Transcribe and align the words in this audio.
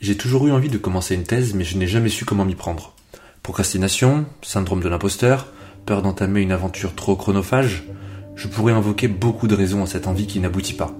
J'ai 0.00 0.16
toujours 0.16 0.46
eu 0.46 0.50
envie 0.50 0.70
de 0.70 0.78
commencer 0.78 1.14
une 1.14 1.24
thèse, 1.24 1.52
mais 1.52 1.64
je 1.64 1.76
n'ai 1.76 1.86
jamais 1.86 2.08
su 2.08 2.24
comment 2.24 2.46
m'y 2.46 2.54
prendre. 2.54 2.94
Procrastination, 3.42 4.24
syndrome 4.40 4.80
de 4.80 4.88
l'imposteur, 4.88 5.48
peur 5.84 6.00
d'entamer 6.00 6.40
une 6.40 6.52
aventure 6.52 6.94
trop 6.94 7.16
chronophage, 7.16 7.84
je 8.34 8.48
pourrais 8.48 8.72
invoquer 8.72 9.08
beaucoup 9.08 9.46
de 9.46 9.54
raisons 9.54 9.82
à 9.82 9.86
cette 9.86 10.06
envie 10.06 10.26
qui 10.26 10.40
n'aboutit 10.40 10.72
pas. 10.72 10.96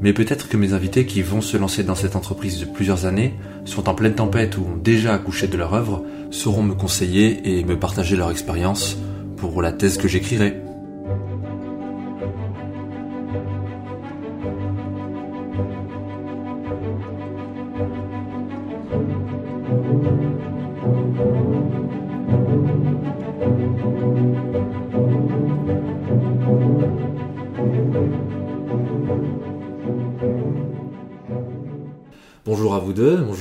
Mais 0.00 0.12
peut-être 0.12 0.48
que 0.48 0.56
mes 0.56 0.72
invités 0.72 1.06
qui 1.06 1.22
vont 1.22 1.40
se 1.40 1.56
lancer 1.56 1.84
dans 1.84 1.94
cette 1.94 2.16
entreprise 2.16 2.58
de 2.58 2.64
plusieurs 2.64 3.06
années, 3.06 3.34
sont 3.64 3.88
en 3.88 3.94
pleine 3.94 4.16
tempête 4.16 4.58
ou 4.58 4.62
ont 4.62 4.76
déjà 4.76 5.14
accouché 5.14 5.46
de 5.46 5.56
leur 5.56 5.74
œuvre, 5.74 6.04
sauront 6.32 6.64
me 6.64 6.74
conseiller 6.74 7.58
et 7.58 7.62
me 7.62 7.78
partager 7.78 8.16
leur 8.16 8.32
expérience 8.32 8.96
pour 9.36 9.62
la 9.62 9.70
thèse 9.70 9.98
que 9.98 10.08
j'écrirai. 10.08 10.60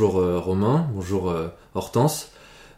Bonjour 0.02 0.20
euh, 0.20 0.40
Romain, 0.40 0.90
bonjour 0.96 1.30
euh, 1.30 1.50
Hortense. 1.76 2.32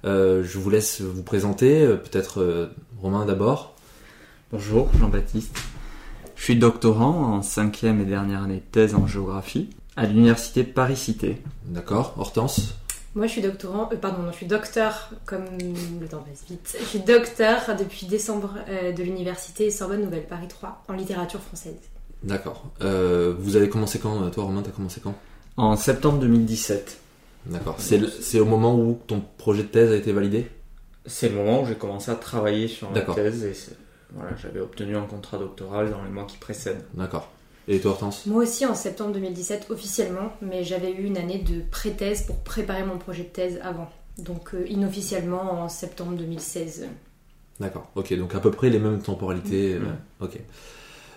Euh, 0.04 0.44
je 0.44 0.60
vous 0.60 0.70
laisse 0.70 1.00
vous 1.00 1.24
présenter, 1.24 1.82
euh, 1.82 1.96
peut-être 1.96 2.42
euh, 2.42 2.68
Romain 3.02 3.26
d'abord. 3.26 3.76
Bonjour, 4.52 4.90
Jean-Baptiste. 5.00 5.58
Je 6.36 6.44
suis 6.44 6.58
doctorant 6.58 7.36
en 7.36 7.42
cinquième 7.42 8.02
et 8.02 8.04
dernière 8.04 8.44
année 8.44 8.58
de 8.58 8.72
thèse 8.72 8.94
en 8.94 9.08
géographie 9.08 9.70
à 9.96 10.06
l'université 10.06 10.66
Paris-Cité. 10.66 11.42
D'accord, 11.68 12.14
Hortense. 12.18 12.74
Moi, 13.16 13.28
je 13.28 13.32
suis 13.32 13.42
doctorant, 13.42 13.88
euh, 13.94 13.96
pardon, 13.96 14.24
non, 14.24 14.32
je 14.34 14.38
suis 14.38 14.46
docteur, 14.46 15.12
comme 15.26 15.46
le 16.02 16.08
temps 16.10 16.26
passe 16.30 16.44
vite. 16.50 16.76
Je 16.78 16.86
suis 16.86 17.00
docteur 17.00 17.78
depuis 17.80 18.06
décembre 18.06 18.56
euh, 18.68 18.92
de 18.92 19.02
l'université 19.02 19.72
Sorbonne 19.72 20.02
Nouvelle 20.02 20.28
Paris 20.28 20.50
3 20.50 20.84
en 20.90 20.94
littérature 20.94 21.40
française. 21.40 21.80
D'accord. 22.22 22.66
Euh, 22.82 23.34
vous 23.40 23.56
avez 23.56 23.70
commencé 23.70 23.98
quand 23.98 24.30
Toi 24.32 24.44
Romain, 24.44 24.62
t'as 24.62 24.72
commencé 24.72 25.00
quand? 25.02 25.16
En 25.56 25.78
septembre 25.78 26.18
2017, 26.20 27.03
D'accord. 27.46 27.76
C'est 27.80 28.40
au 28.40 28.46
moment 28.46 28.76
où 28.76 29.00
ton 29.08 29.22
projet 29.38 29.64
de 29.64 29.68
thèse 29.68 29.92
a 29.92 29.96
été 29.96 30.12
validé? 30.12 30.48
C'est 31.06 31.30
le 31.30 31.36
moment 31.36 31.62
où 31.64 31.66
j'ai 31.66 31.76
commencé 31.76 32.10
à 32.12 32.16
travailler 32.16 32.68
sur 32.68 32.90
ma 32.90 32.96
D'accord. 32.96 33.16
thèse 33.16 33.44
et 33.44 33.54
voilà, 34.16 34.36
j'avais 34.42 34.60
obtenu 34.60 34.96
un 34.96 35.06
contrat 35.06 35.38
doctoral 35.38 35.90
dans 35.90 36.04
les 36.04 36.10
mois 36.12 36.26
qui 36.26 36.38
précèdent. 36.38 36.84
D'accord. 36.94 37.30
Et 37.68 37.80
toi 37.80 37.92
Hortense? 37.92 38.26
Moi 38.28 38.44
aussi 38.44 38.66
en 38.66 38.76
septembre 38.76 39.14
2017 39.14 39.68
officiellement, 39.70 40.32
mais 40.42 40.64
j'avais 40.64 40.92
eu 40.92 41.04
une 41.04 41.18
année 41.18 41.40
de 41.40 41.62
pré-thèse 41.72 42.24
pour 42.24 42.38
préparer 42.38 42.84
mon 42.86 42.98
projet 42.98 43.24
de 43.24 43.30
thèse 43.30 43.60
avant. 43.64 43.90
Donc 44.18 44.54
euh, 44.54 44.66
inofficiellement 44.70 45.64
en 45.64 45.70
septembre 45.70 46.16
2016. 46.16 46.88
D'accord. 47.60 47.90
Ok, 47.96 48.14
donc 48.18 48.36
à 48.36 48.40
peu 48.40 48.52
près 48.52 48.70
les 48.70 48.80
mêmes 48.80 49.02
temporalités. 49.02 49.74
euh, 49.76 49.80
ok. 50.26 50.40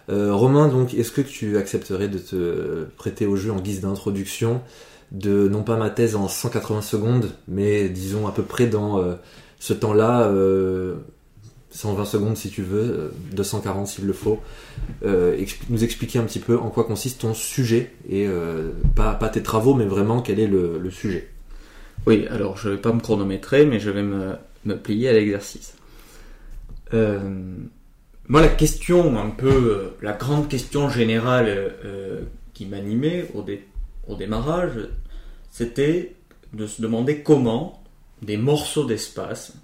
Euh, 0.08 0.32
Romain, 0.34 0.68
donc, 0.68 0.94
est-ce 0.94 1.10
que 1.10 1.20
tu 1.20 1.58
accepterais 1.58 2.06
de 2.08 2.18
te 2.18 2.84
prêter 2.96 3.26
au 3.26 3.34
jeu 3.36 3.50
en 3.52 3.60
guise 3.60 3.80
d'introduction? 3.80 4.62
De 5.12 5.48
non 5.48 5.62
pas 5.62 5.76
ma 5.76 5.90
thèse 5.90 6.16
en 6.16 6.28
180 6.28 6.82
secondes, 6.82 7.30
mais 7.48 7.88
disons 7.88 8.26
à 8.26 8.32
peu 8.32 8.42
près 8.42 8.66
dans 8.66 8.98
euh, 8.98 9.14
ce 9.58 9.72
temps-là, 9.72 10.22
euh, 10.24 10.96
120 11.70 12.04
secondes 12.04 12.36
si 12.36 12.50
tu 12.50 12.62
veux, 12.62 12.80
euh, 12.82 13.08
240 13.32 13.86
s'il 13.86 14.06
le 14.06 14.12
faut, 14.12 14.40
euh, 15.04 15.36
nous 15.68 15.84
expliquer 15.84 16.18
un 16.18 16.24
petit 16.24 16.38
peu 16.40 16.58
en 16.58 16.70
quoi 16.70 16.84
consiste 16.84 17.20
ton 17.20 17.34
sujet 17.34 17.92
et 18.08 18.26
euh, 18.26 18.70
pas, 18.94 19.14
pas 19.14 19.28
tes 19.28 19.42
travaux, 19.42 19.74
mais 19.74 19.86
vraiment 19.86 20.22
quel 20.22 20.40
est 20.40 20.46
le, 20.46 20.80
sujet. 20.90 21.28
Oui, 22.06 22.26
alors 22.30 22.56
je 22.56 22.70
vais 22.70 22.76
pas 22.76 22.92
me 22.92 23.00
chronométrer, 23.00 23.66
mais 23.66 23.80
je 23.80 23.90
vais 23.90 24.02
me, 24.02 24.32
me 24.64 24.76
plier 24.76 25.08
à 25.08 25.12
l'exercice. 25.12 25.74
Euh, 26.94 27.18
moi, 28.28 28.40
la 28.40 28.48
question, 28.48 29.18
un 29.18 29.30
peu, 29.30 29.48
euh, 29.48 29.96
la 30.02 30.12
grande 30.12 30.48
question 30.48 30.88
générale 30.88 31.46
euh, 31.48 32.22
qui 32.54 32.66
m'animait 32.66 33.26
au, 33.34 33.42
dé- 33.42 33.64
au 34.08 34.14
démarrage, 34.14 34.88
c'était 35.50 36.14
de 36.52 36.66
se 36.66 36.80
demander 36.82 37.22
comment 37.22 37.82
des 38.22 38.36
morceaux 38.36 38.84
d'espace, 38.84 39.54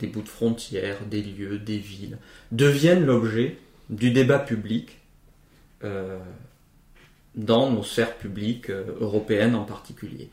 des 0.00 0.06
bouts 0.06 0.22
de 0.22 0.28
frontières, 0.28 1.04
des 1.06 1.22
lieux, 1.22 1.58
des 1.58 1.78
villes, 1.78 2.18
deviennent 2.52 3.04
l'objet 3.04 3.58
du 3.90 4.10
débat 4.10 4.38
public 4.38 4.98
euh, 5.84 6.18
dans 7.34 7.70
nos 7.70 7.82
sphères 7.82 8.16
publiques 8.16 8.70
euh, 8.70 8.84
européennes 9.00 9.54
en 9.54 9.64
particulier. 9.64 10.30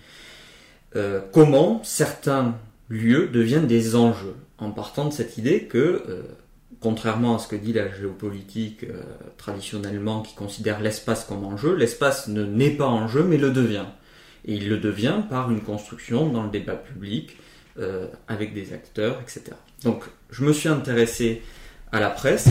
Euh, 0.96 1.22
comment 1.34 1.84
certains 1.84 2.57
lieux 2.90 3.28
deviennent 3.28 3.68
des 3.68 3.96
enjeux, 3.96 4.36
en 4.57 4.72
partant 4.72 5.06
de 5.06 5.13
cette 5.13 5.38
idée 5.38 5.66
que, 5.66 6.25
contrairement 6.79 7.35
à 7.35 7.39
ce 7.39 7.47
que 7.47 7.55
dit 7.55 7.73
la 7.73 7.91
géopolitique 7.91 8.83
euh, 8.83 9.01
traditionnellement 9.37 10.21
qui 10.21 10.35
considère 10.35 10.79
l'espace 10.81 11.25
comme 11.25 11.43
enjeu, 11.43 11.75
l'espace 11.75 12.27
ne 12.27 12.43
n'est 12.43 12.71
pas 12.71 12.87
enjeu 12.87 13.23
mais 13.23 13.37
le 13.37 13.51
devient. 13.51 13.85
Et 14.45 14.55
il 14.55 14.69
le 14.69 14.77
devient 14.77 15.23
par 15.29 15.49
une 15.51 15.61
construction 15.61 16.29
dans 16.29 16.43
le 16.43 16.49
débat 16.49 16.75
public, 16.75 17.37
euh, 17.79 18.07
avec 18.27 18.53
des 18.53 18.73
acteurs, 18.73 19.19
etc. 19.21 19.55
Donc 19.83 20.03
je 20.29 20.43
me 20.43 20.53
suis 20.53 20.69
intéressé 20.69 21.41
à 21.91 21.99
la 21.99 22.09
presse 22.09 22.47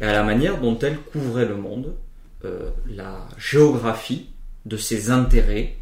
et 0.00 0.04
à 0.04 0.12
la 0.12 0.22
manière 0.22 0.60
dont 0.60 0.78
elle 0.78 0.98
couvrait 0.98 1.46
le 1.46 1.56
monde, 1.56 1.94
euh, 2.44 2.70
la 2.88 3.28
géographie 3.38 4.30
de 4.66 4.76
ses 4.76 5.10
intérêts, 5.10 5.76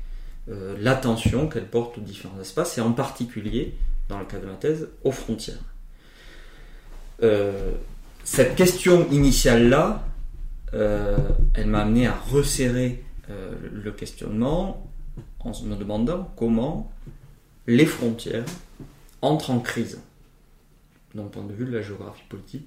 l'attention 0.78 1.48
qu'elle 1.48 1.66
porte 1.66 1.98
aux 1.98 2.00
différents 2.00 2.40
espaces 2.40 2.78
et 2.78 2.80
en 2.80 2.92
particulier, 2.92 3.74
dans 4.08 4.20
le 4.20 4.26
cas 4.26 4.38
de 4.38 4.46
ma 4.46 4.54
thèse, 4.54 4.88
aux 5.02 5.10
frontières. 5.10 5.58
Euh, 7.22 7.72
cette 8.24 8.56
question 8.56 9.06
initiale-là, 9.10 10.04
euh, 10.74 11.16
elle 11.54 11.66
m'a 11.66 11.80
amené 11.82 12.06
à 12.06 12.14
resserrer 12.30 13.04
euh, 13.30 13.52
le 13.72 13.92
questionnement 13.92 14.86
en 15.40 15.52
me 15.64 15.76
demandant 15.76 16.30
comment 16.36 16.90
les 17.66 17.86
frontières 17.86 18.44
entrent 19.22 19.50
en 19.50 19.60
crise, 19.60 20.00
d'un 21.14 21.24
point 21.24 21.44
de 21.44 21.52
vue 21.52 21.64
de 21.66 21.72
la 21.72 21.82
géographie 21.82 22.22
politique, 22.28 22.66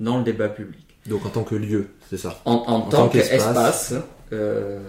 dans 0.00 0.18
le 0.18 0.24
débat 0.24 0.48
public 0.48 0.84
Donc 1.06 1.24
en 1.24 1.30
tant 1.30 1.44
que 1.44 1.54
lieu, 1.54 1.88
c'est 2.10 2.18
ça? 2.18 2.40
en, 2.44 2.52
en 2.54 2.80
tant 2.82 2.88
tant 2.90 3.08
qu'espace. 3.08 3.94
euh, 4.32 4.80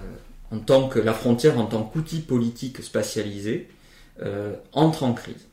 en 0.52 0.60
tant 0.60 0.90
que 0.90 1.00
la 1.00 1.14
frontière, 1.14 1.60
en 1.60 1.66
tant 1.66 1.84
qu'outil 1.84 2.20
politique 2.20 2.82
spatialisé, 2.82 3.70
euh, 4.22 4.56
entre 4.74 5.04
en 5.04 5.14
crise. 5.14 5.48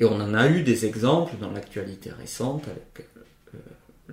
Et 0.00 0.04
on 0.06 0.14
en 0.14 0.32
a 0.32 0.48
eu 0.48 0.62
des 0.62 0.86
exemples 0.86 1.36
dans 1.38 1.52
l'actualité 1.52 2.10
récente 2.10 2.66
avec 2.68 3.06
euh, 3.54 4.12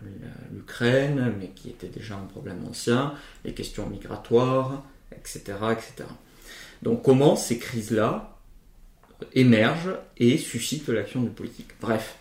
l'Ukraine, 0.54 1.34
mais 1.40 1.48
qui 1.56 1.70
était 1.70 1.88
déjà 1.88 2.16
un 2.16 2.26
problème 2.26 2.60
ancien, 2.70 3.14
les 3.46 3.54
questions 3.54 3.88
migratoires, 3.88 4.84
etc., 5.14 5.42
etc. 5.72 6.10
Donc 6.84 7.04
comment 7.04 7.38
ces 7.38 7.58
crises-là 7.58 8.38
émergent 9.34 9.96
et 10.18 10.38
suscitent 10.38 10.90
l'action 10.90 11.22
du 11.22 11.30
politique. 11.30 11.70
Bref. 11.80 12.18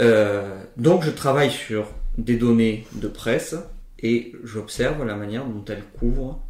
Euh, 0.00 0.62
donc 0.78 1.04
je 1.04 1.10
travaille 1.10 1.50
sur 1.50 1.88
des 2.16 2.36
données 2.36 2.86
de 2.94 3.08
presse 3.08 3.54
et 4.00 4.32
j'observe 4.44 5.04
la 5.04 5.14
manière 5.14 5.44
dont 5.44 5.64
elles 5.68 5.84
couvrent, 5.98 6.40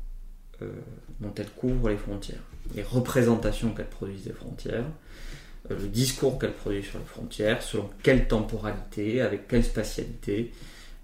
euh, 0.62 0.70
dont 1.18 1.32
elles 1.36 1.50
couvrent 1.50 1.88
les 1.88 1.96
frontières, 1.96 2.42
les 2.76 2.82
représentations 2.84 3.74
qu'elles 3.74 3.86
produisent 3.86 4.24
des 4.24 4.32
frontières, 4.32 4.84
le 5.68 5.86
discours 5.88 6.38
qu'elles 6.38 6.54
produisent 6.54 6.86
sur 6.86 6.98
les 6.98 7.04
frontières, 7.04 7.62
selon 7.62 7.90
quelle 8.02 8.26
temporalité, 8.28 9.20
avec 9.20 9.48
quelle 9.48 9.64
spatialité, 9.64 10.52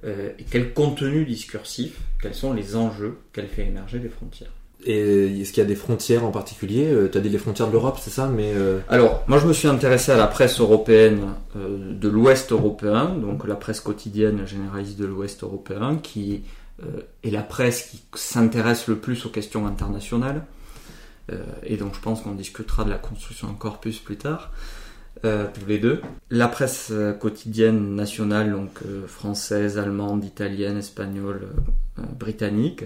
euh, 0.05 0.31
et 0.39 0.45
quel 0.45 0.73
contenu 0.73 1.25
discursif, 1.25 1.99
quels 2.21 2.35
sont 2.35 2.53
les 2.53 2.77
enjeux 2.77 3.19
qu'elle 3.33 3.49
fait 3.49 3.67
émerger 3.67 3.99
des 3.99 4.09
frontières. 4.09 4.53
Et 4.87 5.41
est-ce 5.41 5.53
qu'il 5.53 5.63
y 5.63 5.67
a 5.67 5.69
des 5.69 5.77
frontières 5.77 6.25
en 6.25 6.31
particulier 6.31 6.95
Tu 7.11 7.17
as 7.17 7.21
dit 7.21 7.29
les 7.29 7.39
frontières 7.39 7.69
de 7.69 7.73
l'Europe, 7.73 7.99
c'est 8.01 8.11
ça 8.11 8.29
Mais 8.29 8.53
euh, 8.55 8.81
Alors, 8.89 9.25
moi 9.27 9.39
je 9.39 9.47
me 9.47 9.53
suis 9.53 9.69
intéressé 9.69 10.12
à 10.12 10.17
la 10.17 10.27
presse 10.27 10.61
européenne 10.61 11.21
euh, 11.57 11.95
de 11.95 12.09
l'Ouest 12.09 12.53
européen, 12.53 13.07
donc 13.09 13.47
la 13.47 13.55
presse 13.55 13.81
quotidienne 13.81 14.47
généraliste 14.47 14.99
de 14.99 15.07
l'Ouest 15.07 15.43
européen, 15.43 15.99
qui 16.03 16.43
euh, 16.83 17.00
est 17.23 17.31
la 17.31 17.43
presse 17.43 17.89
qui 17.91 18.03
s'intéresse 18.15 18.89
le 18.89 18.97
plus 18.97 19.25
aux 19.25 19.31
questions 19.31 19.67
internationales. 19.67 20.45
Euh, 21.32 21.43
et 21.62 21.76
donc 21.76 21.94
je 21.94 22.00
pense 22.00 22.21
qu'on 22.23 22.32
discutera 22.35 22.85
de 22.85 22.91
la 22.91 22.99
construction 22.99 23.49
d'un 23.49 23.55
corpus 23.55 23.99
plus 23.99 24.17
tard, 24.17 24.50
euh, 25.25 25.47
tous 25.55 25.67
les 25.67 25.79
deux. 25.79 26.03
La 26.31 26.49
presse 26.49 26.88
euh, 26.91 27.12
quotidienne 27.12 27.94
nationale, 27.94 28.53
donc 28.53 28.71
euh, 28.85 29.06
française, 29.06 29.79
allemande, 29.79 30.25
italienne, 30.25 30.76
espagnole, 30.76 31.41
euh, 31.44 32.00
euh, 32.00 32.03
britannique, 32.19 32.85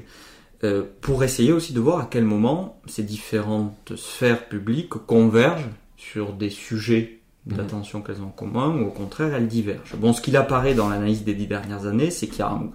euh, 0.65 0.83
pour 1.01 1.25
essayer 1.25 1.53
aussi 1.53 1.73
de 1.73 1.81
voir 1.81 1.99
à 2.01 2.09
quel 2.11 2.25
moment 2.25 2.81
ces 2.87 3.03
différentes 3.03 3.95
sphères 3.97 4.49
publiques 4.49 4.91
convergent 4.91 5.69
sur 5.97 6.33
des 6.33 6.51
sujets 6.51 7.15
d'attention 7.47 8.03
qu'elles 8.03 8.21
ont 8.21 8.27
en 8.27 8.31
commun 8.31 8.69
ou 8.77 8.87
au 8.89 8.91
contraire 8.91 9.35
elles 9.35 9.49
divergent. 9.49 9.97
Bon, 9.97 10.13
ce 10.13 10.21
qu'il 10.21 10.37
apparaît 10.37 10.75
dans 10.75 10.89
l'analyse 10.91 11.25
des 11.25 11.35
dix 11.35 11.47
dernières 11.47 11.87
années, 11.87 12.11
c'est 12.11 12.27
qu'il 12.27 12.41
y 12.41 12.43
a 12.43 12.51
un- 12.51 12.71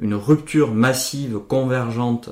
une 0.00 0.14
rupture 0.14 0.72
massive, 0.72 1.38
convergente 1.46 2.30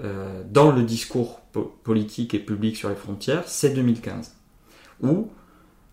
euh, 0.00 0.42
dans 0.48 0.70
le 0.70 0.82
discours 0.82 1.40
politique 1.82 2.34
et 2.34 2.38
publique 2.38 2.76
sur 2.76 2.88
les 2.88 2.94
frontières, 2.94 3.44
c'est 3.46 3.70
2015, 3.70 4.36
où 5.02 5.28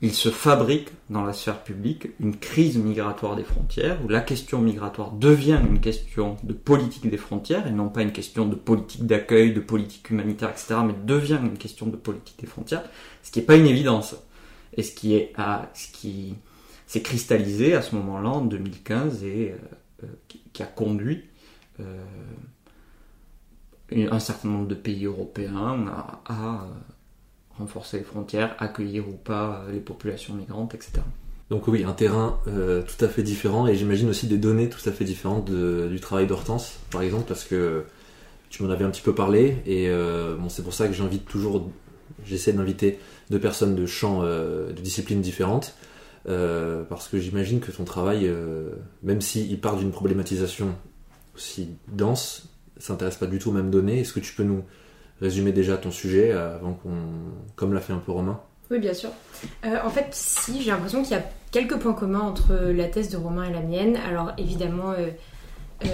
il 0.02 0.14
se 0.14 0.30
fabrique 0.30 0.90
dans 1.10 1.24
la 1.24 1.34
sphère 1.34 1.64
publique 1.64 2.10
une 2.20 2.36
crise 2.36 2.78
migratoire 2.78 3.36
des 3.36 3.44
frontières, 3.44 3.98
où 4.06 4.08
la 4.08 4.22
question 4.22 4.62
migratoire 4.62 5.12
devient 5.12 5.60
une 5.68 5.80
question 5.80 6.38
de 6.44 6.54
politique 6.54 7.10
des 7.10 7.18
frontières, 7.18 7.66
et 7.66 7.72
non 7.72 7.90
pas 7.90 8.04
une 8.04 8.12
question 8.12 8.46
de 8.46 8.56
politique 8.56 9.06
d'accueil, 9.06 9.54
de 9.54 9.62
politique 9.62 10.10
humanitaire, 10.10 10.50
etc., 10.50 10.76
mais 10.86 10.94
devient 11.06 11.40
une 11.42 11.58
question 11.58 11.88
de 11.88 11.96
politique 11.96 12.40
des 12.40 12.48
frontières, 12.48 12.84
ce 13.24 13.32
qui 13.32 13.40
n'est 13.40 13.46
pas 13.46 13.56
une 13.56 13.68
évidence, 13.68 14.16
et 14.74 14.84
ce 14.84 14.94
qui 14.94 15.16
est 15.16 15.32
à, 15.36 15.72
ce 15.74 15.92
qui 15.92 16.36
s'est 16.86 17.02
cristallisé 17.02 17.74
à 17.74 17.82
ce 17.82 17.96
moment-là 17.96 18.30
en 18.30 18.42
2015 18.42 19.24
et 19.24 19.54
euh, 19.54 20.04
euh, 20.04 20.08
qui, 20.28 20.62
a 20.62 20.68
conduit 20.68 21.24
un 23.92 24.20
certain 24.20 24.50
nombre 24.50 24.68
de 24.68 24.76
pays 24.76 25.06
européens 25.06 25.86
à 26.26 26.68
renforcer 27.58 28.00
les 28.00 28.04
frontières, 28.04 28.56
accueillir 28.60 29.08
ou 29.08 29.14
pas 29.14 29.64
euh, 29.68 29.72
les 29.72 29.80
populations 29.80 30.34
migrantes, 30.34 30.76
etc. 30.76 30.94
Donc 31.50 31.68
oui, 31.68 31.84
un 31.84 31.94
terrain 31.94 32.40
euh, 32.48 32.82
tout 32.82 33.04
à 33.06 33.08
fait 33.08 33.24
différent 33.24 33.68
et 33.68 33.76
j'imagine 33.76 34.10
aussi 34.10 34.28
des 34.28 34.38
données 34.38 34.68
tout 34.70 34.90
à 34.90 34.92
fait 34.92 35.06
différentes 35.06 35.50
du 35.52 36.00
travail 36.00 36.26
d'Hortense, 36.26 36.80
par 36.92 37.04
exemple, 37.04 37.26
parce 37.28 37.44
que 37.44 37.84
tu 38.50 38.64
m'en 38.64 38.70
avais 38.70 38.84
un 38.84 38.90
petit 38.90 39.02
peu 39.02 39.14
parlé 39.14 39.58
et 39.66 39.90
euh, 39.90 40.36
bon, 40.36 40.50
c'est 40.50 40.64
pour 40.64 40.74
ça 40.74 40.88
que 40.88 40.94
j'invite 40.94 41.26
toujours, 41.26 41.70
j'essaie 42.26 42.52
d'inviter 42.54 43.00
deux 43.30 43.40
personnes 43.40 43.76
de 43.76 43.86
champs, 43.86 44.24
de 44.24 44.82
disciplines 44.82 45.22
différentes, 45.22 45.76
parce 46.26 47.08
que 47.08 47.20
j'imagine 47.20 47.60
que 47.60 47.72
ton 47.72 47.84
travail, 47.84 48.32
même 49.04 49.22
s'il 49.22 49.60
part 49.60 49.78
d'une 49.78 49.92
problématisation 49.92 50.76
aussi 51.36 51.70
dense, 51.92 52.48
s'intéresse 52.78 53.16
pas 53.16 53.28
du 53.28 53.40
tout 53.40 53.50
aux 53.50 53.54
mêmes 53.54 53.72
données. 53.72 54.02
Est-ce 54.02 54.14
que 54.14 54.20
tu 54.20 54.34
peux 54.34 54.44
nous 54.44 54.64
résumer 55.22 55.52
déjà 55.52 55.78
ton 55.78 55.92
sujet 55.92 56.32
euh, 56.32 56.56
avant 56.56 56.74
qu'on, 56.74 56.92
comme 57.56 57.74
l'a 57.74 57.82
fait 57.82 57.94
un 57.94 58.00
peu 58.00 58.12
Romain 58.12 58.40
Oui, 58.70 58.80
bien 58.80 58.94
sûr. 58.94 59.10
Euh, 59.66 59.78
en 59.84 59.90
fait, 59.90 60.08
si, 60.12 60.62
j'ai 60.62 60.72
l'impression 60.72 61.02
qu'il 61.04 61.12
y 61.12 61.20
a 61.20 61.24
quelques 61.52 61.78
points 61.78 61.94
communs 61.94 62.22
entre 62.22 62.54
la 62.54 62.86
thèse 62.86 63.10
de 63.10 63.18
Romain 63.18 63.46
et 63.46 63.54
la 63.54 63.62
mienne. 63.62 63.98
Alors 64.08 64.34
évidemment, 64.38 64.92
euh, 64.92 65.90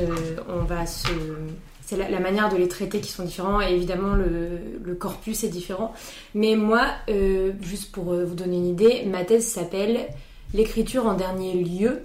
on 0.49 0.63
va 0.63 0.85
c'est 0.85 1.97
la, 1.97 2.19
manière 2.21 2.47
de 2.47 2.55
les 2.55 2.69
traiter 2.69 3.01
qui 3.01 3.11
sont 3.11 3.25
différents 3.25 3.59
et 3.59 3.73
évidemment 3.73 4.15
le, 4.15 4.95
corpus 4.95 5.43
est 5.43 5.49
différent. 5.49 5.93
Mais 6.33 6.55
moi, 6.55 6.87
juste 7.61 7.91
pour 7.91 8.13
vous 8.13 8.35
donner 8.35 8.57
une 8.57 8.67
idée, 8.67 9.03
ma 9.05 9.25
thèse 9.25 9.45
s'appelle 9.45 10.07
L'écriture 10.53 11.05
en 11.05 11.13
dernier 11.13 11.53
lieu, 11.53 12.01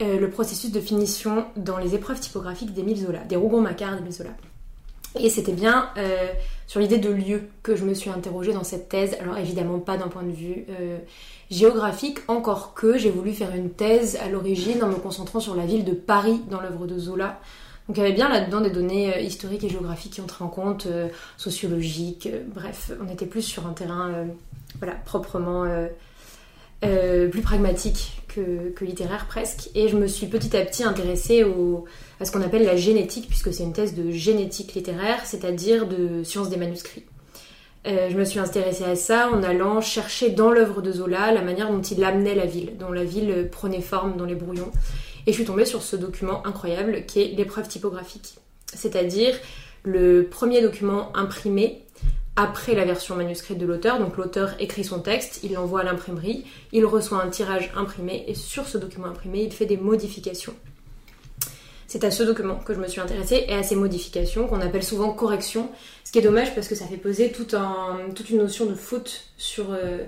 le 0.00 0.28
processus 0.28 0.72
de 0.72 0.80
finition 0.80 1.46
dans 1.56 1.78
les 1.78 1.94
épreuves 1.94 2.20
typographiques 2.20 2.74
d'Émile 2.74 2.98
Zola, 2.98 3.20
des 3.20 3.36
Rougon-Macquart 3.36 3.96
d'Émile 3.96 4.12
Zola. 4.12 4.30
Et 5.18 5.30
c'était 5.30 5.52
bien 5.52 5.90
euh, 5.96 6.26
sur 6.66 6.80
l'idée 6.80 6.98
de 6.98 7.10
lieu 7.10 7.42
que 7.62 7.76
je 7.76 7.84
me 7.84 7.94
suis 7.94 8.10
interrogée 8.10 8.52
dans 8.52 8.64
cette 8.64 8.88
thèse. 8.88 9.16
Alors 9.20 9.38
évidemment 9.38 9.78
pas 9.78 9.96
d'un 9.96 10.08
point 10.08 10.24
de 10.24 10.32
vue 10.32 10.64
euh, 10.70 10.98
géographique, 11.50 12.18
encore 12.26 12.74
que 12.74 12.98
j'ai 12.98 13.10
voulu 13.10 13.32
faire 13.32 13.54
une 13.54 13.70
thèse 13.70 14.16
à 14.16 14.28
l'origine 14.28 14.82
en 14.82 14.88
me 14.88 14.96
concentrant 14.96 15.40
sur 15.40 15.54
la 15.54 15.66
ville 15.66 15.84
de 15.84 15.92
Paris 15.92 16.42
dans 16.50 16.60
l'œuvre 16.60 16.86
de 16.86 16.98
Zola. 16.98 17.40
Donc 17.86 17.98
il 17.98 18.02
y 18.02 18.06
avait 18.06 18.14
bien 18.14 18.28
là-dedans 18.28 18.60
des 18.60 18.70
données 18.70 19.14
euh, 19.14 19.20
historiques 19.20 19.62
et 19.62 19.68
géographiques 19.68 20.14
qui 20.14 20.20
entraient 20.20 20.44
en 20.44 20.48
compte, 20.48 20.88
sociologiques, 21.36 22.28
bref, 22.52 22.90
on 23.00 23.12
était 23.12 23.26
plus 23.26 23.42
sur 23.42 23.66
un 23.66 23.72
terrain 23.72 24.26
voilà, 24.78 24.94
proprement 25.04 25.64
plus 27.30 27.42
pragmatique 27.42 28.22
que, 28.28 28.84
littéraire 28.84 29.26
presque. 29.26 29.70
Et 29.74 29.88
je 29.88 29.96
me 29.96 30.06
suis 30.06 30.26
petit 30.26 30.56
à 30.56 30.64
petit 30.64 30.84
intéressée 30.84 31.44
à 32.20 32.24
ce 32.24 32.32
qu'on 32.32 32.42
appelle 32.42 32.64
la 32.64 32.76
génétique, 32.76 33.28
puisque 33.28 33.52
c'est 33.52 33.62
une 33.62 33.72
thèse 33.72 33.94
de 33.94 34.10
génétique 34.10 34.74
littéraire, 34.74 35.24
c'est-à-dire 35.24 35.86
de 35.86 36.22
science 36.24 36.50
des 36.50 36.56
manuscrits. 36.56 37.04
Euh, 37.86 38.08
je 38.10 38.16
me 38.16 38.24
suis 38.24 38.38
intéressée 38.38 38.84
à 38.84 38.96
ça 38.96 39.30
en 39.30 39.42
allant 39.42 39.82
chercher 39.82 40.30
dans 40.30 40.50
l'œuvre 40.50 40.80
de 40.80 40.90
Zola 40.90 41.32
la 41.32 41.42
manière 41.42 41.70
dont 41.70 41.82
il 41.82 42.02
amenait 42.02 42.34
la 42.34 42.46
ville, 42.46 42.78
dont 42.78 42.92
la 42.92 43.04
ville 43.04 43.48
prenait 43.52 43.82
forme 43.82 44.16
dans 44.16 44.24
les 44.24 44.34
brouillons. 44.34 44.72
Et 45.26 45.32
je 45.32 45.36
suis 45.36 45.44
tombée 45.44 45.66
sur 45.66 45.82
ce 45.82 45.96
document 45.96 46.46
incroyable 46.46 47.04
qui 47.06 47.20
est 47.20 47.34
l'épreuve 47.36 47.68
typographique, 47.68 48.36
c'est-à-dire 48.72 49.34
le 49.82 50.26
premier 50.30 50.62
document 50.62 51.14
imprimé 51.14 51.83
après 52.36 52.74
la 52.74 52.84
version 52.84 53.16
manuscrite 53.16 53.58
de 53.58 53.66
l'auteur. 53.66 53.98
Donc 53.98 54.16
l'auteur 54.16 54.54
écrit 54.58 54.84
son 54.84 55.00
texte, 55.00 55.40
il 55.42 55.52
l'envoie 55.52 55.80
à 55.80 55.84
l'imprimerie, 55.84 56.44
il 56.72 56.84
reçoit 56.84 57.22
un 57.22 57.28
tirage 57.28 57.70
imprimé 57.76 58.24
et 58.26 58.34
sur 58.34 58.66
ce 58.66 58.78
document 58.78 59.06
imprimé, 59.06 59.42
il 59.42 59.52
fait 59.52 59.66
des 59.66 59.76
modifications. 59.76 60.54
C'est 61.86 62.02
à 62.02 62.10
ce 62.10 62.22
document 62.22 62.56
que 62.56 62.74
je 62.74 62.80
me 62.80 62.88
suis 62.88 63.00
intéressée 63.00 63.44
et 63.46 63.54
à 63.54 63.62
ces 63.62 63.76
modifications 63.76 64.48
qu'on 64.48 64.60
appelle 64.60 64.82
souvent 64.82 65.12
correction, 65.12 65.70
ce 66.02 66.10
qui 66.10 66.18
est 66.18 66.22
dommage 66.22 66.54
parce 66.54 66.66
que 66.66 66.74
ça 66.74 66.86
fait 66.86 66.96
poser 66.96 67.30
toute 67.30 67.54
une 68.30 68.38
notion 68.38 68.66
de 68.66 68.74
faute 68.74 69.28
sur, 69.36 69.66
euh, 69.70 69.98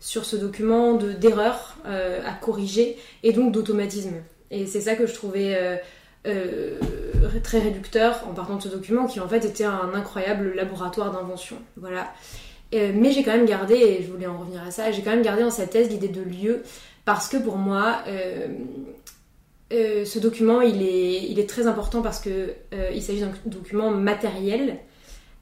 sur 0.00 0.24
ce 0.24 0.34
document, 0.34 0.94
d'erreur 0.94 1.76
euh, 1.86 2.20
à 2.26 2.32
corriger 2.32 2.96
et 3.22 3.32
donc 3.32 3.52
d'automatisme. 3.52 4.14
Et 4.50 4.66
c'est 4.66 4.80
ça 4.80 4.96
que 4.96 5.06
je 5.06 5.14
trouvais 5.14 5.54
euh, 5.56 5.76
très 7.42 7.58
réducteur 7.58 8.24
en 8.28 8.34
partant 8.34 8.56
de 8.56 8.62
ce 8.62 8.68
document 8.68 9.06
qui 9.06 9.20
en 9.20 9.28
fait 9.28 9.44
était 9.44 9.64
un 9.64 9.92
incroyable 9.94 10.54
laboratoire 10.54 11.12
d'invention. 11.12 11.56
Voilà. 11.76 12.12
mais 12.72 13.12
j'ai 13.12 13.22
quand 13.22 13.32
même 13.32 13.46
gardé, 13.46 13.74
et 13.74 14.02
je 14.02 14.10
voulais 14.10 14.26
en 14.26 14.38
revenir 14.38 14.62
à 14.62 14.70
ça, 14.70 14.90
j'ai 14.90 15.02
quand 15.02 15.10
même 15.10 15.22
gardé 15.22 15.42
dans 15.42 15.50
cette 15.50 15.70
thèse 15.70 15.88
l'idée 15.88 16.08
de 16.08 16.22
lieu 16.22 16.62
parce 17.04 17.28
que 17.28 17.36
pour 17.36 17.56
moi, 17.56 18.02
euh, 19.72 20.04
ce 20.04 20.20
document, 20.20 20.60
il 20.60 20.82
est, 20.82 21.48
très 21.48 21.66
important 21.66 22.00
parce 22.00 22.20
que 22.20 22.54
euh, 22.72 22.90
il 22.94 23.02
s'agit 23.02 23.20
d'un 23.20 23.32
document 23.46 23.90
matériel 23.90 24.76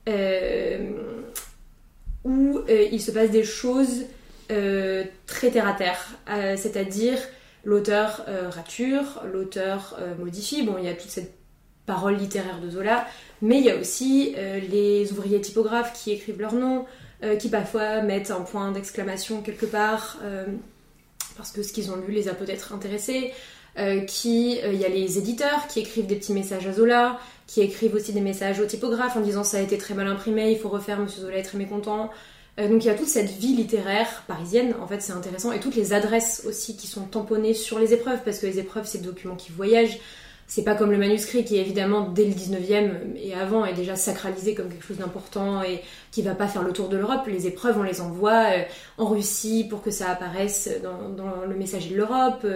euh, 0.08 0.90
où 2.25 2.60
il 2.69 3.00
se 3.02 3.10
passe 3.10 3.31
des 3.31 3.44
choses 3.44 4.04
très 4.48 5.50
terre 5.50 5.69
à 5.69 5.72
terre, 5.72 6.16
c'est-à-dire 6.56 7.19
l'auteur 7.64 8.25
rature, 8.50 9.22
l'auteur 9.32 9.99
modifie. 10.19 10.62
Bon, 10.62 10.76
il 10.78 10.84
y 10.84 10.88
a 10.88 10.94
toute 10.94 11.11
cette 11.11 11.34
parole 11.87 12.16
littéraire 12.16 12.61
de 12.61 12.70
Zola, 12.70 13.06
mais 13.43 13.58
il 13.58 13.64
y 13.64 13.70
a 13.70 13.76
aussi 13.76 14.34
les 14.70 15.12
ouvriers 15.12 15.40
typographes 15.40 15.93
qui 15.93 16.12
écrivent 16.12 16.40
leur 16.40 16.55
nom, 16.55 16.84
qui 17.38 17.49
parfois 17.49 18.02
mettent 18.02 18.31
un 18.31 18.40
point 18.40 18.70
d'exclamation 18.72 19.43
quelque 19.43 19.66
part 19.66 20.19
parce 21.37 21.50
que 21.50 21.62
ce 21.62 21.72
qu'ils 21.72 21.90
ont 21.90 21.96
lu 21.96 22.12
les 22.12 22.28
a 22.28 22.34
peut-être 22.34 22.72
intéressés. 22.72 23.32
Euh, 23.76 24.02
qui, 24.02 24.60
euh, 24.62 24.72
il 24.72 24.81
y 24.81 24.84
a 24.84 24.88
les 24.88 25.19
éditeurs 25.19 25.67
qui 25.67 25.81
écrivent 25.81 26.06
des 26.06 26.14
petits 26.14 26.32
messages 26.32 26.64
à 26.64 26.72
Zola, 26.72 27.19
qui 27.49 27.60
écrivent 27.60 27.94
aussi 27.96 28.12
des 28.12 28.20
messages 28.20 28.60
au 28.60 28.67
typographe 28.67 29.17
en 29.17 29.20
disant 29.20 29.43
ça 29.43 29.56
a 29.56 29.60
été 29.60 29.78
très 29.78 29.94
mal 29.94 30.06
imprimé, 30.06 30.52
il 30.52 30.58
faut 30.58 30.69
refaire, 30.69 31.00
Monsieur 31.00 31.22
Zola 31.22 31.38
est 31.38 31.43
très 31.43 31.58
mécontent. 31.58 32.10
Euh, 32.58 32.68
donc 32.68 32.84
il 32.84 32.86
y 32.86 32.90
a 32.90 32.94
toute 32.94 33.08
cette 33.08 33.30
vie 33.30 33.54
littéraire 33.54 34.22
parisienne, 34.26 34.74
en 34.81 34.86
fait 34.86 35.00
c'est 35.00 35.12
intéressant, 35.12 35.52
et 35.52 35.60
toutes 35.60 35.76
les 35.76 35.93
adresses 35.93 36.44
aussi 36.46 36.76
qui 36.76 36.86
sont 36.86 37.02
tamponnées 37.02 37.55
sur 37.55 37.79
les 37.79 37.93
épreuves, 37.93 38.20
parce 38.24 38.38
que 38.38 38.46
les 38.46 38.58
épreuves 38.58 38.86
c'est 38.86 38.98
des 38.98 39.06
documents 39.06 39.34
qui 39.34 39.50
voyagent, 39.50 39.98
c'est 40.46 40.62
pas 40.62 40.74
comme 40.74 40.90
le 40.90 40.98
manuscrit 40.98 41.44
qui 41.44 41.56
évidemment 41.56 42.08
dès 42.08 42.26
le 42.26 42.32
19e 42.32 43.17
et 43.17 43.34
avant 43.34 43.64
est 43.64 43.72
déjà 43.72 43.96
sacralisé 43.96 44.55
comme 44.55 44.69
quelque 44.69 44.84
chose 44.84 44.98
d'important 44.98 45.62
et 45.62 45.81
qui 46.10 46.22
va 46.22 46.34
pas 46.34 46.46
faire 46.46 46.62
le 46.62 46.72
tour 46.72 46.90
de 46.90 46.98
l'Europe. 46.98 47.26
Les 47.26 47.46
épreuves 47.46 47.79
on 47.79 47.82
les 47.82 48.02
envoie 48.02 48.48
en 48.98 49.06
Russie 49.06 49.67
pour 49.69 49.82
que 49.82 49.90
ça 49.90 50.10
apparaisse 50.10 50.69
dans, 50.82 51.46
le 51.48 51.55
messager 51.56 51.88
de 51.88 51.96
l'Europe. 51.96 52.46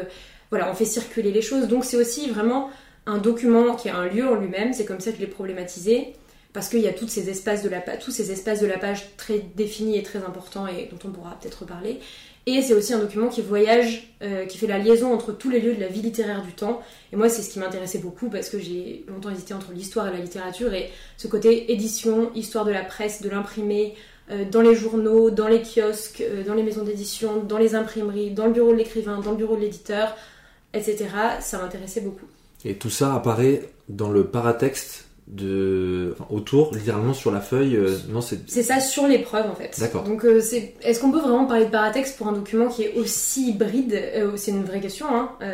Voilà, 0.51 0.71
on 0.71 0.75
fait 0.75 0.85
circuler 0.85 1.33
les 1.33 1.41
choses. 1.41 1.67
Donc 1.67 1.87
c'est 1.87 1.97
aussi 1.97 2.29
vraiment 2.29 2.69
un 3.07 3.17
document 3.17 3.75
qui 3.75 3.89
a 3.89 3.97
un 3.97 4.07
lieu 4.07 4.29
en 4.29 4.35
lui-même, 4.35 4.75
c'est 4.75 4.85
comme 4.85 5.01
ça 5.01 5.11
que 5.11 5.17
je 5.17 5.23
l'ai 5.23 5.27
problématisé, 5.27 6.13
parce 6.53 6.69
qu'il 6.69 6.81
y 6.81 6.89
a 6.89 6.93
tous 6.93 7.09
ces 7.09 7.29
espaces 7.29 7.63
de 7.63 7.69
la, 7.69 7.81
tous 7.81 8.11
ces 8.11 8.33
espaces 8.33 8.61
de 8.61 8.67
la 8.67 8.79
page 8.79 9.17
très 9.17 9.39
définis 9.55 9.99
et 9.99 10.03
très 10.03 10.19
importants 10.21 10.67
et 10.67 10.89
dont 10.91 11.09
on 11.09 11.13
pourra 11.13 11.39
peut-être 11.41 11.61
reparler. 11.61 12.01
Et 12.47 12.63
c'est 12.63 12.73
aussi 12.73 12.95
un 12.95 12.99
document 12.99 13.29
qui 13.29 13.43
voyage, 13.43 14.15
euh, 14.23 14.47
qui 14.47 14.57
fait 14.57 14.67
la 14.67 14.79
liaison 14.79 15.13
entre 15.13 15.33
tous 15.33 15.51
les 15.51 15.61
lieux 15.61 15.75
de 15.75 15.81
la 15.81 15.89
vie 15.89 16.01
littéraire 16.01 16.43
du 16.43 16.53
temps. 16.53 16.81
Et 17.13 17.17
moi, 17.17 17.29
c'est 17.29 17.43
ce 17.43 17.51
qui 17.51 17.59
m'intéressait 17.59 17.99
beaucoup 17.99 18.31
parce 18.31 18.49
que 18.49 18.59
j'ai 18.59 19.05
longtemps 19.07 19.29
hésité 19.29 19.53
entre 19.53 19.73
l'histoire 19.73 20.09
et 20.09 20.13
la 20.13 20.19
littérature. 20.19 20.73
Et 20.73 20.89
ce 21.19 21.29
côté 21.29 21.71
édition, 21.71 22.31
histoire 22.35 22.65
de 22.65 22.71
la 22.71 22.83
presse, 22.83 23.21
de 23.21 23.29
l'imprimé, 23.29 23.95
euh, 24.31 24.47
dans 24.51 24.63
les 24.63 24.75
journaux, 24.75 25.31
dans 25.31 25.47
les 25.47 25.61
kiosques, 25.61 26.23
euh, 26.23 26.43
dans 26.43 26.55
les 26.55 26.63
maisons 26.63 26.85
d'édition, 26.85 27.43
dans 27.43 27.59
les 27.59 27.75
imprimeries, 27.75 28.31
dans 28.31 28.47
le 28.47 28.53
bureau 28.53 28.73
de 28.73 28.79
l'écrivain, 28.79 29.21
dans 29.21 29.33
le 29.33 29.37
bureau 29.37 29.57
de 29.57 29.61
l'éditeur, 29.61 30.17
etc. 30.73 31.07
Ça 31.41 31.59
m'intéressait 31.59 32.01
beaucoup. 32.01 32.27
Et 32.65 32.77
tout 32.77 32.91
ça 32.91 33.15
apparaît 33.15 33.69
dans 33.91 34.11
le 34.11 34.25
paratexte 34.25 35.08
de 35.31 36.17
autour 36.31 36.75
littéralement 36.75 37.13
sur 37.13 37.31
la 37.31 37.41
feuille 37.41 37.77
euh, 37.77 37.99
non 38.09 38.23
c'est 38.23 38.49
c'est 38.49 38.63
ça 38.63 38.81
sur 38.81 39.07
l'épreuve 39.07 39.51
en 39.51 39.55
fait. 39.55 39.79
D'accord. 39.79 40.05
Donc 40.05 40.25
euh, 40.25 40.41
c'est 40.41 40.75
est-ce 40.83 41.01
qu'on 41.01 41.11
peut 41.11 41.21
vraiment 41.21 41.45
parler 41.45 41.67
de 41.67 41.71
paratexte 41.71 42.17
pour 42.17 42.29
un 42.29 42.33
document 42.33 42.69
qui 42.69 42.85
est 42.85 42.95
aussi 42.95 43.51
hybride 43.51 43.93
euh, 43.93 44.37
c'est 44.37 44.53
une 44.53 44.65
vraie 44.65 44.81
question 44.81 45.07
hein 45.11 45.33
mm. 45.41 45.45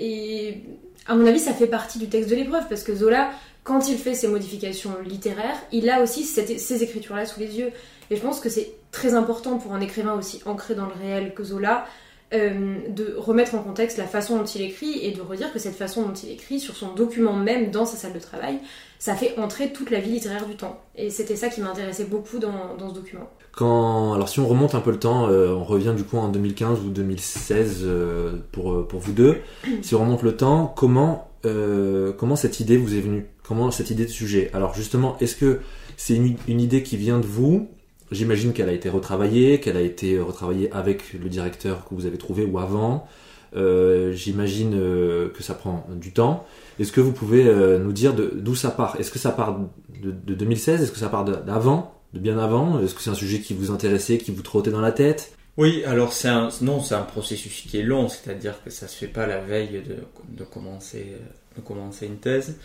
et 0.00 0.64
à 1.06 1.14
mon 1.14 1.24
avis 1.26 1.38
ça 1.38 1.52
fait 1.52 1.68
partie 1.68 1.98
du 1.98 2.08
texte 2.08 2.30
de 2.30 2.34
l'épreuve 2.34 2.64
parce 2.68 2.82
que 2.82 2.94
Zola 2.94 3.30
quand 3.62 3.88
il 3.88 3.96
fait 3.96 4.14
ses 4.14 4.26
modifications 4.26 4.90
littéraires 5.06 5.56
il 5.70 5.88
a 5.88 6.02
aussi 6.02 6.24
ces 6.24 6.82
écritures 6.82 7.14
là 7.14 7.24
sous 7.24 7.38
les 7.38 7.58
yeux. 7.58 7.70
Et 8.10 8.16
je 8.16 8.20
pense 8.20 8.40
que 8.40 8.50
c'est 8.50 8.72
très 8.90 9.14
important 9.14 9.56
pour 9.56 9.72
un 9.72 9.80
écrivain 9.80 10.12
aussi 10.12 10.42
ancré 10.44 10.74
dans 10.74 10.84
le 10.84 10.92
réel 10.92 11.32
que 11.32 11.44
Zola 11.44 11.86
euh, 12.34 12.78
de 12.88 13.14
remettre 13.18 13.54
en 13.54 13.58
contexte 13.58 13.98
la 13.98 14.06
façon 14.06 14.38
dont 14.38 14.44
il 14.44 14.62
écrit 14.62 15.04
et 15.04 15.10
de 15.10 15.20
redire 15.20 15.52
que 15.52 15.58
cette 15.58 15.74
façon 15.74 16.02
dont 16.02 16.14
il 16.14 16.30
écrit 16.30 16.60
sur 16.60 16.76
son 16.76 16.94
document 16.94 17.34
même 17.34 17.70
dans 17.70 17.84
sa 17.84 17.96
salle 17.96 18.14
de 18.14 18.18
travail, 18.18 18.58
ça 18.98 19.14
fait 19.14 19.38
entrer 19.38 19.72
toute 19.72 19.90
la 19.90 20.00
vie 20.00 20.12
littéraire 20.12 20.46
du 20.46 20.56
temps. 20.56 20.80
Et 20.96 21.10
c'était 21.10 21.36
ça 21.36 21.48
qui 21.48 21.60
m'intéressait 21.60 22.04
beaucoup 22.04 22.38
dans, 22.38 22.74
dans, 22.78 22.88
ce 22.88 22.94
document. 22.94 23.28
Quand, 23.52 24.14
alors 24.14 24.30
si 24.30 24.40
on 24.40 24.46
remonte 24.46 24.74
un 24.74 24.80
peu 24.80 24.92
le 24.92 24.98
temps, 24.98 25.28
euh, 25.28 25.50
on 25.50 25.62
revient 25.62 25.92
du 25.94 26.04
coup 26.04 26.16
en 26.16 26.28
2015 26.28 26.80
ou 26.80 26.88
2016 26.88 27.82
euh, 27.82 28.32
pour, 28.50 28.88
pour 28.88 29.00
vous 29.00 29.12
deux. 29.12 29.38
si 29.82 29.94
on 29.94 30.00
remonte 30.00 30.22
le 30.22 30.34
temps, 30.34 30.72
comment, 30.74 31.28
comment 31.42 32.36
cette 32.36 32.60
idée 32.60 32.78
vous 32.78 32.94
est 32.94 33.00
venue? 33.00 33.26
Comment 33.42 33.70
cette 33.70 33.90
idée 33.90 34.06
de 34.06 34.10
sujet? 34.10 34.50
Alors 34.54 34.72
justement, 34.74 35.18
est-ce 35.20 35.36
que 35.36 35.60
c'est 35.98 36.14
une, 36.14 36.36
une 36.48 36.60
idée 36.62 36.82
qui 36.82 36.96
vient 36.96 37.18
de 37.18 37.26
vous? 37.26 37.68
J'imagine 38.12 38.52
qu'elle 38.52 38.68
a 38.68 38.72
été 38.72 38.88
retravaillée, 38.88 39.58
qu'elle 39.58 39.76
a 39.76 39.80
été 39.80 40.20
retravaillée 40.20 40.70
avec 40.72 41.14
le 41.14 41.28
directeur 41.28 41.88
que 41.88 41.94
vous 41.94 42.06
avez 42.06 42.18
trouvé 42.18 42.44
ou 42.44 42.58
avant. 42.58 43.06
Euh, 43.54 44.12
j'imagine 44.12 44.74
euh, 44.74 45.28
que 45.30 45.42
ça 45.42 45.54
prend 45.54 45.86
du 45.94 46.12
temps. 46.12 46.46
Est-ce 46.78 46.92
que 46.92 47.00
vous 47.00 47.12
pouvez 47.12 47.46
euh, 47.46 47.78
nous 47.78 47.92
dire 47.92 48.14
d'où 48.14 48.54
ça 48.54 48.70
part? 48.70 48.96
Est-ce 48.98 49.10
que 49.10 49.18
ça 49.18 49.30
part 49.30 49.60
de, 50.02 50.34
2016 50.34 50.82
Est-ce 50.82 50.92
que 50.92 50.98
ça 50.98 51.08
part 51.08 51.24
d'avant? 51.24 51.94
De 52.14 52.18
bien 52.18 52.38
avant? 52.38 52.80
Est-ce 52.80 52.94
que 52.94 53.00
c'est 53.00 53.10
un 53.10 53.14
sujet 53.14 53.40
qui 53.40 53.54
vous 53.54 53.70
intéressait, 53.70 54.18
qui 54.18 54.30
vous 54.30 54.42
trottait 54.42 54.70
dans 54.70 54.80
la 54.80 54.92
tête? 54.92 55.32
Oui, 55.58 55.82
alors 55.84 56.12
c'est 56.14 56.28
un, 56.28 56.48
non, 56.62 56.80
c'est 56.80 56.94
un 56.94 57.02
processus 57.02 57.66
qui 57.68 57.78
est 57.78 57.82
long, 57.82 58.08
c'est-à-dire 58.08 58.62
que 58.64 58.70
ça 58.70 58.88
se 58.88 58.96
fait 58.96 59.06
pas 59.06 59.26
la 59.26 59.38
veille 59.38 59.82
de, 59.82 60.44
commencer, 60.44 61.12
de 61.56 61.60
commencer 61.60 62.06
une 62.06 62.16
thèse. 62.16 62.56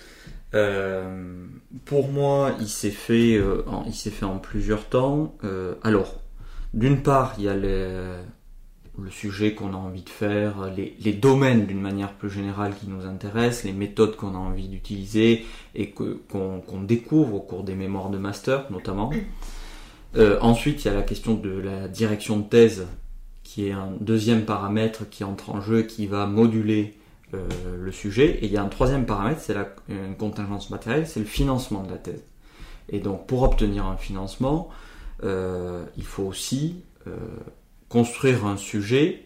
Euh, 0.54 1.46
pour 1.86 2.10
moi, 2.10 2.54
il 2.60 2.70
s'est 2.70 2.92
fait, 2.92 3.36
euh, 3.36 3.64
en, 3.68 3.84
il 3.86 3.94
s'est 3.94 4.12
fait 4.12 4.26
en 4.26 4.38
plusieurs 4.38 4.86
temps. 4.86 5.36
Euh, 5.44 5.76
alors, 5.84 6.22
d'une 6.74 7.02
part, 7.02 7.36
il 7.38 7.46
y 7.46 7.50
a 7.50 7.56
le, 7.56 8.16
sujet 9.10 9.54
qu'on 9.54 9.74
a 9.74 9.78
envie 9.78 10.02
de 10.02 10.10
faire, 10.10 10.72
les, 10.76 11.14
domaines 11.14 11.66
d'une 11.66 11.82
manière 11.82 12.14
plus 12.14 12.30
générale 12.30 12.74
qui 12.76 12.88
nous 12.88 13.06
intéressent, 13.06 13.66
les 13.66 13.74
méthodes 13.74 14.16
qu'on 14.16 14.34
a 14.34 14.38
envie 14.38 14.68
d'utiliser 14.68 15.46
et 15.76 15.92
que, 15.92 16.20
qu'on, 16.30 16.82
découvre 16.82 17.36
au 17.36 17.40
cours 17.40 17.64
des 17.64 17.76
mémoires 17.76 18.10
de 18.10 18.18
master 18.18 18.72
notamment. 18.72 19.12
Ensuite, 20.42 20.84
il 20.84 20.88
y 20.88 20.92
a 20.92 20.96
la 20.96 21.04
question 21.04 21.36
de 21.36 21.50
la 21.50 21.88
direction 21.88 22.40
de 22.40 22.44
thèse, 22.44 22.88
qui 23.44 23.68
est 23.68 23.72
un 23.72 23.92
deuxième 24.02 24.46
paramètre 24.46 25.08
qui 25.08 25.24
entre 25.24 25.52
en 25.52 25.62
jeu, 25.62 25.84
qui 25.84 26.08
va 26.08 26.26
moduler 26.26 26.97
le 27.34 27.92
sujet. 27.92 28.40
Et 28.42 28.46
il 28.46 28.52
y 28.52 28.58
a 28.58 28.64
un 28.64 28.70
troisième 28.70 29.06
paramètre, 29.06 29.42
c'est 29.42 29.54
la 29.54 29.68
une 29.90 30.16
contingence 30.16 30.70
matérielle, 30.70 31.08
c'est 31.08 31.20
le 31.20 31.26
financement 31.26 31.84
de 31.84 31.92
la 31.92 31.98
thèse. 31.98 32.24
Et 32.90 33.00
donc 33.00 33.28
pour 33.28 33.44
obtenir 33.44 33.86
un 33.86 33.98
financement, 33.98 34.70
euh, 35.24 35.84
il 35.98 36.06
faut 36.06 36.24
aussi 36.24 36.84
euh, 37.08 37.16
construire 37.90 38.46
un 38.46 38.58
sujet 38.58 39.24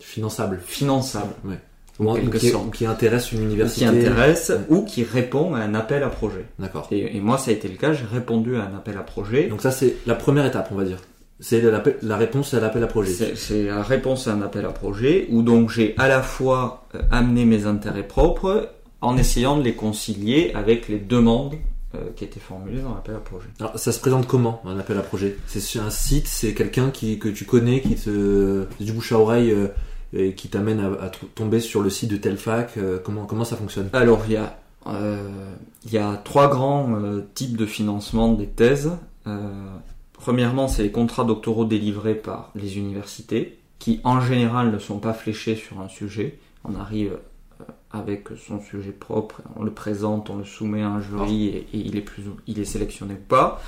finançable. 0.00 0.60
Finançable. 0.64 1.34
Ouais. 1.44 1.58
Ou, 1.98 2.30
qui, 2.30 2.52
qui, 2.74 2.86
intéresse 2.86 3.32
une 3.32 3.44
université. 3.44 3.80
Qui 3.80 3.86
intéresse 3.86 4.50
ou 4.70 4.82
qui 4.82 5.04
répond 5.04 5.54
à 5.54 5.58
un 5.58 5.74
appel 5.74 6.02
à 6.02 6.08
projet. 6.08 6.46
D'accord. 6.58 6.88
Et, 6.90 7.16
et, 7.16 7.20
moi, 7.20 7.38
ça 7.38 7.50
a 7.50 7.54
été 7.54 7.68
le 7.68 7.76
cas, 7.76 7.92
j'ai 7.92 8.06
répondu 8.06 8.56
à 8.56 8.64
un 8.64 8.74
appel 8.74 8.96
à 8.96 9.02
projet. 9.02 9.46
Donc 9.46 9.60
ça, 9.60 9.70
c'est 9.70 9.96
la 10.06 10.14
première 10.14 10.46
étape, 10.46 10.68
on 10.72 10.74
va 10.74 10.84
dire. 10.84 10.98
C'est 11.42 11.60
la, 11.60 12.16
réponse 12.16 12.54
à 12.54 12.60
l'appel 12.60 12.84
à 12.84 12.86
projet. 12.86 13.34
C'est 13.34 13.64
la 13.64 13.82
réponse 13.82 14.28
à 14.28 14.32
un 14.32 14.42
appel 14.42 14.64
à 14.64 14.70
projet 14.70 15.26
où 15.28 15.42
donc 15.42 15.70
j'ai 15.70 15.94
à 15.98 16.06
la 16.06 16.22
fois 16.22 16.86
euh, 16.94 17.02
amené 17.10 17.44
mes 17.44 17.66
intérêts 17.66 18.06
propres 18.06 18.70
en 19.00 19.16
essayant 19.16 19.56
de 19.56 19.62
les 19.62 19.74
concilier 19.74 20.52
avec 20.54 20.86
les 20.86 21.00
demandes 21.00 21.54
euh, 21.96 21.98
qui 22.14 22.22
étaient 22.22 22.38
formulées 22.38 22.80
dans 22.80 22.94
l'appel 22.94 23.16
à 23.16 23.18
projet. 23.18 23.48
Alors 23.58 23.76
ça 23.76 23.90
se 23.90 23.98
présente 23.98 24.28
comment 24.28 24.62
un 24.64 24.78
appel 24.78 24.96
à 24.96 25.02
projet? 25.02 25.36
C'est 25.48 25.58
sur 25.58 25.82
un 25.82 25.90
site, 25.90 26.28
c'est 26.28 26.54
quelqu'un 26.54 26.90
qui 26.90 27.18
que 27.18 27.28
tu 27.28 27.44
connais, 27.44 27.80
qui 27.80 27.96
te 27.96 28.64
du 28.78 28.92
bouche 28.92 29.10
à 29.10 29.18
oreille 29.18 29.50
euh, 29.50 29.66
et 30.12 30.34
qui 30.34 30.46
t'amène 30.46 30.78
à, 30.78 31.10
tomber 31.34 31.58
sur 31.58 31.82
le 31.82 31.90
site 31.90 32.10
de 32.12 32.18
telle 32.18 32.36
fac. 32.36 32.78
comment 33.02 33.26
comment 33.26 33.44
ça 33.44 33.56
fonctionne? 33.56 33.88
Alors 33.94 34.22
il 34.28 34.34
y 34.34 34.36
a 34.36 34.58
il 34.86 35.92
y 35.92 35.98
a 35.98 36.20
trois 36.22 36.48
grands 36.48 37.00
types 37.34 37.56
de 37.56 37.66
financement 37.66 38.32
des 38.32 38.46
thèses. 38.46 38.92
Premièrement, 40.22 40.68
c'est 40.68 40.84
les 40.84 40.92
contrats 40.92 41.24
doctoraux 41.24 41.64
délivrés 41.64 42.14
par 42.14 42.52
les 42.54 42.78
universités, 42.78 43.58
qui 43.80 44.00
en 44.04 44.20
général 44.20 44.70
ne 44.70 44.78
sont 44.78 44.98
pas 44.98 45.14
fléchés 45.14 45.56
sur 45.56 45.80
un 45.80 45.88
sujet. 45.88 46.38
On 46.62 46.76
arrive 46.76 47.18
euh, 47.60 47.64
avec 47.90 48.28
son 48.46 48.60
sujet 48.60 48.92
propre, 48.92 49.42
on 49.56 49.64
le 49.64 49.72
présente, 49.72 50.30
on 50.30 50.36
le 50.36 50.44
soumet 50.44 50.82
à 50.82 50.90
un 50.90 51.00
jury 51.00 51.48
et, 51.48 51.66
il, 51.72 51.96
est 51.96 52.02
plus, 52.02 52.22
il 52.46 52.60
est 52.60 52.64
sélectionné 52.64 53.14
ou 53.14 53.28
pas. 53.28 53.60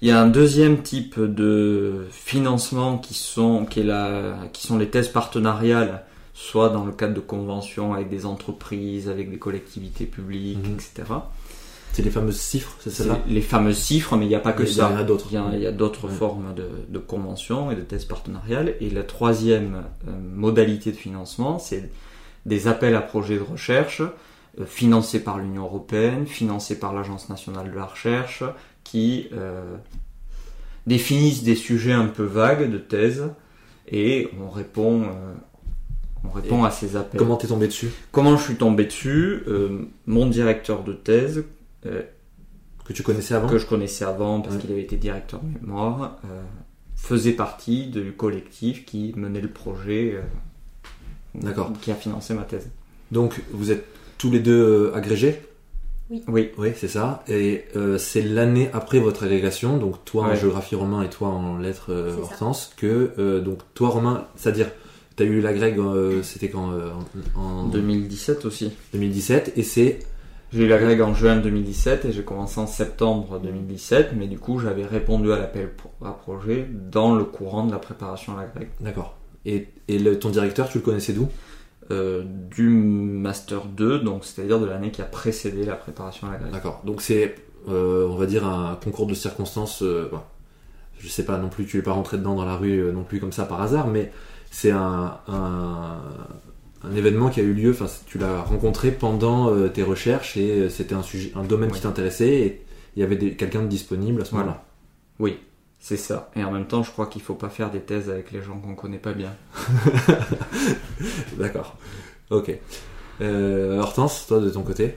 Il 0.00 0.06
y 0.06 0.12
a 0.12 0.22
un 0.22 0.28
deuxième 0.28 0.80
type 0.80 1.18
de 1.18 2.06
financement 2.12 2.96
qui 2.96 3.14
sont, 3.14 3.66
qui, 3.66 3.80
est 3.80 3.84
la, 3.84 4.36
qui 4.52 4.68
sont 4.68 4.78
les 4.78 4.90
thèses 4.90 5.08
partenariales, 5.08 6.04
soit 6.34 6.68
dans 6.68 6.84
le 6.84 6.92
cadre 6.92 7.14
de 7.14 7.20
conventions 7.20 7.94
avec 7.94 8.08
des 8.08 8.26
entreprises, 8.26 9.08
avec 9.08 9.28
des 9.28 9.38
collectivités 9.38 10.06
publiques, 10.06 10.64
mhm. 10.64 10.74
etc. 10.74 11.14
C'est 11.92 12.02
les 12.02 12.10
fameuses 12.10 12.40
cifres, 12.40 12.76
c'est 12.80 12.90
celle-là 12.90 13.18
Les 13.26 13.40
fameuses 13.40 13.78
cifres, 13.78 14.16
mais 14.16 14.26
il 14.26 14.28
n'y 14.28 14.34
a 14.34 14.40
pas 14.40 14.52
que 14.52 14.64
ça. 14.64 14.88
Il 14.90 14.94
y 14.94 14.96
en 14.96 15.00
a 15.00 15.04
d'autres. 15.04 15.26
Il 15.30 15.60
y 15.60 15.66
a, 15.66 15.72
d'autres 15.72 16.08
formes 16.08 16.54
de, 16.54 16.98
conventions 16.98 17.70
et 17.70 17.74
de 17.74 17.82
thèses 17.82 18.04
partenariales. 18.04 18.76
Et 18.80 18.90
la 18.90 19.02
troisième 19.02 19.84
euh, 20.06 20.12
modalité 20.34 20.92
de 20.92 20.96
financement, 20.96 21.58
c'est 21.58 21.90
des 22.46 22.68
appels 22.68 22.94
à 22.94 23.00
projets 23.00 23.36
de 23.36 23.42
recherche 23.42 24.02
euh, 24.02 24.64
financés 24.66 25.20
par 25.20 25.38
l'Union 25.38 25.64
européenne, 25.64 26.26
financés 26.26 26.78
par 26.78 26.92
l'Agence 26.92 27.28
nationale 27.28 27.70
de 27.70 27.76
la 27.76 27.86
recherche, 27.86 28.44
qui 28.84 29.28
euh, 29.32 29.76
définissent 30.86 31.42
des 31.42 31.56
sujets 31.56 31.92
un 31.92 32.06
peu 32.06 32.24
vagues 32.24 32.70
de 32.70 32.78
thèse 32.78 33.24
et 33.88 34.28
on 34.40 34.48
répond. 34.48 35.06
on 36.24 36.30
répond 36.30 36.62
à 36.62 36.70
ces 36.70 36.94
appels. 36.94 37.18
Comment 37.18 37.36
t'es 37.36 37.48
tombé 37.48 37.66
dessus? 37.66 37.90
Comment 38.12 38.36
je 38.36 38.44
suis 38.44 38.54
tombé 38.54 38.84
dessus? 38.84 39.42
Mon 40.06 40.26
directeur 40.26 40.84
de 40.84 40.92
thèse, 40.92 41.44
que 41.82 42.92
tu 42.92 43.02
connaissais 43.02 43.34
avant 43.34 43.48
Que 43.48 43.58
je 43.58 43.66
connaissais 43.66 44.04
avant 44.04 44.40
parce 44.40 44.56
qu'il 44.56 44.72
avait 44.72 44.82
été 44.82 44.96
directeur 44.96 45.40
de 45.40 45.60
mémoire, 45.60 46.18
euh, 46.24 46.42
faisait 46.96 47.32
partie 47.32 47.86
du 47.86 48.12
collectif 48.12 48.84
qui 48.84 49.12
menait 49.16 49.40
le 49.40 49.48
projet 49.48 50.18
euh, 51.44 51.52
qui 51.80 51.92
a 51.92 51.94
financé 51.94 52.34
ma 52.34 52.42
thèse. 52.42 52.68
Donc 53.12 53.40
vous 53.52 53.70
êtes 53.70 53.84
tous 54.18 54.30
les 54.30 54.40
deux 54.40 54.92
agrégés 54.94 55.40
oui. 56.10 56.24
Oui, 56.26 56.50
oui 56.58 56.72
c'est 56.74 56.88
ça. 56.88 57.22
Et 57.28 57.66
c'est 57.98 58.22
l'année 58.22 58.68
après 58.72 58.98
votre 58.98 59.22
agrégation, 59.22 59.76
donc 59.76 60.04
toi 60.04 60.24
en 60.24 60.34
géographie 60.34 60.74
romain 60.74 61.02
et 61.02 61.08
toi 61.08 61.28
en 61.28 61.58
lettres 61.58 61.92
Hortense, 62.20 62.72
que 62.76 63.38
donc 63.38 63.60
toi 63.74 63.90
Romain, 63.90 64.26
c'est-à-dire 64.34 64.66
tu 65.16 65.22
as 65.22 65.26
eu 65.26 65.40
l'agrég, 65.40 65.80
c'était 66.24 66.48
quand 66.48 66.72
en 67.36 67.68
2017 67.68 68.44
aussi. 68.44 68.72
2017 68.92 69.52
et 69.54 69.62
c'est 69.62 70.00
j'ai 70.52 70.64
eu 70.64 70.68
la 70.68 70.78
grègue 70.78 71.00
en 71.00 71.14
juin 71.14 71.36
2017 71.36 72.04
et 72.06 72.12
j'ai 72.12 72.22
commencé 72.24 72.58
en 72.58 72.66
septembre 72.66 73.38
2017, 73.40 74.10
mais 74.16 74.26
du 74.26 74.38
coup 74.38 74.58
j'avais 74.58 74.84
répondu 74.84 75.32
à 75.32 75.38
l'appel 75.38 75.70
à 76.04 76.10
projet 76.10 76.66
dans 76.70 77.14
le 77.14 77.24
courant 77.24 77.64
de 77.66 77.72
la 77.72 77.78
préparation 77.78 78.36
à 78.36 78.42
la 78.42 78.48
grègue. 78.48 78.70
D'accord. 78.80 79.16
Et, 79.46 79.68
et 79.88 80.18
ton 80.18 80.30
directeur, 80.30 80.68
tu 80.68 80.78
le 80.78 80.84
connaissais 80.84 81.12
d'où? 81.12 81.28
Euh, 81.90 82.22
Du 82.24 82.68
Master 82.68 83.64
2, 83.64 84.00
donc 84.00 84.24
c'est-à-dire 84.24 84.60
de 84.60 84.66
l'année 84.66 84.90
qui 84.90 85.02
a 85.02 85.06
précédé 85.06 85.64
la 85.64 85.74
préparation 85.76 86.28
à 86.28 86.32
la 86.32 86.38
grègue. 86.38 86.52
D'accord. 86.52 86.82
Donc 86.84 87.00
c'est, 87.00 87.34
euh, 87.68 88.06
on 88.08 88.16
va 88.16 88.26
dire, 88.26 88.46
un 88.46 88.76
concours 88.82 89.06
de 89.06 89.14
circonstances. 89.14 89.82
Euh, 89.82 90.10
je 90.98 91.08
sais 91.08 91.24
pas 91.24 91.38
non 91.38 91.48
plus, 91.48 91.64
tu 91.64 91.78
es 91.78 91.82
pas 91.82 91.92
rentré 91.92 92.18
dedans 92.18 92.34
dans 92.34 92.44
la 92.44 92.56
rue 92.56 92.78
euh, 92.78 92.92
non 92.92 93.02
plus 93.02 93.20
comme 93.20 93.32
ça 93.32 93.44
par 93.44 93.62
hasard, 93.62 93.86
mais 93.86 94.12
c'est 94.50 94.70
un, 94.70 95.18
un, 95.28 95.98
un 96.82 96.94
événement 96.94 97.28
qui 97.28 97.40
a 97.40 97.42
eu 97.42 97.52
lieu, 97.52 97.70
enfin 97.70 97.86
tu 98.06 98.18
l'as 98.18 98.42
rencontré 98.42 98.90
pendant 98.90 99.50
euh, 99.50 99.68
tes 99.68 99.82
recherches 99.82 100.36
et 100.36 100.50
euh, 100.50 100.68
c'était 100.70 100.94
un 100.94 101.02
sujet, 101.02 101.32
un 101.34 101.44
domaine 101.44 101.70
qui 101.70 101.80
t'intéressait 101.80 102.28
et 102.28 102.62
il 102.96 103.00
y 103.00 103.02
avait 103.02 103.34
quelqu'un 103.34 103.62
de 103.62 103.68
disponible 103.68 104.22
à 104.22 104.24
ce 104.24 104.34
moment-là. 104.34 104.64
Oui, 105.18 105.38
c'est 105.78 105.98
ça. 105.98 106.30
Et 106.34 106.42
en 106.42 106.50
même 106.50 106.66
temps, 106.66 106.82
je 106.82 106.90
crois 106.90 107.06
qu'il 107.06 107.22
faut 107.22 107.34
pas 107.34 107.50
faire 107.50 107.70
des 107.70 107.80
thèses 107.80 108.08
avec 108.08 108.32
les 108.32 108.42
gens 108.42 108.58
qu'on 108.58 108.74
connaît 108.74 108.98
pas 108.98 109.12
bien. 109.12 109.34
D'accord. 111.38 111.76
Ok. 112.30 112.50
Euh, 113.20 113.78
Hortense, 113.78 114.26
toi 114.26 114.40
de 114.40 114.50
ton 114.50 114.62
côté? 114.62 114.96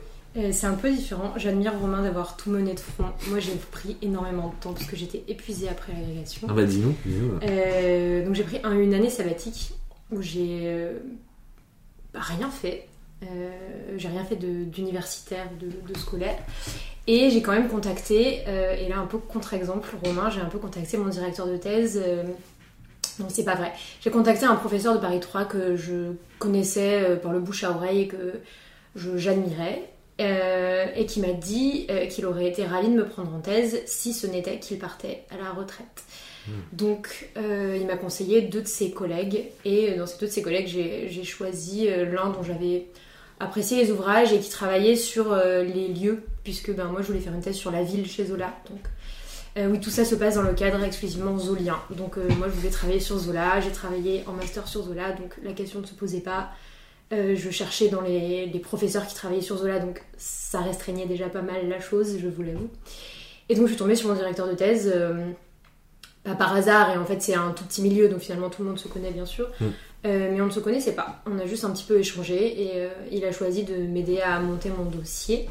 C'est 0.52 0.66
un 0.66 0.74
peu 0.74 0.92
différent. 0.92 1.34
J'admire 1.38 1.78
Romain 1.80 2.02
d'avoir 2.02 2.36
tout 2.38 2.50
mené 2.50 2.74
de 2.74 2.80
front. 2.80 3.06
Moi, 3.30 3.40
j'ai 3.40 3.54
pris 3.72 3.98
énormément 4.02 4.48
de 4.48 4.64
temps 4.64 4.74
parce 4.74 4.88
que 4.88 4.96
j'étais 4.96 5.24
épuisée 5.28 5.70
après 5.70 5.94
l'agrégation. 5.94 6.48
Ah 6.50 6.54
bah 6.54 6.64
dis-nous. 6.64 6.96
donc 8.26 8.34
j'ai 8.34 8.44
pris 8.44 8.60
une 8.64 8.94
année 8.96 9.12
sabbatique 9.12 9.74
où 10.12 10.24
j'ai 10.24 10.90
rien 12.14 12.50
fait. 12.50 12.88
Euh, 13.24 13.52
j'ai 13.98 14.08
rien 14.08 14.24
fait 14.24 14.36
d'universitaire, 14.36 15.48
de, 15.60 15.98
scolaire. 15.98 16.38
Et 17.08 17.30
j'ai 17.30 17.42
quand 17.42 17.52
même 17.52 17.68
contacté, 17.68 18.44
euh, 18.48 18.76
et 18.76 18.88
là 18.88 18.98
un 19.00 19.06
peu 19.06 19.18
contre-exemple, 19.18 19.90
Romain, 20.04 20.30
j'ai 20.30 20.40
un 20.40 20.46
peu 20.46 20.58
contacté 20.58 20.98
mon 20.98 21.10
directeur 21.10 21.48
de 21.48 21.58
thèse. 21.58 22.02
Euh, 22.04 22.24
non, 23.20 23.28
c'est 23.30 23.44
pas 23.44 23.56
vrai. 23.56 23.74
J'ai 24.02 24.10
contacté 24.10 24.46
un 24.46 24.56
professeur 24.56 24.96
de 24.96 25.00
Paris 25.00 25.20
3 25.20 25.46
que 25.46 25.76
je 25.76 26.14
connaissais 26.40 27.18
par 27.22 27.32
le 27.32 27.40
bouche 27.40 27.64
à 27.64 27.72
oreille 27.72 28.02
et 28.02 28.08
que 28.08 28.42
j'admirais. 28.96 29.90
et 30.20 31.06
qui 31.06 31.20
m'a 31.20 31.34
dit 31.34 31.88
qu'il 32.10 32.26
aurait 32.26 32.48
été 32.48 32.66
ravi 32.66 32.88
de 32.88 32.96
me 32.96 33.06
prendre 33.06 33.34
en 33.36 33.40
thèse 33.40 33.82
si 33.86 34.14
ce 34.14 34.26
n'était 34.26 34.58
qu'il 34.58 34.80
partait 34.80 35.26
à 35.30 35.38
la 35.38 35.52
retraite. 35.52 36.04
Donc 36.72 37.30
euh, 37.38 37.78
il 37.80 37.88
m'a 37.88 37.96
conseillé 37.96 38.42
deux 38.42 38.62
de 38.62 38.68
ses 38.68 38.92
collègues 38.92 39.46
et 39.64 39.92
dans 39.96 40.06
ces 40.06 40.18
deux 40.20 40.28
de 40.28 40.32
ses 40.32 40.42
collègues 40.42 40.68
j'ai 40.68 41.24
choisi 41.24 41.88
l'un 41.88 42.30
dont 42.30 42.44
j'avais 42.44 42.88
apprécié 43.40 43.84
les 43.84 43.92
ouvrages 43.92 44.34
et 44.34 44.40
qui 44.40 44.50
travaillait 44.50 44.96
sur 44.96 45.36
les 45.36 45.88
lieux 45.88 46.24
puisque 46.44 46.74
ben, 46.74 46.86
moi 46.86 47.02
je 47.02 47.08
voulais 47.08 47.20
faire 47.20 47.34
une 47.34 47.42
thèse 47.42 47.56
sur 47.56 47.72
la 47.72 47.84
ville 47.84 48.06
chez 48.10 48.26
Zola. 48.26 48.54
Donc 48.70 49.70
oui, 49.72 49.80
tout 49.80 49.90
ça 49.90 50.04
se 50.04 50.16
passe 50.16 50.36
dans 50.36 50.42
le 50.42 50.54
cadre 50.54 50.84
exclusivement 50.84 51.38
zolien. 51.38 51.80
Donc 51.92 52.18
moi 52.18 52.48
je 52.50 52.54
voulais 52.54 52.72
travailler 52.72 53.00
sur 53.00 53.18
Zola, 53.18 53.62
j'ai 53.62 53.72
travaillé 53.72 54.24
en 54.28 54.34
master 54.34 54.68
sur 54.68 54.84
Zola, 54.84 55.12
donc 55.14 55.36
la 55.44 55.54
question 55.54 55.80
ne 55.80 55.86
se 55.86 55.94
posait 55.94 56.22
pas. 56.22 56.52
Euh, 57.14 57.36
je 57.36 57.50
cherchais 57.52 57.90
dans 57.90 58.02
les, 58.02 58.60
professeurs 58.64 59.06
qui 59.06 59.14
travaillaient 59.14 59.42
sur 59.42 59.58
Zola, 59.58 59.80
donc 59.80 60.02
ça 60.18 60.62
restreignait 60.62 61.06
déjà 61.06 61.30
pas 61.30 61.42
mal 61.42 61.68
la 61.68 61.80
chose, 61.80 62.18
je 62.20 62.28
vous 62.28 62.44
l'avoue. 62.44 62.70
Et 63.50 63.56
donc 63.56 63.66
je 63.66 63.72
suis 63.72 63.78
tombée 63.78 63.96
sur 63.96 64.10
mon 64.10 64.16
directeur 64.16 64.48
de 64.48 64.54
thèse, 64.54 64.92
euh, 64.94 65.32
pas 66.24 66.36
par 66.36 66.56
hasard, 66.56 66.92
et 66.92 66.98
en 66.98 67.06
fait 67.06 67.22
c'est 67.22 67.36
un 67.36 67.52
tout 67.52 67.64
petit 67.66 67.82
milieu, 67.82 68.10
donc 68.10 68.20
finalement 68.20 68.50
tout 68.50 68.64
le 68.64 68.70
monde 68.70 68.80
se 68.80 68.88
connaît 68.88 69.12
bien 69.12 69.26
sûr, 69.26 69.50
mm. 69.60 69.66
euh, 70.06 70.30
mais 70.32 70.42
on 70.42 70.46
ne 70.46 70.52
se 70.52 70.60
connaissait 70.60 70.94
pas. 70.94 71.22
On 71.26 71.40
a 71.40 71.46
juste 71.46 71.66
un 71.66 71.72
petit 71.72 71.86
peu 71.86 72.00
échangé, 72.00 72.62
et 72.62 72.88
il 73.12 73.26
a 73.26 73.32
choisi 73.32 73.64
de 73.64 73.76
m'aider 73.76 74.20
à 74.22 74.40
monter 74.40 74.70
mon 74.70 74.86
dossier. 74.86 75.50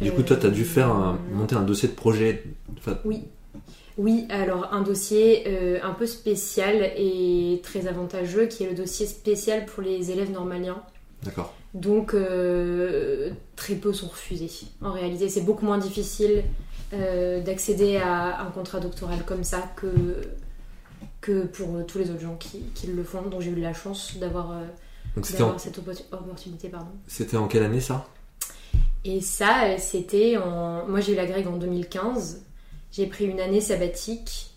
Du 0.00 0.12
coup, 0.12 0.22
toi, 0.22 0.36
tu 0.36 0.46
as 0.46 0.50
dû 0.50 0.64
faire 0.64 0.94
monter 1.32 1.56
un 1.56 1.62
dossier 1.62 1.88
de 1.88 1.94
projet. 1.94 2.44
oui. 3.04 3.24
Oui, 3.98 4.26
alors 4.30 4.68
un 4.72 4.82
dossier 4.82 5.42
euh, 5.48 5.80
un 5.82 5.92
peu 5.92 6.06
spécial 6.06 6.92
et 6.96 7.60
très 7.64 7.88
avantageux 7.88 8.46
qui 8.46 8.62
est 8.62 8.70
le 8.70 8.76
dossier 8.76 9.06
spécial 9.06 9.66
pour 9.66 9.82
les 9.82 10.12
élèves 10.12 10.30
normaliens. 10.30 10.80
D'accord. 11.24 11.52
Donc 11.74 12.14
euh, 12.14 13.30
très 13.56 13.74
peu 13.74 13.92
sont 13.92 14.06
refusés. 14.06 14.48
En 14.80 14.92
réalité, 14.92 15.28
c'est 15.28 15.40
beaucoup 15.40 15.66
moins 15.66 15.78
difficile 15.78 16.44
euh, 16.92 17.40
d'accéder 17.42 17.96
à 17.96 18.40
un 18.40 18.50
contrat 18.50 18.80
doctoral 18.80 19.24
comme 19.24 19.44
ça 19.44 19.62
que, 19.76 20.22
que 21.20 21.44
pour 21.46 21.84
tous 21.86 21.98
les 21.98 22.10
autres 22.10 22.20
gens 22.20 22.36
qui, 22.36 22.86
le 22.86 23.04
font. 23.04 23.22
Donc 23.22 23.40
j'ai 23.42 23.50
eu 23.50 23.60
la 23.60 23.74
chance 23.74 24.16
d'avoir 24.18 24.52
cette 25.22 25.78
opportunité. 26.12 26.70
C'était 27.06 27.36
en 27.36 27.48
quelle 27.48 27.64
année 27.64 27.80
ça? 27.80 28.06
Et 29.04 29.20
ça, 29.20 29.78
c'était 29.78 30.36
en... 30.36 30.86
Moi 30.86 31.00
j'ai 31.00 31.12
eu 31.12 31.16
la 31.16 31.26
grecque 31.26 31.46
en 31.46 31.56
2015. 31.56 32.42
J'ai 32.90 33.06
pris 33.06 33.26
une 33.26 33.40
année 33.40 33.60
sabbatique. 33.60 34.50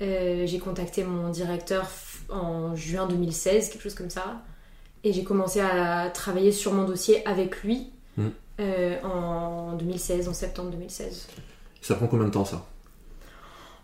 Euh, 0.00 0.46
j'ai 0.46 0.58
contacté 0.58 1.04
mon 1.04 1.30
directeur 1.30 1.88
en 2.28 2.74
juin 2.74 3.06
2016, 3.06 3.70
quelque 3.70 3.82
chose 3.82 3.94
comme 3.94 4.10
ça. 4.10 4.42
Et 5.04 5.12
j'ai 5.12 5.24
commencé 5.24 5.60
à 5.60 6.10
travailler 6.10 6.52
sur 6.52 6.72
mon 6.72 6.84
dossier 6.84 7.26
avec 7.26 7.62
lui 7.62 7.90
hmm. 8.16 8.28
euh, 8.60 9.00
en 9.02 9.74
2016, 9.74 10.28
en 10.28 10.32
septembre 10.32 10.70
2016. 10.70 11.28
Ça 11.82 11.94
prend 11.94 12.06
combien 12.06 12.26
de 12.26 12.32
temps 12.32 12.44
ça? 12.44 12.64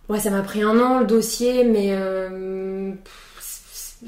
Ouais, 0.09 0.21
ça 0.21 0.31
m'a 0.31 0.43
pris 0.43 0.63
un 0.63 0.81
an 0.81 1.01
le 1.01 1.07
dossier, 1.07 1.65
mais 1.65 1.89
euh, 1.91 2.93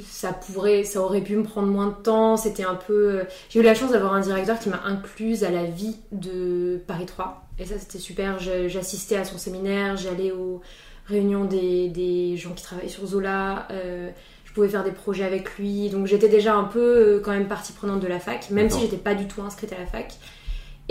ça 0.03 0.33
pourrait, 0.33 0.85
ça 0.85 1.01
aurait 1.01 1.21
pu 1.21 1.37
me 1.37 1.43
prendre 1.43 1.69
moins 1.69 1.89
de 1.89 2.03
temps. 2.03 2.37
C'était 2.37 2.65
un 2.65 2.77
peu. 2.77 3.25
J'ai 3.51 3.61
eu 3.61 3.63
la 3.63 3.75
chance 3.75 3.91
d'avoir 3.91 4.15
un 4.15 4.21
directeur 4.21 4.59
qui 4.59 4.71
m'a 4.71 4.81
incluse 4.85 5.45
à 5.45 5.51
la 5.51 5.65
vie 5.65 5.97
de 6.13 6.81
Paris 6.87 7.07
3. 7.07 7.47
Et 7.59 7.67
ça, 7.67 7.75
c'était 7.79 7.99
super. 7.99 8.39
J'assistais 8.39 9.17
à 9.17 9.25
son 9.25 9.37
séminaire, 9.37 9.97
j'allais 9.97 10.33
aux 10.33 10.63
réunions 11.07 11.45
des, 11.45 12.37
gens 12.37 12.53
qui 12.53 12.63
travaillaient 12.63 12.89
sur 12.89 13.07
Zola. 13.07 13.67
Euh, 13.71 14.11
je 14.45 14.53
pouvais 14.53 14.69
faire 14.69 14.85
des 14.85 14.93
projets 14.93 15.25
avec 15.25 15.59
lui. 15.59 15.91
Donc 15.91 16.07
j'étais 16.07 16.29
déjà 16.29 16.55
un 16.55 16.65
peu 16.65 16.81
euh, 16.81 17.21
quand 17.21 17.33
même 17.33 17.49
partie 17.49 17.73
prenante 17.73 18.01
de 18.01 18.09
la 18.09 18.19
fac, 18.19 18.51
même 18.51 18.71
si 18.71 18.81
j'étais 18.81 18.97
pas 18.97 19.15
du 19.15 19.27
tout 19.27 19.43
inscrite 19.43 19.73
à 19.73 19.79
la 19.79 19.87
fac. 19.87 20.15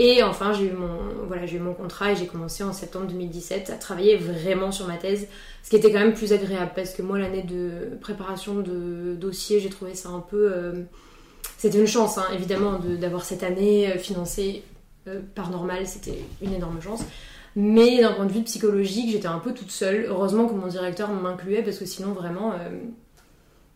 Et 0.02 0.22
enfin, 0.22 0.54
j'ai 0.54 0.68
eu 0.68 0.72
mon, 0.72 1.26
voilà, 1.26 1.44
eu 1.44 1.58
mon 1.58 1.74
contrat 1.74 2.12
et 2.12 2.16
j'ai 2.16 2.26
commencé 2.26 2.64
en 2.64 2.72
septembre 2.72 3.06
2017 3.08 3.68
à 3.68 3.74
travailler 3.74 4.16
vraiment 4.16 4.72
sur 4.72 4.86
ma 4.86 4.96
thèse, 4.96 5.28
ce 5.62 5.68
qui 5.68 5.76
était 5.76 5.92
quand 5.92 5.98
même 5.98 6.14
plus 6.14 6.32
agréable 6.32 6.72
parce 6.74 6.94
que 6.94 7.02
moi, 7.02 7.18
l'année 7.18 7.42
de 7.42 7.98
préparation 8.00 8.60
de 8.60 9.14
dossier, 9.14 9.60
j'ai 9.60 9.68
trouvé 9.68 9.94
ça 9.94 10.08
un 10.08 10.20
peu. 10.20 10.52
Euh, 10.54 10.84
c'était 11.58 11.78
une 11.78 11.86
chance, 11.86 12.16
hein, 12.16 12.24
évidemment, 12.32 12.78
d'avoir 12.78 13.26
cette 13.26 13.42
année 13.42 13.92
financée 13.98 14.62
euh, 15.06 15.20
par 15.34 15.50
normal, 15.50 15.86
c'était 15.86 16.24
une 16.40 16.54
énorme 16.54 16.80
chance. 16.80 17.04
Mais 17.54 18.00
d'un 18.00 18.14
point 18.14 18.24
de 18.24 18.32
vue 18.32 18.42
psychologique, 18.44 19.10
j'étais 19.10 19.26
un 19.26 19.38
peu 19.38 19.52
toute 19.52 19.70
seule. 19.70 20.06
Heureusement 20.08 20.46
que 20.46 20.54
mon 20.54 20.68
directeur 20.68 21.10
m'incluait 21.10 21.62
parce 21.62 21.76
que 21.76 21.84
sinon, 21.84 22.12
vraiment, 22.12 22.52
euh, 22.52 22.70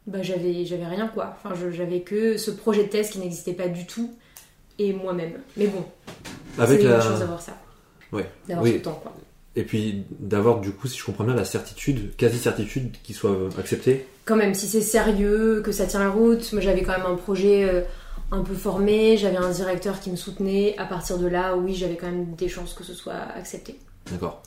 bah, 0.07 0.23
j'avais, 0.23 0.65
j'avais 0.65 0.87
rien 0.87 1.07
quoi. 1.07 1.37
Enfin, 1.37 1.55
j'avais 1.71 2.01
que 2.01 2.39
ce 2.39 2.51
projet 2.51 2.85
de 2.85 2.89
thèse 2.89 3.11
qui 3.11 3.19
n'existait 3.19 3.53
pas 3.53 3.69
du 3.69 3.87
tout 3.87 4.11
et 4.79 4.93
moi-même. 4.93 5.41
Mais 5.57 5.67
bon, 5.67 5.85
c'est 6.57 6.83
la... 6.83 7.01
chance 7.01 7.19
d'avoir 7.21 7.41
ça. 7.41 7.53
Ouais. 8.13 8.29
D'avoir 8.49 8.67
ce 8.67 8.73
temps 8.79 9.01
quoi. 9.03 9.13
Et 9.57 9.63
puis 9.63 10.05
d'avoir 10.19 10.61
du 10.61 10.73
coup, 10.73 10.89
si 10.89 10.99
je 10.99 11.05
comprends 11.05 11.25
bien, 11.25 11.35
la 11.35 11.45
certitude, 11.45 12.17
quasi 12.17 12.39
certitude 12.39 12.97
qu'il 13.03 13.15
soit 13.15 13.37
accepté. 13.59 14.07
Quand 14.25 14.37
même, 14.37 14.55
si 14.55 14.67
c'est 14.67 14.81
sérieux, 14.81 15.63
que 15.65 15.71
ça 15.71 15.87
tient 15.87 16.01
la 16.01 16.11
route. 16.11 16.53
Moi, 16.53 16.61
j'avais 16.61 16.83
quand 16.83 16.97
même 16.97 17.07
un 17.07 17.17
projet. 17.17 17.69
Euh, 17.69 17.83
un 18.31 18.43
peu 18.43 18.55
formé, 18.55 19.17
j'avais 19.17 19.37
un 19.37 19.51
directeur 19.51 20.01
qui 20.01 20.11
me 20.11 20.17
soutenait. 20.17 20.75
À 20.79 20.87
partir 20.87 21.19
de 21.19 21.27
là, 21.27 21.57
oui, 21.57 21.75
j'avais 21.75 21.97
quand 21.97 22.07
même 22.07 22.35
des 22.35 22.49
chances 22.49 22.75
que 22.75 22.85
ce 22.85 22.95
soit 22.95 23.15
accepté. 23.37 23.79
D'accord. 24.11 24.43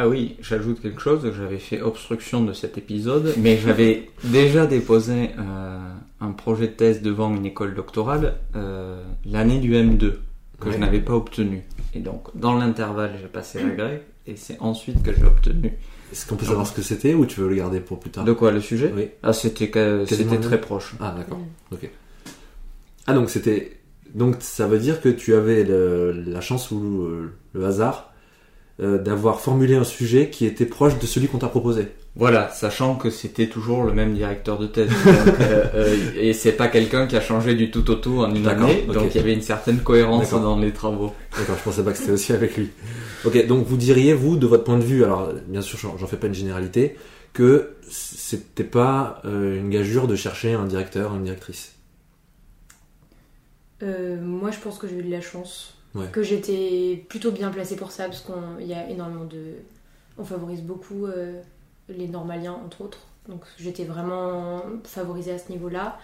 Ah 0.00 0.08
oui, 0.08 0.36
j'ajoute 0.40 0.80
quelque 0.80 1.00
chose, 1.00 1.28
j'avais 1.36 1.58
fait 1.58 1.82
obstruction 1.82 2.44
de 2.44 2.52
cet 2.52 2.78
épisode, 2.78 3.34
mais 3.36 3.58
j'avais 3.58 4.08
déjà 4.24 4.64
déposé 4.64 5.30
euh, 5.36 5.78
un 6.20 6.30
projet 6.30 6.68
de 6.68 6.72
thèse 6.72 7.02
devant 7.02 7.34
une 7.34 7.44
école 7.44 7.74
doctorale 7.74 8.36
euh, 8.54 9.02
l'année 9.26 9.58
du 9.58 9.72
M2, 9.72 10.12
que 10.60 10.70
je 10.70 10.78
n'avais 10.78 11.00
pas 11.00 11.14
obtenu. 11.14 11.64
Et 11.94 11.98
donc, 11.98 12.28
dans 12.36 12.54
l'intervalle, 12.54 13.18
j'ai 13.20 13.26
passé 13.26 13.60
la 13.60 13.70
grève, 13.70 14.02
et 14.28 14.36
c'est 14.36 14.56
ensuite 14.60 15.02
que 15.02 15.12
j'ai 15.12 15.24
obtenu. 15.24 15.72
Est-ce 16.12 16.28
qu'on 16.28 16.36
peut 16.36 16.46
savoir 16.46 16.68
ce 16.68 16.74
que 16.74 16.82
c'était, 16.82 17.14
ou 17.14 17.26
tu 17.26 17.40
veux 17.40 17.48
le 17.48 17.56
garder 17.56 17.80
pour 17.80 17.98
plus 17.98 18.10
tard 18.10 18.24
De 18.24 18.32
quoi, 18.32 18.52
le 18.52 18.60
sujet 18.60 18.92
Oui. 18.94 19.08
Ah, 19.24 19.32
c'était 19.32 19.68
très 19.68 20.60
proche. 20.60 20.94
Ah, 21.00 21.12
d'accord, 21.18 21.38
mm. 21.38 21.74
ok. 21.74 21.90
Ah 23.08 23.14
donc 23.14 23.30
c'était 23.30 23.78
donc 24.14 24.36
ça 24.40 24.66
veut 24.68 24.78
dire 24.78 25.00
que 25.00 25.08
tu 25.08 25.34
avais 25.34 25.64
la 25.64 26.40
chance 26.40 26.70
ou 26.70 27.08
le, 27.54 27.64
hasard 27.64 28.12
euh, 28.80 28.98
d'avoir 28.98 29.40
formulé 29.40 29.74
un 29.74 29.84
sujet 29.84 30.30
qui 30.30 30.46
était 30.46 30.66
proche 30.66 30.98
de 30.98 31.06
celui 31.06 31.28
qu'on 31.28 31.38
t'a 31.38 31.48
proposé. 31.48 31.88
Voilà, 32.16 32.48
sachant 32.50 32.96
que 32.96 33.10
c'était 33.10 33.46
toujours 33.46 33.84
le 33.84 33.92
même 33.92 34.14
directeur 34.14 34.58
de 34.58 34.66
thèse. 34.66 34.90
Euh, 35.06 35.64
euh, 35.74 35.96
et 36.16 36.32
c'est 36.32 36.52
pas 36.52 36.68
quelqu'un 36.68 37.06
qui 37.06 37.16
a 37.16 37.20
changé 37.20 37.54
du 37.54 37.70
tout 37.70 37.90
au 37.90 37.94
tout 37.94 38.20
en 38.20 38.34
une 38.34 38.46
année, 38.46 38.86
donc 38.86 39.06
il 39.10 39.16
y 39.16 39.18
avait 39.18 39.34
une 39.34 39.42
certaine 39.42 39.78
cohérence 39.80 40.30
dans 40.30 40.58
les 40.58 40.72
travaux. 40.72 41.12
D'accord, 41.36 41.56
je 41.58 41.64
pensais 41.64 41.82
pas 41.82 41.92
que 41.92 41.98
c'était 41.98 42.12
aussi 42.12 42.32
avec 42.32 42.56
lui. 42.56 42.70
Ok, 43.24 43.46
donc 43.46 43.66
vous 43.66 43.76
diriez, 43.76 44.14
vous, 44.14 44.36
de 44.36 44.46
votre 44.46 44.64
point 44.64 44.78
de 44.78 44.84
vue, 44.84 45.04
alors 45.04 45.32
bien 45.46 45.62
sûr 45.62 45.78
j'en 45.78 46.06
fais 46.06 46.16
pas 46.16 46.26
une 46.26 46.34
généralité, 46.34 46.96
que 47.32 47.76
c'était 47.88 48.64
pas 48.64 49.22
une 49.24 49.70
gageure 49.70 50.06
de 50.06 50.16
chercher 50.16 50.54
un 50.54 50.64
directeur, 50.64 51.14
une 51.14 51.24
directrice? 51.24 51.78
Euh, 53.82 54.20
moi, 54.20 54.50
je 54.50 54.58
pense 54.58 54.78
que 54.78 54.88
j'ai 54.88 54.96
eu 54.96 55.02
de 55.02 55.10
la 55.10 55.20
chance. 55.20 55.77
Que 56.12 56.22
j'étais 56.22 57.04
plutôt 57.08 57.32
bien 57.32 57.50
placée 57.50 57.76
pour 57.76 57.90
ça, 57.90 58.04
parce 58.04 58.20
qu'il 58.20 58.66
y 58.66 58.74
a 58.74 58.88
énormément 58.88 59.24
de. 59.24 59.54
On 60.16 60.24
favorise 60.24 60.62
beaucoup 60.62 61.06
euh, 61.06 61.40
les 61.88 62.08
normaliens, 62.08 62.58
entre 62.64 62.82
autres. 62.82 63.00
Donc 63.28 63.42
j'étais 63.58 63.84
vraiment 63.84 64.62
favorisée 64.84 65.32
à 65.32 65.38
ce 65.38 65.50
niveau-là. 65.50 65.98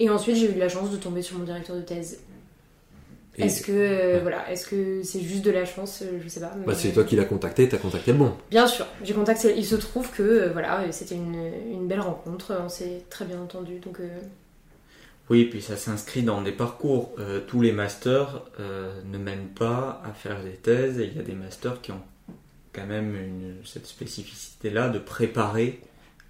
Et 0.00 0.10
ensuite, 0.10 0.36
j'ai 0.36 0.50
eu 0.50 0.54
de 0.54 0.60
la 0.60 0.68
chance 0.68 0.90
de 0.90 0.96
tomber 0.96 1.22
sur 1.22 1.38
mon 1.38 1.44
directeur 1.44 1.76
de 1.76 1.82
thèse. 1.82 2.20
Est-ce 3.36 3.62
que 3.62 3.72
euh, 3.72 4.18
voilà, 4.20 4.50
est-ce 4.50 4.66
que 4.66 5.02
c'est 5.04 5.20
juste 5.20 5.44
de 5.44 5.52
la 5.52 5.64
chance 5.64 6.02
Je 6.22 6.28
sais 6.28 6.40
pas. 6.40 6.52
Bah, 6.66 6.74
c'est 6.74 6.90
toi 6.90 7.04
qui 7.04 7.14
l'as 7.14 7.24
contacté, 7.24 7.68
t'as 7.68 7.78
contacté 7.78 8.12
le 8.12 8.18
bon. 8.18 8.32
Bien 8.50 8.66
sûr, 8.66 8.86
j'ai 9.04 9.14
contacté. 9.14 9.54
Il 9.56 9.64
se 9.64 9.76
trouve 9.76 10.10
que 10.10 10.50
voilà, 10.52 10.90
c'était 10.90 11.14
une, 11.14 11.52
une, 11.72 11.86
belle 11.86 12.00
rencontre. 12.00 12.60
On 12.64 12.68
s'est 12.68 13.04
très 13.10 13.24
bien 13.24 13.40
entendu, 13.40 13.78
donc 13.78 14.00
oui, 15.30 15.44
puis 15.44 15.60
ça 15.60 15.76
s'inscrit 15.76 16.22
dans 16.22 16.40
des 16.40 16.52
parcours. 16.52 17.14
Euh, 17.18 17.40
tous 17.46 17.60
les 17.60 17.72
masters 17.72 18.42
euh, 18.60 19.00
ne 19.04 19.18
mènent 19.18 19.48
pas 19.48 20.02
à 20.04 20.12
faire 20.12 20.42
des 20.42 20.52
thèses 20.52 20.98
et 20.98 21.06
il 21.06 21.16
y 21.16 21.20
a 21.20 21.22
des 21.22 21.34
masters 21.34 21.80
qui 21.82 21.92
ont 21.92 22.00
quand 22.72 22.86
même 22.86 23.14
cette 23.64 23.86
spécificité-là 23.86 24.88
de 24.88 24.98
préparer 24.98 25.80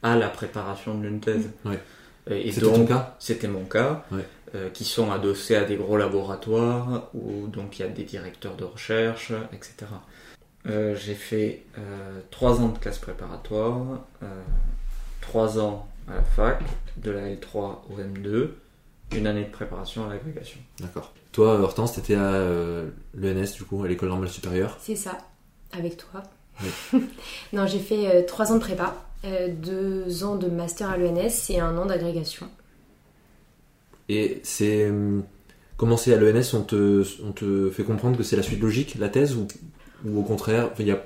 à 0.02 0.16
la 0.16 0.28
préparation 0.28 0.96
d'une 0.96 1.20
thèse. 1.20 1.48
C'était 2.26 2.60
ton 2.60 2.86
cas 2.86 3.16
C'était 3.18 3.48
mon 3.48 3.64
cas. 3.64 4.04
qui 4.72 4.84
sont 4.84 5.10
adossés 5.10 5.56
à 5.56 5.64
des 5.64 5.76
gros 5.76 5.96
laboratoires 5.96 7.10
où 7.14 7.46
donc 7.48 7.78
il 7.78 7.82
y 7.82 7.84
a 7.84 7.88
des 7.88 8.04
directeurs 8.04 8.56
de 8.56 8.64
recherche, 8.64 9.32
etc. 9.52 9.86
J'ai 10.64 11.14
fait 11.14 11.64
trois 12.30 12.60
ans 12.60 12.68
de 12.68 12.78
classe 12.78 12.98
préparatoire, 12.98 14.06
trois 15.20 15.58
ans 15.58 15.88
à 16.08 16.14
la 16.14 16.22
fac, 16.22 16.62
de 16.96 17.10
la 17.10 17.28
L3 17.28 17.78
au 17.90 17.98
M2, 17.98 18.50
une 19.16 19.26
année 19.26 19.44
de 19.44 19.50
préparation 19.50 20.04
à 20.06 20.08
l'agrégation. 20.12 20.58
D'accord. 20.80 21.12
Toi, 21.32 21.58
Hortense, 21.60 21.94
tu 21.94 22.00
étais 22.00 22.14
à 22.14 22.32
euh, 22.34 22.88
l'ENS, 23.14 23.54
du 23.54 23.64
coup, 23.64 23.82
à 23.84 23.88
l'école 23.88 24.08
normale 24.08 24.28
supérieure 24.28 24.76
C'est 24.80 24.96
ça, 24.96 25.18
avec 25.72 25.96
toi. 25.96 26.22
non, 27.52 27.66
j'ai 27.66 27.78
fait 27.78 28.08
euh, 28.08 28.22
trois 28.26 28.50
ans 28.52 28.56
de 28.56 28.60
prépa, 28.60 28.96
euh, 29.24 29.48
deux 29.48 30.24
ans 30.24 30.36
de 30.36 30.48
master 30.48 30.90
à 30.90 30.96
l'ENS 30.96 31.50
et 31.50 31.60
un 31.60 31.76
an 31.78 31.86
d'agrégation. 31.86 32.46
Et 34.08 34.40
c'est. 34.42 34.90
comment 35.76 35.96
c'est 35.98 36.14
à 36.14 36.16
l'ENS? 36.16 36.54
On 36.54 36.62
te, 36.62 37.04
on 37.24 37.32
te 37.32 37.70
fait 37.70 37.84
comprendre 37.84 38.16
que 38.16 38.22
c'est 38.22 38.36
la 38.36 38.42
suite 38.42 38.60
logique, 38.60 38.96
la 38.98 39.08
thèse, 39.10 39.36
ou, 39.36 39.46
ou 40.06 40.18
au 40.18 40.22
contraire, 40.22 40.70
il 40.78 40.86
y 40.86 40.90
a 40.92 41.02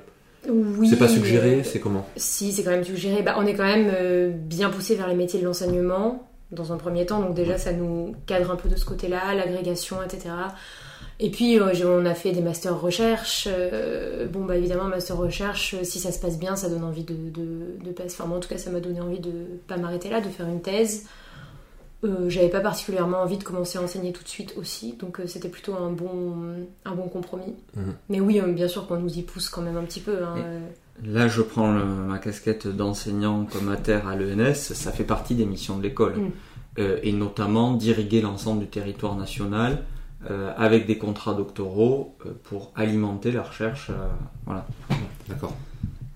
Oui. 0.49 0.88
c'est 0.88 0.99
pas 0.99 1.09
suggéré, 1.09 1.65
c'est 1.65 1.81
comment? 1.81 2.07
Si, 2.17 2.53
c'est 2.53 2.62
quand 2.62 2.71
même 2.71 2.85
suggéré. 2.85 3.23
Bah, 3.23 3.35
on 3.38 3.47
est 3.47 3.55
quand 3.55 3.65
même 3.65 3.91
euh, 3.93 4.31
bien 4.31 4.71
poussé 4.71 4.95
vers 4.95 5.09
les 5.09 5.17
métiers 5.17 5.41
de 5.41 5.45
l'enseignement 5.45 6.29
dans 6.53 6.73
un 6.73 6.77
premier 6.77 7.07
temps, 7.07 7.21
donc 7.21 7.35
déjà 7.35 7.59
ça 7.59 7.73
nous 7.73 8.15
cadre 8.27 8.51
un 8.51 8.57
peu 8.57 8.69
de 8.69 8.77
ce 8.77 8.85
côté-là, 8.85 9.35
l'agrégation, 9.35 10.03
etc. 10.03 10.31
Et 11.21 11.31
puis 11.31 11.59
euh, 11.59 11.73
on 11.85 12.05
a 12.07 12.15
fait 12.15 12.33
des 12.33 12.41
masters 12.41 12.81
recherche. 12.81 13.47
euh, 13.51 14.27
bon, 14.27 14.45
bah 14.45 14.57
évidemment, 14.57 14.85
master 14.85 15.17
recherche, 15.17 15.75
euh, 15.75 15.85
si 15.85 15.99
ça 15.99 16.11
se 16.12 16.19
passe 16.19 16.38
bien, 16.38 16.57
ça 16.57 16.69
donne 16.69 16.85
envie 16.85 17.05
de, 17.05 17.15
de, 17.15 17.85
de 17.85 17.91
passer. 17.93 18.15
Enfin, 18.19 18.27
moi 18.27 18.38
en 18.38 18.41
tout 18.41 18.49
cas, 18.49 18.59
ça 18.59 18.71
m'a 18.71 18.81
donné 18.81 19.01
envie 19.01 19.21
de 19.21 19.33
pas 19.69 19.77
m'arrêter 19.77 20.11
là, 20.11 20.21
de 20.21 20.29
faire 20.29 20.47
une 20.49 20.61
thèse. 20.62 21.07
Euh, 22.05 22.29
J'avais 22.29 22.49
pas 22.49 22.61
particulièrement 22.61 23.19
envie 23.19 23.38
de 23.38 23.45
commencer 23.45 23.79
à 23.79 23.83
enseigner 23.83 24.12
tout 24.12 24.25
de 24.25 24.29
suite 24.29 24.55
aussi, 24.57 24.95
donc 24.95 25.21
euh, 25.21 25.27
c'était 25.29 25.49
plutôt 25.49 25.75
un 25.75 25.91
bon, 25.91 26.35
un 26.85 26.95
bon 26.97 27.09
compromis. 27.09 27.55
Mhm. 27.77 27.95
Mais 28.09 28.21
oui, 28.21 28.41
euh, 28.41 28.49
bien 28.53 28.67
sûr 28.67 28.88
qu'on 28.88 28.99
nous 28.99 29.17
y 29.19 29.23
pousse 29.23 29.49
quand 29.49 29.62
même 29.62 29.77
un 29.77 29.85
petit 29.85 30.01
peu. 30.01 30.25
hein. 30.25 30.35
Là, 31.05 31.27
je 31.29 31.43
prends 31.43 31.73
le- 31.73 31.85
ma 31.85 32.19
casquette 32.19 32.67
d'enseignant 32.69 33.45
communautaire 33.45 34.07
à 34.07 34.15
l'ENS, 34.17 34.55
ça 34.55 34.93
fait 34.93 35.05
partie 35.05 35.35
des 35.35 35.47
missions 35.47 35.77
de 35.79 35.83
l'école. 35.83 36.17
Mm. 36.17 36.31
Euh, 36.79 36.99
et 37.03 37.13
notamment 37.13 37.75
d'irriguer 37.75 38.23
l'ensemble 38.23 38.61
du 38.61 38.67
territoire 38.67 39.15
national 39.15 39.83
euh, 40.31 40.55
avec 40.57 40.87
des 40.87 40.97
contrats 40.97 41.35
doctoraux 41.35 42.17
euh, 42.25 42.31
pour 42.45 42.73
alimenter 42.77 43.31
la 43.31 43.43
recherche. 43.43 43.91
euh, 43.91 44.09
voilà. 44.47 44.67
D'accord. 45.29 45.55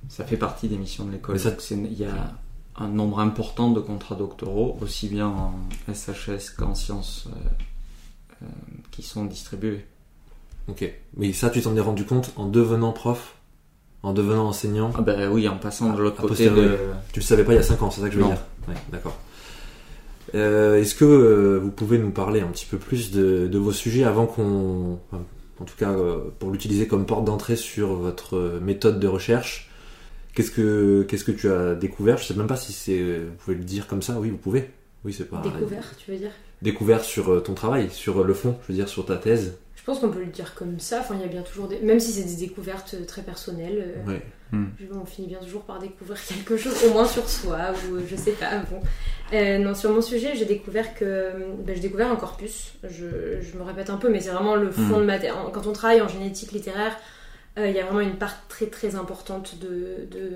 Ça 0.08 0.24
fait 0.24 0.38
partie 0.38 0.68
des 0.68 0.78
missions 0.78 1.04
de 1.04 1.12
l'école. 1.12 1.36
Il 1.72 1.92
y 1.92 2.04
a 2.06 2.32
un 2.78 2.88
nombre 2.88 3.18
important 3.20 3.70
de 3.70 3.80
contrats 3.80 4.14
doctoraux, 4.14 4.78
aussi 4.80 5.08
bien 5.08 5.26
en 5.28 5.52
SHS 5.92 6.50
qu'en 6.56 6.74
sciences, 6.74 7.26
euh, 7.28 8.44
euh, 8.44 8.46
qui 8.92 9.02
sont 9.02 9.24
distribués. 9.26 9.84
Ok. 10.68 10.90
Mais 11.18 11.32
ça, 11.34 11.50
tu 11.50 11.60
t'en 11.60 11.76
es 11.76 11.80
rendu 11.80 12.04
compte 12.04 12.32
en 12.36 12.46
devenant 12.46 12.92
prof, 12.92 13.35
en 14.02 14.12
devenant 14.12 14.48
enseignant. 14.48 14.92
Ah 14.96 15.02
ben 15.02 15.30
oui, 15.30 15.48
en 15.48 15.56
passant 15.56 15.92
de 15.92 16.00
l'autre 16.02 16.20
côté 16.20 16.48
de... 16.48 16.76
Tu 17.12 17.20
le 17.20 17.24
savais 17.24 17.44
pas 17.44 17.52
il 17.52 17.56
y 17.56 17.58
a 17.58 17.62
5 17.62 17.82
ans, 17.82 17.90
c'est 17.90 18.00
ça 18.00 18.08
que 18.08 18.12
je 18.14 18.18
veux 18.18 18.24
Non. 18.24 18.30
dire? 18.30 18.44
Ouais, 18.68 18.74
d'accord. 18.92 19.16
Euh, 20.34 20.80
Est-ce 20.80 20.94
que 20.94 21.04
euh, 21.04 21.58
vous 21.62 21.70
pouvez 21.70 21.98
nous 21.98 22.10
parler 22.10 22.40
un 22.40 22.48
petit 22.48 22.66
peu 22.66 22.78
plus 22.78 23.10
de, 23.12 23.46
de 23.46 23.58
vos 23.58 23.72
sujets 23.72 24.04
avant 24.04 24.26
qu'on. 24.26 24.98
enfin, 25.10 25.22
en 25.60 25.64
tout 25.64 25.76
cas, 25.78 25.90
euh, 25.92 26.18
pour 26.38 26.50
l'utiliser 26.50 26.86
comme 26.86 27.06
porte 27.06 27.24
d'entrée 27.24 27.56
sur 27.56 27.94
votre 27.94 28.58
méthode 28.60 28.98
de 29.00 29.06
recherche? 29.06 29.70
Qu'est-ce 30.34 30.50
que, 30.50 31.02
qu'est-ce 31.08 31.24
que 31.24 31.32
tu 31.32 31.48
as 31.50 31.74
découvert? 31.74 32.18
Je 32.18 32.24
sais 32.24 32.34
même 32.34 32.48
pas 32.48 32.56
si 32.56 32.72
c'est. 32.72 32.98
Vous 33.00 33.34
pouvez 33.44 33.56
le 33.56 33.64
dire 33.64 33.86
comme 33.86 34.02
ça, 34.02 34.18
oui, 34.20 34.30
vous 34.30 34.36
pouvez. 34.36 34.68
Oui, 35.04 35.12
c'est 35.16 35.30
pas. 35.30 35.40
Découvert, 35.42 35.84
tu 35.96 36.10
veux 36.10 36.18
dire? 36.18 36.30
Découvert 36.60 37.04
sur 37.04 37.42
ton 37.42 37.54
travail, 37.54 37.88
sur 37.90 38.24
le 38.24 38.34
fond, 38.34 38.56
je 38.66 38.72
veux 38.72 38.76
dire, 38.76 38.88
sur 38.88 39.06
ta 39.06 39.16
thèse. 39.16 39.56
Je 39.86 39.92
pense 39.92 40.00
qu'on 40.00 40.10
peut 40.10 40.18
le 40.18 40.26
dire 40.26 40.56
comme 40.56 40.80
ça. 40.80 40.98
Enfin, 40.98 41.14
il 41.14 41.20
y 41.20 41.24
a 41.24 41.28
bien 41.28 41.42
toujours 41.42 41.68
des. 41.68 41.78
Même 41.78 42.00
si 42.00 42.10
c'est 42.10 42.24
des 42.24 42.34
découvertes 42.44 42.94
euh, 43.00 43.04
très 43.04 43.22
personnelles, 43.22 43.94
euh, 44.04 44.10
Ouais. 44.10 44.22
je- 44.80 44.92
on 44.92 45.04
finit 45.06 45.28
bien 45.28 45.38
toujours 45.38 45.62
par 45.62 45.78
découvrir 45.78 46.18
quelque 46.26 46.56
chose, 46.56 46.74
au 46.84 46.92
moins 46.92 47.06
sur 47.06 47.28
soi, 47.28 47.56
ou 47.88 47.94
euh, 47.94 48.00
je 48.10 48.16
sais 48.16 48.32
pas. 48.32 48.58
Bon. 48.68 48.80
Euh, 49.32 49.58
non, 49.58 49.76
sur 49.76 49.92
mon 49.92 50.00
sujet, 50.02 50.34
j'ai 50.34 50.44
découvert 50.44 50.92
que. 50.96 51.30
ben, 51.64 51.72
j'ai 51.76 51.82
découvert 51.82 52.10
un 52.10 52.16
corpus. 52.16 52.72
Je, 52.82 53.40
je 53.40 53.56
me 53.56 53.62
répète 53.62 53.88
un 53.88 53.96
peu, 53.96 54.08
mais 54.08 54.18
c'est 54.20 54.30
vraiment 54.30 54.56
le 54.56 54.72
fond 54.72 54.98
Mm. 54.98 55.02
de 55.02 55.04
ma. 55.04 55.16
En- 55.34 55.50
Quand 55.52 55.68
on 55.68 55.72
travaille 55.72 56.00
en 56.02 56.08
génétique 56.08 56.50
littéraire, 56.50 56.96
euh, 57.56 57.68
il 57.68 57.76
y 57.76 57.78
a 57.78 57.84
vraiment 57.84 58.00
une 58.00 58.16
part 58.16 58.48
très 58.48 58.66
très 58.66 58.96
importante 58.96 59.56
de. 59.60 60.08
de 60.10 60.32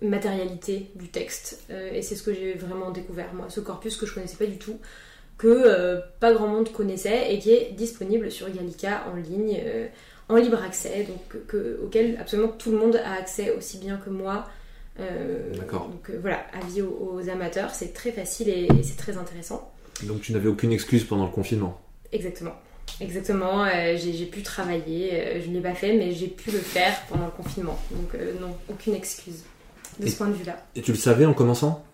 matérialité 0.00 0.90
du 0.94 1.08
texte 1.08 1.64
Euh, 1.70 1.90
et 1.92 2.02
c'est 2.02 2.14
ce 2.14 2.22
que 2.22 2.32
j'ai 2.32 2.54
vraiment 2.54 2.92
découvert 2.92 3.34
moi 3.34 3.46
ce 3.48 3.58
corpus 3.58 3.96
que 3.96 4.06
je 4.06 4.14
connaissais 4.14 4.36
pas 4.36 4.46
du 4.46 4.56
tout 4.56 4.78
que 5.38 5.46
euh, 5.46 6.00
pas 6.20 6.32
grand 6.32 6.48
monde 6.48 6.70
connaissait 6.72 7.32
et 7.32 7.38
qui 7.38 7.52
est 7.52 7.72
disponible 7.76 8.30
sur 8.30 8.50
Gallica 8.50 9.04
en 9.12 9.16
ligne, 9.16 9.56
euh, 9.64 9.86
en 10.28 10.36
libre 10.36 10.60
accès, 10.62 11.04
donc 11.08 11.46
que, 11.46 11.80
auquel 11.84 12.18
absolument 12.20 12.48
tout 12.48 12.70
le 12.72 12.78
monde 12.78 12.96
a 12.96 13.12
accès 13.12 13.52
aussi 13.56 13.78
bien 13.78 13.96
que 13.96 14.10
moi. 14.10 14.46
Euh, 15.00 15.54
D'accord. 15.54 15.88
Donc 15.88 16.10
voilà, 16.20 16.40
avis 16.60 16.82
aux, 16.82 17.12
aux 17.14 17.28
amateurs, 17.28 17.70
c'est 17.70 17.92
très 17.94 18.10
facile 18.10 18.48
et, 18.48 18.64
et 18.78 18.82
c'est 18.82 18.96
très 18.96 19.16
intéressant. 19.16 19.72
Donc 20.02 20.20
tu 20.22 20.32
n'avais 20.32 20.48
aucune 20.48 20.72
excuse 20.72 21.04
pendant 21.04 21.24
le 21.26 21.30
confinement? 21.32 21.80
Exactement. 22.12 22.54
Exactement, 23.00 23.64
euh, 23.64 23.96
j'ai 23.96 24.12
j'ai 24.14 24.24
pu 24.26 24.42
travailler, 24.42 25.10
euh, 25.12 25.40
je 25.42 25.48
ne 25.50 25.54
l'ai 25.54 25.60
pas 25.60 25.74
fait, 25.74 25.92
mais 25.96 26.12
j'ai 26.12 26.26
pu 26.26 26.50
le 26.50 26.58
faire 26.58 26.94
pendant 27.08 27.26
le 27.26 27.30
confinement. 27.30 27.78
Donc 27.92 28.14
euh, 28.14 28.32
non, 28.40 28.56
aucune 28.68 28.94
excuse 28.94 29.44
de 30.00 30.06
Et- 30.06 30.10
ce 30.10 30.16
point 30.16 30.26
de 30.28 30.32
vue-là. 30.32 30.56
Et 30.74 30.80
tu 30.82 30.90
le 30.92 30.96
savais 30.98 31.26
en 31.26 31.34
commençant? 31.34 31.84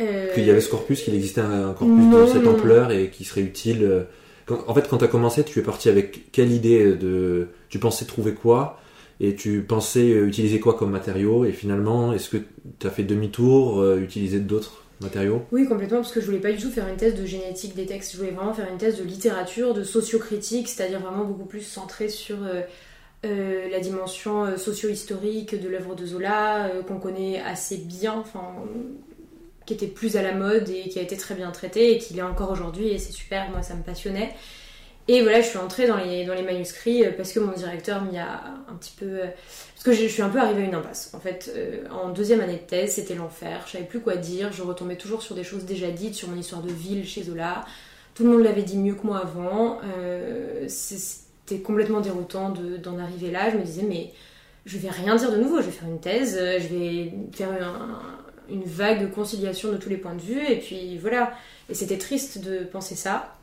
Euh, 0.00 0.34
Qu'il 0.34 0.44
y 0.44 0.50
avait 0.50 0.60
ce 0.60 0.68
corpus, 0.70 1.02
qu'il 1.02 1.14
existait 1.14 1.40
un 1.42 1.68
un 1.68 1.72
corpus 1.74 2.04
non, 2.04 2.22
de 2.22 2.26
cette 2.26 2.44
non. 2.44 2.52
ampleur 2.52 2.90
et 2.92 3.10
qui 3.10 3.24
serait 3.24 3.42
utile. 3.42 3.84
euh, 3.84 4.04
quand- 4.46 4.64
en 4.66 4.74
fait, 4.74 4.88
quand 4.88 4.98
tu 4.98 5.04
as 5.04 5.08
commencé, 5.08 5.44
tu 5.44 5.58
es 5.58 5.62
parti 5.62 5.88
avec 5.88 6.32
quelle 6.32 6.50
idée 6.52 6.94
de. 6.94 7.48
Tu 7.68 7.78
pensais 7.78 8.04
trouver 8.06 8.32
quoi 8.34 8.78
Et 9.20 9.34
tu 9.34 9.62
pensais 9.62 10.10
euh, 10.12 10.26
utiliser 10.26 10.58
quoi 10.60 10.74
comme 10.74 10.90
matériau 10.90 11.44
Et 11.44 11.52
finalement, 11.52 12.12
est-ce 12.12 12.30
que 12.30 12.38
tu 12.78 12.86
as 12.86 12.90
fait 12.90 13.02
demi-tour, 13.02 13.80
euh, 13.80 13.98
utiliser 14.00 14.38
d'autres 14.40 14.82
matériaux? 15.02 15.42
Oui, 15.52 15.66
complètement, 15.68 15.98
parce 15.98 16.12
que 16.12 16.20
je 16.20 16.26
voulais 16.26 16.38
pas 16.40 16.52
du 16.52 16.58
tout 16.58 16.70
faire 16.70 16.88
une 16.88 16.96
thèse 16.96 17.14
de 17.14 17.26
génétique 17.26 17.74
des 17.74 17.86
textes, 17.86 18.12
je 18.12 18.16
voulais 18.18 18.30
vraiment 18.32 18.54
faire 18.54 18.68
une 18.72 18.78
thèse 18.78 18.98
de 18.98 19.04
littérature, 19.04 19.74
de 19.74 19.82
sociocritique, 19.84 20.68
c'est-à-dire 20.68 21.00
vraiment 21.00 21.24
beaucoup 21.24 21.44
plus 21.46 21.60
centrée 21.62 22.08
sur 22.08 22.36
euh, 22.42 22.62
euh, 23.26 23.68
la 23.70 23.80
dimension 23.80 24.56
socio-historique 24.56 25.60
de 25.60 25.68
l'œuvre 25.68 25.94
de 25.94 26.06
Zola, 26.06 26.66
euh, 26.68 26.82
qu'on 26.82 26.98
connaît 26.98 27.40
assez 27.40 27.76
bien, 27.76 28.14
enfin, 28.18 28.40
qui 29.78 29.84
était 29.84 29.92
plus 29.92 30.16
à 30.16 30.22
la 30.22 30.32
mode 30.34 30.68
et 30.68 30.88
qui 30.88 30.98
a 30.98 31.02
été 31.02 31.16
très 31.16 31.34
bien 31.36 31.50
traité 31.52 31.92
et 31.94 31.98
qui 31.98 32.14
l'est 32.14 32.22
encore 32.22 32.50
aujourd'hui, 32.50 32.88
et 32.88 32.98
c'est 32.98 33.12
super, 33.12 33.48
moi 33.50 33.62
ça 33.62 33.74
me 33.74 33.82
passionnait. 33.82 34.30
Et 35.08 35.22
voilà, 35.22 35.40
je 35.40 35.46
suis 35.46 35.58
entrée 35.58 35.86
dans 35.88 35.96
les, 35.96 36.24
dans 36.24 36.34
les 36.34 36.42
manuscrits 36.42 37.04
euh, 37.04 37.10
parce 37.16 37.32
que 37.32 37.40
mon 37.40 37.52
directeur 37.52 38.02
m'y 38.04 38.18
a 38.18 38.42
un 38.68 38.74
petit 38.74 38.92
peu. 38.98 39.06
euh, 39.06 39.26
Parce 39.74 39.84
que 39.84 39.92
je 39.92 40.06
suis 40.06 40.22
un 40.22 40.28
peu 40.28 40.38
arrivée 40.38 40.62
à 40.62 40.66
une 40.66 40.74
impasse. 40.74 41.12
En 41.14 41.20
fait, 41.20 41.50
euh, 41.56 41.84
en 41.90 42.10
deuxième 42.10 42.40
année 42.40 42.54
de 42.64 42.68
thèse, 42.68 42.92
c'était 42.94 43.14
l'enfer. 43.16 43.62
Je 43.66 43.72
savais 43.72 43.84
plus 43.84 44.00
quoi 44.00 44.16
dire. 44.16 44.52
Je 44.52 44.62
retombais 44.62 44.96
toujours 44.96 45.22
sur 45.22 45.34
des 45.34 45.42
choses 45.44 45.64
déjà 45.64 45.90
dites, 45.90 46.14
sur 46.14 46.28
mon 46.28 46.36
histoire 46.36 46.62
de 46.62 46.70
ville 46.70 47.04
chez 47.06 47.22
Zola. 47.24 47.64
Tout 48.14 48.22
le 48.24 48.30
monde 48.30 48.42
l'avait 48.44 48.62
dit 48.62 48.76
mieux 48.76 48.94
que 48.94 49.04
moi 49.06 49.18
avant. 49.18 49.78
C'était 50.68 51.60
complètement 51.60 52.00
déroutant 52.00 52.50
de- 52.50 52.76
d'en 52.76 52.98
arriver 52.98 53.30
là. 53.30 53.50
Je 53.50 53.56
me 53.56 53.62
disais, 53.62 53.82
mais 53.82 54.12
je 54.66 54.78
vais 54.78 54.90
rien 54.90 55.16
dire 55.16 55.32
de 55.32 55.38
nouveau. 55.38 55.56
Je 55.60 55.66
vais 55.66 55.72
faire 55.72 55.88
une 55.88 56.00
thèse, 56.00 56.36
je 56.38 56.68
vais 56.68 57.12
faire 57.32 57.50
un- 57.50 58.00
une 58.50 58.64
vague 58.64 59.10
conciliation 59.12 59.72
de 59.72 59.76
tous 59.76 59.88
les 59.88 59.96
points 59.96 60.14
de 60.14 60.20
vue. 60.20 60.44
Et 60.46 60.58
puis 60.58 60.98
voilà. 60.98 61.32
Et 61.68 61.74
c'était 61.74 61.98
triste 61.98 62.38
de 62.38 62.58
penser 62.64 62.94
ça. 62.94 63.36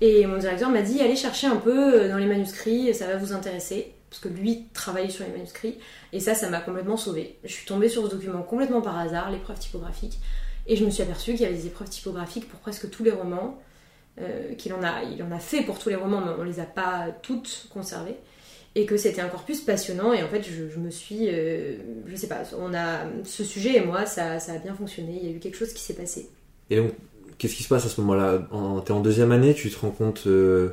Et 0.00 0.26
mon 0.26 0.38
directeur 0.38 0.70
m'a 0.70 0.82
dit 0.82 1.00
allez 1.00 1.16
chercher 1.16 1.46
un 1.46 1.56
peu 1.56 2.08
dans 2.08 2.18
les 2.18 2.26
manuscrits, 2.26 2.94
ça 2.94 3.06
va 3.06 3.16
vous 3.16 3.32
intéresser. 3.32 3.92
Parce 4.10 4.22
que 4.22 4.28
lui 4.28 4.64
travaillait 4.72 5.10
sur 5.10 5.24
les 5.24 5.32
manuscrits. 5.32 5.78
Et 6.12 6.20
ça, 6.20 6.34
ça 6.34 6.48
m'a 6.48 6.60
complètement 6.60 6.96
sauvée. 6.96 7.36
Je 7.44 7.52
suis 7.52 7.66
tombée 7.66 7.88
sur 7.88 8.04
ce 8.06 8.10
document 8.10 8.42
complètement 8.42 8.80
par 8.80 8.98
hasard, 8.98 9.30
l'épreuve 9.30 9.58
typographique. 9.58 10.18
Et 10.66 10.76
je 10.76 10.84
me 10.84 10.90
suis 10.90 11.02
aperçue 11.02 11.32
qu'il 11.32 11.42
y 11.42 11.44
avait 11.46 11.54
des 11.54 11.66
épreuves 11.66 11.88
typographiques 11.88 12.48
pour 12.48 12.60
presque 12.60 12.90
tous 12.90 13.04
les 13.04 13.10
romans. 13.10 13.58
euh, 14.20 14.54
qu'il 14.54 14.72
en 14.72 14.82
a, 14.82 15.04
en 15.04 15.32
a 15.32 15.38
fait 15.38 15.62
pour 15.62 15.78
tous 15.78 15.88
les 15.88 15.96
romans, 15.96 16.20
mais 16.20 16.32
on 16.38 16.42
les 16.42 16.60
a 16.60 16.64
pas 16.64 17.06
toutes 17.22 17.68
conservées. 17.72 18.16
Et 18.74 18.86
que 18.86 18.96
c'était 18.96 19.20
un 19.20 19.28
corpus 19.28 19.60
passionnant. 19.62 20.12
Et 20.12 20.22
en 20.22 20.28
fait, 20.28 20.42
je, 20.42 20.68
je 20.72 20.78
me 20.78 20.90
suis. 20.90 21.28
euh, 21.28 21.76
je 22.06 22.14
sais 22.16 22.28
pas, 22.28 22.42
on 22.58 22.72
a. 22.74 23.00
Ce 23.24 23.42
sujet 23.44 23.76
et 23.76 23.80
moi, 23.84 24.06
ça, 24.06 24.38
ça 24.38 24.52
a 24.52 24.58
bien 24.58 24.74
fonctionné. 24.74 25.18
Il 25.22 25.28
y 25.28 25.32
a 25.32 25.36
eu 25.36 25.40
quelque 25.40 25.56
chose 25.56 25.72
qui 25.72 25.82
s'est 25.82 25.94
passé. 25.94 26.28
Et 26.70 26.76
donc, 26.76 26.92
qu'est-ce 27.38 27.54
qui 27.56 27.62
se 27.64 27.68
passe 27.68 27.86
à 27.86 27.88
ce 27.88 28.00
moment-là? 28.02 28.46
En- 28.52 28.80
T'es 28.80 28.92
en 28.92 29.00
deuxième 29.00 29.32
année, 29.32 29.54
tu 29.54 29.70
te 29.70 29.78
rends 29.80 29.90
compte 29.90 30.24
euh, 30.26 30.70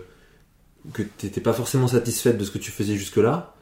que 0.94 1.02
t'étais 1.04 1.42
pas 1.42 1.54
forcément 1.54 1.88
satisfaite 1.88 2.38
de 2.38 2.44
ce 2.44 2.52
que 2.52 2.58
tu 2.60 2.70
faisais 2.72 2.96
jusque-là. 2.96 3.56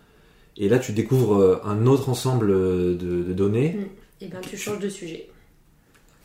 Et 0.58 0.68
là, 0.68 0.78
tu 0.80 0.92
découvres 0.92 1.36
euh, 1.42 1.62
un 1.64 1.86
autre 1.86 2.10
ensemble 2.10 2.50
euh, 2.52 2.96
de, 2.96 3.24
de 3.24 3.34
données. 3.34 3.78
Et 4.20 4.28
ben, 4.28 4.42
tu 4.42 4.58
changes 4.58 4.80
de 4.80 4.90
sujet. 4.90 5.30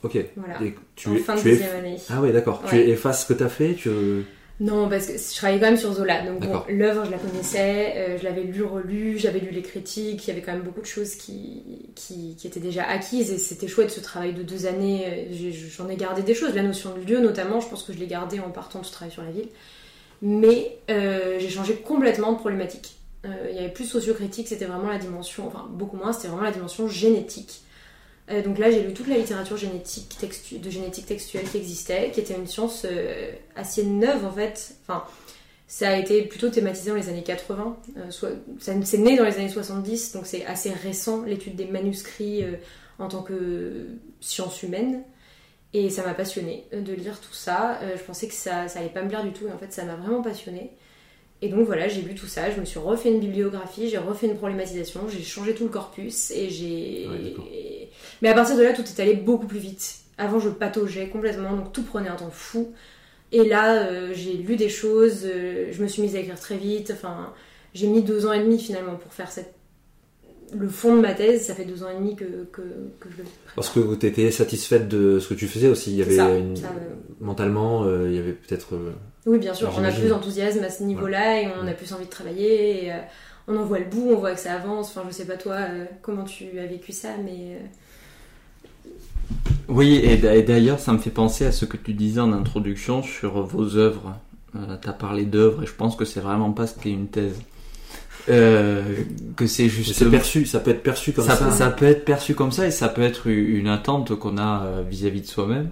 Ok. 0.02 0.16
Voilà. 0.36 0.62
Et 0.62 0.74
tu, 0.96 1.08
en 1.08 1.14
es- 1.14 1.18
fin 1.18 1.34
de 1.36 1.40
tu 1.40 1.48
es- 1.48 1.52
deuxième 1.52 1.76
année. 1.76 1.96
Ah 2.10 2.20
ouais, 2.20 2.32
d'accord. 2.32 2.62
Tu 2.68 2.76
effaces 2.76 3.22
ce 3.22 3.32
que 3.32 3.38
t'as 3.38 3.48
fait 3.48 3.74
tu... 3.74 3.88
Non, 4.60 4.88
parce 4.88 5.06
que 5.06 5.12
je 5.16 5.36
travaillais 5.36 5.60
quand 5.60 5.66
même 5.66 5.76
sur 5.76 5.92
Zola. 5.92 6.22
Donc 6.26 6.40
bon, 6.44 6.62
l'œuvre, 6.68 7.04
je 7.04 7.10
la 7.12 7.18
connaissais, 7.18 7.94
euh, 7.96 8.18
je 8.18 8.24
l'avais 8.24 8.42
lu, 8.42 8.64
relu, 8.64 9.16
j'avais 9.16 9.38
lu 9.38 9.50
les 9.50 9.62
critiques, 9.62 10.26
il 10.26 10.28
y 10.28 10.32
avait 10.32 10.42
quand 10.42 10.52
même 10.52 10.62
beaucoup 10.62 10.80
de 10.80 10.86
choses 10.86 11.14
qui, 11.14 11.90
qui, 11.94 12.34
qui 12.36 12.46
étaient 12.48 12.58
déjà 12.58 12.82
acquises 12.84 13.30
et 13.30 13.38
c'était 13.38 13.68
chouette 13.68 13.90
ce 13.90 14.00
travail 14.00 14.32
de 14.32 14.42
deux 14.42 14.66
années. 14.66 15.04
euh, 15.06 15.52
J'en 15.76 15.88
ai 15.88 15.94
gardé 15.94 16.22
des 16.22 16.34
choses, 16.34 16.56
la 16.56 16.64
notion 16.64 16.92
de 16.92 17.00
lieu 17.08 17.20
notamment, 17.20 17.60
je 17.60 17.68
pense 17.68 17.84
que 17.84 17.92
je 17.92 17.98
l'ai 17.98 18.08
gardée 18.08 18.40
en 18.40 18.50
partant 18.50 18.80
de 18.80 18.86
ce 18.86 18.90
travail 18.90 19.12
sur 19.12 19.22
la 19.22 19.30
ville. 19.30 19.48
Mais 20.22 20.76
euh, 20.90 21.36
j'ai 21.38 21.50
changé 21.50 21.76
complètement 21.76 22.32
de 22.32 22.38
problématique. 22.38 22.96
Euh, 23.26 23.28
il 23.50 23.54
y 23.56 23.60
avait 23.60 23.68
plus 23.72 23.84
sociocritique, 23.84 24.48
c'était 24.48 24.64
vraiment 24.64 24.88
la 24.88 24.98
dimension, 24.98 25.46
enfin 25.46 25.66
beaucoup 25.70 25.96
moins, 25.96 26.12
c'était 26.12 26.28
vraiment 26.28 26.42
la 26.42 26.50
dimension 26.50 26.88
génétique. 26.88 27.60
Euh, 28.30 28.42
donc 28.42 28.58
là, 28.58 28.70
j'ai 28.70 28.82
lu 28.82 28.92
toute 28.92 29.08
la 29.08 29.16
littérature 29.16 29.56
génétique 29.56 30.16
de 30.60 30.70
génétique 30.70 31.06
textuelle 31.06 31.48
qui 31.48 31.56
existait, 31.56 32.10
qui 32.10 32.20
était 32.20 32.34
une 32.34 32.46
science 32.46 32.84
euh, 32.84 33.32
assez 33.56 33.84
neuve 33.84 34.24
en 34.24 34.32
fait. 34.32 34.76
Enfin, 34.82 35.04
ça 35.66 35.90
a 35.90 35.96
été 35.96 36.22
plutôt 36.22 36.48
thématisé 36.50 36.90
dans 36.90 36.96
les 36.96 37.08
années 37.08 37.22
80. 37.22 37.76
euh, 37.96 38.34
c'est 38.58 38.98
né 38.98 39.16
dans 39.16 39.24
les 39.24 39.36
années 39.36 39.48
70, 39.48 40.12
donc 40.12 40.26
c'est 40.26 40.44
assez 40.44 40.70
récent 40.70 41.22
l'étude 41.24 41.56
des 41.56 41.66
manuscrits 41.66 42.44
euh, 42.44 42.56
en 42.98 43.08
tant 43.08 43.22
que 43.22 43.86
science 44.20 44.62
humaine. 44.62 45.02
Et 45.74 45.90
ça 45.90 46.02
m'a 46.02 46.14
passionné 46.14 46.64
de 46.72 46.94
lire 46.94 47.20
tout 47.20 47.34
ça. 47.34 47.78
je 47.94 48.02
pensais 48.02 48.26
que 48.26 48.32
ça, 48.32 48.68
ça 48.68 48.78
allait 48.78 48.88
pas 48.88 49.02
me 49.02 49.08
plaire 49.08 49.22
du 49.22 49.32
tout, 49.32 49.46
et 49.46 49.52
en 49.52 49.58
fait, 49.58 49.70
ça 49.70 49.84
m'a 49.84 49.96
vraiment 49.96 50.22
passionné. 50.22 50.70
Et 51.40 51.48
donc 51.50 51.66
voilà, 51.66 51.86
j'ai 51.86 52.02
lu 52.02 52.14
tout 52.14 52.26
ça, 52.26 52.50
je 52.50 52.58
me 52.58 52.64
suis 52.64 52.80
refait 52.80 53.10
une 53.10 53.20
bibliographie, 53.20 53.88
j'ai 53.88 53.98
refait 53.98 54.26
une 54.26 54.36
problématisation, 54.36 55.08
j'ai 55.08 55.22
changé 55.22 55.54
tout 55.54 55.64
le 55.64 55.70
corpus 55.70 56.32
et 56.32 56.50
j'ai. 56.50 57.06
Mais 58.22 58.28
à 58.28 58.34
partir 58.34 58.56
de 58.56 58.62
là, 58.62 58.72
tout 58.72 58.82
est 58.82 59.00
allé 59.00 59.14
beaucoup 59.14 59.46
plus 59.46 59.58
vite. 59.58 60.00
Avant, 60.18 60.40
je 60.40 60.48
pataugeais 60.48 61.08
complètement, 61.08 61.54
donc 61.54 61.72
tout 61.72 61.82
prenait 61.82 62.08
un 62.08 62.16
temps 62.16 62.30
fou. 62.30 62.72
Et 63.30 63.44
là, 63.44 63.86
euh, 63.86 64.12
j'ai 64.14 64.34
lu 64.34 64.56
des 64.56 64.68
choses, 64.68 65.22
euh, 65.24 65.68
je 65.70 65.82
me 65.82 65.86
suis 65.86 66.02
mise 66.02 66.16
à 66.16 66.20
écrire 66.20 66.40
très 66.40 66.56
vite. 66.56 66.90
Enfin, 66.92 67.32
j'ai 67.74 67.86
mis 67.86 68.02
deux 68.02 68.26
ans 68.26 68.32
et 68.32 68.40
demi 68.40 68.58
finalement 68.58 68.96
pour 68.96 69.12
faire 69.12 69.30
cette... 69.30 69.54
le 70.56 70.68
fond 70.68 70.96
de 70.96 71.00
ma 71.00 71.12
thèse. 71.12 71.42
Ça 71.46 71.54
fait 71.54 71.66
deux 71.66 71.84
ans 71.84 71.90
et 71.90 71.94
demi 71.94 72.16
que, 72.16 72.24
que, 72.50 72.62
que 72.98 73.10
je 73.10 73.18
le 73.18 73.24
Parce 73.54 73.68
que 73.68 73.94
tu 73.94 74.06
étais 74.06 74.30
satisfaite 74.30 74.88
de 74.88 75.18
ce 75.18 75.28
que 75.28 75.34
tu 75.34 75.46
faisais 75.46 75.68
aussi. 75.68 75.92
Il 75.92 75.98
y 75.98 76.02
avait 76.02 76.40
une... 76.40 76.54
mentalement, 77.20 77.84
euh, 77.84 78.08
il 78.08 78.16
y 78.16 78.18
avait 78.18 78.32
peut-être. 78.32 78.78
Oui, 79.26 79.38
bien 79.38 79.52
sûr, 79.52 79.70
on 79.78 79.84
a 79.84 79.92
plus 79.92 80.08
d'enthousiasme 80.08 80.64
à 80.64 80.70
ce 80.70 80.82
niveau-là 80.82 81.42
et 81.42 81.48
on 81.62 81.66
a 81.66 81.72
plus 81.72 81.92
envie 81.92 82.06
de 82.06 82.10
travailler. 82.10 82.86
Et, 82.86 82.92
on 83.50 83.56
en 83.56 83.64
voit 83.64 83.78
le 83.78 83.86
bout, 83.86 84.10
on 84.10 84.16
voit 84.16 84.32
que 84.32 84.40
ça 84.40 84.54
avance. 84.54 84.88
Enfin, 84.88 85.06
je 85.08 85.14
sais 85.14 85.24
pas 85.24 85.36
toi 85.36 85.58
comment 86.02 86.24
tu 86.24 86.58
as 86.58 86.66
vécu 86.66 86.92
ça, 86.92 87.10
mais 87.22 87.58
oui, 89.68 90.00
et 90.02 90.42
d'ailleurs, 90.42 90.80
ça 90.80 90.92
me 90.92 90.98
fait 90.98 91.10
penser 91.10 91.44
à 91.44 91.52
ce 91.52 91.64
que 91.66 91.76
tu 91.76 91.92
disais 91.92 92.20
en 92.20 92.32
introduction 92.32 93.02
sur 93.02 93.42
vos 93.42 93.76
œuvres. 93.76 94.14
Euh, 94.56 94.76
tu 94.80 94.88
as 94.88 94.92
parlé 94.92 95.24
d'œuvres 95.24 95.62
et 95.62 95.66
je 95.66 95.74
pense 95.74 95.94
que 95.94 96.04
c'est 96.04 96.20
vraiment 96.20 96.52
pas 96.52 96.66
ce 96.66 96.78
qu'est 96.78 96.90
une 96.90 97.08
thèse. 97.08 97.38
Euh, 98.30 99.04
que 99.36 99.46
c'est 99.46 99.70
juste 99.70 100.06
perçu 100.10 100.44
ça 100.44 100.60
peut 100.60 100.70
être 100.70 100.82
perçu 100.82 101.12
comme 101.12 101.24
ça, 101.24 101.50
ça 101.50 101.70
peut 101.70 101.86
être 101.86 102.04
perçu 102.04 102.34
comme 102.34 102.52
ça 102.52 102.66
et 102.66 102.70
ça 102.70 102.88
peut 102.88 103.00
être 103.02 103.26
une 103.26 103.68
attente 103.68 104.14
qu'on 104.16 104.36
a 104.36 104.64
euh, 104.64 104.82
vis-à-vis 104.88 105.22
de 105.22 105.26
soi-même. 105.26 105.70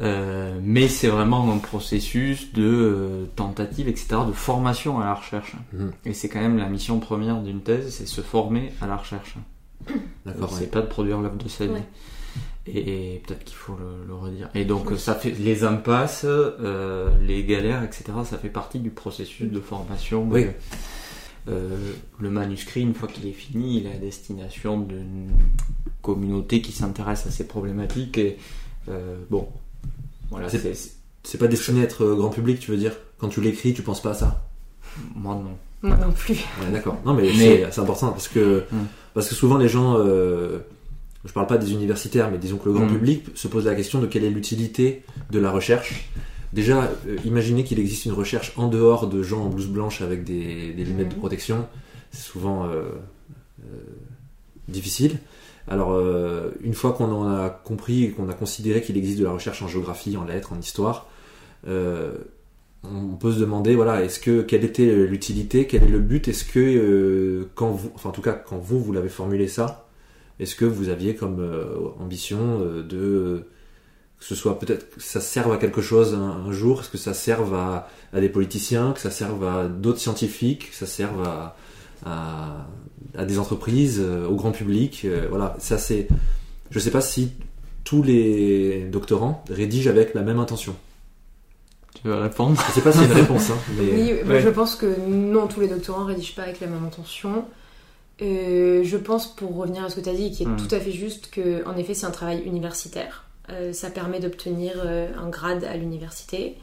Mais 0.00 0.88
c'est 0.88 1.08
vraiment 1.08 1.52
un 1.52 1.58
processus 1.58 2.52
de 2.52 3.28
tentative 3.36 3.88
etc 3.88 4.16
de 4.26 4.32
formation 4.32 5.00
à 5.00 5.04
la 5.04 5.14
recherche. 5.14 5.54
Mhm. 5.72 5.92
et 6.04 6.14
c'est 6.14 6.28
quand 6.28 6.40
même 6.40 6.56
la 6.56 6.68
mission 6.68 6.98
première 7.00 7.40
d'une 7.42 7.60
thèse 7.60 7.90
c'est 7.90 8.06
se 8.06 8.20
former 8.22 8.72
à 8.80 8.86
la 8.86 8.96
recherche. 8.96 9.34
D'accord 10.26 10.52
c'est 10.52 10.70
pas 10.70 10.80
de 10.80 10.86
produire 10.86 11.20
l'œuvre 11.20 11.36
de 11.36 11.48
sa 11.48 11.66
vie 11.66 11.82
et, 12.74 13.22
peut-être 13.26 13.44
qu'il 13.44 13.56
faut 13.56 13.76
le, 14.06 14.14
redire. 14.14 14.48
Et 14.54 14.64
donc 14.64 14.92
ça 14.98 15.14
fait 15.14 15.30
les 15.30 15.64
impasses, 15.64 16.22
euh, 16.24 17.08
les 17.22 17.44
galères, 17.44 17.82
etc. 17.82 18.04
Ça 18.24 18.38
fait 18.38 18.48
partie 18.48 18.78
du 18.78 18.90
processus 18.90 19.50
de 19.50 19.60
formation. 19.60 20.26
Oui. 20.30 20.46
Euh, 21.48 21.92
le 22.18 22.30
manuscrit, 22.30 22.82
une 22.82 22.94
fois 22.94 23.08
qu'il 23.08 23.26
est 23.26 23.32
fini, 23.32 23.78
il 23.78 23.86
est 23.86 23.94
à 23.94 23.98
destination 23.98 24.78
d'une 24.80 25.30
communauté 26.02 26.60
qui 26.60 26.72
s'intéresse 26.72 27.26
à 27.26 27.30
ces 27.30 27.46
problématiques. 27.46 28.18
Et 28.18 28.36
euh, 28.88 29.16
bon, 29.30 29.48
voilà. 30.30 30.48
C'est 30.48 31.38
pas 31.38 31.48
destiné 31.48 31.80
à 31.80 31.84
être 31.84 32.14
grand 32.14 32.30
public, 32.30 32.60
tu 32.60 32.70
veux 32.70 32.76
dire? 32.76 32.92
Quand 33.18 33.28
tu 33.28 33.40
l'écris, 33.40 33.74
tu 33.74 33.82
penses 33.82 34.02
pas 34.02 34.10
à 34.10 34.14
ça? 34.14 34.48
Moi 35.14 35.34
non. 35.34 35.56
Moi 35.82 35.96
non 35.96 36.12
plus. 36.12 36.44
D'accord. 36.72 36.98
Non 37.04 37.14
mais, 37.14 37.32
c'est 37.70 37.78
important 37.78 38.10
parce 38.10 38.28
que 38.28 38.64
hum. 38.72 38.86
parce 39.14 39.28
que 39.28 39.34
souvent 39.34 39.58
les 39.58 39.68
gens 39.68 39.96
je 41.24 41.32
parle 41.32 41.46
pas 41.46 41.58
des 41.58 41.72
universitaires, 41.72 42.30
mais 42.30 42.38
disons 42.38 42.58
que 42.58 42.68
le 42.68 42.74
grand 42.74 42.86
mm. 42.86 42.92
public 42.92 43.24
se 43.34 43.48
pose 43.48 43.66
la 43.66 43.74
question 43.74 44.00
de 44.00 44.06
quelle 44.06 44.24
est 44.24 44.30
l'utilité 44.30 45.02
de 45.30 45.38
la 45.38 45.50
recherche. 45.50 46.10
Déjà, 46.52 46.84
euh, 47.06 47.16
imaginez 47.24 47.64
qu'il 47.64 47.78
existe 47.78 48.06
une 48.06 48.12
recherche 48.12 48.52
en 48.56 48.68
dehors 48.68 49.08
de 49.08 49.22
gens 49.22 49.44
en 49.44 49.48
blouse 49.48 49.68
blanche 49.68 50.00
avec 50.00 50.24
des, 50.24 50.72
lunettes 50.72 51.10
de 51.10 51.14
mm. 51.14 51.18
protection. 51.18 51.66
C'est 52.10 52.22
souvent 52.22 52.64
euh, 52.64 52.82
euh, 53.62 53.64
difficile. 54.68 55.18
Alors, 55.70 56.00
une 56.62 56.72
fois 56.72 56.92
qu'on 56.94 57.12
en 57.12 57.28
a 57.28 57.50
compris 57.50 58.04
et 58.04 58.10
qu'on 58.12 58.30
a 58.30 58.32
considéré 58.32 58.80
qu'il 58.80 58.96
existe 58.96 59.18
de 59.18 59.24
la 59.24 59.32
recherche 59.32 59.60
en 59.60 59.68
géographie, 59.68 60.16
en 60.16 60.24
lettres, 60.24 60.54
en 60.54 60.58
histoire, 60.58 61.10
on 61.66 63.16
peut 63.20 63.32
se 63.32 63.38
demander, 63.38 63.74
voilà, 63.74 64.02
est-ce 64.02 64.18
que 64.18 64.40
quelle 64.40 64.64
était 64.64 64.86
l'utilité, 65.06 65.66
quel 65.66 65.82
est 65.82 65.88
le 65.88 65.98
but, 65.98 66.26
est-ce 66.26 66.46
que 66.46 67.48
quand 67.54 67.68
vous, 67.72 67.90
enfin 67.94 68.08
en 68.08 68.12
tout 68.12 68.22
cas 68.22 68.32
quand 68.32 68.56
vous 68.56 68.82
vous 68.82 68.94
l'avez 68.94 69.10
formulé 69.10 69.46
ça, 69.46 69.87
est-ce 70.40 70.54
que 70.54 70.64
vous 70.64 70.88
aviez 70.88 71.14
comme 71.14 71.40
euh, 71.40 71.66
ambition 72.00 72.60
euh, 72.60 72.82
de 72.82 73.44
que 74.18 74.24
ce 74.24 74.34
soit 74.34 74.58
peut-être 74.58 74.96
que 74.96 75.00
ça 75.00 75.20
serve 75.20 75.52
à 75.52 75.58
quelque 75.58 75.80
chose 75.80 76.12
un, 76.14 76.50
jour, 76.50 76.80
est-ce 76.80 76.90
que 76.90 76.98
ça 76.98 77.14
serve 77.14 77.54
à, 77.54 77.88
des 78.12 78.28
politiciens, 78.28 78.92
que 78.92 78.98
ça 78.98 79.12
serve 79.12 79.44
à 79.44 79.68
d'autres 79.68 80.00
scientifiques, 80.00 80.70
que 80.70 80.76
ça 80.76 80.86
serve 80.86 81.22
à, 81.22 81.56
à, 82.04 83.24
des 83.24 83.38
entreprises, 83.38 84.00
euh, 84.02 84.26
au 84.26 84.34
grand 84.34 84.50
public. 84.50 85.06
voilà, 85.28 85.54
ça 85.60 85.78
c'est. 85.78 86.08
Je 86.70 86.78
ne 86.78 86.82
sais 86.82 86.90
pas 86.90 87.00
si 87.00 87.30
tous 87.84 88.02
les 88.02 88.88
doctorants 88.90 89.44
rédigent 89.48 89.88
avec 89.88 90.14
la 90.14 90.22
même 90.22 90.40
intention. 90.40 90.74
Tu 91.94 92.08
veux 92.08 92.16
répondre? 92.16 92.60
Je 92.60 92.68
ne 92.68 92.72
sais 92.72 92.80
pas 92.80 92.92
si 92.92 92.98
c'est 92.98 93.04
une 93.06 93.12
réponse. 93.12 93.50
Hein, 93.50 93.58
oui, 93.78 94.14
je 94.26 94.48
pense 94.48 94.74
que 94.74 94.86
non, 95.08 95.46
tous 95.46 95.60
les 95.60 95.68
doctorants 95.68 96.04
rédigent 96.04 96.34
pas 96.34 96.42
avec 96.42 96.60
la 96.60 96.66
même 96.66 96.84
intention. 96.84 97.44
Euh, 98.20 98.82
je 98.82 98.96
pense, 98.96 99.28
pour 99.34 99.56
revenir 99.56 99.84
à 99.84 99.90
ce 99.90 99.96
que 99.96 100.00
tu 100.00 100.08
as 100.08 100.14
dit, 100.14 100.30
qui 100.32 100.42
est 100.42 100.46
hmm. 100.46 100.56
tout 100.56 100.74
à 100.74 100.80
fait 100.80 100.90
juste, 100.90 101.30
que 101.30 101.66
en 101.66 101.76
effet 101.76 101.94
c'est 101.94 102.06
un 102.06 102.10
travail 102.10 102.42
universitaire. 102.44 103.24
Euh, 103.50 103.72
ça 103.72 103.90
permet 103.90 104.20
d'obtenir 104.20 104.74
euh, 104.84 105.08
un 105.18 105.28
grade 105.28 105.64
à 105.64 105.76
l'université. 105.76 106.56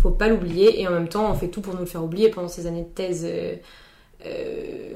Faut 0.00 0.10
pas 0.10 0.28
l'oublier 0.28 0.80
et 0.80 0.88
en 0.88 0.92
même 0.92 1.08
temps 1.08 1.30
on 1.30 1.34
fait 1.34 1.48
tout 1.48 1.60
pour 1.60 1.74
nous 1.74 1.80
le 1.80 1.86
faire 1.86 2.04
oublier 2.04 2.30
pendant 2.30 2.48
ces 2.48 2.66
années 2.66 2.82
de 2.82 2.88
thèse. 2.88 3.26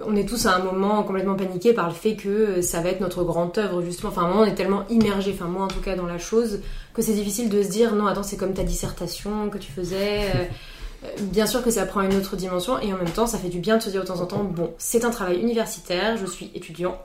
on 0.06 0.16
est 0.16 0.28
tous 0.28 0.46
à 0.46 0.56
un 0.56 0.60
moment 0.60 1.02
complètement 1.02 1.34
paniqués 1.34 1.72
par 1.74 1.88
le 1.88 1.94
fait 1.94 2.16
que 2.16 2.62
ça 2.62 2.80
va 2.80 2.90
être 2.90 3.00
notre 3.00 3.24
grande 3.24 3.56
œuvre 3.58 3.82
justement. 3.82 4.10
Enfin, 4.10 4.22
un 4.22 4.32
on 4.32 4.44
est 4.44 4.54
tellement 4.54 4.86
immergé, 4.88 5.32
enfin 5.34 5.46
moi 5.46 5.64
en 5.64 5.68
tout 5.68 5.80
cas 5.80 5.96
dans 5.96 6.06
la 6.06 6.18
chose, 6.18 6.60
que 6.94 7.02
c'est 7.02 7.12
difficile 7.12 7.50
de 7.50 7.62
se 7.62 7.68
dire 7.68 7.94
non 7.94 8.06
attends 8.06 8.22
c'est 8.22 8.36
comme 8.36 8.54
ta 8.54 8.62
dissertation 8.62 9.50
que 9.50 9.58
tu 9.58 9.72
faisais. 9.72 10.50
bien 11.20 11.46
sûr 11.46 11.62
que 11.62 11.70
ça 11.70 11.86
prend 11.86 12.00
une 12.00 12.14
autre 12.14 12.36
dimension 12.36 12.78
et 12.80 12.92
en 12.92 12.96
même 12.96 13.10
temps 13.10 13.26
ça 13.26 13.38
fait 13.38 13.48
du 13.48 13.58
bien 13.58 13.76
de 13.76 13.82
se 13.82 13.90
dire 13.90 14.02
de 14.02 14.06
temps 14.06 14.20
en 14.20 14.26
temps 14.26 14.44
bon 14.44 14.72
c'est 14.78 15.04
un 15.04 15.10
travail 15.10 15.40
universitaire 15.40 16.16
je 16.16 16.26
suis 16.26 16.50
étudiant 16.54 16.98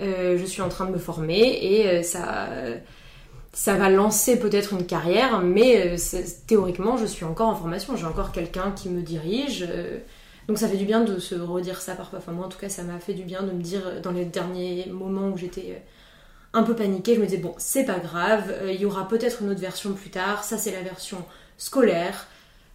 euh, 0.00 0.38
je 0.38 0.44
suis 0.44 0.62
en 0.62 0.68
train 0.68 0.86
de 0.86 0.92
me 0.92 0.98
former 0.98 1.58
et 1.60 1.88
euh, 1.88 2.02
ça 2.02 2.48
ça 3.52 3.74
va 3.74 3.88
lancer 3.88 4.38
peut-être 4.38 4.74
une 4.74 4.86
carrière 4.86 5.40
mais 5.40 5.94
euh, 5.94 6.22
théoriquement 6.46 6.96
je 6.96 7.06
suis 7.06 7.24
encore 7.24 7.48
en 7.48 7.56
formation 7.56 7.96
j'ai 7.96 8.04
encore 8.04 8.30
quelqu'un 8.30 8.70
qui 8.70 8.88
me 8.88 9.02
dirige 9.02 9.66
donc 10.46 10.58
ça 10.58 10.68
fait 10.68 10.76
du 10.76 10.84
bien 10.84 11.02
de 11.02 11.18
se 11.18 11.34
redire 11.34 11.80
ça 11.80 11.94
parfois. 11.94 12.20
Enfin 12.20 12.32
moi 12.32 12.46
en 12.46 12.48
tout 12.48 12.58
cas 12.58 12.68
ça 12.68 12.82
m'a 12.82 13.00
fait 13.00 13.14
du 13.14 13.24
bien 13.24 13.42
de 13.42 13.50
me 13.50 13.62
dire 13.62 14.00
dans 14.02 14.12
les 14.12 14.24
derniers 14.24 14.86
moments 14.90 15.28
où 15.28 15.36
j'étais 15.36 15.82
un 16.52 16.62
peu 16.62 16.74
paniquée 16.76 17.14
je 17.14 17.20
me 17.20 17.26
disais 17.26 17.38
bon 17.38 17.54
c'est 17.58 17.84
pas 17.84 17.98
grave 17.98 18.54
il 18.68 18.80
y 18.80 18.84
aura 18.84 19.08
peut-être 19.08 19.42
une 19.42 19.50
autre 19.50 19.60
version 19.60 19.92
plus 19.94 20.10
tard 20.10 20.44
ça 20.44 20.58
c'est 20.58 20.72
la 20.72 20.82
version 20.82 21.18
scolaire. 21.58 22.26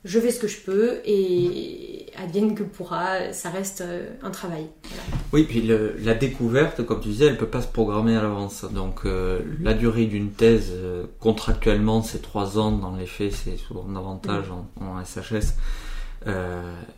Je 0.05 0.19
fais 0.19 0.31
ce 0.31 0.39
que 0.39 0.47
je 0.47 0.59
peux 0.59 0.99
et 1.05 2.07
advienne 2.21 2.55
que 2.55 2.63
pourra, 2.63 3.31
ça 3.31 3.49
reste 3.49 3.81
euh, 3.81 4.09
un 4.21 4.31
travail. 4.31 4.67
Oui, 5.31 5.43
puis 5.43 5.61
la 6.03 6.13
découverte, 6.13 6.85
comme 6.85 6.99
tu 6.99 7.07
disais, 7.07 7.27
elle 7.27 7.37
peut 7.37 7.47
pas 7.47 7.61
se 7.61 7.69
programmer 7.69 8.15
à 8.17 8.21
l'avance. 8.21 8.65
Donc 8.69 9.05
euh, 9.05 9.39
la 9.61 9.73
durée 9.73 10.05
d'une 10.05 10.31
thèse, 10.31 10.71
euh, 10.73 11.05
contractuellement, 11.21 12.01
c'est 12.01 12.21
trois 12.21 12.59
ans. 12.59 12.73
Dans 12.73 12.95
les 12.95 13.05
faits, 13.05 13.31
c'est 13.31 13.55
souvent 13.55 13.85
davantage 13.85 14.45
mm. 14.49 14.83
en, 14.83 15.03
SHS. 15.05 15.53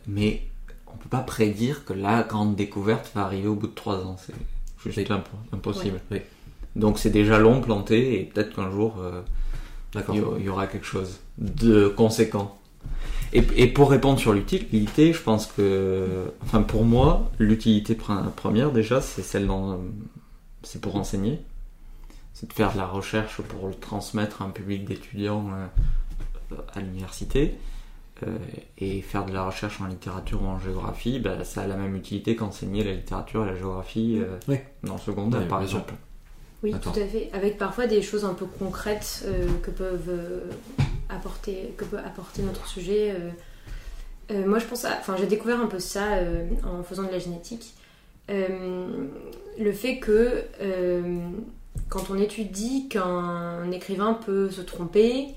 mais 0.08 0.42
on 0.88 0.96
peut 0.96 1.08
pas 1.08 1.20
prédire 1.20 1.84
que 1.84 1.92
la 1.92 2.24
grande 2.24 2.56
découverte 2.56 3.12
va 3.14 3.22
arriver 3.22 3.46
au 3.46 3.54
bout 3.54 3.68
de 3.68 3.74
trois 3.74 4.04
ans. 4.04 4.16
C'est 4.18 4.34
juste 4.90 5.12
impossible. 5.52 6.00
Donc 6.74 6.98
c'est 6.98 7.10
déjà 7.10 7.38
long 7.38 7.60
planté 7.60 8.20
et 8.20 8.24
peut-être 8.24 8.54
qu'un 8.54 8.70
jour 8.70 9.00
il 9.94 10.44
y 10.44 10.48
aura 10.48 10.66
quelque 10.66 10.86
chose 10.86 11.20
de 11.38 11.88
conséquent. 11.88 12.58
Et, 13.32 13.66
pour 13.66 13.90
répondre 13.90 14.18
sur 14.18 14.32
l'utilité, 14.32 15.12
je 15.12 15.20
pense 15.20 15.46
que, 15.46 16.32
enfin 16.42 16.62
pour 16.62 16.84
moi, 16.84 17.30
l'utilité 17.38 17.94
première 17.94 18.72
déjà, 18.72 19.00
c'est 19.00 19.22
celle 19.22 19.46
dont 19.46 19.80
c'est 20.62 20.80
pour 20.80 20.96
enseigner, 20.96 21.42
c'est 22.32 22.48
de 22.48 22.52
faire 22.52 22.72
de 22.72 22.78
la 22.78 22.86
recherche 22.86 23.40
pour 23.42 23.68
le 23.68 23.74
transmettre 23.74 24.42
à 24.42 24.46
un 24.46 24.50
public 24.50 24.84
d'étudiants 24.84 25.50
euh, 25.52 26.56
à 26.74 26.80
l'université. 26.80 27.58
Euh, 28.26 28.38
et 28.78 29.02
faire 29.02 29.26
de 29.26 29.32
la 29.32 29.44
recherche 29.44 29.78
en 29.82 29.86
littérature 29.86 30.42
ou 30.42 30.46
en 30.46 30.58
géographie, 30.58 31.18
bah, 31.18 31.44
ça 31.44 31.62
a 31.62 31.66
la 31.66 31.76
même 31.76 31.94
utilité 31.96 32.34
qu'enseigner 32.34 32.82
la 32.82 32.94
littérature 32.94 33.44
et 33.44 33.48
la 33.48 33.56
géographie 33.56 34.18
euh, 34.18 34.56
dans 34.82 34.94
le 34.94 35.00
secondaire, 35.00 35.46
par 35.48 35.62
exemple. 35.62 35.92
Oui, 36.62 36.74
tout 36.80 36.88
à 36.90 37.06
fait. 37.06 37.30
Avec 37.32 37.58
parfois 37.58 37.86
des 37.86 38.02
choses 38.02 38.24
un 38.24 38.34
peu 38.34 38.46
concrètes 38.46 39.24
euh, 39.26 39.46
que 39.62 39.70
peuvent 39.70 40.08
euh, 40.08 40.40
apporter, 41.08 41.74
que 41.76 41.84
peut 41.84 41.98
apporter 41.98 42.42
notre 42.42 42.66
sujet. 42.66 43.14
Euh, 44.30 44.46
moi, 44.46 44.58
je 44.58 44.66
pense, 44.66 44.84
enfin, 44.84 45.16
j'ai 45.18 45.26
découvert 45.26 45.60
un 45.60 45.66
peu 45.66 45.78
ça 45.78 46.18
en 46.64 46.82
faisant 46.82 47.04
de 47.04 47.12
la 47.12 47.18
génétique. 47.18 47.74
le 48.28 49.72
fait 49.72 49.98
que 49.98 50.44
quand 51.88 52.10
on 52.10 52.18
étudie 52.18 52.88
qu'un 52.88 53.70
écrivain 53.70 54.14
peut 54.14 54.50
se 54.50 54.62
tromper, 54.62 55.28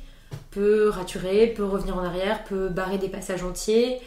peut 0.50 0.90
raturer, 0.90 1.48
peut 1.48 1.66
revenir 1.66 1.98
en 1.98 2.04
arrière, 2.04 2.44
peut 2.46 2.70
barrer 2.70 2.98
des 2.98 3.10
passages 3.10 3.44
entiers, 3.44 4.00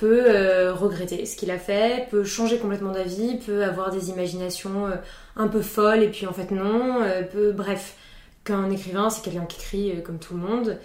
peut 0.00 0.24
euh, 0.28 0.72
regretter 0.72 1.26
ce 1.26 1.36
qu'il 1.36 1.50
a 1.50 1.58
fait, 1.58 2.08
peut 2.10 2.24
changer 2.24 2.58
complètement 2.58 2.90
d'avis, 2.90 3.36
peut 3.36 3.62
avoir 3.62 3.90
des 3.90 4.08
imaginations 4.08 4.86
euh, 4.86 4.94
un 5.36 5.46
peu 5.46 5.60
folles 5.60 6.02
et 6.02 6.08
puis 6.08 6.26
en 6.26 6.32
fait 6.32 6.50
non, 6.50 7.02
euh, 7.02 7.22
peut 7.22 7.52
bref, 7.52 7.96
qu'un 8.42 8.70
écrivain, 8.70 9.10
c'est 9.10 9.22
quelqu'un 9.22 9.44
qui 9.44 9.58
écrit 9.58 10.02
comme 10.02 10.18
tout 10.18 10.34
le 10.34 10.40
monde. 10.40 10.78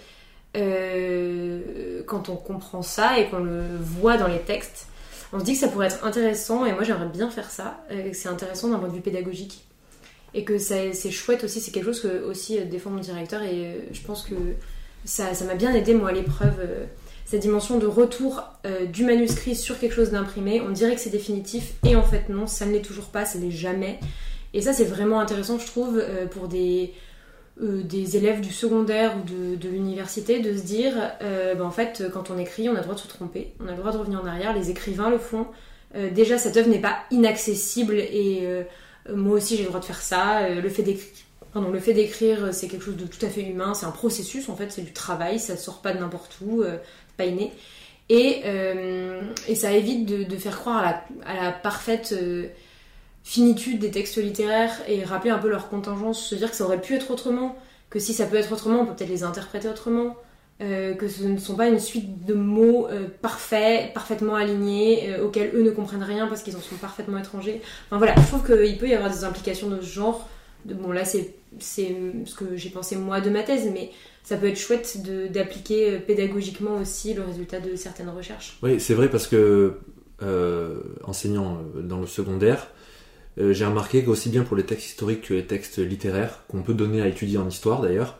quand 2.06 2.28
on 2.28 2.36
comprend 2.36 2.82
ça 2.82 3.18
et 3.18 3.28
qu'on 3.28 3.38
le 3.38 3.62
voit 3.80 4.18
dans 4.18 4.28
les 4.28 4.40
textes, 4.40 4.88
on 5.32 5.40
se 5.40 5.44
dit 5.44 5.54
que 5.54 5.60
ça 5.60 5.68
pourrait 5.68 5.86
être 5.86 6.04
intéressant, 6.04 6.66
et 6.66 6.72
moi 6.72 6.84
j'aimerais 6.84 7.08
bien 7.08 7.30
faire 7.30 7.50
ça, 7.50 7.80
c'est 8.12 8.28
intéressant 8.28 8.68
d'un 8.68 8.78
point 8.78 8.88
de 8.88 8.94
vue 8.94 9.00
pédagogique. 9.00 9.64
Et 10.34 10.44
que 10.44 10.58
c'est 10.58 11.10
chouette 11.10 11.42
aussi, 11.42 11.60
c'est 11.60 11.70
quelque 11.70 11.86
chose 11.86 12.02
que 12.02 12.22
aussi 12.24 12.60
défend 12.66 12.90
mon 12.90 13.00
directeur, 13.00 13.42
et 13.42 13.88
je 13.92 14.02
pense 14.02 14.22
que 14.24 14.34
ça 15.06 15.32
m'a 15.46 15.54
bien 15.54 15.72
aidé 15.74 15.94
moi 15.94 16.10
à 16.10 16.12
l'épreuve 16.12 16.60
cette 17.26 17.42
dimension 17.42 17.78
de 17.78 17.86
retour 17.86 18.44
euh, 18.64 18.86
du 18.86 19.04
manuscrit 19.04 19.56
sur 19.56 19.78
quelque 19.78 19.94
chose 19.94 20.10
d'imprimé. 20.10 20.60
On 20.60 20.70
dirait 20.70 20.94
que 20.94 21.00
c'est 21.00 21.10
définitif 21.10 21.72
et 21.84 21.96
en 21.96 22.04
fait 22.04 22.28
non, 22.28 22.46
ça 22.46 22.64
ne 22.64 22.72
l'est 22.72 22.82
toujours 22.82 23.06
pas, 23.06 23.24
ça 23.26 23.38
ne 23.38 23.44
l'est 23.44 23.50
jamais. 23.50 23.98
Et 24.54 24.62
ça 24.62 24.72
c'est 24.72 24.84
vraiment 24.84 25.18
intéressant 25.18 25.58
je 25.58 25.66
trouve 25.66 25.98
euh, 25.98 26.26
pour 26.26 26.46
des, 26.46 26.94
euh, 27.60 27.82
des 27.82 28.16
élèves 28.16 28.40
du 28.40 28.52
secondaire 28.52 29.16
ou 29.18 29.56
de, 29.56 29.68
l'université 29.68 30.38
de 30.38 30.56
se 30.56 30.62
dire 30.62 30.94
bah, 31.20 31.64
en 31.64 31.72
fait 31.72 32.04
quand 32.12 32.30
on 32.30 32.38
écrit 32.38 32.68
on 32.68 32.74
a 32.74 32.76
le 32.76 32.82
droit 32.82 32.94
de 32.94 33.00
se 33.00 33.08
tromper, 33.08 33.52
on 33.60 33.66
a 33.66 33.72
le 33.72 33.78
droit 33.78 33.90
de 33.90 33.98
revenir 33.98 34.22
en 34.22 34.26
arrière, 34.26 34.54
les 34.54 34.70
écrivains 34.70 35.10
le 35.10 35.18
font. 35.18 35.48
déjà 36.12 36.38
cette 36.38 36.56
œuvre 36.56 36.68
n'est 36.68 36.80
pas 36.80 36.98
inaccessible 37.10 37.96
et 37.96 38.46
moi 39.12 39.36
aussi 39.36 39.56
j'ai 39.56 39.64
le 39.64 39.68
droit 39.68 39.80
de 39.80 39.84
faire 39.84 40.00
ça. 40.00 40.48
le 40.48 40.68
fait 40.68 40.82
d'écrire 40.84 41.24
le 41.72 41.80
fait 41.80 41.94
d'écrire, 41.94 42.52
c'est 42.52 42.68
quelque 42.68 42.84
chose 42.84 42.96
de 42.96 43.06
tout 43.06 43.24
à 43.24 43.30
fait 43.30 43.40
humain, 43.40 43.72
c'est 43.72 43.86
un 43.86 43.90
processus 43.90 44.50
en 44.50 44.56
fait, 44.56 44.70
c'est 44.70 44.82
du 44.82 44.92
travail, 44.92 45.40
ça 45.40 45.56
sort 45.56 45.80
pas 45.80 45.94
de 45.94 45.98
n'importe 45.98 46.36
où, 46.44 46.62
pas 47.16 47.24
inné. 47.24 47.52
Et, 48.08 48.42
euh, 48.44 49.20
et 49.48 49.54
ça 49.54 49.72
évite 49.72 50.06
de, 50.06 50.36
faire 50.36 50.58
croire 50.58 51.02
à 51.24 51.34
la, 51.34 51.52
parfaite 51.52 52.12
euh, 52.12 52.46
finitude 53.24 53.80
des 53.80 53.90
textes 53.90 54.16
littéraires 54.18 54.80
et 54.86 55.02
rappeler 55.02 55.30
un 55.30 55.38
peu 55.38 55.48
leur 55.48 55.68
contingence, 55.68 56.24
se 56.24 56.34
dire 56.36 56.50
que 56.50 56.56
ça 56.56 56.64
aurait 56.64 56.80
pu 56.80 56.94
être 56.94 57.10
autrement, 57.10 57.56
que 57.90 57.98
si 57.98 58.12
ça 58.12 58.26
peut 58.26 58.36
être 58.36 58.52
autrement, 58.52 58.80
on 58.80 58.86
peut 58.86 58.94
peut-être 58.94 59.10
les 59.10 59.24
interpréter 59.24 59.68
autrement, 59.68 60.14
euh, 60.62 60.94
que 60.94 61.08
ce 61.08 61.24
ne 61.24 61.36
sont 61.36 61.56
pas 61.56 61.66
une 61.66 61.80
suite 61.80 62.24
de 62.24 62.34
mots 62.34 62.86
parfaits, 63.22 63.92
parfaitement 63.92 64.36
alignés, 64.36 65.16
auxquels 65.20 65.50
eux 65.54 65.62
ne 65.62 65.70
comprennent 65.70 66.04
rien 66.04 66.28
parce 66.28 66.44
qu'ils 66.44 66.56
en 66.56 66.60
sont 66.60 66.76
parfaitement 66.76 67.18
étrangers. 67.18 67.60
Enfin 67.86 67.98
voilà, 67.98 68.14
je 68.16 68.26
trouve 68.28 68.46
qu'il 68.46 68.78
peut 68.78 68.88
y 68.88 68.94
avoir 68.94 69.10
des 69.10 69.24
implications 69.24 69.68
de 69.68 69.80
ce 69.80 69.86
genre. 69.86 70.28
Bon 70.64 70.92
là 70.92 71.04
c'est 71.04 71.34
ce 71.58 72.34
que 72.36 72.56
j'ai 72.56 72.70
pensé 72.70 72.94
moi 72.96 73.20
de 73.20 73.30
ma 73.30 73.42
thèse, 73.42 73.68
mais 73.72 73.90
ça 74.26 74.36
peut 74.36 74.48
être 74.48 74.58
chouette 74.58 74.98
d'appliquer 75.30 75.92
euh, 75.92 75.98
pédagogiquement 76.00 76.78
aussi 76.80 77.14
le 77.14 77.22
résultat 77.22 77.60
de 77.60 77.76
certaines 77.76 78.08
recherches. 78.08 78.58
Oui, 78.60 78.80
c'est 78.80 78.94
vrai 78.94 79.08
parce 79.08 79.28
que 79.28 79.74
euh, 80.20 80.80
enseignant 81.04 81.58
euh, 81.76 81.80
dans 81.80 82.00
le 82.00 82.06
secondaire, 82.06 82.68
j'ai 83.38 83.66
remarqué 83.66 84.02
qu'aussi 84.02 84.30
bien 84.30 84.44
pour 84.44 84.56
les 84.56 84.62
textes 84.62 84.86
historiques 84.86 85.28
que 85.28 85.34
les 85.34 85.44
textes 85.44 85.76
littéraires, 85.76 86.40
qu'on 86.48 86.62
peut 86.62 86.72
donner 86.72 87.02
à 87.02 87.06
étudier 87.06 87.36
en 87.36 87.46
histoire 87.46 87.82
d'ailleurs, 87.82 88.18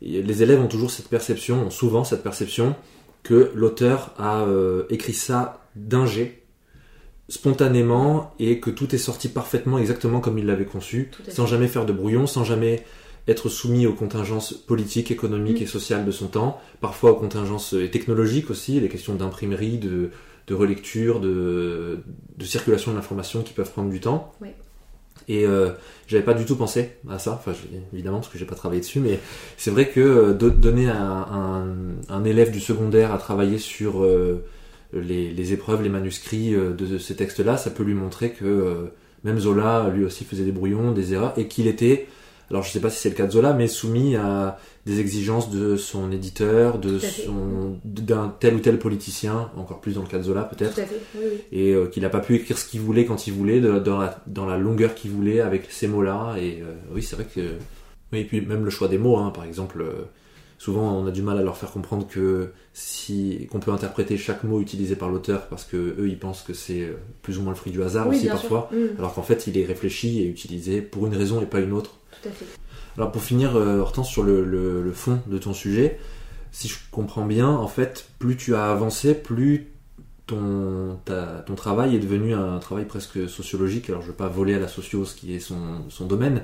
les 0.00 0.42
élèves 0.44 0.60
ont 0.60 0.68
toujours 0.68 0.92
cette 0.92 1.08
perception, 1.08 1.66
ont 1.66 1.70
souvent 1.70 2.04
cette 2.04 2.22
perception 2.22 2.76
que 3.24 3.50
l'auteur 3.56 4.14
a 4.20 4.46
écrit 4.88 5.14
ça 5.14 5.66
d'un 5.74 6.06
jet, 6.06 6.44
spontanément, 7.28 8.36
et 8.38 8.60
que 8.60 8.70
tout 8.70 8.94
est 8.94 8.98
sorti 8.98 9.26
parfaitement 9.26 9.78
exactement 9.78 10.20
comme 10.20 10.38
il 10.38 10.46
l'avait 10.46 10.64
conçu, 10.64 11.10
sans 11.26 11.46
jamais 11.46 11.66
faire 11.66 11.84
de 11.84 11.92
brouillon, 11.92 12.28
sans 12.28 12.44
jamais 12.44 12.84
être 13.28 13.48
soumis 13.48 13.86
aux 13.86 13.94
contingences 13.94 14.52
politiques, 14.52 15.10
économiques 15.10 15.60
mm. 15.60 15.64
et 15.64 15.66
sociales 15.66 16.04
de 16.04 16.10
son 16.10 16.26
temps, 16.26 16.60
parfois 16.80 17.12
aux 17.12 17.16
contingences 17.16 17.74
euh, 17.74 17.88
technologiques 17.88 18.50
aussi, 18.50 18.80
les 18.80 18.88
questions 18.88 19.14
d'imprimerie, 19.14 19.78
de, 19.78 20.10
relecture, 20.50 21.18
de, 21.20 22.00
circulation 22.42 22.90
de 22.90 22.96
l'information 22.96 23.42
qui 23.42 23.54
peuvent 23.54 23.70
prendre 23.70 23.90
du 23.90 24.00
temps. 24.00 24.34
Et 25.28 25.46
euh, 25.46 25.70
j'avais 26.08 26.24
pas 26.24 26.34
du 26.34 26.44
tout 26.44 26.56
pensé 26.56 26.90
à 27.08 27.18
ça, 27.18 27.32
enfin 27.32 27.52
évidemment 27.94 28.18
parce 28.18 28.28
que 28.28 28.36
j'ai 28.36 28.44
pas 28.44 28.56
travaillé 28.56 28.80
dessus, 28.82 28.98
mais 28.98 29.18
c'est 29.56 29.70
vrai 29.70 29.88
que 29.88 30.00
euh, 30.00 30.32
donner 30.34 30.90
à 30.90 30.98
un, 30.98 32.24
élève 32.24 32.50
du 32.50 32.60
secondaire 32.60 33.14
à 33.14 33.18
travailler 33.18 33.56
sur 33.56 34.06
les, 34.92 35.52
épreuves, 35.52 35.82
les 35.82 35.88
manuscrits 35.88 36.52
de, 36.52 36.98
ces 36.98 37.16
textes-là, 37.16 37.56
ça 37.56 37.70
peut 37.70 37.82
lui 37.82 37.94
montrer 37.94 38.32
que 38.32 38.90
même 39.24 39.38
Zola 39.38 39.90
lui 39.94 40.04
aussi 40.04 40.24
faisait 40.24 40.44
des 40.44 40.52
brouillons, 40.52 40.92
des 40.92 41.14
erreurs, 41.14 41.32
et 41.38 41.46
qu'il 41.46 41.66
était 41.66 42.08
alors 42.52 42.62
je 42.62 42.70
sais 42.70 42.80
pas 42.80 42.90
si 42.90 42.98
c'est 42.98 43.08
le 43.08 43.14
cas 43.14 43.26
de 43.26 43.32
Zola, 43.32 43.54
mais 43.54 43.66
soumis 43.66 44.14
à 44.14 44.58
des 44.84 45.00
exigences 45.00 45.50
de 45.50 45.76
son 45.76 46.12
éditeur, 46.12 46.78
de 46.78 46.98
son 46.98 47.78
d'un 47.82 48.34
tel 48.40 48.56
ou 48.56 48.58
tel 48.58 48.78
politicien, 48.78 49.50
encore 49.56 49.80
plus 49.80 49.94
dans 49.94 50.02
le 50.02 50.06
cas 50.06 50.18
de 50.18 50.24
Zola 50.24 50.42
peut-être, 50.42 50.78
et 51.50 51.72
euh, 51.72 51.86
qu'il 51.86 52.02
n'a 52.02 52.10
pas 52.10 52.20
pu 52.20 52.34
écrire 52.34 52.58
ce 52.58 52.66
qu'il 52.66 52.82
voulait 52.82 53.06
quand 53.06 53.26
il 53.26 53.32
voulait, 53.32 53.60
dans, 53.60 53.98
la, 53.98 54.58
longueur 54.58 54.94
qu'il 54.94 55.12
voulait 55.12 55.40
avec 55.40 55.68
ces 55.70 55.88
mots-là. 55.88 56.36
Et 56.38 56.60
euh, 56.60 56.74
oui, 56.94 57.02
c'est 57.02 57.16
vrai 57.16 57.24
que 57.24 57.40
oui, 58.12 58.20
et 58.20 58.24
puis 58.24 58.42
même 58.42 58.64
le 58.64 58.70
choix 58.70 58.88
des 58.88 58.98
mots, 58.98 59.16
hein, 59.16 59.30
par 59.34 59.44
exemple. 59.44 59.80
Euh, 59.80 60.04
souvent, 60.62 60.96
on 60.96 61.08
a 61.08 61.10
du 61.10 61.22
mal 61.22 61.38
à 61.38 61.42
leur 61.42 61.56
faire 61.56 61.72
comprendre 61.72 62.06
que 62.06 62.52
si 62.72 63.48
qu'on 63.50 63.58
peut 63.58 63.72
interpréter 63.72 64.16
chaque 64.16 64.44
mot 64.44 64.60
utilisé 64.60 64.94
par 64.94 65.08
l'auteur 65.08 65.48
parce 65.48 65.64
que 65.64 65.76
eux, 65.76 66.08
ils 66.08 66.18
pensent 66.18 66.42
que 66.42 66.54
c'est 66.54 66.94
plus 67.22 67.36
ou 67.38 67.42
moins 67.42 67.50
le 67.50 67.56
fruit 67.56 67.72
du 67.72 67.82
hasard 67.82 68.06
aussi 68.06 68.28
parfois, 68.28 68.70
mm. 68.72 68.96
alors 68.96 69.12
qu'en 69.12 69.24
fait, 69.24 69.48
il 69.48 69.58
est 69.58 69.64
réfléchi 69.64 70.20
et 70.20 70.26
utilisé 70.28 70.80
pour 70.80 71.08
une 71.08 71.16
raison 71.16 71.42
et 71.42 71.46
pas 71.46 71.58
une 71.58 71.72
autre. 71.72 71.98
Alors 72.96 73.10
pour 73.10 73.24
finir, 73.24 73.56
euh, 73.56 73.80
Hortense, 73.80 74.08
sur 74.08 74.22
le, 74.22 74.92
fond 74.94 75.18
de 75.26 75.36
ton 75.36 75.52
sujet, 75.52 75.98
si 76.52 76.68
je 76.68 76.76
comprends 76.92 77.26
bien, 77.26 77.48
en 77.48 77.66
fait, 77.66 78.06
plus 78.20 78.36
tu 78.36 78.54
as 78.54 78.70
avancé, 78.70 79.14
plus 79.14 79.66
ton, 80.28 80.96
ton 81.44 81.54
travail 81.56 81.96
est 81.96 81.98
devenu 81.98 82.34
un 82.34 82.60
travail 82.60 82.84
presque 82.84 83.28
sociologique. 83.28 83.88
Alors 83.88 84.02
je 84.02 84.06
ne 84.06 84.12
veux 84.12 84.16
pas 84.16 84.28
voler 84.28 84.54
à 84.54 84.60
la 84.60 84.68
socio 84.68 85.04
ce 85.04 85.16
qui 85.16 85.34
est 85.34 85.40
son, 85.40 86.06
domaine, 86.06 86.42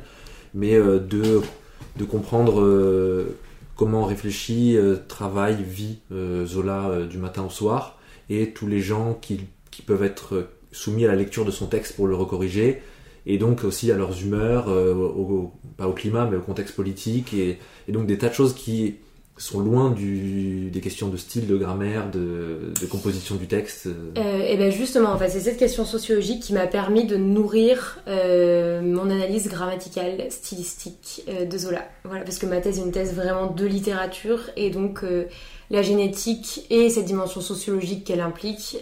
mais 0.55 0.75
euh, 0.75 0.99
de, 0.99 1.41
de 1.97 2.05
comprendre 2.05 2.61
euh, 2.61 3.37
comment 3.79 4.05
réfléchit, 4.05 4.77
travaille, 5.09 5.63
vit 5.63 6.01
Zola 6.45 7.07
du 7.09 7.17
matin 7.17 7.45
au 7.45 7.51
soir, 7.51 7.99
et 8.29 8.51
tous 8.51 8.67
les 8.67 8.81
gens 8.81 9.19
qui, 9.21 9.47
peuvent 9.87 10.03
être 10.03 10.49
soumis 10.73 11.05
à 11.05 11.09
la 11.09 11.15
lecture 11.15 11.45
de 11.45 11.53
son 11.53 11.67
texte 11.67 11.97
pour 11.97 12.09
le 12.09 12.17
recorriger, 12.17 12.83
et 13.27 13.39
donc 13.39 13.63
aussi 13.65 13.93
à 13.93 13.97
leurs 13.97 14.23
humeurs, 14.23 14.69
euh, 14.69 15.13
pas 15.77 15.87
au 15.87 15.93
climat, 15.93 16.27
mais 16.31 16.37
au 16.37 16.41
contexte 16.41 16.75
politique, 16.75 17.35
et, 17.35 17.59
donc 17.89 18.07
des 18.07 18.19
tas 18.19 18.29
de 18.29 18.35
choses 18.35 18.55
qui 18.55 18.97
sont 19.39 19.61
loin 19.61 19.91
du, 19.91 20.71
des 20.71 20.81
questions 20.81 21.09
de 21.09 21.17
style, 21.17 21.47
de 21.47 21.57
grammaire, 21.57 22.11
de, 22.11 22.73
composition 22.91 23.37
du 23.37 23.47
texte 23.47 23.87
euh, 23.87 24.47
Et 24.47 24.57
bien 24.57 24.71
justement, 24.71 25.11
en 25.11 25.19
fait, 25.19 25.29
c'est 25.29 25.41
cette 25.41 25.59
question 25.59 25.85
sociologique 25.85 26.43
qui 26.43 26.53
m'a 26.53 26.67
permis 26.67 27.05
de 27.05 27.17
nourrir 27.17 27.99
euh, 28.09 28.81
mon 28.83 29.11
analyse 29.11 29.49
grammaticale, 29.49 30.31
stylistique 30.31 31.25
de 31.29 31.59
Zola. 31.59 31.89
Voilà, 32.05 32.25
parce 32.25 32.39
que 32.39 32.47
ma 32.47 32.61
thèse 32.61 32.79
est 32.79 32.83
une 32.83 32.93
thèse 32.93 33.15
vraiment 33.15 33.47
de 33.47 33.67
littérature, 33.67 34.41
et 34.57 34.71
donc 34.71 35.03
la 35.71 35.83
génétique 35.83 36.67
et 36.71 36.91
cette 36.91 37.05
dimension 37.05 37.41
sociologique 37.41 38.05
qu'elle 38.05 38.21
implique 38.21 38.79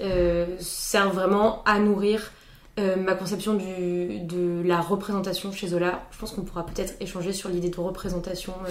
servent 0.58 1.14
vraiment 1.14 1.62
à 1.64 1.78
nourrir 1.78 2.32
euh, 2.78 2.96
ma 2.96 3.14
conception 3.14 3.54
de 3.54 4.62
la 4.62 4.80
représentation 4.80 5.50
chez 5.50 5.68
Zola. 5.68 6.06
Je 6.10 6.18
pense 6.18 6.32
qu'on 6.32 6.42
pourra 6.42 6.66
peut-être 6.66 6.94
échanger 7.00 7.32
sur 7.32 7.48
l'idée 7.48 7.70
de 7.70 7.80
représentation. 7.80 8.52
Euh, 8.66 8.70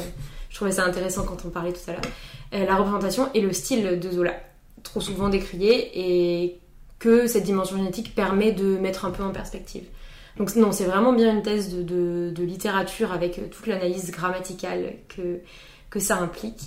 je 0.50 0.56
trouvais 0.56 0.74
ça 0.74 0.86
intéressant 0.86 1.24
quand 1.24 1.44
on 1.46 1.50
parlait 1.50 1.74
tout 1.74 1.90
à 1.90 1.94
l'heure. 1.94 2.02
Euh, 2.54 2.66
la 2.66 2.76
représentation 2.76 3.30
et 3.34 3.42
le 3.42 3.52
style 3.52 4.00
de 4.00 4.12
Zola, 4.12 4.34
trop 4.84 5.02
souvent 5.02 5.30
décrié, 5.30 5.92
et 5.96 6.60
que 7.00 7.26
cette 7.26 7.44
dimension 7.44 7.78
génétique 7.78 8.14
permet 8.14 8.52
de 8.52 8.78
mettre 8.78 9.06
un 9.06 9.12
peu 9.12 9.24
en 9.24 9.32
perspective. 9.32 9.86
Donc 10.38 10.56
non, 10.56 10.72
c'est 10.72 10.86
vraiment 10.86 11.14
bien 11.14 11.34
une 11.34 11.42
thèse 11.42 11.74
de, 11.74 12.30
de 12.30 12.44
littérature 12.44 13.12
avec 13.12 13.50
toute 13.50 13.68
l'analyse 13.68 14.12
grammaticale 14.12 14.96
que, 15.08 15.40
que 15.90 16.00
ça 16.00 16.18
implique. 16.18 16.62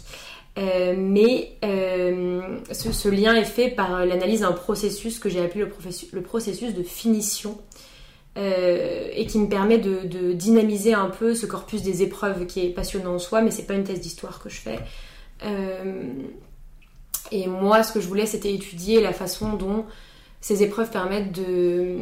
Euh, 0.57 0.95
mais 0.97 1.53
euh, 1.65 2.59
ce, 2.73 3.09
lien 3.09 3.35
est 3.35 3.45
fait 3.45 3.69
par 3.69 4.05
l'analyse 4.05 4.41
d'un 4.41 4.53
processus 4.53 5.19
que 5.19 5.29
j'ai 5.29 5.41
appelé 5.41 5.65
le, 6.13 6.23
processus 6.23 6.75
de 6.75 6.83
finition 6.83 7.59
euh, 8.37 9.09
et 9.15 9.27
qui 9.27 9.39
me 9.39 9.49
permet 9.49 9.79
de, 9.79 10.33
dynamiser 10.33 10.95
un 10.95 11.11
peu 11.11 11.35
ce 11.35 11.47
corpus 11.47 11.83
des 11.83 12.03
épreuves 12.03 12.47
qui 12.47 12.67
est 12.67 12.71
passionnant 12.71 13.15
en 13.15 13.19
soi, 13.19 13.41
mais 13.41 13.53
c'est 13.53 13.67
pas 13.67 13.75
une 13.75 13.85
thèse 13.85 14.01
d'histoire 14.01 14.41
que 14.43 14.49
je 14.49 14.61
fais. 14.61 14.79
et 17.31 17.47
moi, 17.47 17.83
ce 17.85 17.93
que 17.93 18.01
je 18.01 18.09
voulais, 18.09 18.27
c'était 18.27 18.53
étudier 18.53 19.01
la 19.01 19.13
façon 19.13 19.53
dont 19.53 19.85
ces 20.41 20.65
épreuves 20.65 20.91
permettent 20.91 21.33
de, 21.33 21.99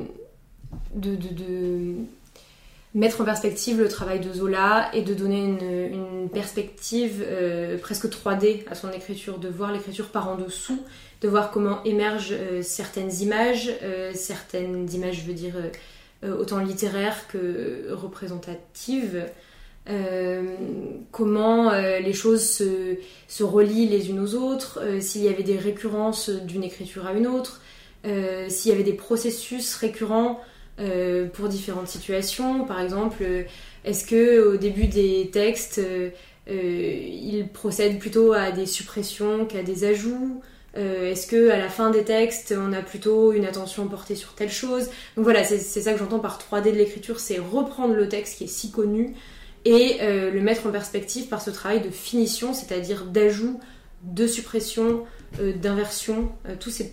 mettre 2.96 3.20
en 3.20 3.24
perspective 3.24 3.78
le 3.78 3.88
travail 3.88 4.20
de 4.20 4.32
Zola 4.32 4.88
et 4.94 5.02
de 5.02 5.12
donner 5.12 5.44
une, 5.44 6.28
perspective 6.32 7.22
euh, 7.24 7.78
presque 7.78 8.06
3D 8.06 8.64
à 8.68 8.74
son 8.74 8.90
écriture, 8.90 9.38
de 9.38 9.48
voir 9.48 9.70
l'écriture 9.70 10.08
par 10.08 10.28
en 10.28 10.34
dessous, 10.34 10.82
de 11.20 11.28
voir 11.28 11.50
comment 11.50 11.84
émergent 11.84 12.32
euh, 12.32 12.62
certaines 12.62 13.12
images, 13.20 13.70
euh, 13.82 14.10
certaines 14.12 14.92
images, 14.92 15.22
je 15.22 15.26
veux 15.26 15.34
dire, 15.34 15.54
autant 16.24 16.58
littéraires 16.58 17.28
que 17.28 17.92
représentatives, 17.92 19.26
comment 21.12 21.70
les 21.70 22.12
choses 22.14 22.42
se, 22.42 22.96
se, 23.28 23.44
relient 23.44 23.86
les 23.86 24.10
unes 24.10 24.20
aux 24.20 24.34
autres, 24.34 24.80
s'il 25.00 25.22
y 25.22 25.28
avait 25.28 25.44
des 25.44 25.58
récurrences 25.58 26.30
d'une 26.30 26.64
écriture 26.64 27.06
à 27.06 27.12
une 27.12 27.26
autre, 27.28 27.60
s'il 28.02 28.72
y 28.72 28.74
avait 28.74 28.82
des 28.82 28.94
processus 28.94 29.76
récurrents 29.76 30.40
pour 31.32 31.48
différentes 31.48 31.88
situations. 31.88 32.64
Par 32.64 32.80
exemple, 32.80 33.24
est-ce 33.84 34.06
que 34.06 34.46
au 34.46 34.56
début 34.56 34.86
des 34.86 35.30
textes, 35.32 35.80
il 36.48 37.48
procède 37.52 37.98
plutôt 37.98 38.32
à 38.32 38.50
des 38.50 38.66
suppressions 38.66 39.46
qu'à 39.46 39.62
des 39.62 39.84
ajouts? 39.84 40.42
Est-ce 40.74 41.26
que 41.26 41.50
à 41.50 41.56
la 41.56 41.70
fin 41.70 41.90
des 41.90 42.04
textes, 42.04 42.54
on 42.56 42.72
a 42.74 42.82
plutôt 42.82 43.32
une 43.32 43.46
attention 43.46 43.88
portée 43.88 44.16
sur 44.16 44.34
telle 44.34 44.50
chose? 44.50 44.90
Donc 45.16 45.24
voilà, 45.24 45.44
c'est 45.44 45.58
ça 45.58 45.92
que 45.92 45.98
j'entends 45.98 46.18
par 46.18 46.38
3D 46.38 46.72
de 46.72 46.76
l'écriture, 46.76 47.20
c'est 47.20 47.38
reprendre 47.38 47.94
le 47.94 48.08
texte 48.08 48.38
qui 48.38 48.44
est 48.44 48.48
si 48.48 48.70
connu 48.70 49.14
et 49.64 49.96
le 50.00 50.40
mettre 50.40 50.66
en 50.66 50.70
perspective 50.70 51.28
par 51.28 51.40
ce 51.40 51.50
travail 51.50 51.80
de 51.80 51.90
finition, 51.90 52.52
c'est-à-dire 52.52 53.06
d'ajout, 53.06 53.60
de 54.02 54.26
suppression, 54.26 55.04
euh, 55.40 55.52
d'inversion, 55.52 56.32
euh, 56.46 56.54
ces 56.68 56.92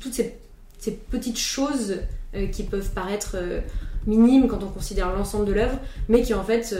toutes 0.00 0.14
ces, 0.14 0.92
petites 1.10 1.38
choses 1.38 1.96
euh, 2.36 2.46
qui 2.46 2.62
peuvent 2.62 2.90
paraître 2.90 3.36
minimes 4.06 4.46
quand 4.46 4.62
on 4.62 4.68
considère 4.68 5.12
l'ensemble 5.12 5.46
de 5.46 5.52
l'œuvre, 5.52 5.78
mais 6.08 6.22
qui 6.22 6.32
en 6.32 6.44
fait 6.44 6.72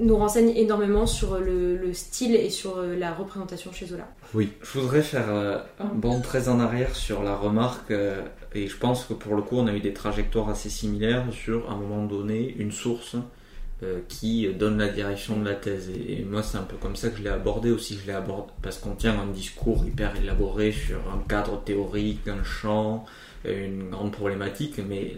nous 0.00 0.16
renseignent 0.16 0.56
énormément 0.56 1.04
sur 1.04 1.40
le, 1.40 1.92
style 1.92 2.36
et 2.36 2.50
sur 2.50 2.80
la 2.80 3.12
représentation 3.12 3.72
chez 3.72 3.86
Zola. 3.86 4.06
Oui, 4.32 4.52
je 4.62 4.78
voudrais 4.78 5.02
faire 5.02 5.28
un 5.28 5.92
bond 5.92 6.20
très 6.20 6.48
en 6.48 6.60
arrière 6.60 6.94
sur 6.94 7.24
la 7.24 7.34
remarque, 7.34 7.92
et 8.54 8.68
je 8.68 8.76
pense 8.76 9.06
que 9.06 9.14
pour 9.14 9.34
le 9.34 9.42
coup 9.42 9.56
on 9.56 9.66
a 9.66 9.72
eu 9.72 9.80
des 9.80 9.92
trajectoires 9.92 10.48
assez 10.48 10.70
similaires 10.70 11.24
sur 11.32 11.68
à 11.68 11.72
un 11.72 11.78
moment 11.78 12.04
donné 12.04 12.54
une 12.56 12.70
source 12.70 13.16
euh, 13.82 14.00
qui 14.08 14.48
donne 14.54 14.78
la 14.78 14.88
direction 14.88 15.38
de 15.38 15.44
la 15.44 15.54
thèse. 15.54 15.90
Et, 15.90 16.24
moi, 16.24 16.42
c'est 16.42 16.56
un 16.56 16.62
peu 16.62 16.78
comme 16.78 16.96
ça 16.96 17.10
que 17.10 17.18
je 17.18 17.22
l'ai 17.22 17.28
abordé 17.28 17.70
aussi. 17.70 17.98
Je 18.00 18.06
l'ai 18.06 18.16
abordé 18.16 18.50
parce 18.62 18.78
qu'on 18.78 18.94
tient 18.94 19.20
un 19.20 19.26
discours 19.26 19.84
hyper 19.84 20.16
élaboré 20.16 20.72
sur 20.72 20.96
un 21.12 21.18
cadre 21.28 21.62
théorique, 21.62 22.26
un 22.26 22.42
champ, 22.42 23.04
une 23.54 23.90
grande 23.90 24.12
problématique, 24.12 24.80
mais 24.88 25.14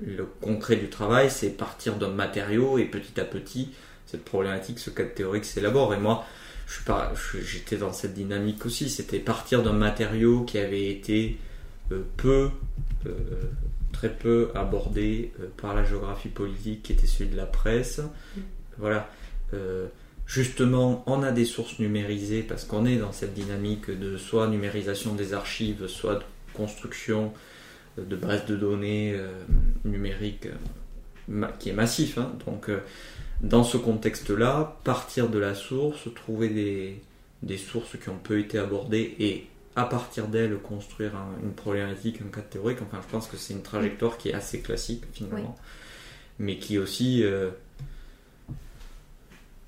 le, 0.00 0.26
concret 0.40 0.76
du 0.76 0.88
travail, 0.88 1.30
c'est 1.30 1.50
partir 1.50 1.96
d'un 1.96 2.08
matériau 2.08 2.78
et 2.78 2.84
petit 2.84 3.20
à 3.20 3.24
petit, 3.24 3.70
cette 4.06 4.24
problématique, 4.24 4.78
ce 4.78 4.90
cadre 4.90 5.14
théorique 5.14 5.44
s'élabore. 5.44 5.94
Et 5.94 5.98
moi, 5.98 6.24
j'étais 7.44 7.76
dans 7.76 7.92
cette 7.92 8.14
dynamique 8.14 8.66
aussi. 8.66 8.90
C'était 8.90 9.20
partir 9.20 9.62
d'un 9.62 9.72
matériau 9.72 10.42
qui 10.44 10.58
avait 10.58 10.88
été 10.88 11.38
euh, 11.92 12.02
peu 12.16 12.50
euh, 13.06 13.10
très 13.92 14.10
peu 14.10 14.50
abordé 14.54 15.32
euh, 15.40 15.46
par 15.56 15.74
la 15.74 15.84
géographie 15.84 16.28
politique 16.28 16.82
qui 16.82 16.92
était 16.92 17.06
celui 17.06 17.30
de 17.30 17.36
la 17.36 17.46
presse. 17.46 18.00
Voilà. 18.78 19.08
Justement, 20.26 21.04
on 21.06 21.22
a 21.22 21.30
des 21.30 21.44
sources 21.44 21.78
numérisées 21.78 22.42
parce 22.42 22.64
qu'on 22.64 22.86
est 22.86 22.96
dans 22.96 23.12
cette 23.12 23.34
dynamique 23.34 23.90
de 23.90 24.16
soit 24.16 24.48
numérisation 24.48 25.14
des 25.14 25.34
archives, 25.34 25.86
soit 25.88 26.14
de 26.14 26.22
construction 26.52 27.32
euh, 27.98 28.04
de 28.04 28.16
bases 28.16 28.46
de 28.46 28.56
données 28.56 29.16
numériques 29.84 30.48
qui 31.58 31.70
est 31.70 31.74
massif. 31.74 32.18
Hein. 32.18 32.32
Donc, 32.46 32.70
dans 33.40 33.64
ce 33.64 33.76
contexte-là, 33.76 34.78
partir 34.84 35.28
de 35.28 35.38
la 35.38 35.54
source, 35.54 36.08
trouver 36.14 36.48
des, 36.48 37.00
des 37.42 37.58
sources 37.58 37.96
qui 37.98 38.08
ont 38.08 38.18
peu 38.18 38.38
été 38.38 38.58
abordées 38.58 39.14
et 39.18 39.46
à 39.76 39.84
partir 39.84 40.28
d'elle 40.28 40.56
construire 40.58 41.12
une 41.42 41.52
problématique, 41.52 42.20
un 42.20 42.30
cas 42.30 42.42
théorique. 42.42 42.78
Enfin, 42.82 43.00
je 43.02 43.10
pense 43.10 43.26
que 43.26 43.36
c'est 43.36 43.54
une 43.54 43.62
trajectoire 43.62 44.18
qui 44.18 44.28
est 44.28 44.34
assez 44.34 44.60
classique 44.60 45.04
finalement, 45.12 45.56
mais 46.38 46.58
qui 46.58 46.78
aussi 46.78 47.24
euh, 47.24 47.50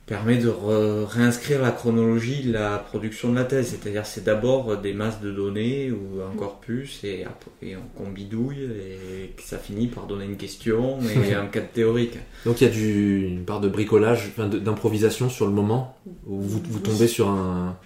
permet 0.06 0.36
de 0.36 0.48
réinscrire 0.48 1.62
la 1.62 1.70
chronologie 1.70 2.42
de 2.42 2.52
la 2.52 2.78
production 2.78 3.30
de 3.30 3.36
la 3.36 3.44
thèse. 3.44 3.68
C'est-à-dire, 3.68 4.04
c'est 4.04 4.24
d'abord 4.24 4.76
des 4.76 4.92
masses 4.92 5.20
de 5.20 5.30
données 5.32 5.90
ou 5.90 6.20
un 6.20 6.36
corpus 6.36 7.02
et, 7.04 7.24
et 7.62 7.76
on 7.98 8.10
bidouille 8.10 8.64
et 8.64 9.34
ça 9.42 9.58
finit 9.58 9.86
par 9.86 10.06
donner 10.06 10.26
une 10.26 10.36
question 10.36 10.98
et 11.00 11.32
un 11.32 11.46
cas 11.46 11.60
théorique. 11.60 12.18
Donc 12.44 12.60
il 12.60 12.64
y 12.64 12.66
a 12.66 12.70
du, 12.70 13.26
une 13.28 13.44
part 13.44 13.60
de 13.60 13.68
bricolage, 13.68 14.32
d'improvisation 14.36 15.30
sur 15.30 15.46
le 15.46 15.52
moment 15.52 15.96
où 16.26 16.40
vous, 16.40 16.60
vous 16.68 16.80
tombez 16.80 17.08
sur 17.08 17.28
un 17.28 17.76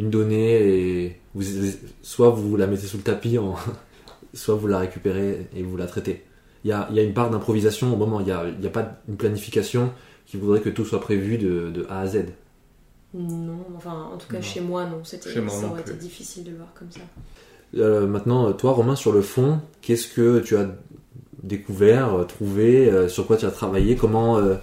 une 0.00 0.10
donnée 0.10 0.54
et 0.62 1.20
vous, 1.34 1.44
soit 2.02 2.30
vous 2.30 2.56
la 2.56 2.66
mettez 2.66 2.86
sous 2.86 2.96
le 2.96 3.02
tapis, 3.02 3.38
en, 3.38 3.54
soit 4.34 4.54
vous 4.54 4.66
la 4.66 4.78
récupérez 4.78 5.46
et 5.54 5.62
vous 5.62 5.76
la 5.76 5.86
traitez. 5.86 6.24
Il 6.64 6.70
y 6.70 6.72
a, 6.72 6.88
y 6.92 6.98
a, 6.98 7.02
une 7.02 7.14
part 7.14 7.30
d'improvisation 7.30 7.92
au 7.92 7.96
moment, 7.96 8.20
il 8.20 8.26
n'y 8.26 8.32
a, 8.32 8.44
y 8.60 8.66
a, 8.66 8.70
pas 8.70 9.00
une 9.08 9.16
planification 9.16 9.92
qui 10.30 10.36
voudrait 10.36 10.60
que 10.60 10.68
tout 10.68 10.84
soit 10.84 11.00
prévu 11.00 11.38
de, 11.38 11.70
de 11.70 11.86
A 11.88 12.00
à 12.00 12.06
Z. 12.06 12.26
Non, 13.12 13.66
enfin 13.76 14.10
en 14.14 14.16
tout 14.16 14.28
cas 14.28 14.40
chez 14.40 14.60
moi 14.60 14.86
non, 14.86 15.02
c'était, 15.02 15.32
ça 15.32 15.66
aurait 15.66 15.80
été 15.80 15.94
difficile 15.94 16.44
de 16.44 16.50
le 16.50 16.56
voir 16.58 16.72
comme 16.74 16.90
ça. 16.90 17.00
Euh, 17.76 18.06
maintenant, 18.06 18.52
toi 18.52 18.72
Romain, 18.72 18.96
sur 18.96 19.12
le 19.12 19.22
fond, 19.22 19.60
qu'est-ce 19.80 20.08
que 20.08 20.38
tu 20.40 20.56
as 20.56 20.68
découvert, 21.42 22.26
trouvé, 22.28 22.88
euh, 22.88 23.08
sur 23.08 23.26
quoi 23.26 23.36
tu 23.36 23.46
as 23.46 23.50
travaillé, 23.50 23.96
comment 23.96 24.38
euh, 24.38 24.54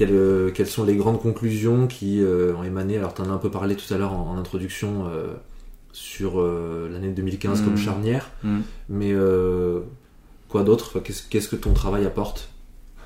euh, 0.00 0.50
quelles, 0.50 0.66
sont 0.66 0.84
les 0.84 0.96
grandes 0.96 1.20
conclusions 1.20 1.86
qui 1.86 2.20
euh, 2.20 2.54
ont 2.56 2.64
émané? 2.64 2.98
Alors, 2.98 3.14
tu 3.14 3.22
en 3.22 3.30
as 3.30 3.32
un 3.32 3.38
peu 3.38 3.50
parlé 3.50 3.76
tout 3.76 3.92
à 3.92 3.98
l'heure 3.98 4.12
en, 4.12 4.36
introduction 4.36 5.06
euh, 5.06 5.32
sur 5.92 6.42
l'année 6.42 7.10
2015 7.10 7.62
comme 7.62 7.74
mm. 7.74 7.78
charnière, 7.78 8.30
mm. 8.42 8.60
mais 8.88 9.14
quoi 10.48 10.62
d'autre? 10.62 11.00
Qu'est-ce 11.00 11.48
que 11.48 11.56
ton 11.56 11.72
travail 11.72 12.06
apporte? 12.06 12.48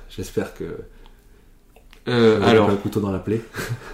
J'espère 0.09 0.53
que. 0.53 0.77
Alors. 2.07 2.67
Pas 2.67 2.71
le 2.73 2.77
couteau 2.77 2.99
dans 2.99 3.11
la 3.11 3.19
plaie. 3.19 3.41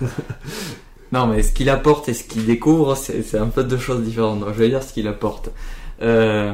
non, 1.12 1.28
mais 1.28 1.44
ce 1.44 1.52
qu'il 1.52 1.70
apporte 1.70 2.10
et 2.10 2.14
ce 2.14 2.24
qu'il 2.24 2.46
découvre, 2.46 2.96
c'est 2.96 3.38
un 3.38 3.48
peu 3.48 3.64
deux 3.64 3.78
choses 3.78 4.04
différentes. 4.04 4.40
Donc, 4.40 4.50
je 4.54 4.60
vais 4.60 4.70
dire 4.70 4.84
ce 4.84 4.94
qu'il 4.94 5.08
apporte. 5.08 5.50
Euh, 6.02 6.54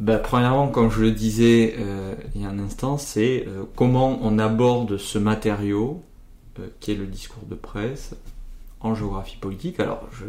bah, 0.00 0.18
Premièrement, 0.18 0.68
comme 0.68 0.90
je 0.90 1.00
le 1.00 1.10
disais 1.12 1.74
euh, 1.78 2.14
il 2.34 2.42
y 2.42 2.44
a 2.44 2.48
un 2.48 2.58
instant, 2.58 2.98
c'est 2.98 3.44
euh, 3.46 3.64
comment 3.76 4.18
on 4.22 4.38
aborde 4.38 4.96
ce 4.96 5.18
matériau, 5.18 6.02
euh, 6.58 6.66
qui 6.80 6.92
est 6.92 6.96
le 6.96 7.06
discours 7.06 7.44
de 7.48 7.54
presse, 7.54 8.14
en 8.80 8.94
géographie 8.94 9.36
politique. 9.36 9.78
Alors, 9.80 10.06
je 10.12 10.24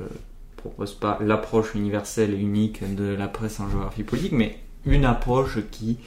propose 0.58 0.94
pas 0.94 1.18
l'approche 1.22 1.74
universelle 1.76 2.34
et 2.34 2.38
unique 2.38 2.96
de 2.96 3.06
la 3.06 3.28
presse 3.28 3.60
en 3.60 3.70
géographie 3.70 4.04
politique, 4.04 4.34
mais 4.34 4.60
une 4.86 5.06
approche 5.06 5.60
qui 5.72 5.98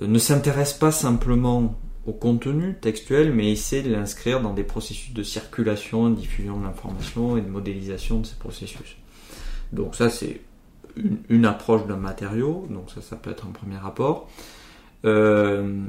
ne 0.00 0.18
s'intéresse 0.18 0.72
pas 0.72 0.90
simplement 0.90 1.74
au 2.06 2.12
contenu 2.12 2.74
textuel, 2.80 3.32
mais 3.32 3.52
essaie 3.52 3.82
de 3.82 3.90
l'inscrire 3.90 4.40
dans 4.40 4.52
des 4.52 4.64
processus 4.64 5.14
de 5.14 5.22
circulation, 5.22 6.10
de 6.10 6.16
diffusion 6.16 6.58
de 6.58 6.64
l'information 6.64 7.36
et 7.36 7.40
de 7.40 7.48
modélisation 7.48 8.20
de 8.20 8.26
ces 8.26 8.36
processus. 8.36 8.96
Donc 9.72 9.94
ça, 9.94 10.10
c'est 10.10 10.40
une, 11.28 11.46
approche 11.46 11.86
d'un 11.86 11.96
matériau, 11.96 12.66
donc 12.70 12.90
ça, 12.90 13.00
ça 13.00 13.16
peut 13.16 13.30
être 13.30 13.46
un 13.46 13.52
premier 13.52 13.78
apport. 13.84 14.28
Euh, 15.04 15.82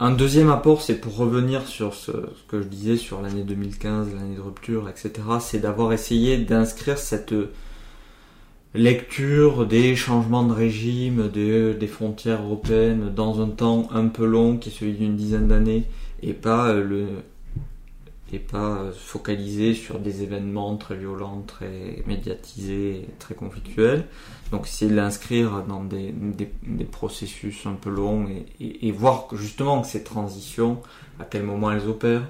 un 0.00 0.10
deuxième 0.10 0.50
apport, 0.50 0.82
c'est 0.82 0.96
pour 0.96 1.16
revenir 1.16 1.66
sur 1.66 1.94
ce, 1.94 2.10
que 2.48 2.60
je 2.60 2.66
disais 2.66 2.96
sur 2.96 3.22
l'année 3.22 3.44
2015, 3.44 4.14
l'année 4.14 4.36
de 4.36 4.40
rupture, 4.40 4.88
etc., 4.88 5.12
c'est 5.40 5.60
d'avoir 5.60 5.92
essayé 5.92 6.38
d'inscrire 6.38 6.98
cette 6.98 7.34
lecture 8.74 9.66
des 9.66 9.96
changements 9.96 10.44
de 10.44 10.52
régime, 10.52 11.28
des 11.28 11.86
frontières 11.86 12.42
européennes 12.42 13.12
dans 13.14 13.40
un 13.40 13.48
temps 13.48 13.88
un 13.92 14.08
peu 14.08 14.26
long 14.26 14.56
qui 14.56 14.68
est 14.68 14.72
celui 14.72 14.94
d'une 14.94 15.16
dizaine 15.16 15.48
d'années 15.48 15.84
et 16.22 16.32
pas 16.32 16.72
le, 16.72 17.06
et 18.34 18.38
pas 18.38 18.78
euh, 18.78 18.92
focalisé 18.92 19.74
sur 19.74 19.98
des 19.98 20.22
événements 20.22 20.76
très 20.76 20.96
violents, 20.96 21.44
très 21.46 22.02
médiatisés, 22.06 23.06
très 23.18 23.34
conflictuels. 23.34 24.06
Donc 24.50 24.68
de 24.80 24.94
l'inscrire 24.94 25.62
dans 25.68 25.82
des, 25.82 26.12
des, 26.12 26.84
processus 26.84 27.66
un 27.66 27.74
peu 27.74 27.90
longs 27.90 28.26
et, 28.60 28.86
et, 28.86 28.92
voir 28.92 29.28
justement 29.32 29.80
que 29.80 29.86
ces 29.86 30.04
transitions, 30.04 30.80
à 31.18 31.24
quel 31.24 31.42
moment 31.42 31.72
elles 31.72 31.88
opèrent, 31.88 32.26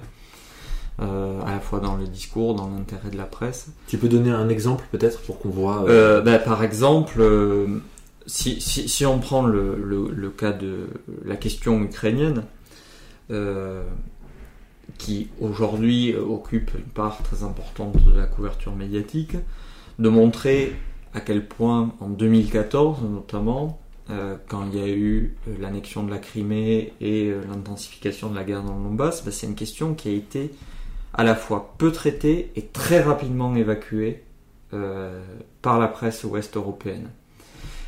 euh, 1.01 1.41
à 1.45 1.51
la 1.51 1.59
fois 1.59 1.79
dans 1.79 1.95
le 1.95 2.05
discours, 2.05 2.55
dans 2.55 2.69
l'intérêt 2.69 3.09
de 3.09 3.17
la 3.17 3.25
presse. 3.25 3.69
Tu 3.87 3.97
peux 3.97 4.07
donner 4.07 4.31
un 4.31 4.49
exemple 4.49 4.85
peut-être 4.91 5.21
pour 5.21 5.39
qu'on 5.39 5.49
voit 5.49 5.85
euh... 5.87 6.21
ben, 6.21 6.39
Par 6.39 6.63
exemple, 6.63 7.21
si, 8.25 8.61
si, 8.61 8.87
si, 8.87 9.05
on 9.05 9.19
prend 9.19 9.45
le, 9.45 9.75
le, 9.75 10.09
le, 10.09 10.29
cas 10.29 10.51
de 10.51 10.87
la 11.25 11.35
question 11.35 11.81
ukrainienne, 11.81 12.43
qui 14.97 15.29
aujourd'hui 15.39 16.13
euh, 16.13 16.21
occupe 16.21 16.71
une 16.75 16.83
part 16.83 17.21
très 17.23 17.43
importante 17.43 18.03
de 18.03 18.17
la 18.17 18.25
couverture 18.25 18.75
médiatique, 18.75 19.35
de 19.99 20.09
montrer 20.09 20.75
à 21.13 21.21
quel 21.21 21.45
point 21.45 21.93
en 21.99 22.09
2014 22.09 23.01
notamment, 23.03 23.79
euh, 24.09 24.35
quand 24.47 24.67
il 24.71 24.79
y 24.79 24.83
a 24.83 24.87
eu 24.87 25.35
euh, 25.47 25.55
l'annexion 25.59 26.03
de 26.03 26.11
la 26.11 26.19
Crimée 26.19 26.93
et 27.01 27.33
l'intensification 27.49 28.29
de 28.29 28.35
la 28.35 28.43
guerre 28.43 28.63
dans 28.63 28.77
le 28.77 28.83
Donbass, 28.83 29.23
bah, 29.23 29.31
c'est 29.31 29.47
une 29.47 29.55
question 29.55 29.93
qui 29.93 30.09
a 30.09 30.11
été 30.11 30.51
à 31.17 31.23
la 31.23 31.35
fois 31.35 31.73
peu 31.77 31.91
traitée 31.91 32.51
et 32.55 32.65
très 32.67 33.01
rapidement 33.01 33.55
évacuée 33.55 34.23
par 35.61 35.79
la 35.79 35.87
presse 35.87 36.25
ouest 36.25 36.57
européenne. 36.57 37.09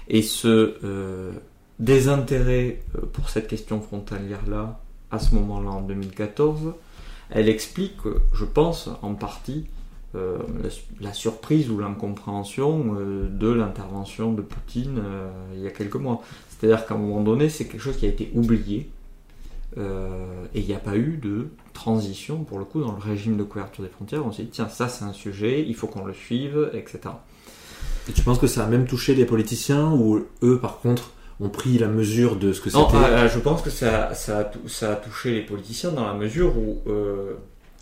Et 0.08 0.22
ce 0.22 1.34
désintérêt 1.80 2.82
pour 3.12 3.30
cette 3.30 3.48
question 3.48 3.82
frontalière-là, 3.82 4.80
à 5.12 5.20
ce 5.20 5.36
moment-là 5.36 5.70
en 5.72 5.82
2014, 5.82 6.74
elle 7.30 7.50
explique, 7.50 7.98
je 8.34 8.46
pense, 8.46 8.90
en 9.02 9.14
partie, 9.16 9.68
euh, 10.16 10.38
la, 11.02 11.12
surprise 11.12 11.70
ou 11.70 11.80
l'incompréhension 11.80 12.96
euh, 12.98 13.28
de 13.30 13.50
l'intervention 13.50 14.32
de 14.32 14.42
Poutine 14.42 15.02
euh, 15.04 15.30
il 15.54 15.62
y 15.62 15.68
a 15.68 15.70
quelques 15.70 15.98
mois. 15.98 16.24
C'est-à-dire 16.50 16.86
qu'à 16.86 16.96
un 16.96 16.98
moment 16.98 17.22
donné, 17.22 17.50
c'est 17.50 17.66
quelque 17.66 17.82
chose 17.82 17.98
qui 17.98 18.06
a 18.06 18.10
été 18.10 18.32
oublié 18.34 18.90
et 19.76 20.60
il 20.60 20.66
n'y 20.66 20.74
a 20.74 20.80
pas 20.80 20.98
eu 20.98 21.20
de 21.22 21.50
transition 21.78 22.44
pour 22.44 22.60
le 22.60 22.66
coup 22.66 22.82
dans 22.82 22.92
le 22.92 23.02
régime 23.02 23.38
de 23.38 23.44
couverture 23.44 23.84
des 23.84 23.90
frontières. 23.90 24.26
On 24.26 24.32
s'est 24.32 24.44
dit 24.44 24.50
tiens 24.50 24.70
ça 24.70 24.90
c'est 24.90 25.06
un 25.06 25.14
sujet, 25.14 25.64
il 25.66 25.76
faut 25.76 25.88
qu'on 25.88 26.06
le 26.06 26.14
suive, 26.14 26.70
etc. 26.74 27.00
Et 28.10 28.14
tu 28.14 28.22
penses 28.22 28.40
que 28.40 28.48
ça 28.48 28.64
a 28.64 28.68
même 28.68 28.86
touché 28.86 29.16
les 29.16 29.26
politiciens 29.26 29.92
ou 29.92 30.26
eux 30.44 30.60
par 30.60 30.80
contre 30.80 31.12
ont 31.40 31.50
pris 31.50 31.78
la 31.78 31.88
mesure 31.88 32.36
de 32.36 32.52
ce 32.52 32.62
que 32.62 32.70
c'était? 32.72 32.84
ah, 32.96 33.28
Je 33.28 33.40
pense 33.40 33.62
que 33.62 33.70
ça, 33.70 34.14
ça, 34.16 34.40
a, 34.40 34.52
ça, 34.68 34.94
a, 34.94 34.96
touché 34.96 35.36
les 35.36 35.42
politiciens 35.44 35.92
dans 35.92 36.08
la 36.08 36.16
mesure 36.16 36.58
où 36.58 36.82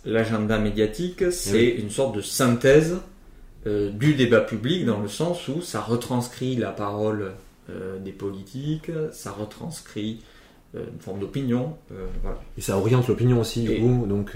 l'agenda 0.04 0.58
médiatique, 0.58 1.22
eh 1.22 1.30
c'est 1.30 1.66
une 1.66 1.90
sorte 1.90 2.14
de 2.16 2.20
synthèse 2.20 2.98
euh, 3.66 3.90
du 3.90 4.14
débat 4.14 4.40
public 4.40 4.84
dans 4.84 5.00
le 5.00 5.08
sens 5.08 5.48
où 5.48 5.60
ça 5.60 5.80
retranscrit 5.80 6.54
la 6.54 6.70
parole 6.70 7.32
euh, 7.68 7.98
des 7.98 8.12
politiques, 8.12 8.90
ça 9.10 9.32
retranscrit 9.32 10.20
euh, 10.20 10.35
une 10.76 11.00
forme 11.00 11.20
d'opinion. 11.20 11.76
Et 12.56 12.60
ça 12.60 12.76
oriente 12.76 13.08
l'opinion 13.08 13.40
aussi, 13.40 13.68
donc. 14.08 14.32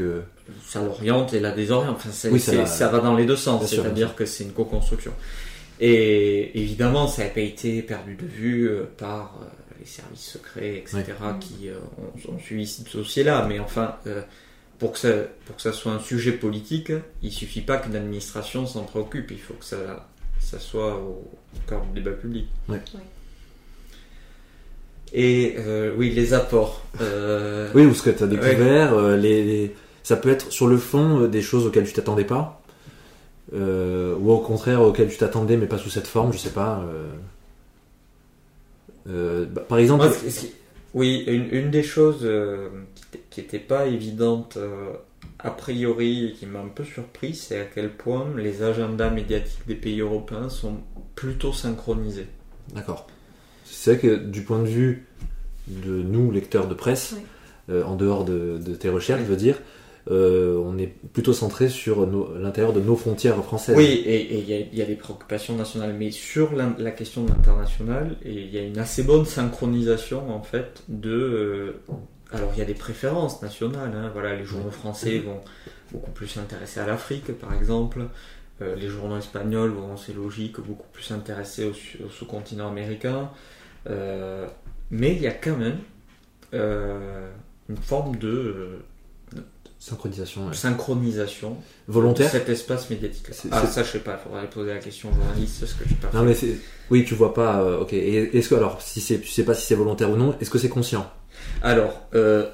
Ça 0.65 0.83
l'oriente 0.83 1.33
et 1.33 1.41
la 1.41 1.53
désoriente. 1.53 1.97
Enfin, 1.97 2.11
ça, 2.67 2.89
va 2.89 2.99
dans 2.99 3.15
les 3.15 3.25
deux 3.25 3.37
sens, 3.37 3.67
c'est-à-dire 3.67 4.15
que 4.15 4.27
c'est 4.27 4.45
une 4.45 4.53
co-construction. 4.53 5.13
Et 5.79 6.61
évidemment, 6.61 7.07
ça 7.07 7.25
n'a 7.25 7.31
pas 7.31 7.41
été 7.41 7.83
perdu 7.83 8.15
de 8.17 8.27
vue 8.27 8.71
par 8.99 9.39
les 9.79 9.87
services 9.87 10.33
secrets, 10.33 10.77
etc., 10.79 11.05
qui 11.41 11.69
ont, 12.29 12.35
ont, 12.35 12.39
suivi 12.39 12.67
ce 12.67 12.97
dossier-là. 12.97 13.47
Mais 13.49 13.61
enfin, 13.61 13.97
pour 14.81 14.93
que, 14.93 14.99
ça, 14.99 15.13
pour 15.45 15.57
que 15.57 15.63
ça 15.63 15.73
soit 15.73 15.93
un 15.93 16.01
sujet 16.01 16.33
politique, 16.33 16.91
il 17.23 17.31
suffit 17.31 17.61
pas 17.61 17.77
qu'une 17.77 17.95
administration 17.95 18.67
s'en 18.67 18.85
préoccupe, 18.85 19.31
il 19.31 19.39
faut 19.39 19.55
que 19.55 19.65
ça, 19.65 20.09
ça 20.41 20.59
soit 20.59 20.97
au 20.97 21.23
cœur 21.69 21.85
du 21.85 22.01
débat 22.01 22.17
public. 22.17 22.49
Et 25.13 25.57
euh, 25.59 25.93
oui, 25.97 26.11
les 26.11 26.35
apports. 26.35 26.83
Euh, 27.01 27.69
oui, 27.75 27.85
ou 27.85 27.95
ce 27.95 28.03
que 28.03 28.11
tu 28.11 28.23
as 28.23 28.27
découvert, 28.27 28.95
euh, 28.95 29.17
les, 29.17 29.75
ça 30.03 30.17
peut 30.17 30.31
être 30.31 30.53
sur 30.53 30.69
le 30.69 30.77
fond 30.77 31.27
des 31.27 31.43
choses 31.43 31.67
auxquelles 31.67 31.87
tu 31.87 31.93
t'attendais 31.93 32.25
pas, 32.25 32.63
ou 33.53 34.31
au 34.31 34.39
contraire 34.39 34.83
auxquelles 34.83 35.09
tu 35.09 35.17
t'attendais 35.17 35.57
mais 35.57 35.67
pas 35.67 35.79
sous 35.79 35.91
cette 35.91 36.07
forme, 36.07 36.33
je 36.33 36.39
sais 36.39 36.51
pas. 36.51 36.85
Bah, 39.07 39.63
par 39.69 39.79
exemple. 39.79 40.07
oui, 40.95 41.25
une, 41.27 41.49
une, 41.51 41.71
des 41.71 41.83
choses 41.83 42.29
qui 43.31 43.41
n'était 43.41 43.59
pas 43.59 43.87
évidente 43.87 44.57
a 45.41 45.51
priori 45.51 46.27
et 46.27 46.33
qui 46.33 46.47
m'a 46.47 46.61
un 46.61 46.69
peu 46.69 46.85
surpris, 46.85 47.35
c'est 47.35 47.59
à 47.59 47.65
quel 47.65 47.91
point 47.91 48.27
les 48.37 48.63
agendas 48.63 49.11
médiatiques 49.11 49.67
des 49.67 49.75
pays 49.75 50.01
européens 50.01 50.49
sont 50.49 50.77
plutôt 51.17 51.53
synchronisés. 51.53 52.29
D'accord. 52.73 53.09
C'est 53.71 53.95
vrai 53.95 54.01
que 54.01 54.17
du 54.17 54.43
point 54.43 54.61
de 54.61 54.69
vue 54.69 55.07
de 55.69 56.03
nous, 56.03 56.31
lecteurs 56.31 56.69
de 56.69 56.75
presse, 56.75 57.17
euh, 57.69 57.85
en 57.85 57.97
dehors 57.97 58.25
de, 58.25 58.59
tes 58.79 58.89
recherches, 58.89 59.21
je 59.23 59.27
veux 59.27 59.37
dire, 59.37 59.59
euh, 60.11 60.61
on 60.65 60.79
est 60.79 60.87
plutôt 61.13 61.33
centré 61.33 61.69
sur 61.69 62.07
l'intérieur 62.39 62.73
de 62.73 62.81
nos 62.81 62.97
frontières 62.97 63.43
françaises. 63.45 63.77
Oui, 63.77 64.03
et 64.07 64.39
il 64.39 64.77
y, 64.77 64.83
a 64.83 64.87
des 64.87 64.95
préoccupations 64.97 65.55
nationales, 65.57 65.95
mais 65.99 66.11
sur 66.11 66.51
la, 66.55 66.91
question 66.91 67.25
de 67.25 67.29
l'international, 67.29 68.17
il 68.25 68.51
y 68.51 68.59
a 68.59 68.63
une 68.63 68.79
assez 68.79 69.03
bonne 69.03 69.25
synchronisation 69.25 70.35
en 70.35 70.43
fait 70.43 70.83
de 70.89 71.75
alors 72.33 72.51
il 72.55 72.59
y 72.59 72.63
a 72.63 72.65
des 72.65 72.75
préférences 72.75 73.43
nationales. 73.43 73.93
Hein. 73.95 74.11
Voilà, 74.13 74.37
les 74.37 74.45
journaux 74.45 74.71
français 74.71 75.19
vont 75.19 75.41
beaucoup 75.93 76.11
plus 76.13 76.29
s'intéresser 76.29 76.81
à 76.81 76.87
l'Afrique, 76.87 77.33
par 77.39 77.55
exemple. 77.55 78.03
Euh, 78.63 78.77
les 78.77 78.89
journaux 78.89 79.19
espagnols 79.19 79.71
vont, 79.71 79.97
c'est 79.97 80.15
logique, 80.15 80.61
beaucoup 80.61 80.87
plus 80.93 81.03
s'intéresser 81.03 81.65
au, 81.65 82.09
sous-continent 82.09 82.69
américain. 82.69 83.31
Euh, 83.89 84.47
mais 84.91 85.15
il 85.15 85.23
y 85.23 85.27
a 85.27 85.33
quand 85.33 85.57
même 85.57 85.79
euh, 86.53 87.31
une 87.69 87.77
forme 87.77 88.17
de, 88.17 88.81
synchronisation, 89.79 90.53
synchronisation 90.53 91.57
volontaire 91.89 92.27
de 92.27 92.33
cet 92.33 92.49
espace 92.49 92.91
médiatique. 92.91 93.27
Ah 93.51 93.67
ça 93.67 93.83
je 93.83 93.93
sais 93.93 93.99
pas, 94.01 94.21
il 94.21 94.29
faudrait 94.29 94.51
poser 94.51 94.75
la 94.75 94.81
question 94.81 95.11
aux 95.11 95.15
journalistes, 95.15 95.65
ce 95.65 95.75
que 95.75 95.89
je 95.89 95.95
pas. 95.95 96.11
Non 96.13 96.25
mais 96.25 96.37
oui 96.91 97.05
tu 97.05 97.15
vois 97.15 97.33
pas. 97.33 97.81
ok. 97.81 97.93
est-ce 97.93 98.49
que 98.49 98.55
alors 98.55 98.83
si 98.83 99.01
c'est, 99.01 99.21
tu 99.21 99.29
sais 99.29 99.45
pas 99.45 99.55
si 99.55 99.67
c'est 99.67 99.77
volontaire 99.77 100.11
ou 100.11 100.17
non, 100.17 100.37
est-ce 100.41 100.51
que 100.51 100.59
c'est 100.59 100.69
conscient? 100.69 101.11
Alors, 101.63 102.07
euh, 102.15 102.49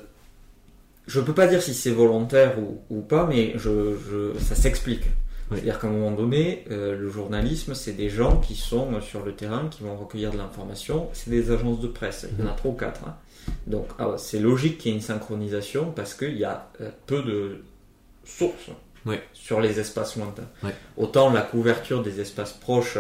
je 1.07 1.21
peux 1.21 1.35
pas 1.35 1.47
dire 1.47 1.63
si 1.63 1.75
c'est 1.75 1.91
volontaire 1.91 2.57
ou, 2.91 3.01
pas, 3.01 3.27
mais 3.27 3.53
je, 3.57 4.33
ça 4.41 4.55
s'explique. 4.55 5.05
C'est-à-dire 5.51 5.79
qu'à 5.79 5.87
un 5.87 5.91
moment 5.91 6.11
donné, 6.11 6.65
euh, 6.71 6.97
le 6.97 7.09
journalisme, 7.09 7.75
c'est 7.75 7.93
des 7.93 8.09
gens 8.09 8.39
qui 8.39 8.57
sont 8.57 9.01
sur 9.01 9.25
le 9.25 9.33
terrain, 9.33 9.69
qui 9.71 9.85
vont 9.85 9.97
recueillir 9.97 10.33
de 10.33 10.39
l'information. 10.39 11.09
C'est 11.13 11.31
des 11.31 11.51
agences 11.51 11.81
de 11.81 11.87
presse. 11.87 12.27
Il 12.33 12.45
y 12.45 12.47
en 12.47 12.49
a 12.49 12.53
mhm. 12.53 12.57
trois 12.57 12.71
ou 12.73 12.75
quatre. 12.75 13.01
Hein. 13.07 13.15
Donc, 13.67 13.87
ah 13.99 14.15
c'est 14.19 14.41
logique 14.41 14.79
qu'il 14.79 14.91
y 14.91 14.95
ait 14.95 14.97
une 14.97 15.03
synchronisation 15.03 15.93
parce 15.95 16.15
qu'il 16.15 16.37
y 16.37 16.45
a 16.45 16.69
euh, 16.81 16.91
peu 17.07 17.23
de 17.23 17.63
sources 18.25 18.71
sur 19.33 19.61
les 19.61 19.79
espaces 19.79 20.17
lointains. 20.17 20.49
Autant 20.97 21.33
la 21.33 21.43
couverture 21.43 22.03
des 22.03 22.21
espaces 22.21 22.53
proches, 22.53 22.99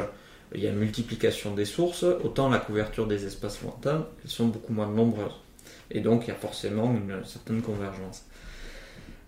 il 0.55 0.61
y 0.61 0.66
a 0.66 0.70
une 0.70 0.78
multiplication 0.78 1.55
des 1.55 1.64
sources, 1.64 2.05
autant 2.05 2.49
la 2.49 2.59
couverture 2.59 3.07
des 3.07 3.26
espaces 3.26 3.61
lointains, 3.62 4.07
elles 4.22 4.30
sont 4.30 4.47
beaucoup 4.47 4.72
moins 4.72 4.86
nombreuses. 4.86 5.34
Et 5.90 6.01
donc 6.01 6.24
il 6.24 6.28
y 6.28 6.30
a 6.30 6.36
forcément 6.36 6.92
une 6.94 7.24
certaine 7.24 7.62
convergence. 7.62 8.24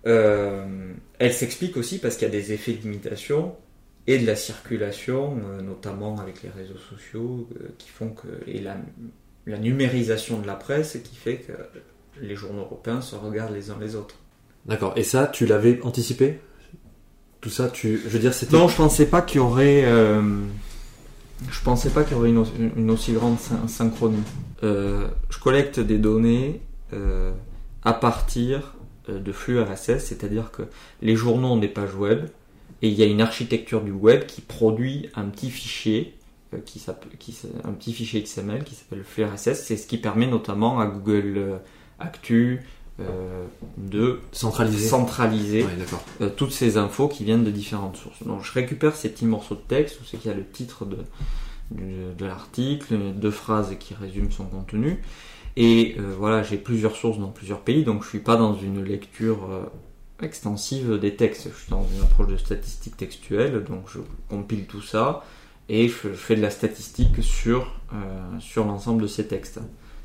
Euh, 0.06 0.92
elle 1.18 1.32
s'explique 1.32 1.76
aussi 1.76 1.98
parce 1.98 2.16
qu'il 2.16 2.26
y 2.26 2.30
a 2.30 2.32
des 2.32 2.52
effets 2.52 2.72
d'imitation 2.72 3.54
et 4.06 4.18
de 4.18 4.26
la 4.26 4.36
circulation, 4.36 5.38
euh, 5.44 5.60
notamment 5.60 6.18
avec 6.18 6.42
les 6.42 6.48
réseaux 6.48 6.78
sociaux, 6.78 7.48
euh, 7.60 7.68
qui 7.78 7.88
font 7.88 8.10
que. 8.10 8.28
et 8.46 8.60
la, 8.60 8.76
la, 9.46 9.58
numérisation 9.58 10.38
de 10.38 10.46
la 10.46 10.54
presse 10.54 10.98
qui 11.04 11.16
fait 11.16 11.38
que 11.38 11.52
les 12.20 12.36
journaux 12.36 12.62
européens 12.62 13.00
se 13.00 13.16
regardent 13.16 13.54
les 13.54 13.70
uns 13.70 13.78
les 13.80 13.96
autres. 13.96 14.16
D'accord. 14.66 14.94
Et 14.96 15.02
ça, 15.02 15.26
tu 15.26 15.46
l'avais 15.46 15.80
anticipé? 15.82 16.40
Tout 17.40 17.50
ça, 17.50 17.68
tu. 17.68 18.00
Je 18.02 18.08
veux 18.08 18.18
dire, 18.18 18.34
c'était. 18.34 18.56
Non, 18.56 18.68
je 18.68 18.76
pensais 18.76 19.06
pas 19.06 19.22
qu'il 19.22 19.36
y 19.36 19.40
aurait. 19.40 19.84
Je 21.50 21.62
pensais 21.62 21.90
pas 21.90 22.02
qu'il 22.02 22.16
y 22.16 22.16
aurait 22.16 22.30
une, 22.30 22.90
aussi 22.90 23.12
grande 23.12 23.36
synchronie. 23.68 24.22
Euh, 24.64 25.08
je 25.30 25.38
collecte 25.38 25.78
des 25.78 25.98
données 25.98 26.60
euh, 26.92 27.32
à 27.84 27.92
partir 27.92 28.58
euh, 28.58 28.77
de 29.08 29.32
flux 29.32 29.60
RSS, 29.60 29.98
c'est-à-dire 29.98 30.50
que 30.50 30.62
les 31.02 31.16
journaux 31.16 31.48
ont 31.48 31.56
des 31.56 31.68
pages 31.68 31.94
web 31.94 32.26
et 32.82 32.88
il 32.88 32.94
y 32.94 33.02
a 33.02 33.06
une 33.06 33.20
architecture 33.20 33.82
du 33.82 33.90
web 33.90 34.26
qui 34.26 34.40
produit 34.40 35.08
un 35.14 35.24
petit 35.26 35.50
fichier 35.50 36.14
qui, 36.64 36.82
qui 37.18 37.36
un 37.64 37.72
petit 37.72 37.92
fichier 37.92 38.22
XML 38.22 38.64
qui 38.64 38.74
s'appelle 38.74 38.98
le 38.98 39.04
flux 39.04 39.24
RSS. 39.24 39.64
C'est 39.64 39.76
ce 39.76 39.86
qui 39.86 39.98
permet 39.98 40.26
notamment 40.26 40.80
à 40.80 40.86
Google 40.86 41.60
Actu 41.98 42.62
de 43.76 44.20
centraliser, 44.32 44.88
centraliser 44.88 45.66
toutes 46.36 46.52
ces 46.52 46.76
infos 46.76 47.08
qui 47.08 47.24
viennent 47.24 47.44
de 47.44 47.50
différentes 47.50 47.96
sources. 47.96 48.22
Donc 48.24 48.44
je 48.44 48.52
récupère 48.52 48.96
ces 48.96 49.10
petits 49.10 49.26
morceaux 49.26 49.54
de 49.54 49.60
texte 49.60 50.00
où 50.00 50.04
c'est 50.04 50.16
qu'il 50.16 50.30
y 50.30 50.34
a 50.34 50.36
le 50.36 50.46
titre 50.46 50.84
de, 50.84 50.98
de, 51.70 52.26
l'article, 52.26 52.96
deux 53.14 53.30
phrases 53.30 53.76
qui 53.78 53.94
résument 53.94 54.30
son 54.30 54.44
contenu. 54.44 55.00
Et 55.60 55.96
euh, 55.98 56.14
voilà, 56.16 56.44
j'ai 56.44 56.56
plusieurs 56.56 56.94
sources 56.94 57.18
dans 57.18 57.30
plusieurs 57.30 57.58
pays, 57.58 57.82
donc 57.82 58.04
je 58.04 58.08
suis 58.08 58.20
pas 58.20 58.36
dans 58.36 58.54
une 58.54 58.84
lecture 58.84 59.50
euh, 59.50 59.64
extensive 60.24 61.00
des 61.00 61.16
textes. 61.16 61.48
Je 61.52 61.62
suis 61.62 61.70
dans 61.70 61.84
une 61.96 62.00
approche 62.00 62.28
de 62.28 62.36
statistique 62.36 62.96
textuelle, 62.96 63.64
donc 63.64 63.86
je 63.88 63.98
compile 64.28 64.66
tout 64.66 64.82
ça 64.82 65.24
et 65.68 65.88
je, 65.88 66.10
fais 66.10 66.36
de 66.36 66.42
la 66.42 66.50
statistique 66.50 67.24
sur, 67.24 67.74
euh, 67.92 68.38
sur 68.38 68.66
l'ensemble 68.66 69.02
de 69.02 69.08
ces 69.08 69.26
textes. 69.26 69.58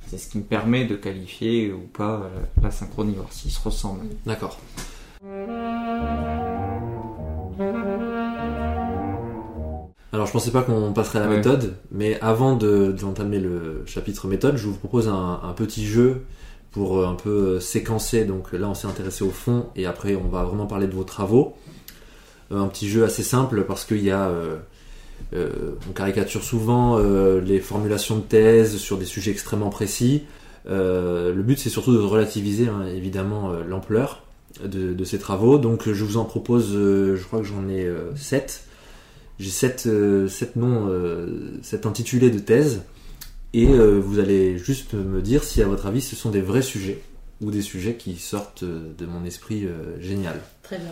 C'est 0.08 0.18
ce 0.18 0.28
qui 0.28 0.40
me 0.40 0.44
permet 0.44 0.86
de 0.86 0.96
qualifier 0.96 1.72
ou 1.72 1.82
pas 1.82 2.32
la 2.62 2.72
synchronie, 2.72 3.14
voir 3.14 3.32
s'ils 3.32 3.52
se 3.52 3.62
ressemblent. 3.62 4.08
D'accord. 4.26 4.60
Alors 10.14 10.28
je 10.28 10.32
pensais 10.32 10.52
pas 10.52 10.62
qu'on 10.62 10.94
passerait 10.94 11.18
à 11.18 11.24
la 11.24 11.28
méthode, 11.28 11.74
mais 11.92 12.20
avant 12.22 12.56
d'entamer 12.56 13.40
le 13.40 13.82
chapitre 13.88 14.28
méthode, 14.28 14.58
je 14.58 14.68
vous 14.68 14.76
propose 14.76 15.08
un, 15.08 15.56
petit 15.58 15.88
jeu 15.88 16.22
pour 16.70 17.00
euh, 17.00 17.08
un 17.08 17.16
peu 17.16 17.30
euh, 17.56 17.60
séquencer. 17.60 18.24
Donc 18.24 18.54
là 18.54 18.70
on 18.70 18.76
s'est 18.76 18.86
intéressé 18.86 19.24
au 19.24 19.32
fond 19.32 19.66
et 19.76 19.88
après 19.88 20.16
on 20.16 20.28
va 20.28 20.44
vraiment 20.44 20.68
parler 20.68 20.86
de 20.86 20.94
vos 20.94 21.04
travaux. 21.04 21.56
Euh, 22.52 22.60
un 22.60 22.68
petit 22.68 22.88
jeu 22.90 23.04
assez 23.04 23.24
simple 23.24 23.64
parce 23.64 23.86
qu'il 23.86 24.04
y 24.04 24.12
a... 24.12 24.32
on 25.34 25.92
caricature 25.96 26.44
souvent 26.44 27.00
les 27.40 27.60
formulations 27.60 28.18
de 28.18 28.22
thèse 28.22 28.78
sur 28.78 29.00
des 29.00 29.06
sujets 29.06 29.32
extrêmement 29.32 29.72
précis. 29.72 30.26
le 30.68 31.42
but 31.42 31.58
c'est 31.58 31.70
surtout 31.72 31.94
de 31.94 32.00
relativiser 32.00 32.68
hein, 32.68 32.86
évidemment 32.96 33.52
l'ampleur 33.68 34.22
de, 34.64 35.04
ces 35.06 35.18
travaux. 35.18 35.58
Donc 35.58 35.92
je 35.92 36.04
vous 36.04 36.18
en 36.18 36.26
propose, 36.26 36.74
je 36.74 37.24
crois 37.24 37.40
que 37.40 37.46
j'en 37.46 37.68
ai 37.68 37.92
7 38.16 38.68
j'ai 39.40 39.50
sept, 39.50 39.84
euh, 39.88 40.28
noms, 40.56 40.88
euh, 40.90 41.58
sept 41.62 41.86
intitulés 41.86 42.30
de 42.30 42.40
thèse, 42.40 42.82
et 43.54 43.68
euh, 43.68 44.00
vous 44.04 44.20
allez 44.20 44.58
juste 44.58 44.94
me 44.94 45.22
dire 45.22 45.44
si 45.44 45.62
à 45.62 45.68
votre 45.68 45.86
avis 45.86 46.02
ce 46.02 46.16
sont 46.16 46.30
des 46.30 46.42
vrais 46.42 46.62
sujets 46.62 47.00
ou 47.42 47.52
des 47.52 47.62
sujets 47.62 47.96
qui 47.96 48.16
sortent 48.16 48.64
de 48.64 49.06
mon 49.06 49.26
esprit 49.26 49.68
génial. 50.00 50.40
Très 50.64 50.78
bien. 50.78 50.92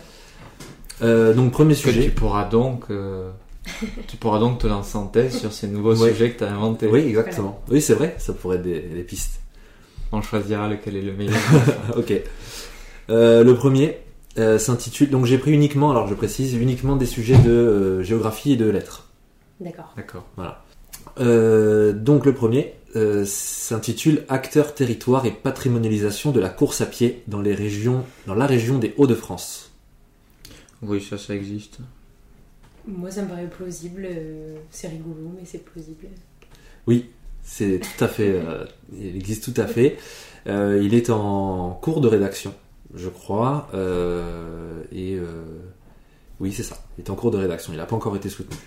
Euh, 1.02 1.34
donc 1.34 1.52
premier 1.52 1.74
Que 1.74 1.80
sujet. 1.80 2.04
tu 2.04 2.12
pourras 2.12 2.48
donc, 2.48 2.84
euh, 2.92 3.30
tu 4.08 4.18
pourras 4.18 4.40
donc 4.40 4.60
te 4.60 4.68
lancer 4.68 4.98
en 4.98 5.08
thèse 5.08 5.40
sur 5.40 5.52
ces 5.54 5.68
nouveaux 5.68 5.96
Ouais. 5.96 6.12
sujets 6.12 6.32
que 6.32 6.40
tu 6.40 6.44
as 6.44 6.52
inventés. 6.54 6.88
Oui, 6.88 7.00
exactement. 7.00 7.64
Oui, 7.70 7.82
c'est 7.82 7.94
vrai, 7.96 8.16
ça 8.20 8.34
pourrait 8.34 8.58
être 8.58 8.64
des, 8.64 8.80
des 8.82 9.04
pistes. 9.04 9.40
On 10.12 10.22
choisira 10.22 10.68
lequel 10.68 10.98
est 10.98 11.02
le 11.02 11.14
meilleur. 11.14 11.40
ok. 11.98 12.14
Euh, 13.10 13.44
le 13.44 13.56
premier 13.56 13.98
euh, 14.38 14.58
s'intitule. 14.58 15.10
Donc 15.10 15.26
j'ai 15.26 15.38
pris 15.38 15.52
uniquement, 15.52 15.92
alors 15.92 16.08
je 16.08 16.14
précise, 16.14 16.54
uniquement 16.56 16.96
des 16.96 17.06
sujets 17.06 17.38
de 17.38 17.52
euh, 17.52 18.04
géographie 18.04 18.54
et 18.54 18.56
de 18.56 18.70
lettres. 18.70 19.10
D'accord. 19.60 19.94
D'accord. 19.96 20.26
Euh, 21.20 21.94
donc 21.94 22.26
le 22.26 22.34
premier 22.34 22.74
euh, 22.96 23.26
s'intitule 23.26 24.26
Acteurs, 24.30 24.74
territoire 24.74 25.26
et 25.26 25.32
patrimonialisation 25.32 26.32
de 26.32 26.40
la 26.40 26.50
course 26.50 26.82
à 26.82 26.86
pied 26.86 27.24
dans 27.28 27.42
les 27.42 27.54
régions, 27.54 28.06
dans 28.28 28.36
la 28.36 28.46
région 28.46 28.80
des 28.80 28.94
Hauts-de-France. 28.98 29.72
Oui, 30.82 31.02
ça, 31.02 31.18
ça 31.18 31.36
existe. 31.36 31.80
Moi, 32.88 33.12
ça 33.12 33.22
me 33.22 33.28
paraît 33.28 33.48
plausible. 33.48 34.08
c'est 34.72 34.88
rigolo, 34.88 35.32
mais 35.38 35.46
c'est 35.46 35.64
plausible. 35.64 36.08
C'est 37.44 37.80
tout 37.80 38.04
à 38.04 38.08
fait, 38.08 38.30
euh, 38.30 38.66
il 38.94 39.16
existe 39.16 39.54
tout 39.54 39.60
à 39.60 39.68
fait. 39.68 39.98
Euh, 40.48 40.82
il 40.84 40.94
est 40.94 41.10
en 41.10 41.78
cours 41.82 42.02
de 42.02 42.08
rédaction, 42.08 42.54
je 42.96 43.10
crois, 43.10 43.70
euh, 43.74 44.82
et 44.92 45.16
euh, 45.16 45.44
oui, 46.40 46.52
c'est 46.52 46.64
ça. 46.64 46.78
Il 46.98 47.04
est 47.06 47.10
en 47.10 47.16
cours 47.16 47.32
de 47.32 47.38
rédaction. 47.38 47.72
Il 47.74 47.78
n'a 47.78 47.86
pas 47.86 47.96
encore 47.96 48.16
été 48.16 48.30
soutenu. 48.30 48.58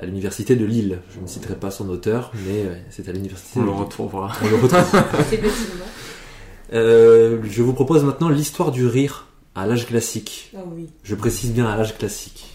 À 0.00 0.06
l'université 0.06 0.54
de 0.56 0.64
Lille. 0.64 1.00
Je 1.14 1.20
ne 1.20 1.26
citerai 1.26 1.56
pas 1.56 1.70
son 1.70 1.88
auteur, 1.88 2.30
mais 2.46 2.62
euh, 2.64 2.74
c'est 2.90 3.08
à 3.08 3.12
l'université. 3.12 3.58
On 3.58 3.62
de 3.62 3.66
le 3.66 3.72
Lille. 3.72 3.82
retrouvera. 3.82 4.32
On 4.42 4.48
le 4.48 4.54
retrouve. 4.56 4.80
C'est 5.28 5.38
possible. 5.38 5.72
hein. 5.82 6.74
Euh, 6.74 7.40
je 7.44 7.62
vous 7.62 7.72
propose 7.72 8.04
maintenant 8.04 8.28
l'histoire 8.28 8.70
du 8.70 8.86
rire 8.86 9.26
à 9.54 9.66
l'âge 9.66 9.86
classique. 9.86 10.52
Ah 10.56 10.60
oui. 10.72 10.88
Je 11.02 11.14
précise 11.14 11.52
bien 11.52 11.66
à 11.66 11.76
l'âge 11.76 11.96
classique. 11.98 12.52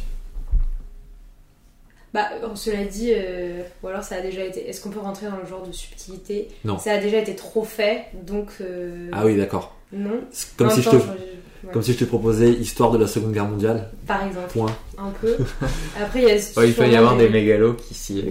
Bah, 2.13 2.27
euh, 2.43 2.53
cela 2.55 2.85
dit, 2.85 3.11
euh, 3.11 3.63
ou 3.81 3.87
alors 3.87 4.03
ça 4.03 4.15
a 4.17 4.21
déjà 4.21 4.45
été. 4.45 4.69
Est-ce 4.69 4.81
qu'on 4.81 4.91
peut 4.91 4.99
rentrer 4.99 5.25
dans 5.27 5.37
le 5.37 5.47
genre 5.47 5.65
de 5.65 5.71
subtilité? 5.71 6.47
Non. 6.63 6.77
Ça 6.77 6.91
a 6.93 6.97
déjà 6.99 7.17
été 7.17 7.35
trop 7.35 7.63
fait, 7.63 8.05
donc. 8.25 8.49
euh, 8.61 9.09
Ah 9.11 9.25
oui, 9.25 9.35
d'accord. 9.35 9.75
Non. 9.93 10.21
C'est 10.31 10.55
Comme 10.57 10.69
si, 10.71 10.81
je 10.81 10.89
te, 10.89 10.95
temps, 10.95 11.01
je- 11.03 11.67
ouais. 11.67 11.73
comme 11.73 11.81
si 11.83 11.93
je 11.93 11.99
te 11.99 12.05
proposais 12.05 12.51
histoire 12.51 12.91
de 12.91 12.97
la 12.97 13.07
Seconde 13.07 13.31
Guerre 13.33 13.45
mondiale. 13.47 13.89
Par 14.07 14.25
exemple, 14.25 14.47
Point. 14.51 14.75
un 14.97 15.09
peu. 15.21 15.35
Après, 16.01 16.21
il 16.23 16.27
y 16.27 16.31
a. 16.31 16.35
Ouais, 16.57 16.67
il 16.69 16.73
peut 16.73 16.87
y 16.89 16.95
avoir 16.95 17.15
des 17.15 17.25
des- 17.27 17.29
mégalos 17.29 17.73
qui 17.75 17.93
s'y 17.93 18.21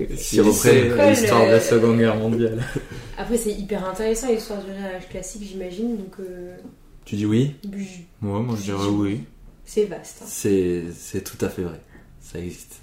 reprennent 0.40 1.08
l'histoire 1.10 1.46
de 1.46 1.50
la 1.52 1.60
Seconde 1.60 1.98
Guerre 1.98 2.16
mondiale. 2.16 2.62
Après, 3.18 3.36
c'est 3.36 3.52
hyper 3.52 3.84
intéressant 3.88 4.28
l'histoire 4.28 4.60
du 4.62 4.70
réage 4.72 5.08
classique, 5.08 5.42
j'imagine, 5.48 5.96
donc. 5.96 6.14
euh, 6.20 6.56
Tu 7.04 7.14
dis 7.16 7.26
oui? 7.26 7.54
Moi, 8.20 8.40
moi, 8.40 8.56
je 8.58 8.62
dirais 8.64 8.86
oui. 8.90 9.20
C'est 9.64 9.84
vaste. 9.84 10.18
hein. 10.22 10.26
C'est 10.28 10.82
c'est 10.94 11.22
tout 11.22 11.42
à 11.44 11.48
fait 11.48 11.62
vrai. 11.62 11.80
Ça 12.20 12.38
existe. 12.38 12.80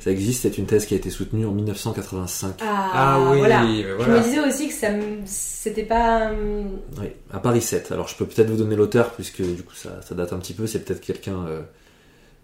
Ça 0.00 0.10
existe, 0.10 0.42
c'est 0.42 0.58
une 0.58 0.66
thèse 0.66 0.86
qui 0.86 0.94
a 0.94 0.96
été 0.96 1.10
soutenue 1.10 1.46
en 1.46 1.52
1985. 1.52 2.56
Ah, 2.62 3.20
oui, 3.30 3.38
voilà. 3.38 3.62
Je 3.64 4.10
me 4.10 4.22
disais 4.22 4.40
aussi 4.40 4.68
que 4.68 4.74
ça 4.74 4.88
c'était 5.24 5.84
pas. 5.84 6.30
hum, 6.30 6.78
Oui, 7.00 7.08
à 7.32 7.38
Paris 7.38 7.62
7. 7.62 7.92
Alors 7.92 8.08
je 8.08 8.16
peux 8.16 8.26
peut-être 8.26 8.50
vous 8.50 8.56
donner 8.56 8.76
l'auteur, 8.76 9.12
puisque 9.12 9.42
du 9.42 9.62
coup 9.62 9.74
ça, 9.74 10.02
ça 10.02 10.14
date 10.14 10.32
un 10.32 10.38
petit 10.38 10.54
peu. 10.54 10.66
C'est 10.66 10.80
peut-être 10.84 11.00
quelqu'un 11.00 11.46
euh, 11.46 11.62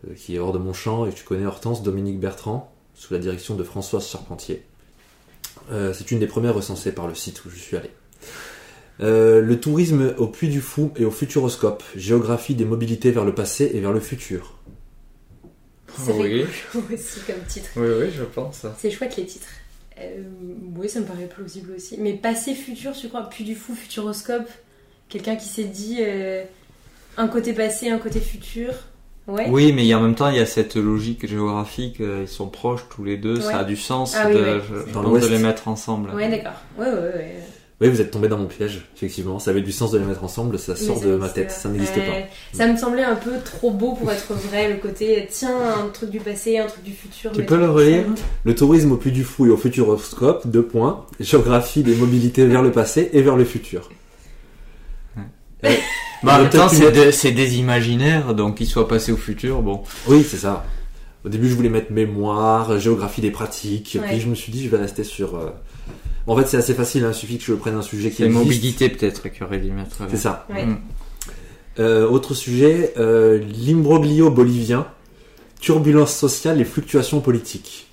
euh, 0.08 0.14
qui 0.14 0.36
est 0.36 0.38
hors 0.38 0.52
de 0.52 0.58
mon 0.58 0.72
champ, 0.72 1.06
et 1.06 1.12
tu 1.12 1.24
connais 1.24 1.46
Hortense 1.46 1.82
Dominique 1.82 2.18
Bertrand, 2.18 2.72
sous 2.94 3.12
la 3.12 3.20
direction 3.20 3.54
de 3.56 3.62
Françoise 3.62 4.06
Charpentier. 4.08 4.64
Euh, 5.72 5.92
c'est 5.92 6.10
une 6.10 6.18
des 6.18 6.26
premières 6.26 6.54
recensées 6.54 6.92
par 6.92 7.06
le 7.08 7.14
site 7.14 7.44
où 7.44 7.50
je 7.50 7.58
suis 7.58 7.76
allé. 7.76 7.90
Euh, 9.00 9.40
le 9.40 9.58
tourisme 9.58 10.14
au 10.18 10.26
Puy 10.26 10.48
du 10.48 10.60
Fou 10.60 10.92
et 10.96 11.04
au 11.04 11.10
Futuroscope, 11.10 11.82
géographie 11.96 12.54
des 12.54 12.66
mobilités 12.66 13.10
vers 13.10 13.24
le 13.24 13.34
passé 13.34 13.70
et 13.74 13.80
vers 13.80 13.92
le 13.92 14.00
futur. 14.00 14.58
C'est 16.04 16.12
Oui. 16.12 16.22
rigolo 16.22 16.48
aussi 16.94 17.20
comme 17.26 17.44
titre. 17.48 17.68
Oui, 17.76 17.88
oui, 18.00 18.06
je 18.16 18.24
pense. 18.24 18.66
C'est 18.78 18.90
chouette 18.90 19.16
les 19.16 19.26
titres. 19.26 19.48
Euh, 20.00 20.22
oui, 20.76 20.88
ça 20.88 21.00
me 21.00 21.04
paraît 21.04 21.26
plausible 21.26 21.72
aussi. 21.76 21.96
Mais 21.98 22.14
passé, 22.14 22.54
futur, 22.54 22.92
tu 22.92 23.08
crois? 23.08 23.28
Puis 23.28 23.44
du 23.44 23.54
fou, 23.54 23.74
futuroscope. 23.74 24.48
Quelqu'un 25.08 25.36
qui 25.36 25.46
s'est 25.48 25.64
dit 25.64 25.98
euh, 26.00 26.42
un 27.16 27.28
côté 27.28 27.52
passé, 27.52 27.88
un 27.90 27.98
côté 27.98 28.20
futur. 28.20 28.72
Ouais. 29.26 29.46
Oui, 29.50 29.72
mais 29.72 29.82
il 29.84 29.88
y 29.88 29.92
a- 29.92 29.98
en 29.98 30.02
même 30.02 30.14
temps, 30.14 30.30
il 30.30 30.36
y 30.36 30.40
a 30.40 30.46
cette 30.46 30.76
logique 30.76 31.26
géographique. 31.28 32.00
euh, 32.00 32.20
Ils 32.22 32.28
sont 32.28 32.48
proches 32.48 32.82
tous 32.88 33.04
les 33.04 33.16
deux. 33.16 33.36
Ouais. 33.36 33.42
Ça 33.42 33.58
a 33.58 33.64
du 33.64 33.76
sens 33.76 34.14
Ah 34.16 34.26
oui, 34.28 34.34
de, 34.34 34.40
ouais. 34.40 34.60
je- 34.68 34.74
je 34.88 34.92
Dans 34.92 35.02
pense 35.02 35.10
l'Ouest. 35.12 35.28
de 35.28 35.32
les 35.34 35.38
mettre 35.42 35.68
ensemble. 35.68 36.10
Ouais, 36.10 36.28
d'accord. 36.30 36.58
Ouais, 36.78 36.86
ouais, 36.86 36.92
ouais. 37.14 37.36
Oui, 37.80 37.88
vous 37.88 38.00
êtes 38.02 38.10
tombé 38.10 38.28
dans 38.28 38.36
mon 38.36 38.44
piège, 38.46 38.82
effectivement. 38.94 39.38
Ça 39.38 39.52
avait 39.52 39.62
du 39.62 39.72
sens 39.72 39.90
de 39.90 39.98
les 39.98 40.04
mettre 40.04 40.22
ensemble, 40.22 40.58
ça 40.58 40.76
sort 40.76 40.98
ça 40.98 41.06
de 41.06 41.16
ma 41.16 41.30
tête, 41.30 41.46
pas. 41.48 41.52
ça 41.54 41.68
n'existe 41.70 41.96
Ouais. 41.96 42.28
Ça 42.52 42.66
me 42.66 42.76
semblait 42.76 43.04
un 43.04 43.14
peu 43.16 43.32
trop 43.42 43.70
beau 43.70 43.94
pour 43.94 44.12
être 44.12 44.34
vrai, 44.34 44.68
le 44.70 44.76
côté 44.76 45.26
tiens, 45.30 45.56
un 45.82 45.88
truc 45.88 46.10
du 46.10 46.20
passé, 46.20 46.58
un 46.58 46.66
truc 46.66 46.82
du 46.84 46.92
futur. 46.92 47.32
Tu 47.32 47.42
peux 47.44 47.56
le 47.56 47.70
relire 47.70 48.04
Le 48.44 48.54
tourisme 48.54 48.92
au 48.92 48.96
Puy 48.98 49.12
du 49.12 49.24
Fou 49.24 49.46
et 49.46 49.48
au 49.50 49.56
Futuroscope, 49.56 50.46
deux 50.46 50.62
points. 50.62 51.06
Géographie 51.20 51.82
des 51.82 51.94
mobilités 51.94 52.44
vers 52.44 52.60
le 52.60 52.70
passé 52.70 53.08
et 53.14 53.22
vers 53.22 53.36
le 53.36 53.44
futur. 53.44 53.88
Bah, 56.22 56.34
en 56.34 56.38
même 56.40 56.50
peut-être 56.50 56.68
temps, 56.68 57.04
une 57.06 57.12
c'est 57.12 57.32
des 57.32 57.56
imaginaires, 57.56 58.34
donc 58.34 58.56
qu'ils 58.56 58.66
soient 58.66 58.86
passés 58.86 59.10
au 59.10 59.16
futur, 59.16 59.62
bon. 59.62 59.82
Oui, 60.06 60.22
c'est 60.22 60.36
ça. 60.36 60.66
Au 61.24 61.30
début, 61.30 61.48
je 61.48 61.54
voulais 61.54 61.70
mettre 61.70 61.92
mémoire, 61.92 62.78
géographie 62.78 63.22
des 63.22 63.30
pratiques, 63.30 63.96
Ouais. 63.98 64.06
puis 64.06 64.20
je 64.20 64.28
me 64.28 64.34
suis 64.34 64.52
dit, 64.52 64.62
je 64.62 64.68
vais 64.68 64.76
rester 64.76 65.02
sur. 65.02 65.36
euh, 65.36 65.48
En 66.30 66.36
fait, 66.36 66.46
c'est 66.46 66.56
assez 66.56 66.74
facile, 66.74 67.04
hein, 67.04 67.10
il 67.12 67.14
suffit 67.14 67.38
que 67.38 67.44
je 67.44 67.54
prenne 67.54 67.74
un 67.74 67.82
sujet 67.82 68.10
qui 68.10 68.16
C'est 68.18 68.24
existe. 68.26 68.44
mobilité 68.44 68.88
peut-être 68.88 69.28
qu'il 69.30 69.42
aurait 69.44 69.58
dû 69.58 69.70
mettre. 69.72 69.96
C'est 70.08 70.16
ça. 70.16 70.46
Ouais. 70.48 70.64
Mm. 70.66 70.78
Euh, 71.78 72.08
autre 72.08 72.34
sujet, 72.34 72.92
euh, 72.98 73.38
l'imbroglio 73.66 74.30
bolivien, 74.30 74.86
turbulence 75.60 76.14
sociale 76.14 76.60
et 76.60 76.64
fluctuations 76.64 77.20
politiques. 77.20 77.88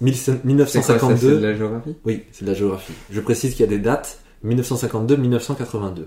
Mille- 0.00 0.16
C'est 0.16 0.32
quoi 0.32 0.40
ça, 0.40 0.46
1952. 0.46 1.18
c'est 1.34 1.40
de 1.40 1.46
la 1.46 1.54
géographie? 1.56 1.96
Oui, 2.04 2.22
c'est 2.32 2.44
de 2.44 2.50
la 2.50 2.56
géographie. 2.56 2.92
Je 3.10 3.20
précise 3.20 3.52
qu'il 3.52 3.60
y 3.60 3.64
a 3.64 3.70
des 3.70 3.78
dates 3.78 4.18
1952-1982. 4.44 6.04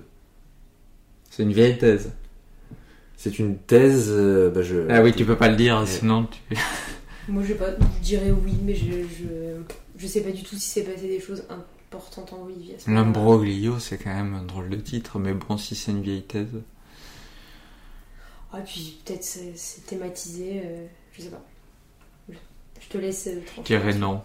C'est 1.29 1.43
une 1.43 1.53
vieille 1.53 1.77
thèse. 1.77 2.11
C'est 3.17 3.39
une 3.39 3.57
thèse. 3.57 4.07
euh, 4.09 4.49
bah, 4.49 4.61
je... 4.61 4.88
Ah 4.89 5.01
oui, 5.03 5.13
tu 5.13 5.25
peux 5.25 5.36
pas 5.36 5.49
le 5.49 5.55
dire, 5.55 5.79
Ouais. 5.79 5.86
sinon 5.86 6.25
tu. 6.49 6.55
Moi, 7.29 7.43
je, 7.47 7.53
pas, 7.53 7.67
je 8.01 8.03
dirais 8.05 8.32
oui, 8.45 8.53
mais 8.65 8.73
je, 8.75 8.82
je, 8.91 9.25
je 10.01 10.07
sais 10.07 10.21
pas 10.21 10.31
du 10.31 10.43
tout 10.43 10.55
si 10.55 10.61
c'est 10.69 10.83
passé 10.83 11.07
des 11.07 11.19
choses 11.19 11.43
importantes 11.49 12.33
en 12.33 12.39
Bolivie. 12.43 12.73
ce. 12.77 12.89
L'imbroglio, 12.89 13.77
c'est 13.79 13.97
quand 13.97 14.13
même 14.13 14.33
un 14.33 14.43
drôle 14.43 14.69
de 14.69 14.77
titre, 14.77 15.19
mais 15.19 15.33
bon, 15.33 15.57
si 15.57 15.75
c'est 15.75 15.91
une 15.91 16.01
vieille 16.01 16.23
thèse. 16.23 16.47
Ah, 18.53 18.59
puis 18.65 18.99
peut-être 19.05 19.23
c'est 19.23 19.53
c'est 19.55 19.85
thématisé, 19.85 20.61
euh, 20.65 20.85
je 21.13 21.21
sais 21.21 21.29
pas. 21.29 21.41
Je, 22.29 22.87
te 22.89 22.97
laisse 22.97 23.27
euh, 23.27 23.39
Je 23.45 23.45
tranquille. 23.51 23.77
dirais 23.77 23.93
non. 23.93 24.21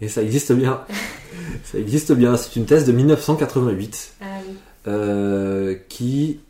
Et 0.00 0.08
ça 0.08 0.22
existe 0.22 0.52
bien. 0.52 0.84
ça 1.64 1.78
existe 1.78 2.12
bien. 2.12 2.36
C'est 2.36 2.56
une 2.56 2.64
thèse 2.66 2.86
de 2.86 2.92
1988 2.92 4.14
Ah 4.20 4.24
oui. 4.46 4.54
euh, 4.86 5.76
qui, 5.88 6.40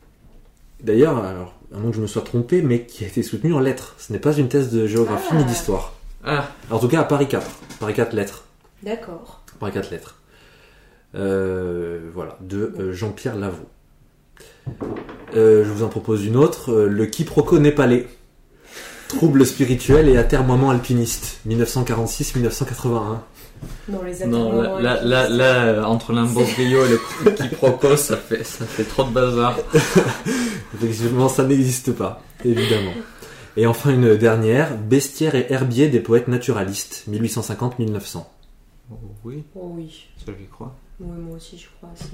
d'ailleurs, 0.83 1.25
alors, 1.25 1.55
à 1.75 1.79
moins 1.79 1.91
que 1.91 1.97
je 1.97 2.03
me 2.03 2.07
sois 2.07 2.23
trompé, 2.23 2.63
mais 2.63 2.85
qui 2.87 3.05
a 3.05 3.09
été 3.09 3.23
soutenue 3.23 3.55
en 3.55 3.61
lettres. 3.61 3.97
Ce 3.99 4.13
n'est 4.13 4.19
pas 4.21 4.33
une 4.37 4.49
thèse 4.49 4.71
de 4.71 4.87
géographie 4.87 5.29
Ah. 5.33 5.37
ni 5.39 5.45
d'histoire. 5.47 5.95
Ah, 6.25 6.49
En 6.71 6.79
tout 6.79 6.89
cas, 6.89 7.01
à 7.01 7.05
Paris 7.05 7.29
4. 7.29 7.47
Paris 7.81 7.95
4 7.95 8.13
lettres. 8.15 8.45
D'accord. 8.83 9.43
Paris 9.61 9.73
4 9.73 9.91
lettres. 9.91 10.17
Euh, 11.15 12.11
voilà, 12.13 12.37
de 12.41 12.75
euh, 12.79 12.93
Jean-Pierre 12.93 13.37
Lavaux. 13.37 13.69
Euh, 15.37 15.65
je 15.65 15.71
vous 15.71 15.83
en 15.83 15.89
propose 15.89 16.25
une 16.25 16.37
autre. 16.37 16.73
euh, 16.73 16.87
le 16.89 17.07
quiproquo 17.07 17.59
népalais. 17.59 18.09
Troubles 19.09 19.47
spirituels 19.47 20.09
et 20.09 20.17
atermoiement 20.17 20.71
alpiniste. 20.71 21.41
1946-1981. 21.47 23.19
Non, 23.89 24.03
les 24.03 24.27
non, 24.27 24.49
atermoiements 24.51 24.79
là, 24.79 25.03
là, 25.03 25.29
là, 25.29 25.73
là, 25.73 25.89
entre 25.89 26.13
l'imbroglio 26.13 26.85
et 26.85 26.89
le 27.25 27.31
quiproquo, 27.31 27.97
ça 27.97 28.17
fait, 28.17 28.45
ça 28.45 28.65
fait 28.65 28.85
trop 28.85 29.05
de 29.05 29.11
bazar. 29.11 29.57
Effectivement, 30.75 31.29
ça 31.29 31.45
n'existe 31.45 31.93
pas, 31.93 32.23
évidemment. 32.45 32.93
Et 33.57 33.67
enfin 33.67 33.91
une 33.93 34.17
dernière, 34.17 34.77
Bestiaire 34.77 35.35
et 35.35 35.47
herbier 35.51 35.89
des 35.89 36.01
poètes 36.01 36.29
naturalistes, 36.29 37.05
1850-1900. 37.11 38.25
Oh, 38.91 38.95
oui, 39.25 39.45
Oh 39.55 39.71
oui. 39.75 40.07
ça 40.25 40.33
j'y 40.39 40.47
crois. 40.47 40.75
Oui, 41.01 41.17
moi 41.19 41.37
aussi, 41.37 41.59
je 41.59 41.67
crois 41.79 41.91
aussi. 41.95 42.11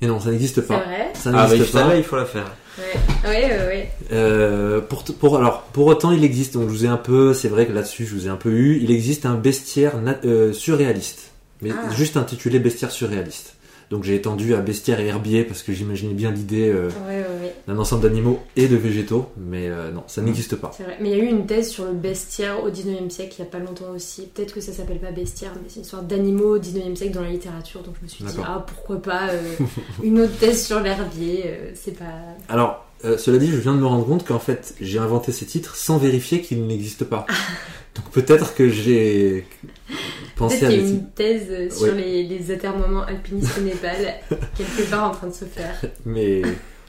Et 0.00 0.06
non, 0.06 0.20
ça 0.20 0.30
n'existe 0.30 0.56
C'est 0.56 0.66
pas. 0.66 0.78
vrai 0.80 1.10
Ça 1.14 1.30
Ah, 1.34 1.46
pas. 1.48 1.96
il 1.96 2.04
faut 2.04 2.16
la 2.16 2.24
faire. 2.26 2.52
Ouais, 2.78 3.28
ouais. 3.28 3.66
ouais. 3.66 3.90
Euh, 4.12 4.80
pour, 4.80 5.02
pour, 5.04 5.36
alors, 5.36 5.62
pour 5.72 5.86
autant, 5.86 6.12
il 6.12 6.22
existe, 6.24 6.54
donc 6.54 6.64
je 6.64 6.68
vous 6.68 6.84
ai 6.84 6.88
un 6.88 6.96
peu, 6.96 7.34
c'est 7.34 7.48
vrai 7.48 7.66
que 7.66 7.72
là-dessus, 7.72 8.06
je 8.06 8.14
vous 8.14 8.26
ai 8.26 8.30
un 8.30 8.36
peu 8.36 8.50
eu, 8.50 8.78
il 8.82 8.90
existe 8.92 9.26
un 9.26 9.34
bestiaire 9.34 9.94
euh, 10.24 10.52
surréaliste. 10.52 11.32
Mais 11.62 11.70
Ah. 11.72 11.92
juste 11.94 12.16
intitulé 12.16 12.58
bestiaire 12.60 12.90
surréaliste. 12.92 13.56
Donc 13.90 14.04
j'ai 14.04 14.14
étendu 14.14 14.54
à 14.54 14.60
bestiaire 14.60 15.00
et 15.00 15.06
herbier 15.06 15.44
parce 15.44 15.62
que 15.62 15.72
j'imaginais 15.72 16.14
bien 16.14 16.30
l'idée 16.30 16.68
euh, 16.70 16.88
Ouais, 17.06 17.16
ouais, 17.16 17.26
ouais. 17.42 17.54
d'un 17.68 17.78
ensemble 17.78 18.02
d'animaux 18.02 18.40
et 18.56 18.66
de 18.68 18.76
végétaux, 18.76 19.26
mais 19.36 19.68
euh, 19.68 19.90
non, 19.92 20.02
ça 20.06 20.22
n'existe 20.22 20.56
pas. 20.56 20.70
C'est 20.76 20.84
vrai. 20.84 20.96
Mais 21.00 21.10
il 21.10 21.16
y 21.16 21.20
a 21.20 21.24
eu 21.24 21.28
une 21.28 21.46
thèse 21.46 21.68
sur 21.70 21.84
le 21.84 21.92
bestiaire 21.92 22.62
au 22.64 22.70
19e 22.70 23.10
siècle 23.10 23.34
il 23.38 23.42
n'y 23.42 23.48
a 23.48 23.50
pas 23.50 23.58
longtemps 23.58 23.90
aussi. 23.94 24.26
Peut-être 24.34 24.54
que 24.54 24.60
ça 24.60 24.72
s'appelle 24.72 24.98
pas 25.00 25.10
bestiaire, 25.12 25.52
mais 25.56 25.68
c'est 25.68 25.76
une 25.76 25.82
histoire 25.82 26.02
d'animaux 26.02 26.56
au 26.56 26.58
19e 26.58 26.94
siècle 26.96 27.14
dans 27.14 27.22
la 27.22 27.30
littérature. 27.30 27.82
Donc 27.82 27.94
je 28.00 28.04
me 28.04 28.08
suis 28.08 28.24
dit, 28.24 28.32
ah 28.44 28.64
pourquoi 28.66 29.00
pas 29.02 29.28
euh, 29.30 29.40
une 30.02 30.20
autre 30.20 30.36
thèse 30.38 30.64
sur 30.66 30.80
l'herbier. 30.80 31.42
euh, 31.46 31.70
c'est 31.74 31.96
pas. 31.98 32.04
Alors, 32.48 32.84
euh, 33.04 33.18
cela 33.18 33.38
dit, 33.38 33.50
je 33.50 33.56
viens 33.56 33.74
de 33.74 33.80
me 33.80 33.86
rendre 33.86 34.06
compte 34.06 34.24
qu'en 34.26 34.38
fait, 34.38 34.74
j'ai 34.80 34.98
inventé 34.98 35.30
ces 35.32 35.44
titres 35.44 35.76
sans 35.76 35.98
vérifier 35.98 36.40
qu'ils 36.40 36.66
n'existent 36.66 37.04
pas. 37.04 37.26
Donc 37.96 38.06
peut-être 38.10 38.54
que 38.54 38.68
j'ai 38.68 39.46
Peut-être 40.36 40.52
à 40.64 40.68
qu'il 40.68 40.72
y 40.80 40.82
des 40.82 40.90
une 40.90 41.10
thèse 41.10 41.46
euh, 41.50 41.70
sur 41.70 41.94
les, 41.94 42.24
les 42.24 42.50
atermoiements 42.50 43.02
alpinistes 43.04 43.56
au 43.58 43.62
Népal, 43.62 43.96
quelque 44.56 44.90
part 44.90 45.10
en 45.10 45.12
train 45.12 45.26
de 45.28 45.32
se 45.32 45.44
faire. 45.44 45.80
mais 46.04 46.42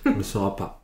on 0.06 0.12
ne 0.12 0.16
le 0.18 0.24
saura 0.24 0.56
pas. 0.56 0.82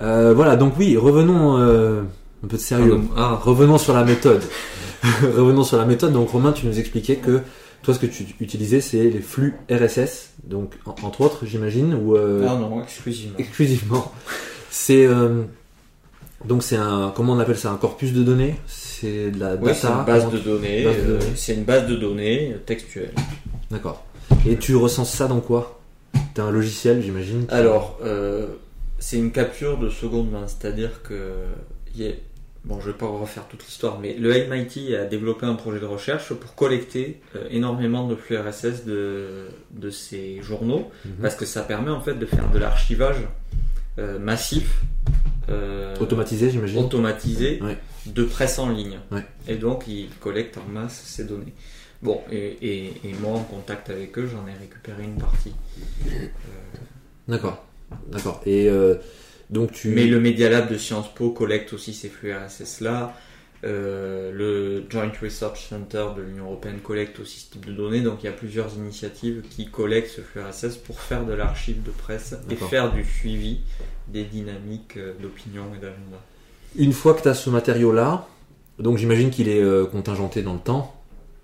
Euh, 0.00 0.32
voilà, 0.34 0.56
donc 0.56 0.74
oui, 0.78 0.96
revenons 0.96 1.58
euh, 1.58 2.02
un 2.44 2.48
peu 2.48 2.56
de 2.56 2.62
sérieux. 2.62 3.00
Ah, 3.16 3.38
Revenons 3.42 3.78
sur 3.78 3.92
la 3.94 4.04
méthode. 4.04 4.42
revenons 5.22 5.62
sur 5.64 5.76
la 5.76 5.84
méthode. 5.84 6.12
Donc 6.12 6.30
Romain, 6.30 6.52
tu 6.52 6.66
nous 6.66 6.78
expliquais 6.78 7.16
que 7.16 7.40
toi, 7.82 7.94
ce 7.94 7.98
que 7.98 8.06
tu 8.06 8.24
utilisais, 8.40 8.80
c'est 8.80 9.02
les 9.10 9.20
flux 9.20 9.54
RSS. 9.70 10.30
Donc 10.44 10.74
en- 10.86 10.94
entre 11.06 11.20
autres, 11.22 11.44
j'imagine, 11.46 11.94
ou 11.94 12.16
euh, 12.16 12.46
ah 12.48 12.56
non, 12.56 12.82
exclusivement. 12.82 13.38
exclusivement. 13.38 14.12
C'est 14.70 15.06
euh, 15.06 15.42
donc 16.46 16.62
c'est 16.62 16.76
un 16.76 17.12
comment 17.14 17.34
on 17.34 17.38
appelle 17.38 17.58
ça 17.58 17.70
un 17.70 17.76
corpus 17.76 18.12
de 18.12 18.22
données? 18.22 18.56
C'est 19.00 19.30
de 19.30 19.40
la 19.40 19.56
c'est 19.74 19.86
une 19.86 20.04
base 20.04 20.30
de 20.30 20.38
données. 20.38 20.84
euh, 20.86 21.06
données. 21.18 21.24
c'est 21.34 21.54
une 21.54 21.64
base 21.64 21.86
de 21.86 21.96
données 21.96 22.52
euh, 22.54 22.58
textuelle. 22.58 23.12
D'accord. 23.70 24.04
Et 24.46 24.56
tu 24.56 24.76
recenses 24.76 25.10
ça 25.12 25.26
dans 25.26 25.40
quoi? 25.40 25.80
T'as 26.34 26.44
un 26.44 26.50
logiciel, 26.50 27.02
j'imagine. 27.02 27.46
qui- 27.46 27.54
Alors, 27.54 27.98
euh, 28.04 28.46
c'est 28.98 29.16
une 29.16 29.32
capture 29.32 29.78
de 29.78 29.88
seconde 29.88 30.30
main, 30.30 30.46
c'est-à-dire 30.46 31.02
que 31.02 31.14
bon, 32.64 32.78
je 32.80 32.90
vais 32.90 32.96
pas 32.96 33.06
refaire 33.06 33.46
toute 33.48 33.64
l'histoire, 33.64 33.98
mais 34.00 34.14
le 34.14 34.34
MIT 34.34 34.94
a 34.94 35.06
développé 35.06 35.46
un 35.46 35.54
projet 35.54 35.80
de 35.80 35.86
recherche 35.86 36.32
pour 36.34 36.54
collecter 36.54 37.20
euh, 37.36 37.46
énormément 37.50 38.06
de 38.06 38.14
flux 38.14 38.36
RSS 38.36 38.84
de, 38.84 39.48
de 39.70 39.90
ces 39.90 40.42
journaux, 40.42 40.90
Mhm. 41.06 41.12
parce 41.22 41.34
que 41.36 41.46
ça 41.46 41.62
permet 41.62 41.90
en 41.90 42.00
fait 42.00 42.14
de 42.14 42.26
faire 42.26 42.50
de 42.50 42.58
l'archivage 42.58 43.16
euh, 43.98 44.18
massif, 44.18 44.82
euh, 45.48 45.96
automatisé, 46.00 46.50
j'imagine. 46.50 46.78
automatisé 46.84 47.60
Ouais. 47.62 47.78
De 48.06 48.24
presse 48.24 48.58
en 48.58 48.70
ligne. 48.70 48.98
Ouais. 49.10 49.24
Et 49.48 49.56
donc, 49.56 49.86
ils 49.88 50.08
collectent 50.20 50.58
en 50.58 50.68
masse 50.70 51.02
ces 51.04 51.24
données. 51.24 51.54
Bon, 52.02 52.20
et, 52.30 52.56
et, 52.62 52.86
et 53.04 53.12
moi, 53.20 53.32
en 53.32 53.42
contact 53.42 53.90
avec 53.90 54.16
eux, 54.18 54.26
j'en 54.26 54.46
ai 54.46 54.54
récupéré 54.58 55.04
une 55.04 55.18
partie. 55.18 55.52
D'accord. 57.28 57.64
D'accord. 58.08 58.40
Et 58.46 58.68
euh, 58.68 58.96
donc 59.50 59.72
tu. 59.72 59.88
Mais 59.90 60.06
le 60.06 60.20
Media 60.20 60.48
Lab 60.48 60.70
de 60.70 60.76
Sciences 60.76 61.12
Po 61.14 61.30
collecte 61.30 61.72
aussi 61.72 61.92
ces 61.92 62.08
flux 62.08 62.32
RSS 62.34 62.80
là. 62.80 63.14
Euh, 63.62 64.32
le 64.32 64.86
Joint 64.88 65.12
Research 65.20 65.68
Center 65.68 66.06
de 66.16 66.22
l'Union 66.22 66.46
Européenne 66.46 66.78
collecte 66.78 67.20
aussi 67.20 67.40
ce 67.40 67.50
type 67.52 67.66
de 67.66 67.72
données. 67.72 68.00
Donc 68.00 68.22
il 68.22 68.26
y 68.26 68.28
a 68.28 68.32
plusieurs 68.32 68.74
initiatives 68.74 69.42
qui 69.50 69.66
collectent 69.66 70.10
ce 70.10 70.20
flux 70.22 70.40
RSS 70.40 70.76
pour 70.76 71.00
faire 71.00 71.26
de 71.26 71.34
l'archive 71.34 71.82
de 71.82 71.90
presse 71.90 72.34
et 72.48 72.56
faire 72.56 72.92
du 72.92 73.04
suivi 73.04 73.60
des 74.08 74.24
dynamiques 74.24 74.96
euh, 74.96 75.12
d'opinion 75.20 75.64
et 75.74 75.78
d'agenda. 75.78 76.16
Une 76.76 76.92
fois 76.92 77.14
que 77.14 77.22
tu 77.22 77.28
as 77.28 77.34
ce 77.34 77.50
matériau-là, 77.50 78.26
donc 78.78 78.96
j'imagine 78.98 79.30
qu'il 79.30 79.48
est 79.48 79.62
euh, 79.62 79.86
contingenté 79.86 80.42
dans 80.42 80.54
le 80.54 80.60
temps. 80.60 80.94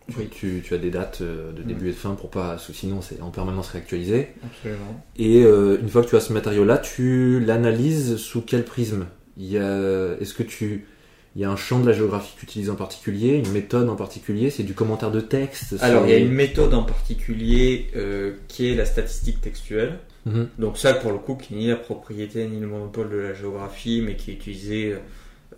Tu, 0.09 0.15
Oui. 0.19 0.29
tu, 0.31 0.63
tu 0.65 0.73
as 0.73 0.79
des 0.79 0.91
dates 0.91 1.19
euh, 1.21 1.51
de 1.53 1.63
début 1.63 1.89
et 1.89 1.93
de 1.93 1.97
fin 1.97 2.11
pour 2.15 2.31
pas, 2.31 2.59
sinon 2.73 3.01
c'est 3.03 3.21
en 3.21 3.31
permanence 3.31 3.69
réactualisé. 3.69 4.29
Absolument. 4.45 5.05
Et 5.17 5.43
euh, 5.43 5.79
une 5.83 5.89
fois 5.89 6.03
que 6.03 6.09
tu 6.09 6.15
as 6.17 6.21
ce 6.21 6.33
matériau-là, 6.33 6.79
tu 6.79 7.41
l'analyses 7.41 8.17
sous 8.17 8.41
quel 8.43 8.65
prisme? 8.65 9.07
Il 9.37 9.51
y 9.51 9.59
a, 9.59 10.15
est-ce 10.21 10.33
que 10.33 10.45
tu, 10.45 10.87
il 11.35 11.43
y 11.43 11.45
a 11.45 11.51
un 11.51 11.57
champ 11.57 11.81
de 11.81 11.87
la 11.87 11.93
géographie 11.93 12.35
que 12.37 12.41
tu 12.41 12.47
utilises 12.47 12.71
en 12.71 12.77
particulier, 12.77 13.35
une 13.35 13.51
méthode 13.51 13.89
en 13.91 13.97
particulier, 13.97 14.51
c'est 14.51 14.63
du 14.63 14.75
commentaire 14.75 15.11
de 15.11 15.21
texte 15.21 15.75
Alors 15.81 16.07
il 16.07 16.11
y 16.13 16.15
a 16.15 16.19
une 16.19 16.33
méthode 16.33 16.73
en 16.73 16.85
particulier 16.85 17.89
euh, 17.97 18.35
qui 18.49 18.71
est 18.71 18.77
la 18.77 18.85
statistique 18.87 19.41
textuelle. 19.41 19.99
Mhm. 20.27 20.49
Donc 20.59 20.77
ça, 20.77 20.93
pour 20.95 21.13
le 21.13 21.19
coup, 21.19 21.37
qui 21.37 21.55
n'est 21.55 21.61
ni 21.61 21.67
la 21.69 21.77
propriété 21.77 22.47
ni 22.47 22.61
le 22.61 22.67
monopole 22.67 23.09
de 23.11 23.17
la 23.17 23.33
géographie, 23.33 24.03
mais 24.05 24.17
qui 24.17 24.33
est 24.33 24.35
utilisé 24.35 24.93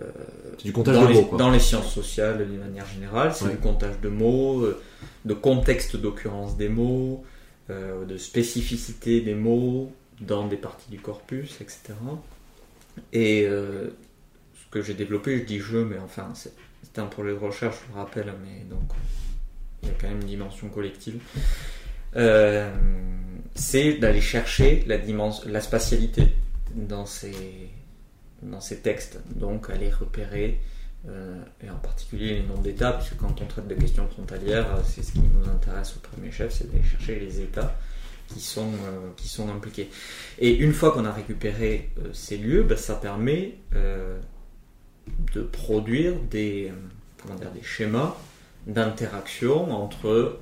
euh, 0.03 0.07
du 0.62 0.73
comptage 0.73 0.95
dans, 0.95 1.03
de 1.05 1.09
les, 1.09 1.14
mots, 1.14 1.25
quoi. 1.25 1.39
dans 1.39 1.51
les 1.51 1.59
sciences 1.59 1.93
sociales 1.93 2.47
d'une 2.47 2.61
manière 2.61 2.87
générale. 2.87 3.33
C'est 3.35 3.47
Ouais. 3.47 3.53
du 3.53 3.57
comptage 3.59 3.99
de 4.01 4.09
mots, 4.09 4.62
euh, 4.62 4.81
de 5.25 5.35
contexte 5.35 5.97
d'occurrence 5.97 6.57
des 6.57 6.69
mots, 6.69 7.25
euh, 7.71 8.05
de 8.05 8.16
spécificité 8.16 9.21
des 9.21 9.35
mots 9.35 9.91
dans 10.21 10.47
des 10.47 10.57
parties 10.57 10.91
du 10.91 10.99
corpus, 11.01 11.61
etc. 11.61 11.95
Et 13.12 13.47
euh, 13.47 13.89
ce 14.55 14.71
que 14.71 14.83
j'ai 14.83 14.95
développé, 14.95 15.39
je 15.39 15.45
dis 15.45 15.59
je, 15.59 15.79
mais 15.79 15.99
enfin, 15.99 16.31
c'est 16.35 16.53
c'est 16.83 17.01
un 17.01 17.07
projet 17.07 17.33
de 17.33 17.39
recherche, 17.39 17.77
je 17.89 17.93
le 17.95 17.99
rappelle, 18.01 18.33
mais 18.45 18.64
donc 18.71 18.83
il 19.83 19.89
y 19.89 19.93
a 19.93 19.95
quand 20.01 20.09
même 20.09 20.21
une 20.21 20.27
dimension 20.29 20.69
collective. 20.69 21.21
Euh, 22.16 22.71
c'est 23.59 23.94
d'aller 23.94 24.20
chercher 24.20 24.84
la, 24.86 24.98
dimension, 24.98 25.48
la 25.50 25.61
spatialité 25.61 26.28
dans 26.74 27.06
ces, 27.06 27.70
dans 28.42 28.61
ces 28.61 28.78
textes. 28.78 29.18
Donc 29.34 29.68
aller 29.68 29.90
repérer, 29.90 30.61
euh, 31.09 31.42
et 31.62 31.68
en 31.68 31.76
particulier 31.76 32.34
les 32.34 32.42
noms 32.42 32.61
d'États, 32.61 32.92
puisque 32.92 33.16
quand 33.16 33.42
on 33.42 33.46
traite 33.46 33.66
de 33.66 33.74
questions 33.74 34.06
frontalières, 34.09 34.76
euh, 34.76 34.80
c'est 34.84 35.02
ce 35.02 35.12
qui 35.12 35.20
nous 35.20 35.50
intéresse 35.50 35.96
au 35.96 36.00
premier 36.00 36.30
chef, 36.30 36.52
c'est 36.52 36.70
d'aller 36.70 36.84
chercher 36.84 37.18
les 37.18 37.40
États 37.40 37.76
qui 38.28 38.40
sont, 38.40 38.70
euh, 38.70 39.11
qui 39.16 39.28
sont 39.28 39.48
impliqués. 39.48 39.90
Et 40.38 40.54
une 40.54 40.72
fois 40.72 40.92
qu'on 40.92 41.04
a 41.04 41.12
récupéré 41.12 41.90
ces 42.12 42.36
lieux, 42.36 42.62
ben, 42.62 42.78
ça 42.78 42.94
permet 42.94 43.54
de 43.72 45.42
produire 45.42 46.14
des, 46.30 46.70
comment 47.20 47.34
dire, 47.34 47.50
des 47.50 47.62
schémas 47.62 48.16
d'interaction 48.66 49.72
entre 49.72 50.38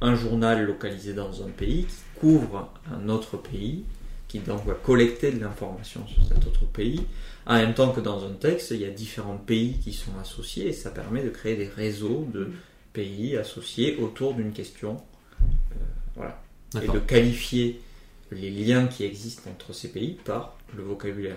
un 0.00 0.14
journal 0.14 0.64
localisé 0.64 1.14
dans 1.14 1.42
un 1.44 1.48
pays 1.48 1.86
qui 1.86 1.94
couvre 2.24 2.70
un 2.90 3.10
autre 3.10 3.36
pays, 3.36 3.84
qui 4.28 4.38
donc 4.38 4.64
va 4.64 4.72
collecter 4.72 5.30
de 5.30 5.40
l'information 5.40 6.06
sur 6.06 6.24
cet 6.26 6.46
autre 6.46 6.64
pays, 6.64 7.02
en 7.46 7.56
même 7.56 7.74
temps 7.74 7.92
que 7.92 8.00
dans 8.00 8.24
un 8.24 8.32
texte, 8.32 8.70
il 8.70 8.80
y 8.80 8.86
a 8.86 8.90
différents 8.90 9.36
pays 9.36 9.74
qui 9.84 9.92
sont 9.92 10.12
associés 10.18 10.68
et 10.68 10.72
ça 10.72 10.88
permet 10.88 11.22
de 11.22 11.28
créer 11.28 11.54
des 11.54 11.68
réseaux 11.68 12.26
de 12.32 12.50
pays 12.94 13.36
associés 13.36 13.98
autour 13.98 14.32
d'une 14.32 14.52
question. 14.52 14.96
Euh, 15.42 15.74
voilà. 16.16 16.42
Et 16.82 16.88
de 16.88 16.98
qualifier 16.98 17.82
les 18.32 18.48
liens 18.48 18.86
qui 18.86 19.04
existent 19.04 19.50
entre 19.50 19.74
ces 19.74 19.88
pays 19.88 20.16
par 20.24 20.56
le 20.74 20.82
vocabulaire. 20.82 21.36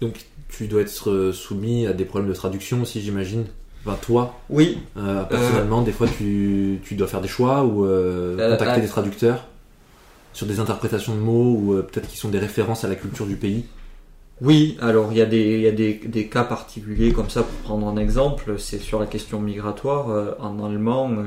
Donc 0.00 0.24
tu 0.48 0.68
dois 0.68 0.80
être 0.80 1.32
soumis 1.32 1.86
à 1.86 1.92
des 1.92 2.06
problèmes 2.06 2.30
de 2.30 2.34
traduction 2.34 2.80
aussi, 2.80 3.02
j'imagine? 3.02 3.44
Enfin, 3.86 3.96
toi, 4.02 4.38
Oui, 4.50 4.78
euh, 4.96 5.22
personnellement, 5.24 5.82
des 5.82 5.92
fois 5.92 6.06
tu, 6.08 6.80
tu 6.84 6.94
dois 6.94 7.06
faire 7.06 7.20
des 7.20 7.28
choix 7.28 7.64
ou 7.64 7.84
euh, 7.86 8.36
Euh, 8.38 8.52
contacter 8.52 8.78
ah. 8.78 8.80
des 8.80 8.88
traducteurs 8.88 9.46
sur 10.32 10.46
des 10.46 10.60
interprétations 10.60 11.14
de 11.14 11.20
mots 11.20 11.54
ou 11.54 11.74
euh, 11.74 11.82
peut-être 11.82 12.08
qui 12.08 12.16
sont 12.16 12.28
des 12.28 12.38
références 12.38 12.84
à 12.84 12.88
la 12.88 12.94
culture 12.96 13.26
du 13.26 13.36
pays. 13.36 13.64
Oui, 14.40 14.76
alors 14.80 15.10
il 15.12 15.18
y 15.18 15.22
a, 15.22 15.26
des, 15.26 15.60
y 15.60 15.66
a 15.66 15.72
des, 15.72 15.94
des 15.94 16.26
cas 16.28 16.44
particuliers 16.44 17.12
comme 17.12 17.28
ça 17.30 17.42
pour 17.42 17.58
prendre 17.60 17.88
un 17.88 17.96
exemple, 17.96 18.58
c'est 18.58 18.78
sur 18.78 19.00
la 19.00 19.06
question 19.06 19.40
migratoire. 19.40 20.10
euh, 20.10 20.32
en 20.38 20.64
allemand, 20.64 21.10
euh, 21.10 21.24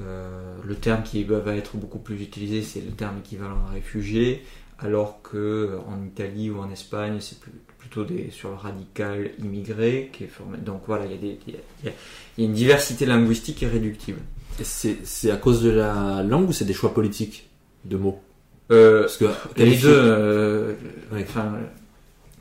euh, 0.00 0.54
le 0.64 0.74
terme 0.74 1.02
qui 1.02 1.24
va 1.24 1.54
être 1.54 1.76
beaucoup 1.76 1.98
plus 1.98 2.22
utilisé, 2.22 2.62
c'est 2.62 2.80
le 2.80 2.92
terme 2.92 3.18
équivalent 3.18 3.58
à 3.68 3.72
réfugié, 3.74 4.42
alors 4.78 5.20
que 5.22 5.36
euh, 5.36 5.78
en 5.88 6.02
Italie 6.06 6.48
ou 6.50 6.58
en 6.60 6.70
Espagne, 6.70 7.16
c'est 7.20 7.38
plus- 7.40 7.52
plutôt 7.82 8.04
des, 8.04 8.30
sur 8.30 8.48
le 8.50 8.54
radical 8.54 9.30
immigré 9.42 10.08
qui 10.12 10.24
est 10.24 10.28
formé. 10.28 10.56
Donc 10.58 10.82
voilà, 10.86 11.04
il 11.06 11.10
y 11.12 11.14
a, 11.14 11.18
des, 11.18 11.38
il 11.48 11.54
y 11.54 11.56
a- 11.56 11.60
il 11.82 11.86
y 11.86 12.44
a- 12.44 12.46
une 12.46 12.52
diversité 12.54 13.06
linguistique 13.06 13.60
irréductible. 13.62 14.20
C'est 14.62 15.30
à 15.30 15.36
cause 15.36 15.62
de 15.62 15.70
la 15.70 16.22
langue 16.22 16.48
ou 16.48 16.52
c'est 16.52 16.64
des 16.64 16.74
choix 16.74 16.94
politiques 16.94 17.48
de 17.84 17.96
mots? 17.96 18.20
Euh, 18.70 19.00
Parce 19.02 19.16
que 19.16 19.24
Les 19.56 19.76
deux, 19.76 19.88
euh, 19.92 20.74
Ouais. 21.12 21.24
enfin, 21.28 21.52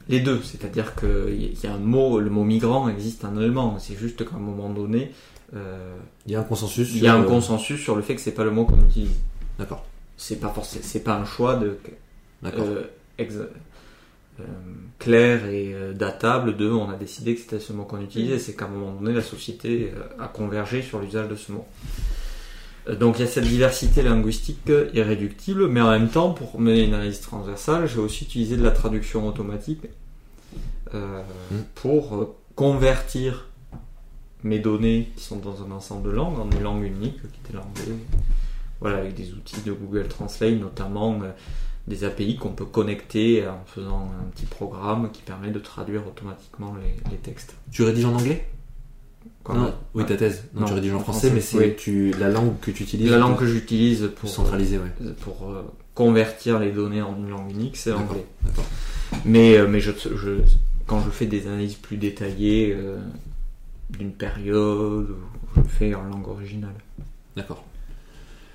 les 0.07 0.19
deux, 0.19 0.39
c'est-à-dire 0.43 0.93
qu'il 0.95 1.57
y 1.63 1.67
a 1.67 1.73
un 1.73 1.77
mot, 1.79 2.19
le 2.19 2.29
mot 2.29 2.43
migrant 2.43 2.87
existe 2.89 3.25
en 3.25 3.35
allemand, 3.37 3.77
c'est 3.79 3.95
juste 3.97 4.23
qu'à 4.29 4.35
un 4.35 4.39
moment 4.39 4.69
donné, 4.69 5.11
euh, 5.55 5.95
il 6.27 6.31
y 6.33 6.35
a 6.35 6.39
un 6.39 6.43
consensus. 6.43 6.89
il 6.93 6.97
y 7.01 7.07
a 7.07 7.11
sur, 7.13 7.19
un 7.19 7.23
euh, 7.23 7.27
consensus 7.27 7.81
sur 7.81 7.95
le 7.95 8.01
fait 8.03 8.15
que 8.15 8.21
c'est 8.21 8.31
pas 8.33 8.43
le 8.43 8.51
mot 8.51 8.65
qu'on 8.65 8.79
utilise. 8.81 9.11
D'accord. 9.57 9.85
C'est 10.17 10.39
pas 10.39 10.49
forcément, 10.49 10.83
c'est 10.85 11.03
pas 11.03 11.15
un 11.15 11.25
choix 11.25 11.55
de 11.55 11.77
D'accord. 12.43 12.67
ex- 13.17 13.33
clair 14.99 15.45
et 15.45 15.73
euh, 15.73 15.93
datable 15.93 16.57
de 16.57 16.69
on 16.69 16.89
a 16.89 16.95
décidé 16.95 17.35
que 17.35 17.41
c'était 17.41 17.59
ce 17.59 17.73
mot 17.73 17.83
qu'on 17.83 18.01
utilisait, 18.01 18.39
c'est 18.39 18.55
qu'à 18.55 18.65
un 18.65 18.69
moment 18.69 18.93
donné 18.93 19.13
la 19.13 19.21
société 19.21 19.91
euh, 19.95 20.23
a 20.23 20.27
convergé 20.27 20.81
sur 20.81 20.99
l'usage 20.99 21.27
de 21.27 21.35
ce 21.35 21.51
mot. 21.51 21.65
Euh, 22.87 22.95
Donc 22.95 23.17
il 23.19 23.21
y 23.21 23.25
a 23.25 23.27
cette 23.27 23.45
diversité 23.45 24.03
linguistique 24.03 24.69
euh, 24.69 24.89
irréductible, 24.93 25.67
mais 25.67 25.81
en 25.81 25.89
même 25.91 26.09
temps, 26.09 26.31
pour 26.31 26.59
mener 26.59 26.85
une 26.85 26.93
analyse 26.93 27.21
transversale, 27.21 27.87
j'ai 27.87 27.99
aussi 27.99 28.23
utilisé 28.25 28.57
de 28.57 28.63
la 28.63 28.71
traduction 28.71 29.27
automatique 29.27 29.85
euh, 30.93 31.21
Mm. 31.51 31.55
pour 31.75 32.15
euh, 32.15 32.35
convertir 32.55 33.47
mes 34.43 34.59
données 34.59 35.11
qui 35.15 35.23
sont 35.23 35.37
dans 35.37 35.63
un 35.63 35.71
ensemble 35.71 36.09
de 36.09 36.11
langues 36.11 36.39
en 36.39 36.49
une 36.49 36.63
langue 36.63 36.83
unique 36.83 37.21
qui 37.21 37.39
était 37.45 37.53
l'anglais. 37.53 37.95
Voilà, 38.79 38.97
avec 38.97 39.13
des 39.13 39.31
outils 39.33 39.61
de 39.61 39.71
Google 39.71 40.07
Translate, 40.07 40.59
notamment 40.59 41.19
euh, 41.21 41.31
des 41.87 42.03
API 42.03 42.37
qu'on 42.37 42.49
peut 42.49 42.65
connecter 42.65 43.47
en 43.47 43.63
faisant 43.65 44.11
un 44.21 44.29
petit 44.29 44.45
programme 44.45 45.09
qui 45.11 45.21
permet 45.21 45.49
de 45.49 45.59
traduire 45.59 46.05
automatiquement 46.07 46.75
les, 46.75 47.11
les 47.11 47.17
textes. 47.17 47.55
Tu 47.71 47.83
rédiges 47.83 48.05
en 48.05 48.15
anglais? 48.15 48.47
Oui, 49.93 50.05
ta 50.05 50.15
thèse. 50.15 50.45
Non, 50.53 50.65
tu 50.65 50.73
rédiges 50.73 50.93
en 50.93 50.99
français, 50.99 51.31
mais 51.31 51.41
c'est 51.41 51.75
la 52.19 52.29
langue 52.29 52.59
que 52.59 52.71
tu 52.71 52.83
utilises. 52.83 53.09
La 53.09 53.17
langue 53.17 53.37
que 53.37 53.45
j'utilise 53.45 54.09
pour 54.15 54.29
centraliser, 54.29 54.79
pour 55.21 55.51
convertir 55.93 56.59
les 56.59 56.71
données 56.71 57.01
en 57.01 57.15
une 57.17 57.29
langue 57.29 57.51
unique, 57.51 57.77
c'est 57.77 57.91
l'anglais. 57.91 58.25
Mais, 59.25 59.57
mais 59.67 59.79
je, 59.79 59.91
quand 60.87 61.01
je 61.01 61.09
fais 61.09 61.25
des 61.25 61.47
analyses 61.47 61.75
plus 61.75 61.97
détaillées 61.97 62.77
d'une 63.89 64.11
période, 64.11 65.15
je 65.55 65.61
le 65.61 65.67
fais 65.67 65.95
en 65.95 66.03
langue 66.03 66.27
originale. 66.27 66.75
D'accord. 67.35 67.65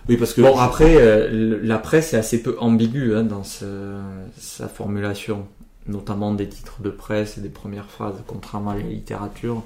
Oui, 0.08 0.16
parce 0.16 0.34
que. 0.34 0.40
Bon, 0.40 0.56
après, 0.58 0.96
euh, 0.96 1.58
la 1.62 1.78
presse 1.78 2.14
est 2.14 2.16
assez 2.16 2.42
peu 2.42 2.56
ambiguë 2.58 3.14
hein, 3.14 3.24
dans 3.24 3.44
sa 3.44 4.68
formulation, 4.68 5.46
notamment 5.86 6.34
des 6.34 6.48
titres 6.48 6.82
de 6.82 6.90
presse 6.90 7.38
et 7.38 7.40
des 7.40 7.48
premières 7.48 7.90
phrases, 7.90 8.16
contrairement 8.26 8.70
à 8.70 8.76
la 8.76 8.82
littérature. 8.82 9.62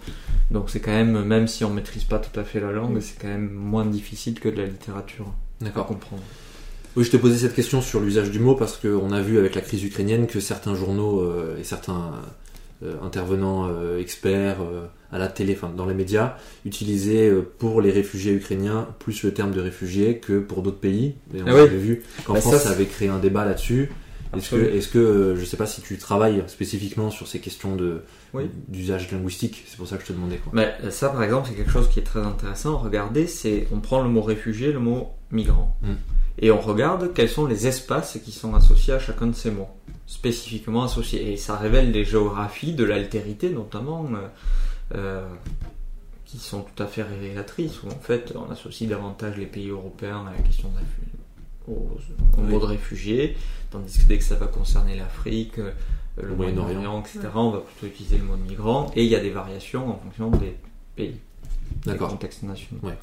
Donc, 0.50 0.70
c'est 0.70 0.80
quand 0.80 0.92
même, 0.92 1.22
même 1.24 1.46
si 1.46 1.64
on 1.64 1.70
maîtrise 1.70 2.04
pas 2.04 2.18
tout 2.18 2.38
à 2.38 2.44
fait 2.44 2.60
la 2.60 2.72
langue, 2.72 3.00
c'est 3.00 3.20
quand 3.20 3.28
même 3.28 3.50
moins 3.50 3.84
difficile 3.84 4.38
que 4.40 4.48
de 4.48 4.56
la 4.62 4.66
littérature 4.66 5.32
à 5.64 5.70
comprendre. 5.82 6.22
Oui, 6.96 7.04
je 7.04 7.10
te 7.10 7.16
posais 7.16 7.38
cette 7.38 7.54
question 7.54 7.82
sur 7.82 8.00
l'usage 8.00 8.30
du 8.30 8.40
mot 8.40 8.54
parce 8.56 8.76
qu'on 8.76 9.12
a 9.12 9.20
vu 9.20 9.38
avec 9.38 9.54
la 9.54 9.60
crise 9.60 9.84
ukrainienne 9.84 10.26
que 10.26 10.40
certains 10.40 10.74
journaux 10.74 11.20
euh, 11.20 11.56
et 11.58 11.64
certains 11.64 12.12
intervenants 13.02 13.68
experts 13.98 14.58
à 15.12 15.18
la 15.18 15.28
télé, 15.28 15.56
enfin 15.56 15.72
dans 15.74 15.86
les 15.86 15.94
médias, 15.94 16.36
utiliser 16.64 17.28
euh, 17.28 17.42
pour 17.58 17.80
les 17.80 17.90
réfugiés 17.90 18.32
ukrainiens 18.32 18.88
plus 18.98 19.22
le 19.22 19.34
terme 19.34 19.52
de 19.52 19.60
réfugiés 19.60 20.18
que 20.18 20.38
pour 20.38 20.62
d'autres 20.62 20.78
pays. 20.78 21.14
Et 21.34 21.42
on 21.42 21.46
ah 21.46 21.62
avait 21.62 21.68
vu 21.76 22.02
qu'en 22.24 22.36
France, 22.36 22.58
ça, 22.58 22.70
avait 22.70 22.86
créé 22.86 23.08
un 23.08 23.18
débat 23.18 23.44
là-dessus. 23.44 23.90
Est-ce 24.36 24.50
que, 24.50 24.56
est-ce 24.56 24.86
que, 24.86 24.98
euh, 24.98 25.36
je 25.36 25.44
sais 25.44 25.56
pas 25.56 25.66
si 25.66 25.82
tu 25.82 25.98
travailles 25.98 26.44
spécifiquement 26.46 27.10
sur 27.10 27.26
ces 27.26 27.40
questions 27.40 27.74
de 27.74 28.02
d'usage 28.68 29.10
linguistique, 29.10 29.64
c'est 29.66 29.76
pour 29.76 29.88
ça 29.88 29.96
que 29.96 30.02
je 30.02 30.08
te 30.08 30.12
demandais. 30.12 30.36
Quoi. 30.36 30.52
Mais 30.54 30.72
ça, 30.92 31.08
par 31.08 31.24
exemple, 31.24 31.48
c'est 31.50 31.56
quelque 31.56 31.72
chose 31.72 31.88
qui 31.88 31.98
est 31.98 32.04
très 32.04 32.20
intéressant. 32.20 32.78
Regardez, 32.78 33.26
c'est 33.26 33.66
on 33.72 33.80
prend 33.80 34.00
le 34.04 34.08
mot 34.08 34.22
réfugié, 34.22 34.70
le 34.70 34.78
mot 34.78 35.08
migrant, 35.32 35.76
hmm. 35.82 35.94
et 36.38 36.52
on 36.52 36.60
regarde 36.60 37.12
quels 37.12 37.28
sont 37.28 37.46
les 37.46 37.66
espaces 37.66 38.20
qui 38.24 38.30
sont 38.30 38.54
associés 38.54 38.94
à 38.94 39.00
chacun 39.00 39.26
de 39.26 39.34
ces 39.34 39.50
mots, 39.50 39.70
spécifiquement 40.10 40.82
associés. 40.82 41.32
Et 41.32 41.36
ça 41.36 41.56
révèle 41.56 41.92
les 41.92 42.04
géographies 42.04 42.74
de 42.74 42.84
l'altérité, 42.84 43.48
notamment. 43.50 44.06
Euh, 44.12 44.26
euh, 44.96 45.24
qui 46.26 46.38
sont 46.38 46.62
tout 46.62 46.80
à 46.80 46.86
fait 46.86 47.02
révélatrices, 47.02 47.82
où 47.82 47.88
en 47.88 47.98
fait 48.00 48.32
on 48.36 48.48
associe 48.52 48.88
davantage 48.88 49.36
les 49.36 49.46
pays 49.46 49.68
européens 49.68 50.24
à 50.28 50.36
la 50.36 50.42
question 50.42 50.68
de 50.68 52.48
de 52.48 52.64
réfugiés, 52.64 53.36
tandis 53.70 53.98
que 53.98 54.04
dès 54.04 54.18
que 54.18 54.24
ça 54.24 54.36
va 54.36 54.46
concerner 54.46 54.96
l'Afrique, 54.96 55.58
euh, 55.58 55.72
le 56.22 56.34
Moyen-Orient, 56.36 57.00
etc., 57.00 57.20
on 57.34 57.50
va 57.50 57.58
plutôt 57.58 57.86
utiliser 57.86 58.18
le 58.18 58.24
mot 58.24 58.36
de 58.36 58.42
migrant, 58.42 58.92
et 58.94 59.04
il 59.04 59.10
y 59.10 59.16
a 59.16 59.20
des 59.20 59.30
variations 59.30 59.88
en 59.88 59.98
fonction 59.98 60.30
des 60.30 60.56
pays, 60.94 61.16
des 61.84 61.96
contextes 61.96 62.44
nationaux. 62.44 62.80
Ouais. 62.84 62.98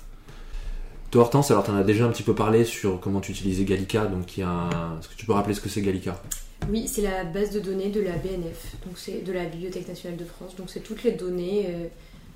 Toi, 1.12 1.24
Hortense, 1.24 1.52
alors 1.52 1.66
tu 1.66 1.72
en 1.72 1.76
as 1.76 1.84
déjà 1.84 2.06
un 2.06 2.10
petit 2.10 2.24
peu 2.24 2.36
parlé 2.36 2.64
sur 2.64 3.00
comment 3.02 3.20
tu 3.20 3.32
utilisais 3.32 3.66
Gallica, 3.66 4.06
donc 4.06 4.38
il 4.38 4.42
y 4.42 4.44
a 4.44 4.70
Est-ce 5.00 5.10
que 5.10 5.16
tu 5.16 5.26
peux 5.26 5.34
rappeler 5.34 5.54
ce 5.54 5.62
que 5.62 5.70
c'est 5.70 5.82
Gallica? 5.82 6.22
Oui, 6.70 6.88
c'est 6.88 7.02
la 7.02 7.24
base 7.24 7.52
de 7.52 7.60
données 7.60 7.90
de 7.90 8.02
la 8.02 8.14
BNF, 8.14 8.76
donc 8.86 8.98
c'est 8.98 9.24
de 9.24 9.32
la 9.32 9.46
Bibliothèque 9.46 9.88
nationale 9.88 10.18
de 10.18 10.26
France. 10.26 10.56
Donc 10.56 10.70
c'est 10.70 10.82
toutes 10.82 11.04
les 11.04 11.12
données 11.12 11.66
euh, 11.68 11.88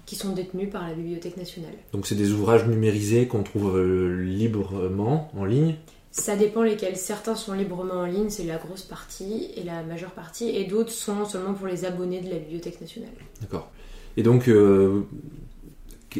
qui 0.05 0.15
sont 0.15 0.33
détenues 0.33 0.67
par 0.67 0.87
la 0.87 0.93
Bibliothèque 0.93 1.37
nationale. 1.37 1.73
Donc 1.91 2.07
c'est 2.07 2.15
des 2.15 2.31
ouvrages 2.31 2.65
numérisés 2.65 3.27
qu'on 3.27 3.43
trouve 3.43 3.77
euh, 3.77 4.23
librement 4.23 5.31
en 5.37 5.45
ligne? 5.45 5.75
Ça 6.11 6.35
dépend 6.35 6.63
lesquels. 6.63 6.97
Certains 6.97 7.35
sont 7.35 7.53
librement 7.53 7.95
en 7.95 8.05
ligne, 8.05 8.29
c'est 8.29 8.43
la 8.43 8.57
grosse 8.57 8.83
partie 8.83 9.49
et 9.55 9.63
la 9.63 9.81
majeure 9.83 10.11
partie, 10.11 10.49
et 10.49 10.65
d'autres 10.65 10.91
sont 10.91 11.25
seulement 11.25 11.53
pour 11.53 11.67
les 11.67 11.85
abonnés 11.85 12.21
de 12.21 12.29
la 12.29 12.37
Bibliothèque 12.37 12.81
nationale. 12.81 13.11
D'accord. 13.41 13.71
Et 14.17 14.23
donc, 14.23 14.49
euh, 14.49 15.03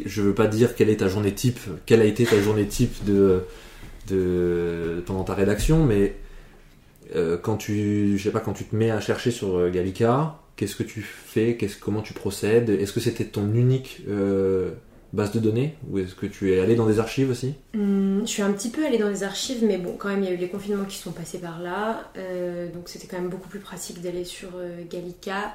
je 0.04 0.22
veux 0.22 0.34
pas 0.34 0.46
dire 0.46 0.74
quelle 0.74 0.88
est 0.88 0.98
ta 0.98 1.08
journée 1.08 1.34
type, 1.34 1.60
quelle 1.84 2.00
a 2.00 2.06
été 2.06 2.24
ta 2.24 2.40
journée 2.40 2.66
type 2.66 3.04
de, 3.04 3.42
de 4.08 5.02
pendant 5.04 5.24
ta 5.24 5.34
rédaction, 5.34 5.84
mais 5.84 6.16
euh, 7.14 7.36
quand 7.36 7.56
tu, 7.56 8.16
je 8.18 8.22
sais 8.22 8.30
pas, 8.30 8.40
quand 8.40 8.52
tu 8.52 8.64
te 8.64 8.74
mets 8.74 8.90
à 8.90 9.00
chercher 9.00 9.30
sur 9.30 9.56
euh, 9.56 9.70
Gallica, 9.70 10.38
qu'est-ce 10.56 10.76
que 10.76 10.82
tu 10.82 11.02
fais? 11.02 11.56
Comment 11.80 12.02
tu 12.02 12.12
procèdes? 12.12 12.70
Est-ce 12.70 12.92
que 12.92 13.00
c'était 13.00 13.24
ton 13.24 13.52
unique 13.52 14.02
euh, 14.08 14.70
base 15.12 15.32
de 15.32 15.40
données? 15.40 15.74
Ou 15.90 15.98
est-ce 15.98 16.14
que 16.14 16.26
tu 16.26 16.52
es 16.52 16.60
allé 16.60 16.74
dans 16.74 16.86
des 16.86 16.98
archives 16.98 17.30
aussi? 17.30 17.54
Hmm, 17.74 18.20
Je 18.22 18.30
suis 18.30 18.42
un 18.42 18.52
petit 18.52 18.70
peu 18.70 18.84
allé 18.84 18.98
dans 18.98 19.10
des 19.10 19.22
archives, 19.22 19.64
mais 19.64 19.78
bon, 19.78 19.94
quand 19.98 20.08
même, 20.08 20.22
il 20.22 20.26
y 20.26 20.28
a 20.28 20.34
eu 20.34 20.38
les 20.38 20.48
confinements 20.48 20.84
qui 20.84 20.98
sont 20.98 21.12
passés 21.12 21.38
par 21.38 21.60
là. 21.60 22.10
donc 22.74 22.88
c'était 22.88 23.06
quand 23.06 23.18
même 23.18 23.30
beaucoup 23.30 23.48
plus 23.48 23.60
pratique 23.60 24.00
d'aller 24.00 24.24
sur 24.24 24.50
Gallica. 24.90 25.52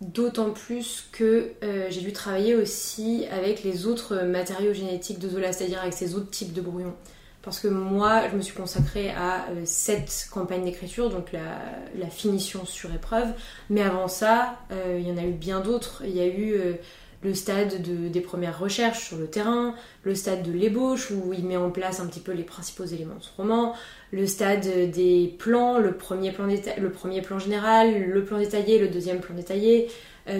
D'autant 0.00 0.50
plus 0.50 1.08
que 1.12 1.52
j'ai 1.90 2.00
dû 2.00 2.12
travailler 2.12 2.56
aussi 2.56 3.24
avec 3.30 3.62
les 3.62 3.86
autres 3.86 4.24
matériaux 4.24 4.72
génétiques 4.72 5.18
de 5.20 5.28
Zola, 5.28 5.52
c'est-à-dire 5.52 5.80
avec 5.80 5.94
ces 5.94 6.14
autres 6.14 6.30
types 6.30 6.52
de 6.52 6.60
brouillons 6.60 6.94
parce 7.42 7.58
que 7.58 7.68
moi, 7.68 8.28
je 8.30 8.36
me 8.36 8.40
suis 8.40 8.54
consacrée 8.54 9.10
à 9.10 9.46
euh, 9.50 9.62
cette 9.64 10.28
campagne 10.30 10.64
d'écriture, 10.64 11.10
donc 11.10 11.32
la, 11.32 12.08
finition 12.08 12.64
sur 12.64 12.92
épreuve. 12.94 13.28
Mais 13.68 13.82
avant 13.82 14.06
ça, 14.06 14.58
euh, 14.70 14.98
il 15.00 15.08
y 15.08 15.12
en 15.12 15.16
a 15.16 15.24
eu 15.24 15.32
bien 15.32 15.60
d'autres. 15.60 16.02
Il 16.04 16.14
y 16.14 16.20
a 16.20 16.26
eu 16.26 16.54
euh, 16.54 16.74
le 17.22 17.34
stade 17.34 17.82
des 17.82 18.20
premières 18.20 18.58
recherches 18.58 19.06
sur 19.06 19.16
le 19.16 19.26
terrain, 19.26 19.74
le 20.04 20.14
stade 20.14 20.42
de 20.42 20.52
l'ébauche, 20.52 21.10
où 21.10 21.32
il 21.32 21.44
met 21.46 21.56
en 21.56 21.70
place 21.70 22.00
un 22.00 22.06
petit 22.06 22.20
peu 22.20 22.32
les 22.32 22.42
principaux 22.42 22.84
éléments 22.84 23.14
de 23.14 23.22
ce 23.22 23.30
roman, 23.36 23.74
le 24.10 24.26
stade 24.26 24.90
des 24.90 25.34
plans, 25.38 25.78
le 25.78 25.92
premier 25.92 26.32
plan, 26.32 26.46
le 26.46 26.90
premier 26.90 27.22
plan 27.22 27.38
général, 27.38 28.02
le 28.02 28.24
plan 28.24 28.38
détaillé, 28.38 28.78
le 28.78 28.88
deuxième 28.88 29.20
plan 29.20 29.34
détaillé. 29.34 29.88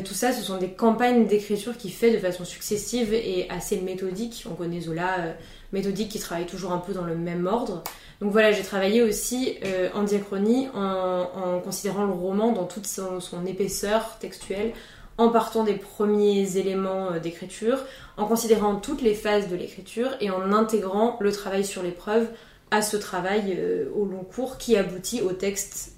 tout 0.05 0.15
ça, 0.15 0.33
ce 0.33 0.43
sont 0.43 0.59
des 0.59 0.71
campagnes 0.71 1.27
d'écriture 1.27 1.77
qui 1.77 1.91
fait 1.91 2.11
de 2.11 2.19
façon 2.19 2.45
successive 2.45 3.15
et 3.15 3.47
assez 3.49 3.81
méthodique. 3.81 4.45
On 4.51 4.55
connaît 4.55 4.81
Zola 4.81 5.35
méthodique 5.73 6.11
qui 6.11 6.19
travaille 6.19 6.47
toujours 6.47 6.73
un 6.73 6.79
peu 6.79 6.93
dans 6.93 7.05
le 7.05 7.17
même 7.17 7.47
ordre. 7.47 7.83
Donc 8.21 8.31
voilà, 8.31 8.53
j'ai 8.53 8.63
travaillé 8.63 9.03
aussi 9.03 9.57
euh, 9.65 9.89
en 9.95 10.05
diachronie 10.05 10.69
en, 10.75 11.61
considérant 11.65 12.05
le 12.05 12.13
roman 12.13 12.53
dans 12.53 12.67
toute 12.67 12.87
son, 12.87 13.19
épaisseur 13.47 14.17
textuelle, 14.21 14.73
en 15.19 15.29
partant 15.29 15.65
des 15.65 15.75
premiers 15.75 16.57
éléments 16.57 17.13
euh, 17.13 17.19
d'écriture, 17.19 17.79
en 18.17 18.27
considérant 18.27 18.77
toutes 18.77 19.03
les 19.03 19.15
phases 19.15 19.49
de 19.49 19.57
l'écriture 19.57 20.11
et 20.21 20.31
en 20.31 20.53
intégrant 20.53 21.17
le 21.21 21.33
travail 21.33 21.65
sur 21.65 21.83
l'épreuve 21.83 22.29
à 22.71 22.83
ce 22.83 22.97
travail 22.97 23.57
euh, 23.59 23.89
au 23.95 24.05
long 24.05 24.25
cours 24.25 24.59
qui 24.59 24.77
aboutit 24.77 25.21
au 25.21 25.33
texte 25.33 25.93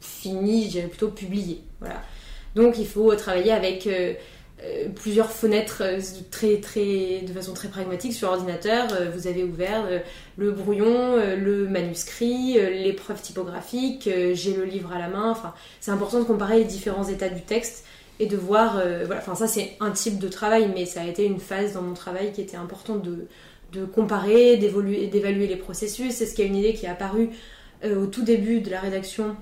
fini, 0.00 0.64
je 0.64 0.70
dirais 0.70 0.88
plutôt 0.88 1.08
publié. 1.08 1.62
Voilà. 1.80 2.00
Donc 2.54 2.78
il 2.78 2.86
faut 2.86 3.14
travailler 3.16 3.52
avec 3.52 3.86
euh, 3.86 4.14
plusieurs 4.94 5.30
fenêtres 5.30 5.82
de 5.82 7.32
façon 7.32 7.52
très 7.52 7.68
pragmatique 7.68 8.14
sur 8.14 8.30
ordinateur. 8.30 8.88
Vous 9.14 9.26
avez 9.26 9.44
ouvert 9.44 9.84
le 10.38 10.50
brouillon, 10.50 11.16
le 11.16 11.68
manuscrit, 11.68 12.54
l'épreuve 12.54 13.20
typographique, 13.20 14.08
j'ai 14.32 14.54
le 14.54 14.64
livre 14.64 14.94
à 14.94 14.98
la 14.98 15.08
main. 15.08 15.30
Enfin, 15.30 15.52
c'est 15.80 15.90
important 15.90 16.20
de 16.20 16.24
comparer 16.24 16.60
les 16.60 16.64
différents 16.64 17.06
états 17.06 17.28
du 17.28 17.42
texte 17.42 17.84
et 18.18 18.26
de 18.26 18.36
voir. 18.36 18.80
voilà, 19.04 19.20
enfin, 19.20 19.34
ça 19.34 19.46
c'est 19.46 19.76
un 19.80 19.90
type 19.90 20.18
de 20.18 20.28
travail, 20.28 20.70
mais 20.74 20.86
ça 20.86 21.02
a 21.02 21.04
été 21.04 21.24
une 21.24 21.40
phase 21.40 21.74
dans 21.74 21.82
mon 21.82 21.94
travail 21.94 22.32
qui 22.32 22.40
était 22.40 22.56
importante 22.56 23.02
de, 23.02 23.26
de 23.72 23.84
comparer, 23.84 24.56
d'évaluer 24.56 25.46
les 25.46 25.56
processus. 25.56 26.14
C'est 26.14 26.26
ce 26.26 26.34
qui 26.34 26.42
a 26.42 26.44
une 26.44 26.56
idée 26.56 26.74
qui 26.74 26.86
est 26.86 26.90
apparue 26.90 27.30
au 27.84 28.06
tout 28.06 28.22
début 28.22 28.60
de 28.60 28.70
la 28.70 28.80
rédaction 28.80 29.36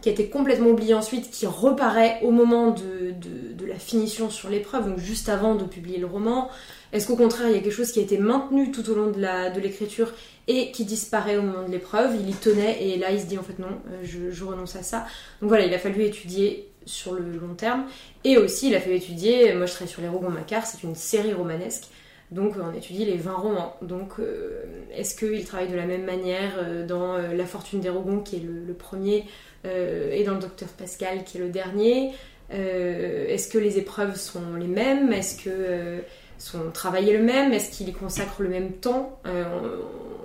qui 0.00 0.08
a 0.08 0.12
été 0.12 0.28
complètement 0.28 0.70
oublié 0.70 0.94
ensuite, 0.94 1.30
qui 1.30 1.46
reparaît 1.46 2.20
au 2.22 2.30
moment 2.30 2.70
de, 2.70 3.12
de, 3.12 3.66
la 3.66 3.78
finition 3.78 4.30
sur 4.30 4.48
l'épreuve, 4.48 4.88
donc 4.88 4.98
juste 4.98 5.28
avant 5.28 5.54
de 5.54 5.64
publier 5.64 5.98
le 5.98 6.06
roman 6.06 6.50
Est-ce 6.92 7.06
qu'au 7.06 7.16
contraire, 7.16 7.48
il 7.48 7.54
y 7.54 7.58
a 7.58 7.60
quelque 7.60 7.72
chose 7.72 7.92
qui 7.92 8.00
a 8.00 8.02
été 8.02 8.18
maintenu 8.18 8.72
tout 8.72 8.88
au 8.90 8.94
long 8.94 9.10
de 9.10 9.60
l'écriture 9.60 10.12
et 10.48 10.72
qui 10.72 10.84
disparaît 10.84 11.36
au 11.36 11.42
moment 11.42 11.64
de 11.64 11.70
l'épreuve? 11.70 12.16
Il 12.18 12.28
y 12.28 12.32
tenait 12.32 12.82
et 12.82 12.96
là, 12.96 13.12
il 13.12 13.20
se 13.20 13.26
dit 13.26 13.38
en 13.38 13.42
fait 13.42 13.58
non, 13.58 13.68
euh, 13.68 14.00
je, 14.02 14.30
je, 14.30 14.44
renonce 14.44 14.74
à 14.74 14.82
ça. 14.82 15.06
Donc 15.40 15.50
voilà, 15.50 15.66
il 15.66 15.74
a 15.74 15.78
fallu 15.78 16.02
étudier 16.02 16.69
sur 16.90 17.14
le 17.14 17.20
long 17.20 17.54
terme. 17.54 17.84
Et 18.24 18.36
aussi, 18.36 18.68
il 18.68 18.74
a 18.74 18.80
fallu 18.80 18.96
étudier, 18.96 19.54
moi 19.54 19.66
je 19.66 19.72
travaille 19.72 19.92
sur 19.92 20.02
les 20.02 20.08
Rougon-Macquart, 20.08 20.66
c'est 20.66 20.82
une 20.82 20.94
série 20.94 21.32
romanesque. 21.32 21.84
Donc 22.30 22.54
on 22.62 22.72
étudie 22.76 23.04
les 23.04 23.16
20 23.16 23.32
romans. 23.32 23.76
Donc 23.82 24.20
euh, 24.20 24.62
est-ce 24.94 25.16
qu'il 25.16 25.44
travaille 25.44 25.68
de 25.68 25.76
la 25.76 25.86
même 25.86 26.04
manière 26.04 26.52
euh, 26.58 26.86
dans 26.86 27.16
La 27.16 27.44
Fortune 27.44 27.80
des 27.80 27.88
Rougon, 27.88 28.20
qui 28.20 28.36
est 28.36 28.42
le 28.44 28.72
premier 28.72 29.24
euh, 29.66 30.12
et 30.12 30.24
dans 30.24 30.34
le 30.34 30.40
Docteur 30.40 30.68
Pascal 30.68 31.24
qui 31.24 31.38
est 31.38 31.40
le 31.40 31.48
dernier? 31.48 32.12
Euh, 32.52 33.28
est-ce 33.28 33.48
que 33.48 33.58
les 33.58 33.78
épreuves 33.78 34.16
sont 34.16 34.54
les 34.58 34.66
mêmes? 34.66 35.12
Est-ce 35.12 35.42
que 35.42 35.50
euh, 35.50 36.00
son 36.38 36.70
travail 36.70 37.10
est 37.10 37.16
le 37.16 37.22
même? 37.22 37.52
Est-ce 37.52 37.76
qu'il 37.76 37.88
y 37.88 37.92
consacre 37.92 38.42
le 38.42 38.48
même 38.48 38.72
temps? 38.72 39.18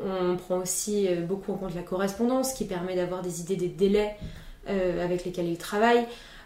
On, 0.07 0.36
prend 0.38 0.57
aussi 0.57 1.07
beaucoup 1.28 1.51
en 1.51 1.55
compte 1.55 1.74
la 1.74 1.82
correspondance 1.82 2.53
qui 2.53 2.66
permet 2.66 2.95
d'avoir 2.95 3.24
des 3.24 3.41
idées 3.41 3.55
des 3.55 3.70
délais 3.70 4.16
avec 4.68 5.26
lesquels 5.26 5.47
il 5.47 5.57
travaille. 5.57 6.05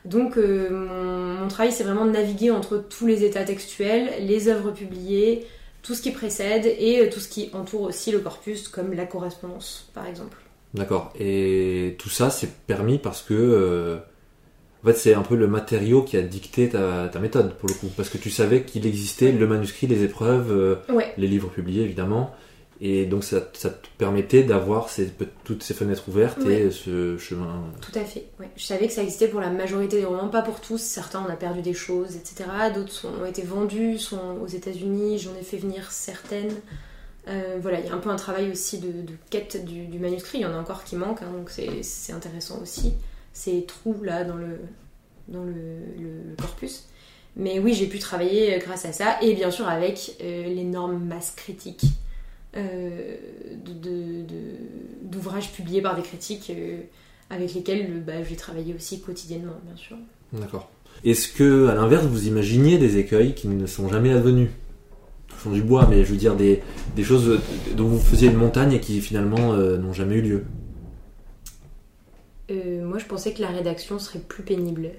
Donc 0.09 0.37
mon, 0.37 1.47
travail 1.47 1.71
c'est 1.71 1.83
vraiment 1.83 2.05
de 2.05 2.11
naviguer 2.11 2.51
entre 2.51 2.77
tous 2.77 3.05
les 3.05 3.23
états 3.23 3.43
textuels, 3.43 4.09
les 4.25 4.47
œuvres 4.47 4.71
publiées, 4.71 5.45
tout 5.83 5.93
ce 5.93 6.01
qui 6.01 6.11
précède 6.11 6.65
et 6.65 7.09
tout 7.09 7.19
ce 7.19 7.29
qui 7.29 7.49
entoure 7.53 7.83
aussi 7.83 8.11
le 8.11 8.19
corpus 8.19 8.67
comme 8.67 8.93
la 8.93 9.05
correspondance 9.05 9.89
par 9.93 10.07
exemple. 10.07 10.37
D'accord. 10.73 11.13
Et 11.19 11.95
tout 11.97 12.09
ça, 12.09 12.29
c'est 12.29 12.51
permis 12.67 12.97
parce 12.99 13.21
que, 13.21 13.33
euh, 13.33 13.97
En 14.83 14.87
fait, 14.87 14.93
c'est 14.93 15.13
un 15.13 15.23
peu 15.23 15.35
le 15.35 15.47
matériau 15.47 16.03
qui 16.03 16.15
a 16.15 16.21
dicté 16.21 16.69
ta, 16.69 17.09
ta 17.09 17.19
méthode, 17.19 17.53
pour 17.55 17.67
le 17.67 17.75
coup. 17.75 17.89
Parce 17.97 18.09
que 18.09 18.17
tu 18.17 18.29
savais 18.29 18.63
qu'il 18.63 18.87
existait 18.87 19.31
le 19.33 19.45
manuscrit, 19.45 19.87
les 19.87 20.03
épreuves, 20.03 20.51
euh, 20.51 20.75
Ouais, 20.93 21.13
les 21.17 21.27
livres 21.27 21.49
publiés, 21.49 21.83
évidemment. 21.83 22.33
Et 22.81 23.05
donc, 23.05 23.25
ça, 23.25 23.49
ça 23.53 23.69
te 23.71 23.87
permettait 23.97 24.43
d'avoir 24.43 24.87
ces, 24.89 25.11
toutes 25.43 25.63
ces 25.63 25.73
fenêtres 25.73 26.07
ouvertes 26.07 26.37
Ouais. 26.39 26.61
et 26.61 26.71
ce 26.71 27.17
chemin. 27.17 27.61
tout 27.81 27.97
à 27.99 28.05
fait. 28.05 28.25
Ouais. 28.39 28.49
Je 28.55 28.63
savais 28.63 28.87
que 28.87 28.93
ça 28.93 29.01
existait 29.03 29.27
pour 29.27 29.41
la 29.41 29.49
majorité 29.49 29.97
des 29.99 30.05
romans, 30.05 30.29
pas 30.29 30.41
pour 30.41 30.61
tous. 30.61 30.77
Certains, 30.79 31.21
on 31.27 31.29
a 31.31 31.35
perdu 31.35 31.61
des 31.61 31.73
choses, 31.73 32.15
etc. 32.15 32.45
D'autres 32.73 33.05
ont 33.21 33.25
été 33.25 33.41
vendus, 33.41 33.97
sont 33.97 34.37
aux 34.41 34.47
États-Unis. 34.47 35.19
J'en 35.19 35.35
ai 35.35 35.43
fait 35.43 35.57
venir 35.57 35.91
certaines. 35.91 36.53
Euh, 37.27 37.57
voilà, 37.61 37.79
il 37.81 37.85
y 37.85 37.89
a 37.89 37.93
un 37.93 37.97
peu 37.97 38.09
un 38.09 38.15
travail 38.15 38.49
aussi 38.49 38.77
de, 38.79 38.87
de 38.87 39.13
quête 39.29 39.65
du, 39.65 39.85
du 39.87 39.99
manuscrit. 39.99 40.37
Il 40.37 40.41
y 40.41 40.45
en 40.45 40.53
a 40.53 40.57
encore 40.57 40.85
qui 40.85 40.95
manquent, 40.95 41.21
hein, 41.21 41.31
donc 41.35 41.49
c'est 41.49 42.13
intéressant 42.13 42.59
aussi. 42.61 42.93
Ces 43.33 43.65
trous 43.65 44.01
là 44.03 44.23
dans 44.23 44.35
le, 44.35 44.57
dans 45.27 45.43
le, 45.43 45.51
le 45.53 46.35
corpus. 46.41 46.85
Mais 47.35 47.59
oui, 47.59 47.73
j'ai 47.73 47.87
pu 47.87 47.99
travailler 47.99 48.55
euh, 48.55 48.59
grâce 48.59 48.85
à 48.85 48.93
ça, 48.93 49.17
et 49.21 49.33
bien 49.35 49.51
sûr 49.51 49.67
avec 49.67 50.15
euh, 50.23 50.45
l'énorme 50.47 50.97
masse 51.03 51.31
critique 51.35 51.83
euh, 52.57 53.15
de- 53.65 53.73
de- 53.73 54.21
de- 54.23 54.57
d'ouvrages 55.03 55.51
publiés 55.51 55.81
par 55.81 55.95
des 55.95 56.01
critiques 56.01 56.51
euh, 56.55 56.81
avec 57.29 57.53
lesquels 57.53 57.87
euh, 57.91 57.99
bah, 57.99 58.23
j'ai 58.23 58.35
travaillé 58.35 58.73
aussi 58.73 59.01
quotidiennement, 59.01 59.53
bien 59.65 59.75
sûr. 59.75 59.97
D'accord. 60.33 60.69
Est-ce 61.05 61.29
que, 61.29 61.67
à 61.67 61.75
l'inverse, 61.75 62.05
vous 62.05 62.27
imaginiez 62.27 62.77
des 62.77 62.97
écueils 62.97 63.33
qui 63.33 63.47
ne 63.47 63.65
sont 63.65 63.87
jamais 63.89 64.11
advenus? 64.11 64.49
Touchons 65.27 65.51
du 65.51 65.61
bois, 65.61 65.87
mais 65.89 66.03
je 66.03 66.11
veux 66.11 66.17
dire 66.17 66.35
des, 66.35 66.61
des 66.95 67.03
choses 67.03 67.39
dont 67.75 67.87
vous 67.87 67.99
faisiez 67.99 68.29
une 68.29 68.37
montagne 68.37 68.73
et 68.73 68.79
qui 68.79 68.99
finalement 68.99 69.53
euh, 69.53 69.77
n'ont 69.77 69.93
jamais 69.93 70.15
eu 70.15 70.21
lieu? 70.21 70.43
Euh, 72.51 72.83
moi, 72.83 72.97
je 72.97 73.05
pensais 73.05 73.31
que 73.33 73.41
la 73.41 73.47
rédaction 73.49 73.99
serait 73.99 74.19
plus 74.19 74.43
pénible. 74.43 74.89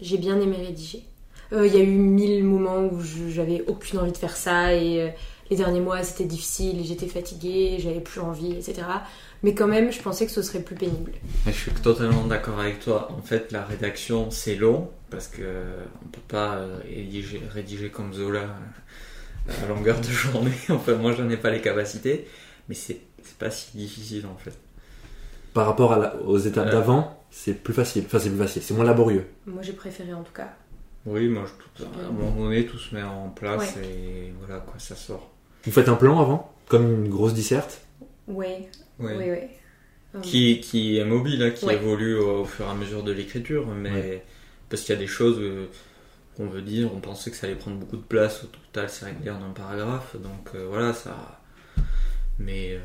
J'ai 0.00 0.16
bien 0.16 0.40
aimé 0.40 0.56
rédiger. 0.56 1.04
Euh, 1.52 1.66
Il 1.66 1.74
y 1.74 1.76
a 1.76 1.82
eu 1.82 1.96
mille 1.96 2.42
moments 2.42 2.86
où 2.86 3.00
j'avais 3.28 3.62
aucune 3.66 3.98
envie 3.98 4.12
de 4.12 4.16
faire 4.16 4.36
ça 4.36 4.74
et 4.74 5.12
les 5.50 5.56
derniers 5.56 5.80
mois 5.80 6.02
c'était 6.02 6.24
difficile, 6.24 6.84
j'étais 6.84 7.06
fatiguée, 7.08 7.76
j'avais 7.78 8.00
plus 8.00 8.20
envie, 8.20 8.52
etc. 8.52 8.82
Mais 9.42 9.54
quand 9.54 9.66
même, 9.66 9.92
je 9.92 10.00
pensais 10.00 10.24
que 10.24 10.32
ce 10.32 10.40
serait 10.42 10.60
plus 10.62 10.74
pénible. 10.74 11.12
Mais 11.44 11.52
je 11.52 11.58
suis 11.58 11.70
totalement 11.72 12.24
d'accord 12.24 12.58
avec 12.60 12.80
toi. 12.80 13.10
En 13.12 13.20
fait, 13.22 13.52
la 13.52 13.62
rédaction, 13.64 14.30
c'est 14.30 14.54
long 14.56 14.90
parce 15.10 15.28
que 15.28 15.42
on 16.04 16.08
peut 16.08 16.20
pas 16.26 16.54
euh, 16.56 16.78
rédiger, 16.88 17.42
rédiger 17.52 17.90
comme 17.90 18.14
Zola 18.14 18.40
euh, 19.48 19.52
à 19.64 19.68
longueur 19.68 20.00
de 20.00 20.06
journée. 20.08 20.50
Enfin, 20.70 20.94
moi, 20.94 21.12
j'en 21.12 21.28
ai 21.28 21.36
pas 21.36 21.50
les 21.50 21.60
capacités, 21.60 22.26
mais 22.68 22.74
c'est 22.74 23.00
c'est 23.22 23.36
pas 23.38 23.50
si 23.50 23.76
difficile 23.76 24.24
en 24.26 24.36
fait. 24.36 24.52
Par 25.52 25.66
rapport 25.66 25.92
à 25.92 25.98
la- 25.98 26.16
aux 26.22 26.38
étapes 26.38 26.68
Euh. 26.68 26.72
d'avant, 26.72 27.22
c'est 27.30 27.52
plus 27.62 27.74
facile. 27.74 28.04
Enfin, 28.06 28.18
c'est 28.18 28.30
plus 28.30 28.38
facile, 28.38 28.62
c'est 28.62 28.74
moins 28.74 28.84
laborieux. 28.84 29.26
Moi, 29.46 29.62
j'ai 29.62 29.72
préféré 29.74 30.14
en 30.14 30.22
tout 30.22 30.32
cas. 30.32 30.54
Oui, 31.06 31.28
moi, 31.28 31.44
je, 31.78 31.84
à 31.84 31.88
un 32.08 32.12
moment 32.12 32.44
donné, 32.44 32.64
tout 32.64 32.78
se 32.78 32.94
met 32.94 33.02
en 33.02 33.28
place 33.28 33.76
Ouais. 33.76 33.82
et 33.84 34.32
voilà 34.40 34.60
quoi, 34.60 34.74
ça 34.78 34.96
sort. 34.96 35.30
Vous 35.66 35.72
faites 35.72 35.88
un 35.88 35.94
plan 35.96 36.20
avant 36.20 36.52
Comme 36.68 37.04
une 37.04 37.08
grosse 37.08 37.34
disserte 37.34 37.80
ouais, 38.28 38.68
ouais. 38.98 39.50
Euh, 40.14 40.20
Qui, 40.20 40.60
qui 40.60 40.98
est 40.98 41.04
mobile, 41.04 41.42
hein, 41.42 41.50
qui 41.50 41.64
Ouais. 41.64 41.74
évolue 41.74 42.16
au, 42.16 42.42
au 42.42 42.44
fur 42.44 42.66
et 42.66 42.70
à 42.70 42.74
mesure 42.74 43.02
de 43.02 43.10
l'écriture, 43.12 43.66
mais 43.66 43.90
Ouais. 43.90 44.24
parce 44.68 44.82
qu'il 44.82 44.94
y 44.94 44.98
a 44.98 45.00
des 45.00 45.06
choses 45.08 45.38
euh, 45.40 45.66
qu'on 46.36 46.46
veut 46.46 46.62
dire, 46.62 46.94
on 46.94 47.00
pensait 47.00 47.30
que 47.30 47.36
ça 47.36 47.46
allait 47.46 47.56
prendre 47.56 47.78
beaucoup 47.78 47.96
de 47.96 48.02
place, 48.02 48.44
au 48.44 48.46
total 48.46 48.88
c'est 48.88 49.06
réglé 49.06 49.30
en 49.30 49.42
un 49.42 49.50
paragraphe, 49.50 50.14
donc 50.16 50.50
euh, 50.54 50.66
voilà, 50.68 50.92
ça. 50.92 51.40
Mais 52.38 52.74
euh, 52.74 52.78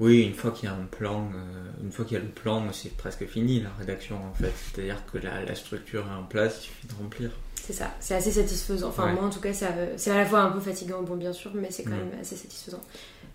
oui, 0.00 0.22
une 0.22 0.34
fois 0.34 0.52
qu'il 0.52 0.68
y 0.68 0.72
a 0.72 0.74
un 0.74 0.84
plan, 0.84 1.28
euh, 1.34 1.70
une 1.82 1.90
fois 1.90 2.04
qu'il 2.04 2.16
y 2.16 2.20
a 2.20 2.22
le 2.22 2.30
plan, 2.30 2.64
c'est 2.72 2.96
presque 2.96 3.26
fini 3.26 3.60
la 3.60 3.70
rédaction 3.80 4.16
en 4.24 4.34
fait. 4.34 4.52
C'est-à-dire 4.56 5.02
que 5.12 5.18
la, 5.18 5.42
la 5.44 5.54
structure 5.56 6.06
est 6.06 6.14
en 6.16 6.24
place, 6.24 6.58
il 6.60 6.66
suffit 6.68 6.86
de 6.86 6.94
remplir. 6.94 7.30
C'est 7.68 7.74
ça, 7.74 7.90
c'est 8.00 8.14
assez 8.14 8.30
satisfaisant. 8.30 8.88
Enfin, 8.88 9.04
Ouais. 9.08 9.12
moi 9.12 9.24
en 9.24 9.28
tout 9.28 9.40
cas, 9.40 9.50
c'est 9.52 10.10
à 10.10 10.16
la 10.16 10.24
fois 10.24 10.40
un 10.40 10.50
peu 10.50 10.58
fatigant, 10.60 11.02
bon, 11.02 11.16
bien 11.16 11.34
sûr, 11.34 11.50
mais 11.54 11.68
c'est 11.70 11.82
quand 11.82 11.90
même 11.90 12.08
assez 12.18 12.34
satisfaisant. 12.34 12.80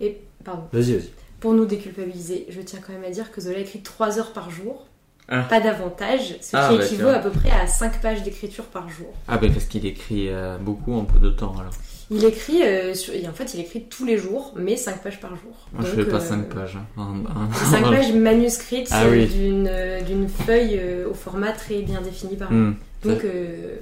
Et, 0.02 0.18
pardon, 0.44 0.64
Vas-y, 0.74 0.94
vas-y. 0.94 1.10
pour 1.40 1.54
nous 1.54 1.66
déculpabiliser, 1.66 2.48
je 2.50 2.60
tiens 2.62 2.80
quand 2.86 2.94
même 2.94 3.04
à 3.04 3.12
dire 3.12 3.32
que 3.32 3.40
Zola 3.42 3.60
écrit 3.60 3.82
3 3.82 4.18
heures 4.18 4.34
par 4.34 4.50
jour, 4.50 4.88
Ah. 5.30 5.44
pas 5.44 5.60
davantage, 5.62 6.36
ce 6.42 6.58
Ah, 6.58 6.68
qui 6.72 6.78
bah, 6.80 6.84
équivaut 6.86 7.10
à 7.10 7.20
peu 7.20 7.30
près 7.30 7.52
à 7.52 7.68
5 7.68 8.02
pages 8.02 8.24
d'écriture 8.24 8.64
par 8.66 8.90
jour. 8.90 9.14
Ah 9.28 9.38
ben 9.38 9.54
parce 9.54 9.66
qu'il 9.66 9.86
écrit 9.86 10.30
euh, 10.30 10.58
beaucoup 10.58 10.94
en 10.96 11.06
peu 11.06 11.20
de 11.20 11.30
temps 11.30 11.54
alors. 11.60 11.72
Il 12.10 12.26
écrit, 12.26 12.64
euh, 12.64 12.96
sur- 12.96 13.14
et 13.14 13.28
en 13.28 13.34
fait, 13.34 13.54
il 13.54 13.60
écrit 13.60 13.84
tous 13.84 14.04
les 14.04 14.18
jours, 14.18 14.52
mais 14.58 14.76
5 14.78 15.04
pages 15.04 15.20
par 15.22 15.36
jour. 15.36 15.70
Moi 15.74 15.84
je 15.86 15.96
Donc, 15.96 16.06
fais 16.06 16.12
pas 16.12 16.18
euh, 16.18 16.28
5 16.28 16.50
pages. 16.50 16.76
hein. 16.78 16.86
En- 16.98 17.20
en- 17.20 17.54
5 17.72 17.84
pages 17.84 18.14
manuscrites 18.14 18.90
Ah 18.92 19.04
euh, 19.06 19.12
oui. 19.12 19.28
d'une, 19.28 19.68
euh, 19.72 20.02
d'une 20.02 20.28
feuille 20.28 20.80
euh, 20.82 21.08
au 21.10 21.14
format 21.14 21.52
très 21.52 21.82
bien 21.84 22.02
défini 22.02 22.36
par 22.36 22.52
Hmm. 22.52 22.74
Donc, 23.06 23.24
euh, 23.26 23.78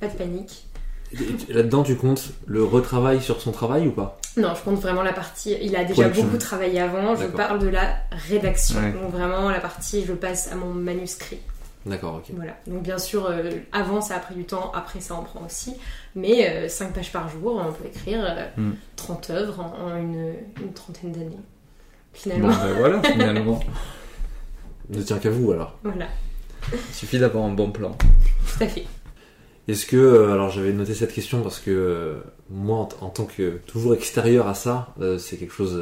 pas 0.00 0.08
de 0.08 0.16
panique. 0.16 0.66
Là-dedans, 1.48 1.82
tu 1.84 1.94
comptes 1.96 2.30
le 2.46 2.64
retravail 2.64 3.20
sur 3.22 3.40
son 3.40 3.52
travail 3.52 3.86
ou 3.86 3.92
pas? 3.92 4.18
Non, 4.36 4.54
je 4.56 4.62
compte 4.62 4.80
vraiment 4.80 5.02
la 5.02 5.12
partie. 5.12 5.56
Il 5.62 5.76
a 5.76 5.84
déjà 5.84 6.02
Production. 6.02 6.24
beaucoup 6.24 6.38
travaillé 6.38 6.80
avant. 6.80 7.14
Je 7.14 7.22
D'accord. 7.22 7.36
parle 7.36 7.58
de 7.60 7.68
la 7.68 7.96
rédaction. 8.28 8.78
Ouais. 8.80 8.92
Donc 8.92 9.10
vraiment 9.12 9.48
la 9.50 9.60
partie, 9.60 10.04
je 10.04 10.12
passe 10.12 10.50
à 10.52 10.56
mon 10.56 10.74
manuscrit. 10.74 11.38
D'accord, 11.86 12.16
ok. 12.16 12.34
Voilà. 12.34 12.54
Donc 12.66 12.82
bien 12.82 12.98
sûr, 12.98 13.26
euh, 13.26 13.50
avant 13.72 14.00
ça 14.00 14.16
a 14.16 14.18
pris 14.18 14.34
du 14.34 14.44
temps, 14.44 14.72
après 14.74 15.00
ça 15.00 15.14
en 15.14 15.22
prend 15.22 15.44
aussi. 15.46 15.74
Mais 16.16 16.68
5 16.68 16.92
pages 16.92 17.12
par 17.12 17.28
jour, 17.28 17.62
on 17.64 17.72
peut 17.72 17.86
écrire 17.86 18.24
euh, 18.26 18.44
Mm. 18.56 18.72
30 18.96 19.30
œuvres 19.30 19.60
en, 19.60 19.84
en 19.92 19.96
une, 19.96 20.32
une 20.60 20.72
trentaine 20.74 21.12
d'années. 21.12 21.26
Bon 21.30 21.40
Finalement, 22.12 22.48
ben 22.48 22.72
voilà 22.78 23.02
finalement. 23.02 23.60
Ne 24.88 25.02
tient 25.02 25.18
qu'à 25.18 25.30
vous 25.30 25.50
alors. 25.52 25.78
voilà. 25.84 26.06
Il 26.72 26.94
suffit 26.94 27.18
d'avoir 27.18 27.44
un 27.44 27.52
bon 27.52 27.70
plan. 27.70 27.96
Tout 28.00 28.64
à 28.64 28.66
fait. 28.68 28.84
Est-ce 29.68 29.84
que, 29.86 29.96
euh, 29.96 30.32
alors 30.32 30.50
j'avais 30.50 30.72
noté 30.72 30.94
cette 30.94 31.12
question 31.12 31.42
parce 31.42 31.58
que 31.58 31.70
euh, 31.70 32.14
moi, 32.50 32.88
en, 33.00 33.08
tant 33.08 33.24
que 33.24 33.58
toujours 33.66 33.94
extérieur 33.94 34.46
à 34.46 34.54
ça, 34.54 34.94
euh, 35.00 35.18
c'est 35.18 35.36
quelque 35.36 35.52
chose 35.52 35.74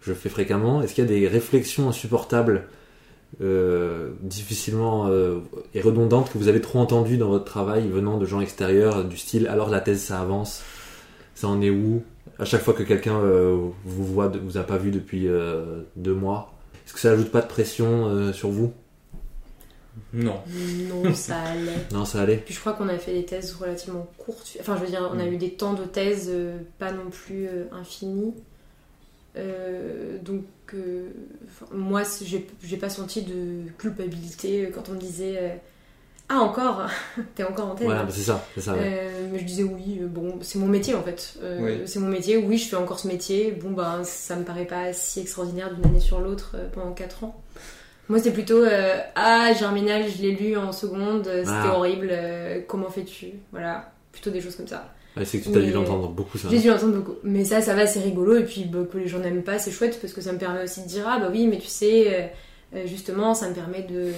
que 0.00 0.06
je 0.06 0.14
fais 0.14 0.30
fréquemment. 0.30 0.80
Est-ce 0.80 0.94
qu'il 0.94 1.04
y 1.04 1.06
a 1.06 1.10
des 1.10 1.28
réflexions 1.28 1.88
insupportables, 1.88 2.64
difficilement 4.22 5.10
et 5.74 5.80
redondantes 5.82 6.32
que 6.32 6.38
vous 6.38 6.48
avez 6.48 6.62
trop 6.62 6.78
entendues 6.78 7.18
dans 7.18 7.28
votre 7.28 7.44
travail 7.44 7.86
venant 7.86 8.16
de 8.16 8.24
gens 8.24 8.40
extérieurs, 8.40 9.04
du 9.04 9.18
style 9.18 9.46
alors 9.48 9.68
la 9.68 9.80
thèse 9.80 10.00
ça 10.00 10.20
avance, 10.20 10.62
ça 11.34 11.48
en 11.48 11.60
est 11.60 11.68
où? 11.68 12.02
À 12.38 12.46
chaque 12.46 12.62
fois 12.62 12.72
que 12.72 12.82
quelqu'un 12.82 13.20
vous 13.20 14.04
voit, 14.04 14.28
vous 14.28 14.56
a 14.56 14.62
pas 14.62 14.78
vu 14.78 14.90
depuis 14.90 15.28
deux 15.96 16.14
mois, 16.14 16.54
est-ce 16.86 16.94
que 16.94 17.00
ça 17.00 17.10
ajoute 17.10 17.30
pas 17.30 17.42
de 17.42 17.48
pression 17.48 18.32
sur 18.32 18.48
vous? 18.48 18.72
Non. 20.12 20.40
Non, 20.88 21.12
ça 21.14 21.36
allait. 21.40 21.72
Non, 21.92 22.04
ça 22.04 22.22
allait. 22.22 22.36
Puis 22.38 22.54
je 22.54 22.60
crois 22.60 22.72
qu'on 22.72 22.88
a 22.88 22.98
fait 22.98 23.12
des 23.12 23.24
thèses 23.24 23.54
relativement 23.54 24.06
courtes. 24.18 24.56
Enfin, 24.60 24.76
je 24.76 24.82
veux 24.84 24.88
dire, 24.90 25.08
on 25.12 25.18
a 25.18 25.24
Mm. 25.24 25.32
eu 25.34 25.36
des 25.36 25.50
temps 25.50 25.74
de 25.74 25.84
thèse 25.84 26.28
euh, 26.32 26.58
pas 26.78 26.92
non 26.92 27.10
plus 27.10 27.46
euh, 27.46 27.64
infinis. 27.72 28.34
Euh, 29.36 30.18
donc, 30.22 30.44
euh, 30.74 31.08
moi, 31.72 32.02
j'ai 32.62 32.76
pas 32.76 32.90
senti 32.90 33.22
de 33.22 33.70
culpabilité 33.78 34.70
quand 34.74 34.88
on 34.88 34.92
me 34.92 34.98
disait 34.98 35.36
euh, 35.38 35.48
Ah, 36.28 36.38
encore 36.40 36.86
T'es 37.34 37.44
encore 37.44 37.68
en 37.70 37.74
thèse 37.74 37.84
Voilà, 37.86 38.00
hein 38.00 38.04
bah, 38.04 38.12
c'est 38.12 38.22
ça, 38.22 38.44
c'est 38.54 38.60
ça. 38.62 38.72
ouais. 38.72 38.80
Euh, 38.82 39.28
mais 39.30 39.38
je 39.38 39.44
disais 39.44 39.62
oui, 39.62 40.00
bon, 40.02 40.38
c'est 40.42 40.58
mon 40.58 40.66
métier 40.66 40.94
en 40.94 41.02
fait. 41.02 41.34
Euh, 41.42 41.58
Oui. 41.62 41.82
C'est 41.86 42.00
mon 42.00 42.08
métier, 42.08 42.36
oui, 42.38 42.58
je 42.58 42.68
fais 42.68 42.76
encore 42.76 42.98
ce 42.98 43.06
métier. 43.08 43.52
Bon, 43.52 43.70
ben, 43.70 44.02
ça 44.04 44.36
me 44.36 44.44
paraît 44.44 44.66
pas 44.66 44.92
si 44.92 45.20
extraordinaire 45.20 45.72
d'une 45.74 45.84
année 45.86 46.00
sur 46.00 46.20
l'autre 46.20 46.52
euh, 46.54 46.68
pendant 46.72 46.92
4 46.92 47.24
ans. 47.24 47.40
Moi, 48.08 48.18
c'était 48.18 48.30
plutôt 48.32 48.62
euh, 48.64 48.96
Ah, 49.14 49.52
Germinal, 49.58 50.04
je 50.08 50.22
l'ai 50.22 50.32
lu 50.32 50.56
en 50.56 50.72
seconde, 50.72 51.26
euh, 51.26 51.40
c'était 51.44 51.56
Ah. 51.68 51.74
horrible, 51.76 52.08
euh, 52.10 52.60
comment 52.66 52.88
fais-tu? 52.88 53.26
Voilà, 53.52 53.92
plutôt 54.12 54.30
des 54.30 54.40
choses 54.40 54.56
comme 54.56 54.66
ça. 54.68 54.92
Ouais, 55.16 55.24
c'est 55.24 55.40
que 55.40 55.48
tu 55.50 55.58
as 55.58 55.60
dû 55.62 55.72
l'entendre 55.72 56.08
beaucoup 56.08 56.38
ça. 56.38 56.48
J'ai 56.50 56.58
dû 56.60 56.70
entendre 56.70 56.94
beaucoup. 56.94 57.16
Mais 57.24 57.44
ça, 57.44 57.60
ça 57.60 57.74
va, 57.74 57.86
c'est 57.86 58.00
rigolo. 58.00 58.36
Et 58.36 58.44
puis 58.44 58.64
bah, 58.64 58.78
que 58.90 58.98
les 58.98 59.08
gens 59.08 59.18
n'aiment 59.18 59.42
pas, 59.42 59.58
c'est 59.58 59.70
chouette 59.72 59.98
parce 60.00 60.12
que 60.12 60.20
ça 60.20 60.32
me 60.32 60.38
permet 60.38 60.62
aussi 60.62 60.82
de 60.82 60.86
dire 60.88 61.04
Ah, 61.08 61.18
bah 61.18 61.28
oui, 61.30 61.46
mais 61.48 61.58
tu 61.58 61.66
sais, 61.66 62.30
euh, 62.74 62.86
justement, 62.86 63.34
ça 63.34 63.48
me 63.48 63.54
permet 63.54 63.82
de, 63.82 64.12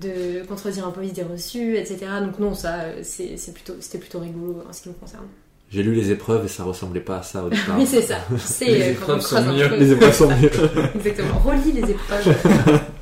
de 0.00 0.44
contredire 0.46 0.86
un 0.86 0.90
peu 0.90 1.02
les 1.02 1.08
idées 1.10 1.22
reçues, 1.22 1.76
etc. 1.76 2.06
Donc, 2.20 2.38
non, 2.40 2.52
ça, 2.54 2.80
c'est 3.02 3.36
c'est 3.36 3.52
plutôt, 3.54 3.74
c'était 3.80 3.98
plutôt 3.98 4.18
rigolo 4.18 4.62
en 4.68 4.72
ce 4.72 4.82
qui 4.82 4.88
me 4.88 4.94
concerne. 4.94 5.26
J'ai 5.70 5.82
lu 5.82 5.94
les 5.94 6.10
épreuves 6.10 6.44
et 6.44 6.48
ça 6.48 6.62
ressemblait 6.64 7.00
pas 7.00 7.18
à 7.18 7.22
ça 7.22 7.44
au 7.44 7.48
départ. 7.50 7.76
Oui, 7.78 7.86
c'est 7.86 8.02
ça. 8.02 8.16
C'est 8.38 8.64
Les 8.66 8.82
euh, 8.82 8.90
épreuves 8.92 9.06
quand 9.28 9.36
on 9.38 9.44
sont 9.44 9.52
mieux. 9.52 9.76
Les 9.76 9.92
épreuves 9.92 10.14
sont 10.14 10.28
mieux. 10.28 10.50
Exactement. 10.96 11.38
Relis 11.44 11.72
les 11.72 11.90
épreuves. 11.90 12.80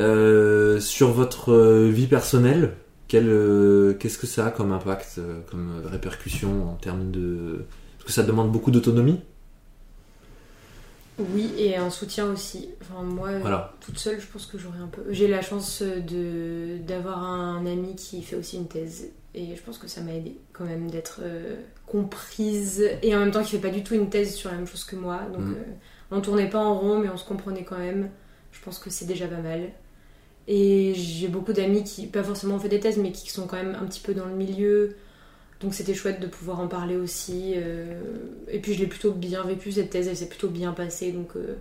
Euh, 0.00 0.80
sur 0.80 1.12
votre 1.12 1.52
euh, 1.52 1.88
vie 1.90 2.06
personnelle, 2.06 2.72
euh, 3.14 3.94
qu'est-ce 3.94 4.18
que 4.18 4.26
ça 4.26 4.46
a 4.46 4.50
comme 4.50 4.72
impact, 4.72 5.20
comme 5.50 5.82
répercussion 5.84 6.70
en 6.70 6.74
termes 6.74 7.10
de... 7.10 7.66
Est-ce 7.98 8.04
que 8.06 8.12
ça 8.12 8.22
demande 8.22 8.50
beaucoup 8.50 8.70
d'autonomie? 8.70 9.20
Oui, 11.18 11.52
et 11.58 11.76
un 11.76 11.90
soutien 11.90 12.26
aussi. 12.32 12.70
Enfin, 12.80 13.02
moi, 13.02 13.38
Voilà. 13.40 13.74
toute 13.80 13.98
seule, 13.98 14.18
je 14.20 14.26
pense 14.26 14.46
que 14.46 14.56
j'aurais 14.58 14.78
un 14.78 14.86
peu. 14.86 15.02
J'ai 15.10 15.28
la 15.28 15.42
chance 15.42 15.82
de 15.82 16.78
d'avoir 16.86 17.22
un 17.22 17.66
ami 17.66 17.94
qui 17.94 18.22
fait 18.22 18.36
aussi 18.36 18.56
une 18.56 18.68
thèse, 18.68 19.10
et 19.34 19.54
je 19.54 19.60
pense 19.62 19.76
que 19.76 19.86
ça 19.86 20.00
m'a 20.00 20.14
aidé 20.14 20.38
quand 20.54 20.64
même 20.64 20.90
d'être 20.90 21.20
euh, 21.22 21.56
comprise, 21.86 22.82
et 23.02 23.14
en 23.14 23.18
même 23.18 23.32
temps 23.32 23.42
qui 23.42 23.50
fait 23.50 23.58
pas 23.58 23.68
du 23.68 23.82
tout 23.84 23.94
une 23.94 24.08
thèse 24.08 24.34
sur 24.34 24.50
la 24.50 24.56
même 24.56 24.66
chose 24.66 24.84
que 24.84 24.96
moi. 24.96 25.20
Donc, 25.30 25.42
Mhm. 25.42 25.54
euh, 25.58 25.72
on 26.10 26.20
tournait 26.22 26.48
pas 26.48 26.58
en 26.60 26.78
rond, 26.78 26.98
mais 27.00 27.10
on 27.10 27.18
se 27.18 27.26
comprenait 27.26 27.64
quand 27.64 27.78
même. 27.78 28.08
Je 28.52 28.60
pense 28.64 28.78
que 28.78 28.88
c'est 28.88 29.04
déjà 29.06 29.26
pas 29.26 29.40
mal. 29.42 29.70
Et 30.48 30.94
j'ai 30.94 31.28
beaucoup 31.28 31.52
d'amis 31.52 31.84
qui, 31.84 32.06
pas 32.06 32.22
forcément 32.22 32.56
ont 32.56 32.58
fait 32.58 32.68
des 32.68 32.80
thèses, 32.80 32.96
mais 32.98 33.12
qui 33.12 33.30
sont 33.30 33.46
quand 33.46 33.56
même 33.56 33.76
un 33.80 33.84
petit 33.86 34.00
peu 34.00 34.14
dans 34.14 34.26
le 34.26 34.34
milieu. 34.34 34.96
Donc 35.60 35.74
c'était 35.74 35.94
chouette 35.94 36.20
de 36.20 36.26
pouvoir 36.26 36.60
en 36.60 36.66
parler 36.68 36.96
aussi. 36.96 37.52
euh, 37.56 38.00
Et 38.48 38.58
puis 38.60 38.74
je 38.74 38.80
l'ai 38.80 38.86
plutôt 38.86 39.12
bien 39.12 39.44
vécu 39.44 39.70
cette 39.72 39.90
thèse, 39.90 40.08
elle 40.08 40.16
s'est 40.16 40.28
plutôt 40.28 40.48
bien 40.48 40.72
passée, 40.72 41.12
donc 41.12 41.36
euh, 41.36 41.54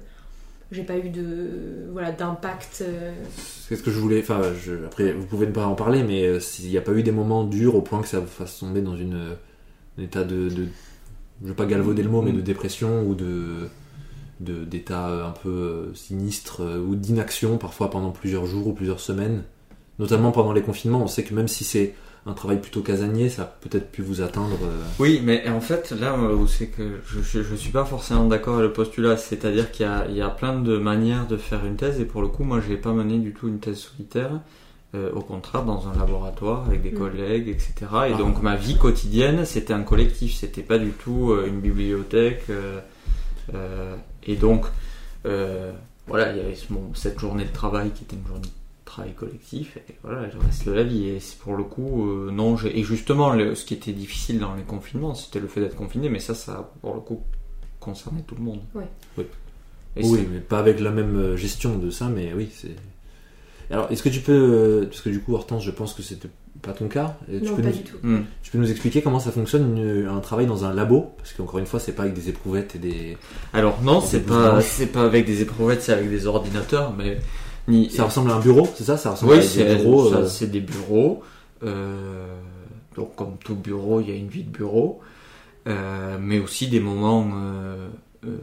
j'ai 0.71 0.84
pas 0.84 0.97
eu 0.97 1.09
de 1.09 1.88
voilà 1.91 2.11
d'impact. 2.11 2.84
euh. 2.88 3.11
C'est 3.67 3.75
ce 3.75 3.84
que 3.84 3.91
je 3.91 3.99
voulais. 3.99 4.21
Enfin, 4.21 4.41
je- 4.63 4.86
après, 4.86 5.11
vous 5.11 5.25
pouvez 5.25 5.45
ne 5.47 5.51
pas 5.51 5.65
en 5.67 5.75
parler, 5.75 6.03
mais 6.03 6.25
euh, 6.25 6.39
s'il 6.39 6.69
n'y 6.69 6.77
a 6.77 6.82
pas 6.82 6.93
eu 6.93 7.03
des 7.03 7.11
moments 7.11 7.43
durs 7.43 7.75
au 7.75 7.82
point 7.82 8.01
que 8.01 8.07
ça 8.07 8.19
vous 8.21 8.27
fasse 8.27 8.57
tomber 8.59 8.82
dans 8.82 8.95
une, 8.95 9.15
euh, 9.15 9.34
un 9.99 10.03
état 10.03 10.23
de, 10.23 10.47
de- 10.49 10.67
Je 11.43 11.47
veux 11.49 11.53
pas 11.53 11.65
galvauder 11.65 12.01
le 12.03 12.09
mot, 12.09 12.21
mais 12.21 12.32
de 12.32 12.41
dépression 12.41 13.03
ou 13.05 13.15
de- 13.15 13.67
d'état 14.40 15.08
un 15.28 15.32
peu 15.32 15.50
euh, 15.50 15.94
sinistre 15.96 16.62
euh, 16.62 16.80
ou 16.80 16.96
d'inaction 16.96 17.58
parfois 17.58 17.90
pendant 17.90 18.12
plusieurs 18.12 18.46
jours 18.46 18.68
ou 18.68 18.74
plusieurs 18.74 19.00
semaines. 19.02 19.44
Notamment 20.00 20.32
pendant 20.32 20.54
les 20.54 20.62
confinements, 20.62 21.04
on 21.04 21.08
sait 21.08 21.24
que 21.24 21.34
même 21.34 21.48
si 21.50 21.64
c'est 21.66 21.94
un 22.26 22.34
travail 22.34 22.62
plutôt 22.62 22.82
casanier, 22.82 23.30
ça 23.30 23.42
a 23.42 23.46
peut-être 23.46 23.92
pu 23.92 24.02
vous 24.02 24.22
atteindre. 24.22 24.58
euh, 24.64 24.84
Oui, 25.00 25.22
mais 25.24 25.48
en 25.50 25.60
fait, 25.62 25.92
là 25.92 26.14
euh, 26.14 26.36
où 26.36 26.48
c'est 26.48 26.68
que 26.68 27.00
je, 27.08 27.22
je, 27.22 27.42
je 27.44 27.56
suis 27.56 27.72
pas 27.72 27.84
forcément 27.86 28.26
d'accord 28.28 28.56
avec 28.60 28.68
le 28.68 28.74
postulat, 28.74 29.18
c'est-à-dire 29.18 29.72
qu'il 29.72 29.86
y 29.86 29.90
a, 29.90 30.06
il 30.08 30.16
y 30.16 30.22
a 30.22 30.30
plein 30.30 30.58
de 30.60 30.78
manières 30.78 31.28
de 31.28 31.36
faire 31.38 31.66
une 31.66 31.76
thèse, 31.76 32.00
et 32.00 32.06
pour 32.06 32.22
le 32.22 32.28
coup, 32.30 32.44
moi, 32.44 32.62
j'ai 32.66 32.78
pas 32.78 32.94
mené 32.94 33.18
du 33.20 33.34
tout 33.34 33.48
une 33.48 33.60
thèse 33.60 33.78
solitaire. 33.78 34.32
Euh, 34.96 35.12
au 35.14 35.20
contraire, 35.22 35.66
dans 35.66 35.88
un 35.88 35.96
laboratoire 36.00 36.66
avec 36.66 36.82
des 36.82 36.92
Mm. 36.92 36.98
collègues, 36.98 37.48
etc. 37.50 37.74
Et 37.82 38.14
Ah. 38.14 38.18
donc, 38.18 38.42
ma 38.42 38.56
vie 38.56 38.76
quotidienne, 38.78 39.46
c'était 39.46 39.74
un 39.74 39.84
collectif, 39.84 40.34
c'était 40.36 40.64
pas 40.64 40.78
du 40.80 40.90
tout 40.92 41.32
euh, 41.32 41.46
une 41.48 41.60
bibliothèque. 41.60 42.44
euh, 42.50 42.80
euh, 43.54 43.96
et 44.26 44.36
donc, 44.36 44.65
euh, 45.26 45.72
voilà, 46.07 46.32
il 46.32 46.38
y 46.38 46.41
avait 46.41 46.55
ce- 46.55 46.72
bon, 46.72 46.91
cette 46.93 47.20
journée 47.20 47.45
de 47.45 47.51
travail 47.53 47.91
qui 47.91 48.03
était 48.03 48.15
une 48.15 48.26
journée 48.28 48.41
de 48.47 48.47
travail 48.86 49.13
collectif, 49.13 49.78
et 49.78 49.95
voilà, 50.03 50.22
le 50.28 50.39
reste 50.39 50.65
de 50.65 50.72
la 50.72 50.84
vie. 50.84 51.07
Et 51.07 51.20
c'est 51.20 51.38
pour 51.38 51.55
le 51.55 51.63
coup, 51.63 52.07
euh, 52.09 52.32
non, 52.32 52.57
j'ai- 52.57 52.78
et 52.80 52.84
justement, 52.84 53.34
le- 53.34 53.53
ce 53.55 53.65
qui 53.65 53.74
était 53.76 53.91
difficile 53.93 54.39
dans 54.39 54.55
les 54.55 54.63
confinements, 54.63 55.13
c'était 55.15 55.39
le 55.39 55.47
fait 55.47 55.61
d'être 55.61 55.76
confiné, 55.76 56.09
mais 56.09 56.20
ça, 56.20 56.34
ça, 56.34 56.72
pour 56.82 56.95
le 56.95 57.01
coup, 57.01 57.22
concernait 57.80 58.24
tout 58.24 58.36
le 58.36 58.41
monde. 58.43 58.61
Ouais. 58.76 58.88
Oui. 59.17 59.26
Et 59.95 60.05
oui, 60.05 60.28
mais 60.32 60.39
pas 60.39 60.59
avec 60.59 60.80
la 60.80 60.91
même 60.91 61.15
euh, 61.17 61.38
gestion 61.38 61.78
de 61.78 61.89
ça, 61.89 62.07
mais 62.09 62.34
oui, 62.34 62.49
c'est. 62.53 62.76
Alors, 63.72 63.91
est-ce 63.91 64.01
que 64.03 64.09
tu 64.09 64.22
peux. 64.22 64.32
euh, 64.34 64.86
Parce 64.88 65.01
que 65.01 65.09
du 65.09 65.20
coup, 65.22 65.34
Hortense, 65.36 65.63
je 65.63 65.72
pense 65.72 65.93
que 65.93 66.01
c'était 66.01 66.30
pas 66.62 66.74
ton 66.74 66.88
cas. 66.88 67.18
Et 67.32 67.39
tu, 67.39 67.45
Non, 67.45 67.55
peux 67.55 67.62
pas 67.64 67.70
nous, 67.70 67.74
du 67.76 67.84
tout. 67.84 67.95
Hmm. 68.03 68.20
tu 68.43 68.51
peux 68.51 68.57
nous 68.57 68.70
expliquer 68.70 69.01
comment 69.01 69.20
ça 69.20 69.32
fonctionne 69.32 69.78
une- 69.78 70.07
un 70.07 70.20
travail 70.20 70.45
dans 70.45 70.66
un 70.66 70.74
labo? 70.74 71.14
Parce 71.18 71.34
qu'encore 71.34 71.60
une 71.60 71.66
fois, 71.66 71.80
c'est 71.80 71.93
pas 71.93 72.03
avec 72.03 72.14
des 72.16 72.30
éprouvettes 72.30 72.76
et 72.76 72.80
des. 72.80 73.18
Alors 73.53 73.82
non, 73.82 74.01
c'est 74.01 74.22
pas, 74.26 74.60
c'est 74.62 74.88
pas 74.88 75.03
avec 75.03 75.26
des 75.26 75.41
éprouvettes, 75.41 75.82
c'est 75.82 75.93
avec 75.93 76.10
des 76.10 76.28
ordinateurs, 76.28 76.93
mais 76.97 77.20
ni. 77.68 77.89
Ça 77.89 78.03
ressemble 78.05 78.32
à 78.32 78.36
un 78.36 78.39
bureau, 78.39 78.68
c'est 78.76 78.84
ça? 78.84 78.97
Ça 78.97 79.12
ressemble 79.12 79.32
Oui, 79.34 79.38
à 79.39 79.41
c'est 79.41 79.64
des 79.66 79.76
bureaux. 79.76 80.10
ça, 80.10 80.18
euh, 80.18 80.28
c'est 80.28 80.47
des 80.51 80.62
bureaux. 80.62 81.24
euh, 81.64 82.26
donc 82.95 83.16
comme 83.16 83.38
tout 83.43 83.55
bureau, 83.55 84.01
il 84.01 84.10
y 84.10 84.12
a 84.12 84.16
une 84.16 84.28
vie 84.28 84.43
de 84.43 84.49
bureau, 84.49 84.99
euh, 85.68 86.18
mais 86.20 86.39
aussi 86.39 86.68
des 86.68 86.80
moments 86.82 87.28
euh, 87.36 87.88
euh, 88.26 88.38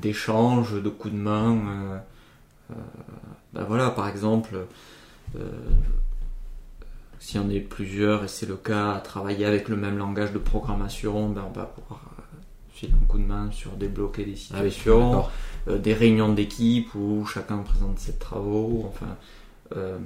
d'échange, 0.00 0.80
de 0.82 0.88
coups 0.88 1.12
de 1.12 1.18
main. 1.18 1.52
euh, 1.56 1.98
euh, 2.70 2.74
ben 3.54 3.64
voilà, 3.68 3.90
par 3.90 4.08
exemple, 4.08 4.56
euh, 5.36 5.40
si 7.20 7.38
on 7.38 7.48
est 7.50 7.60
plusieurs, 7.60 8.24
et 8.24 8.28
c'est 8.28 8.46
le 8.48 8.56
cas, 8.56 8.92
à 8.92 9.00
travailler 9.00 9.44
avec 9.44 9.68
le 9.68 9.76
même 9.76 9.98
langage 9.98 10.32
de 10.32 10.38
programmation, 10.38 11.28
ben 11.30 11.44
on 11.48 11.52
va 11.58 11.64
pouvoir 11.66 12.00
euh, 12.18 12.22
filer 12.72 12.92
un 13.00 13.04
coup 13.06 13.18
de 13.18 13.24
main 13.24 13.48
sur 13.50 13.72
débloquer 13.72 14.24
des 14.24 14.34
Ah 14.52 14.60
oui, 14.62 14.70
situations 14.70 15.10
d'accord. 15.10 15.32
euh, 15.68 15.78
des 15.78 15.94
réunions 15.94 16.32
d'équipe 16.32 16.94
où 16.94 17.26
chacun 17.26 17.58
présente 17.58 17.98
ses 17.98 18.14
travaux, 18.14 18.84
enfin, 18.88 19.16
euh, 19.76 19.98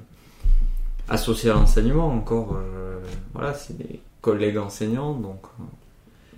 associé 1.09 1.51
à 1.51 1.55
l'enseignement 1.55 2.09
encore, 2.09 2.57
euh, 2.57 2.99
voilà, 3.35 3.55
c'est 3.55 3.77
des 3.77 4.01
collègues 4.21 4.59
enseignants, 4.59 5.15
donc. 5.15 5.43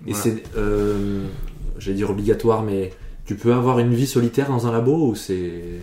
Et 0.07 0.12
voilà. 0.12 0.22
c'est. 0.22 0.43
J'allais 1.79 1.97
dire 1.97 2.11
obligatoire, 2.11 2.62
mais 2.62 2.93
tu 3.27 3.37
peux 3.37 3.53
avoir 3.53 3.79
une 3.79 3.95
vie 3.95 4.07
solitaire 4.07 4.49
dans 4.49 4.66
un 4.66 4.72
labo 4.72 5.09
ou 5.11 5.14
c'est. 5.14 5.81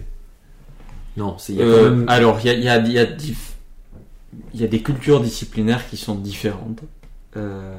Non, 1.18 1.38
c'est- 1.38 1.54
même. 1.54 2.06
Alors, 2.08 2.40
il 2.42 2.46
y 2.46 2.50
a, 2.50 2.54
y, 2.54 2.70
a, 2.70 2.78
y, 2.88 2.98
a 3.00 3.06
il 4.54 4.62
y 4.62 4.64
a 4.64 4.68
des 4.68 4.82
cultures 4.82 5.22
disciplinaires 5.22 5.88
qui 5.90 5.98
sont 5.98 6.16
différentes. 6.16 6.82
euh, 7.38 7.76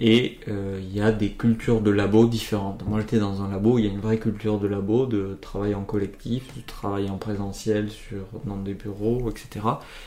et 0.00 0.40
euh, 0.48 0.80
il 0.82 0.94
y 0.94 1.00
a 1.00 1.12
des 1.12 1.30
cultures 1.30 1.80
de 1.80 1.90
labo 1.90 2.26
différentes. 2.26 2.84
Moi, 2.86 3.00
j'étais 3.00 3.20
dans 3.20 3.42
un 3.42 3.48
labo, 3.50 3.78
il 3.78 3.84
y 3.84 3.88
a 3.88 3.92
une 3.92 4.00
vraie 4.00 4.18
culture 4.18 4.58
de 4.58 4.66
labo, 4.66 5.06
de 5.06 5.38
travail 5.40 5.74
en 5.76 5.82
collectif, 5.84 6.42
de 6.56 6.62
travail 6.66 7.08
en 7.08 7.16
présentiel 7.16 7.90
sur, 7.90 8.24
dans 8.44 8.56
des 8.56 8.74
bureaux, 8.74 9.30
etc. 9.30 9.64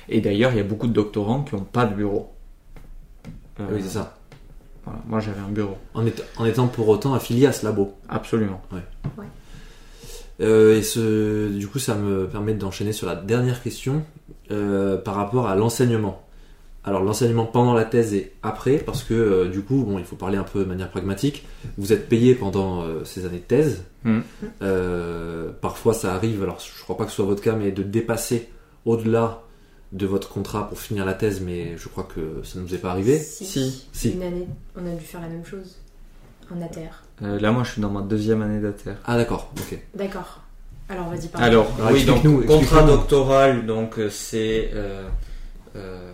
Et 0.10 0.20
d'ailleurs, 0.20 0.52
il 0.52 0.58
y 0.58 0.60
a 0.60 0.64
beaucoup 0.66 0.88
de 0.88 0.94
doctorants 0.94 1.44
qui 1.44 1.56
n'ont 1.56 1.62
pas 1.62 1.86
de 1.86 1.96
bureau. 1.96 2.34
Euh, 3.62 3.68
Oui, 3.72 3.80
c'est 3.82 3.92
ça. 3.94 4.18
voilà. 4.84 5.00
Moi, 5.08 5.22
j'avais 5.22 5.40
un 5.40 5.48
bureau. 5.50 5.78
En, 5.94 6.06
étant- 6.06 6.24
en 6.36 6.46
étant 6.46 6.68
pour 6.68 6.90
autant 6.90 7.14
affilié 7.14 7.46
à 7.48 7.54
ce 7.54 7.66
labo. 7.66 7.94
Absolument. 8.10 8.62
Euh, 10.42 10.78
et 10.78 10.84
ce, 10.84 11.50
du 11.58 11.66
coup, 11.68 11.80
ça 11.80 11.96
me 11.96 12.28
permet 12.28 12.54
d'enchaîner 12.54 12.92
sur 12.92 13.08
la 13.08 13.16
dernière 13.16 13.64
question 13.64 14.04
euh, 14.52 14.98
par 14.98 15.16
rapport 15.16 15.48
à 15.48 15.56
l'enseignement. 15.56 16.24
Alors, 16.88 17.04
l'enseignement 17.04 17.46
pendant 17.46 17.74
la 17.74 17.84
thèse 17.84 18.14
et 18.14 18.32
après, 18.44 18.78
parce 18.78 19.04
que 19.04 19.14
euh, 19.14 19.50
du 19.50 19.62
coup, 19.62 19.84
bon, 19.84 20.00
il 20.00 20.06
faut 20.06 20.16
parler 20.16 20.38
un 20.38 20.44
peu 20.44 20.60
de 20.60 20.66
manière 20.66 20.90
pragmatique. 20.90 21.46
Vous 21.78 21.92
êtes 21.92 22.08
payé 22.08 22.34
pendant 22.34 22.82
euh, 22.82 23.04
ces 23.04 23.26
années 23.26 23.40
de 23.40 23.44
thèse. 23.44 23.84
Euh, 24.62 25.52
parfois, 25.60 25.94
ça 25.94 26.14
arrive, 26.14 26.44
alors 26.44 26.62
je 26.62 26.82
crois 26.82 26.96
pas 26.96 27.04
que 27.04 27.10
ce 27.10 27.18
soit 27.18 27.26
votre 27.26 27.42
cas, 27.42 27.56
mais 27.56 27.72
de 27.74 27.84
dépasser 27.84 28.48
au-delà 28.86 29.42
de 29.92 30.06
votre 30.06 30.30
contrat 30.30 30.70
pour 30.70 30.80
finir 30.80 31.06
la 31.06 31.14
thèse, 31.14 31.42
mais 31.42 31.76
je 31.76 31.90
crois 31.90 32.06
que 32.06 32.42
ça 32.44 32.58
ne 32.58 32.64
nous 32.64 32.74
est 32.74 32.78
pas 32.78 32.92
arrivé. 32.92 33.20
Si. 33.20 33.46
Si. 33.46 33.88
Si. 33.92 34.12
Une 34.12 34.24
année, 34.24 34.48
on 34.78 34.86
a 34.88 34.96
dû 34.96 35.04
faire 35.04 35.20
la 35.20 35.28
même 35.28 35.46
chose. 35.46 35.78
En 36.50 36.62
ATR. 36.62 37.04
Euh, 37.24 37.38
là, 37.40 37.52
moi, 37.52 37.64
je 37.64 37.72
suis 37.72 37.82
dans 37.82 37.90
ma 37.90 38.02
deuxième 38.02 38.42
année 38.42 38.62
d'ATER. 38.62 38.94
Ah, 39.04 39.18
d'accord, 39.18 39.52
ok. 39.58 39.78
D'accord. 39.94 40.42
Alors 40.90 41.10
vas-y, 41.10 41.28
parle. 41.28 41.44
Alors, 41.44 41.68
Alors, 41.78 41.92
oui, 41.92 42.06
donc 42.06 42.46
contrat 42.46 42.84
doctoral, 42.84 43.66
donc 43.66 44.00
euh, 44.00 44.10
c'est 44.10 44.72
euh, 44.74 45.08
euh, 45.76 46.12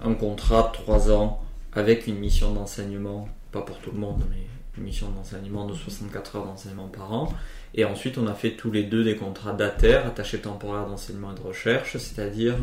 un 0.00 0.14
contrat 0.14 0.72
de 0.74 0.82
3 0.82 1.10
ans 1.10 1.42
avec 1.72 2.06
une 2.06 2.18
mission 2.18 2.52
d'enseignement, 2.52 3.28
pas 3.52 3.62
pour 3.62 3.78
tout 3.78 3.92
le 3.92 3.98
monde, 3.98 4.22
mais 4.30 4.46
une 4.76 4.84
mission 4.84 5.08
d'enseignement 5.10 5.66
de 5.66 5.74
64 5.74 6.36
heures 6.36 6.46
d'enseignement 6.46 6.88
par 6.88 7.12
an. 7.12 7.32
Et 7.74 7.84
ensuite, 7.84 8.18
on 8.18 8.26
a 8.26 8.34
fait 8.34 8.52
tous 8.52 8.70
les 8.70 8.82
deux 8.82 9.04
des 9.04 9.16
contrats 9.16 9.52
d'ATER, 9.52 10.02
attaché 10.06 10.40
temporaire 10.40 10.86
d'enseignement 10.86 11.32
et 11.32 11.40
de 11.40 11.46
recherche, 11.46 11.96
c'est-à-dire 11.96 12.56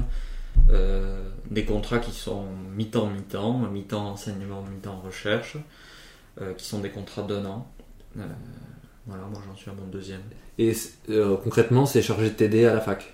euh, 0.70 1.30
des 1.50 1.66
contrats 1.66 2.00
qui 2.00 2.12
sont 2.12 2.46
mi-temps, 2.76 3.08
mi-temps, 3.08 3.60
mi-temps 3.60 4.10
enseignement, 4.10 4.64
mi-temps 4.64 5.00
recherche, 5.00 5.58
euh, 6.42 6.54
qui 6.54 6.66
sont 6.66 6.80
des 6.80 6.90
contrats 6.90 7.24
d'un 7.24 7.46
an. 7.46 7.72
Euh, 8.18 8.26
voilà, 9.06 9.24
moi 9.24 9.42
j'en 9.48 9.56
suis 9.56 9.70
à 9.70 9.74
mon 9.74 9.88
deuxième. 9.88 10.22
Et 10.60 10.74
euh, 11.10 11.36
concrètement, 11.44 11.86
c'est 11.86 12.02
chargé 12.02 12.26
de 12.30 12.34
t'aider 12.36 12.66
à 12.66 12.74
la 12.74 12.82
fac. 12.82 13.14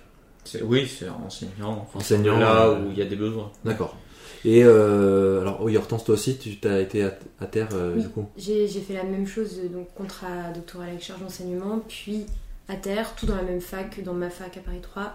Oui, 0.62 0.86
c'est 0.86 1.08
enseignant. 1.08 1.88
Enseignant, 1.94 2.38
Là 2.38 2.66
euh, 2.68 2.82
où 2.86 2.90
il 2.90 2.98
y 2.98 3.02
a 3.02 3.06
des 3.06 3.16
besoins. 3.16 3.50
D'accord. 3.64 3.96
Et 4.44 4.62
euh, 4.62 5.40
alors, 5.40 5.62
oui, 5.62 5.76
Hortense, 5.76 6.04
toi 6.04 6.14
aussi, 6.14 6.36
tu 6.36 6.68
as 6.68 6.80
été 6.80 7.02
à, 7.04 7.16
à 7.40 7.46
terre, 7.46 7.68
euh, 7.72 7.94
Oui. 7.96 8.02
du 8.02 8.08
coup. 8.10 8.26
J'ai 8.36 8.66
fait 8.68 8.92
la 8.94 9.04
même 9.04 9.26
chose, 9.26 9.58
donc 9.72 9.88
contrat 9.94 10.50
doctoral 10.54 10.90
avec 10.90 11.02
charge 11.02 11.20
d'enseignement, 11.20 11.80
puis 11.88 12.26
ATER, 12.68 13.02
tout 13.16 13.24
dans 13.26 13.36
la 13.36 13.42
même 13.42 13.62
fac, 13.62 14.02
dans 14.02 14.12
ma 14.12 14.28
fac 14.28 14.56
à 14.58 14.60
Paris 14.60 14.80
3. 14.82 15.14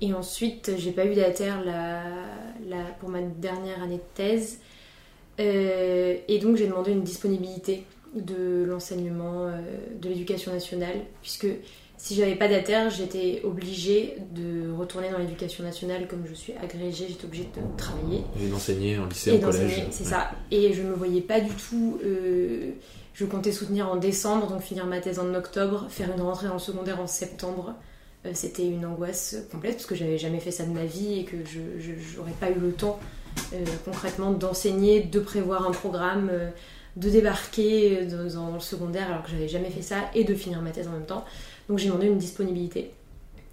Et 0.00 0.12
ensuite, 0.12 0.72
j'ai 0.76 0.90
pas 0.90 1.06
eu 1.06 1.14
d'ATER 1.14 1.52
la, 1.64 2.02
la- 2.68 2.84
pour 2.98 3.08
ma 3.10 3.20
dernière 3.22 3.80
année 3.82 3.96
de 3.98 4.02
thèse. 4.14 4.58
Euh, 5.40 6.16
et 6.26 6.38
donc, 6.40 6.56
j'ai 6.56 6.66
demandé 6.66 6.90
une 6.92 7.02
disponibilité 7.02 7.84
de 8.14 8.64
l'enseignement 8.64 9.46
euh, 9.46 9.52
de 10.00 10.08
l'éducation 10.08 10.52
nationale, 10.52 10.96
puisque 11.22 11.46
si 11.96 12.14
j'avais 12.16 12.34
pas 12.34 12.48
d'ATER, 12.48 12.88
j'étais 12.90 13.40
obligée 13.44 14.16
de 14.34 14.70
retourner 14.72 15.10
dans 15.10 15.18
l'éducation 15.18 15.64
nationale, 15.64 16.06
comme 16.08 16.24
je 16.28 16.34
suis 16.34 16.52
agrégée, 16.62 17.06
j'étais 17.08 17.24
obligée 17.24 17.44
de 17.56 17.76
travailler. 17.78 18.22
Et 18.42 18.48
d'enseigner 18.48 18.98
en 18.98 19.06
lycée, 19.06 19.32
Et 19.34 19.44
en 19.44 19.46
collège. 19.50 19.86
c'est 19.90 20.04
Ouais. 20.04 20.10
ça. 20.10 20.30
Et 20.50 20.72
je 20.72 20.82
me 20.82 20.92
voyais 20.94 21.20
pas 21.22 21.40
du 21.40 21.52
tout. 21.54 21.98
euh, 22.04 22.72
je 23.14 23.24
comptais 23.24 23.52
soutenir 23.52 23.88
en 23.88 23.96
décembre, 23.96 24.48
donc 24.48 24.60
finir 24.60 24.86
ma 24.86 25.00
thèse 25.00 25.20
en 25.20 25.32
octobre, 25.34 25.86
faire 25.88 26.10
une 26.12 26.20
rentrée 26.20 26.48
dans 26.48 26.54
le 26.54 26.58
secondaire 26.58 27.00
en 27.00 27.06
septembre. 27.06 27.74
Euh, 28.26 28.30
C'était 28.34 28.66
une 28.66 28.84
angoisse 28.84 29.36
complète 29.52 29.74
parce 29.74 29.86
que 29.86 29.94
j'avais 29.94 30.18
jamais 30.18 30.40
fait 30.40 30.50
ça 30.50 30.64
de 30.64 30.72
ma 30.72 30.84
vie 30.84 31.20
et 31.20 31.24
que 31.24 31.36
je 31.44 31.60
j'aurais 32.16 32.32
pas 32.32 32.50
eu 32.50 32.58
le 32.60 32.72
temps 32.72 32.98
euh, 33.52 33.58
concrètement 33.84 34.32
d'enseigner, 34.32 35.00
de 35.02 35.20
prévoir 35.20 35.64
un 35.66 35.70
programme, 35.70 36.30
de 36.96 37.10
débarquer 37.10 37.98
euh, 38.02 38.28
dans, 38.30 38.46
dans 38.48 38.54
le 38.54 38.60
secondaire 38.60 39.08
alors 39.10 39.22
que 39.22 39.30
j'avais 39.30 39.48
jamais 39.48 39.70
fait 39.70 39.82
ça 39.82 39.96
et 40.14 40.24
de 40.24 40.34
finir 40.34 40.60
ma 40.62 40.70
thèse 40.70 40.86
en 40.88 40.92
même 40.92 41.06
temps. 41.06 41.24
Donc 41.68 41.78
j'ai 41.78 41.88
demandé 41.88 42.06
une 42.06 42.18
disponibilité, 42.18 42.90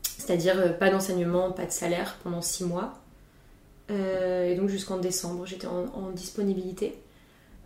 c'est-à-dire 0.04 0.56
euh, 0.58 0.70
pas 0.70 0.90
d'enseignement, 0.90 1.52
pas 1.52 1.66
de 1.66 1.72
salaire 1.72 2.18
pendant 2.24 2.42
six 2.42 2.64
mois. 2.64 2.94
Euh, 3.90 4.52
et 4.52 4.56
donc 4.56 4.70
jusqu'en 4.70 4.98
décembre, 4.98 5.46
j'étais 5.46 5.68
en, 5.68 5.86
en 5.94 6.12
disponibilité. 6.12 6.94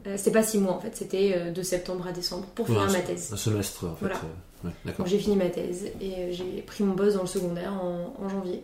Euh, 0.07 0.15
c'était 0.17 0.31
pas 0.31 0.43
six 0.43 0.59
mois 0.59 0.73
en 0.73 0.79
fait, 0.79 0.95
c'était 0.95 1.51
de 1.51 1.61
septembre 1.61 2.07
à 2.07 2.11
décembre 2.11 2.45
pour 2.55 2.67
finir 2.67 2.81
Ouais, 2.83 2.91
ma 2.93 2.99
thèse. 3.01 3.31
Un 3.33 3.37
semestre, 3.37 3.85
en 3.85 3.95
fait. 3.95 4.05
Voilà. 4.05 4.21
ouais. 4.63 4.93
Donc 4.97 5.07
j'ai 5.07 5.17
fini 5.19 5.35
ma 5.35 5.49
thèse 5.49 5.87
et 5.99 6.31
j'ai 6.31 6.61
pris 6.65 6.83
mon 6.83 6.93
boss 6.93 7.15
dans 7.15 7.21
le 7.21 7.27
secondaire 7.27 7.73
en, 7.73 8.13
en 8.23 8.29
janvier. 8.29 8.63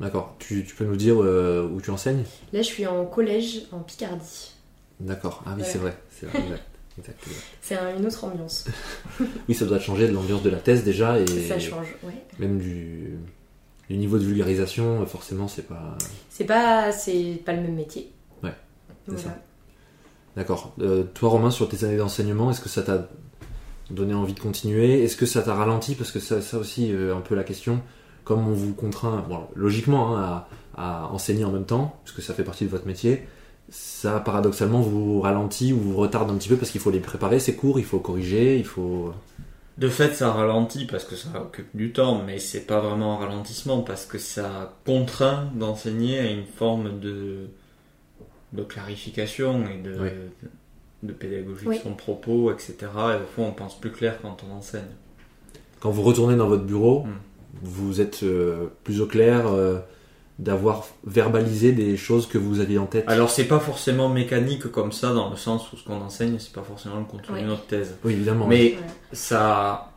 D'accord. 0.00 0.34
Tu, 0.38 0.64
tu 0.64 0.74
peux 0.74 0.84
nous 0.84 0.96
dire 0.96 1.16
euh, 1.22 1.68
où 1.68 1.80
tu 1.80 1.90
enseignes? 1.90 2.22
Là, 2.52 2.62
je 2.62 2.66
suis 2.66 2.86
en 2.86 3.04
collège 3.04 3.62
en 3.72 3.80
Picardie. 3.80 4.52
D'accord. 5.00 5.42
Ah 5.46 5.54
oui, 5.56 5.62
c'est 5.64 5.78
vrai. 5.78 5.96
C'est 6.10 6.26
vrai, 6.26 6.40
exact. 6.40 6.62
exact, 6.98 7.18
exact. 7.26 7.42
C'est 7.62 7.76
un- 7.76 7.96
une 7.96 8.06
autre 8.06 8.24
ambiance. 8.24 8.64
Oui, 9.48 9.54
ça 9.54 9.64
doit 9.66 9.78
changer 9.78 10.08
de 10.08 10.12
l'ambiance 10.12 10.42
de 10.42 10.50
la 10.50 10.58
thèse 10.58 10.84
déjà 10.84 11.18
et 11.18 11.26
Ça 11.26 11.58
change, 11.58 11.86
ouais. 12.04 12.12
même 12.38 12.58
du, 12.58 13.18
du 13.88 13.96
niveau 13.96 14.18
de 14.18 14.24
vulgarisation, 14.24 15.04
forcément, 15.06 15.48
c'est 15.48 15.66
pas. 15.68 15.96
C'est 16.30 16.44
pas, 16.44 16.90
pas 17.44 17.52
le 17.52 17.62
même 17.62 17.74
métier. 17.74 18.12
Ouais, 18.42 18.52
c'est 19.06 19.12
Voilà. 19.14 19.28
ça. 19.28 19.38
D'accord. 20.36 20.74
Euh, 20.80 21.02
toi, 21.14 21.30
Romain, 21.30 21.50
sur 21.50 21.68
tes 21.68 21.84
années 21.84 21.96
d'enseignement, 21.96 22.50
est-ce 22.50 22.60
que 22.60 22.68
ça 22.68 22.82
t'a 22.82 23.08
donné 23.90 24.14
envie 24.14 24.34
de 24.34 24.40
continuer? 24.40 25.02
Est-ce 25.02 25.16
que 25.16 25.26
ça 25.26 25.42
t'a 25.42 25.54
ralenti? 25.54 25.94
Parce 25.94 26.12
que 26.12 26.20
ça, 26.20 26.40
ça 26.42 26.58
aussi, 26.58 26.92
euh, 26.92 27.16
un 27.16 27.20
peu 27.20 27.34
la 27.34 27.44
question. 27.44 27.80
Comme 28.24 28.46
on 28.46 28.52
vous 28.52 28.74
contraint, 28.74 29.24
bon, 29.28 29.40
logiquement, 29.56 30.16
hein, 30.16 30.44
à, 30.76 31.02
à 31.04 31.06
enseigner 31.08 31.44
en 31.44 31.50
même 31.50 31.64
temps, 31.64 31.98
puisque 32.04 32.22
ça 32.22 32.34
fait 32.34 32.44
partie 32.44 32.64
de 32.64 32.70
votre 32.70 32.86
métier, 32.86 33.26
ça, 33.70 34.20
paradoxalement, 34.20 34.80
vous 34.80 35.20
ralentit 35.20 35.72
ou 35.72 35.78
vous 35.78 35.96
retarde 35.96 36.30
un 36.30 36.34
petit 36.36 36.48
peu 36.48 36.56
parce 36.56 36.70
qu'il 36.70 36.80
faut 36.80 36.90
les 36.90 37.00
préparer, 37.00 37.38
ces 37.38 37.54
cours, 37.56 37.78
il 37.78 37.84
faut 37.84 37.98
corriger, 37.98 38.56
il 38.58 38.64
faut. 38.64 39.12
De 39.76 39.88
fait, 39.88 40.14
ça 40.14 40.32
ralentit 40.32 40.86
parce 40.86 41.04
que 41.04 41.14
ça 41.14 41.28
occupe 41.40 41.68
du 41.74 41.92
temps, 41.92 42.22
mais 42.26 42.38
c'est 42.38 42.62
pas 42.66 42.80
vraiment 42.80 43.20
un 43.20 43.26
ralentissement 43.26 43.82
parce 43.82 44.06
que 44.06 44.18
ça 44.18 44.74
contraint 44.84 45.50
d'enseigner 45.54 46.18
à 46.18 46.30
une 46.30 46.46
forme 46.46 46.98
de, 46.98 47.46
de 48.52 48.62
clarification 48.64 49.64
et 49.68 49.80
de, 49.80 49.96
Oui. 50.00 50.08
de 51.04 51.12
pédagogie 51.12 51.66
Oui. 51.68 51.76
de 51.78 51.82
son 51.82 51.94
propos, 51.94 52.50
etc. 52.50 52.74
Et 52.82 53.22
au 53.22 53.26
fond, 53.36 53.46
on 53.48 53.52
pense 53.52 53.78
plus 53.78 53.92
clair 53.92 54.18
quand 54.20 54.38
on 54.48 54.52
enseigne. 54.56 54.82
Quand 55.80 55.90
vous 55.90 56.02
retournez 56.02 56.36
dans 56.36 56.48
votre 56.48 56.64
bureau, 56.64 57.04
Mm. 57.04 57.10
vous 57.62 58.00
êtes 58.00 58.24
euh, 58.24 58.66
plus 58.82 59.00
au 59.00 59.06
clair 59.06 59.46
euh, 59.46 59.78
d'avoir 60.38 60.86
verbalisé 61.04 61.72
des 61.72 61.96
choses 61.96 62.26
que 62.28 62.38
vous 62.38 62.60
aviez 62.60 62.78
en 62.78 62.86
tête. 62.86 63.04
Alors, 63.08 63.28
c'est 63.30 63.44
pas 63.48 63.58
forcément 63.58 64.08
mécanique 64.08 64.68
comme 64.70 64.92
ça, 64.92 65.12
dans 65.12 65.30
le 65.30 65.36
sens 65.36 65.72
où 65.72 65.76
ce 65.76 65.84
qu'on 65.84 66.00
enseigne, 66.00 66.36
c'est 66.38 66.52
pas 66.52 66.62
forcément 66.62 66.98
le 66.98 67.04
contenu 67.04 67.34
Oui. 67.36 67.42
de 67.42 67.46
notre 67.48 67.66
thèse. 67.66 67.96
oui, 68.04 68.12
évidemment. 68.12 68.46
Mais 68.46 68.76
ça 69.12 69.92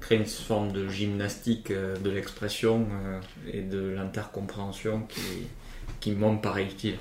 crée 0.00 0.16
une 0.16 0.26
forme 0.26 0.72
de 0.72 0.88
gymnastique 0.88 1.70
euh, 1.70 1.96
de 1.96 2.08
l'expression 2.10 2.86
euh, 3.04 3.20
et 3.52 3.62
de 3.62 3.80
l'intercompréhension 3.90 5.02
qui, 5.08 5.20
qui 6.00 6.12
me 6.12 6.40
paraît 6.40 6.64
utile. 6.64 6.94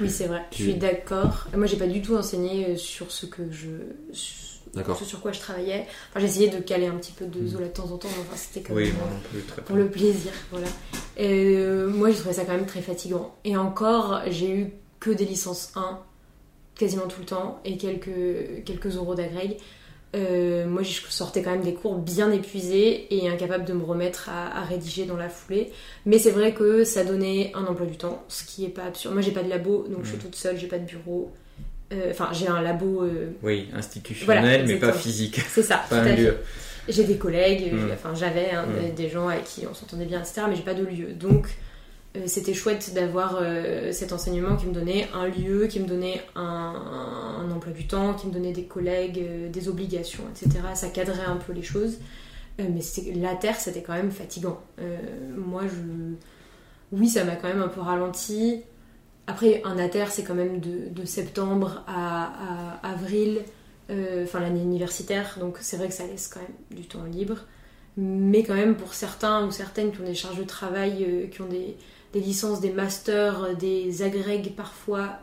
Oui, 0.00 0.10
c'est 0.10 0.26
vrai. 0.26 0.42
Je 0.50 0.56
suis 0.64 0.74
d'accord. 0.74 1.46
Moi, 1.56 1.66
j'ai 1.66 1.76
pas 1.78 1.86
du 1.86 2.02
tout 2.02 2.16
enseigné 2.16 2.70
euh, 2.70 2.76
sur 2.76 3.10
ce 3.10 3.26
que 3.26 3.42
je. 3.50 3.68
Ce 4.98 5.04
sur 5.04 5.20
quoi 5.20 5.32
je 5.32 5.40
travaillais. 5.40 5.86
Enfin, 6.14 6.24
essayé 6.24 6.48
de 6.48 6.58
caler 6.58 6.86
un 6.86 6.94
petit 6.96 7.12
peu 7.12 7.26
de 7.26 7.40
Mm. 7.40 7.48
Zola 7.48 7.66
de 7.66 7.72
temps 7.72 7.90
en 7.90 7.96
temps, 7.98 8.08
mais 8.16 8.22
enfin, 8.22 8.36
c'était 8.36 8.60
comme 8.66 8.76
Oui, 8.76 8.92
pour 9.66 9.76
le 9.76 9.88
plaisir, 9.88 10.32
voilà. 10.50 10.66
Et, 11.16 11.54
euh, 11.56 11.88
moi, 11.88 12.10
j'ai 12.10 12.16
trouvé 12.18 12.34
ça 12.34 12.44
quand 12.44 12.52
même 12.54 12.66
très 12.66 12.82
fatigant. 12.82 13.34
Et 13.44 13.56
encore, 13.56 14.20
j'ai 14.28 14.50
eu 14.50 14.72
que 15.00 15.10
des 15.10 15.24
licences 15.24 15.72
1, 15.76 16.00
quasiment 16.74 17.06
tout 17.06 17.20
le 17.20 17.26
temps, 17.26 17.60
et 17.64 17.76
quelques, 17.78 18.64
quelques 18.64 18.96
euros 18.96 19.14
d'agrég. 19.14 19.56
Euh, 20.14 20.66
moi, 20.66 20.82
je 20.82 21.00
sortais 21.10 21.42
quand 21.42 21.50
même 21.50 21.62
des 21.64 21.74
cours 21.74 21.96
bien 21.98 22.30
épuisés 22.30 23.06
et 23.14 23.28
incapable 23.28 23.64
de 23.66 23.72
me 23.74 23.84
remettre 23.84 24.30
à, 24.30 24.56
à 24.60 24.62
rédiger 24.64 25.04
dans 25.04 25.16
la 25.16 25.28
foulée. 25.28 25.72
Mais 26.06 26.18
c'est 26.18 26.30
vrai 26.30 26.54
que 26.54 26.84
ça 26.84 27.04
donnait 27.04 27.50
un 27.54 27.66
emploi 27.66 27.86
du 27.86 27.96
temps, 27.98 28.22
ce 28.28 28.44
qui 28.44 28.64
est 28.64 28.68
pas 28.70 28.84
absurde. 28.84 29.12
Moi, 29.14 29.22
j'ai 29.22 29.32
pas 29.32 29.42
de 29.42 29.50
labo, 29.50 29.86
donc 29.88 30.04
je 30.04 30.08
suis 30.10 30.16
Mm. 30.16 30.20
toute 30.20 30.34
seule, 30.36 30.56
j'ai 30.58 30.68
pas 30.68 30.78
de 30.78 30.84
bureau. 30.86 31.32
Euh, 31.92 32.10
Enfin, 32.10 32.30
j'ai 32.32 32.48
un 32.48 32.60
labo, 32.62 33.02
euh, 33.04 33.30
Oui, 33.42 33.68
institutionnel, 33.74 34.40
Voilà, 34.42 34.64
mais 34.64 34.76
pas 34.76 34.92
physique. 34.92 35.40
c'est 35.48 35.62
ça, 35.62 35.78
Pas 35.88 36.00
tout 36.02 36.08
un 36.08 36.14
lieu. 36.16 36.36
J'ai 36.88 37.04
des 37.04 37.16
collègues, 37.16 37.72
Mm. 37.72 37.90
enfin 37.92 38.14
j'avais 38.14 38.50
hein, 38.50 38.64
Mm. 38.66 38.94
des- 38.94 39.08
gens 39.08 39.28
avec 39.28 39.44
qui 39.44 39.66
on 39.70 39.74
s'entendait 39.74 40.04
bien, 40.04 40.20
etc. 40.20 40.42
Mais 40.48 40.56
j'ai 40.56 40.62
pas 40.62 40.74
de 40.74 40.84
lieu. 40.84 41.12
Donc 41.12 41.48
euh, 42.16 42.20
c'était 42.26 42.54
chouette 42.54 42.92
d'avoir 42.94 43.38
euh, 43.40 43.92
cet 43.92 44.12
enseignement 44.12 44.56
qui 44.56 44.66
me 44.66 44.72
donnait 44.72 45.06
un 45.14 45.26
lieu, 45.28 45.66
qui 45.66 45.80
me 45.80 45.86
donnait 45.86 46.22
un, 46.34 47.42
un 47.44 47.50
emploi 47.50 47.72
du 47.72 47.86
temps, 47.86 48.14
qui 48.14 48.26
me 48.28 48.32
donnait 48.32 48.52
des 48.52 48.64
collègues, 48.64 49.18
euh, 49.20 49.48
des 49.48 49.68
obligations, 49.68 50.22
etc. 50.30 50.60
Ça 50.74 50.88
cadrait 50.88 51.24
un 51.26 51.36
peu 51.36 51.52
les 51.52 51.62
choses. 51.62 51.98
Euh, 52.60 52.64
mais 52.72 52.80
la 53.20 53.34
terre, 53.34 53.56
c'était 53.60 53.82
quand 53.82 53.92
même 53.94 54.10
fatigant. 54.10 54.60
Euh, 54.80 54.96
moi, 55.36 55.62
je... 55.66 55.76
oui, 56.92 57.08
ça 57.08 57.24
m'a 57.24 57.36
quand 57.36 57.48
même 57.48 57.62
un 57.62 57.68
peu 57.68 57.80
ralenti. 57.80 58.62
Après, 59.26 59.60
un 59.64 59.78
ATER, 59.78 60.06
c'est 60.08 60.22
quand 60.22 60.34
même 60.34 60.60
de, 60.60 61.04
septembre 61.04 61.82
à, 61.88 62.78
avril, 62.82 63.40
euh, 63.90 64.24
enfin 64.24 64.40
l'année 64.40 64.62
universitaire, 64.62 65.36
donc 65.40 65.58
c'est 65.60 65.76
vrai 65.76 65.88
que 65.88 65.94
ça 65.94 66.06
laisse 66.06 66.28
quand 66.28 66.40
même 66.40 66.78
du 66.78 66.86
temps 66.86 67.04
libre. 67.04 67.38
Mais 67.96 68.44
quand 68.44 68.54
même, 68.54 68.76
pour 68.76 68.94
certains 68.94 69.44
ou 69.46 69.50
certaines 69.50 69.90
qui 69.90 70.00
ont 70.00 70.04
des 70.04 70.14
charges 70.14 70.38
de 70.38 70.44
travail, 70.44 71.04
euh, 71.04 71.26
qui 71.26 71.40
ont 71.42 71.48
des, 71.48 71.76
licences, 72.14 72.60
des 72.60 72.72
masters, 72.72 73.42
euh, 73.42 73.54
des 73.54 74.02
agrègues 74.02 74.54
parfois 74.54 75.20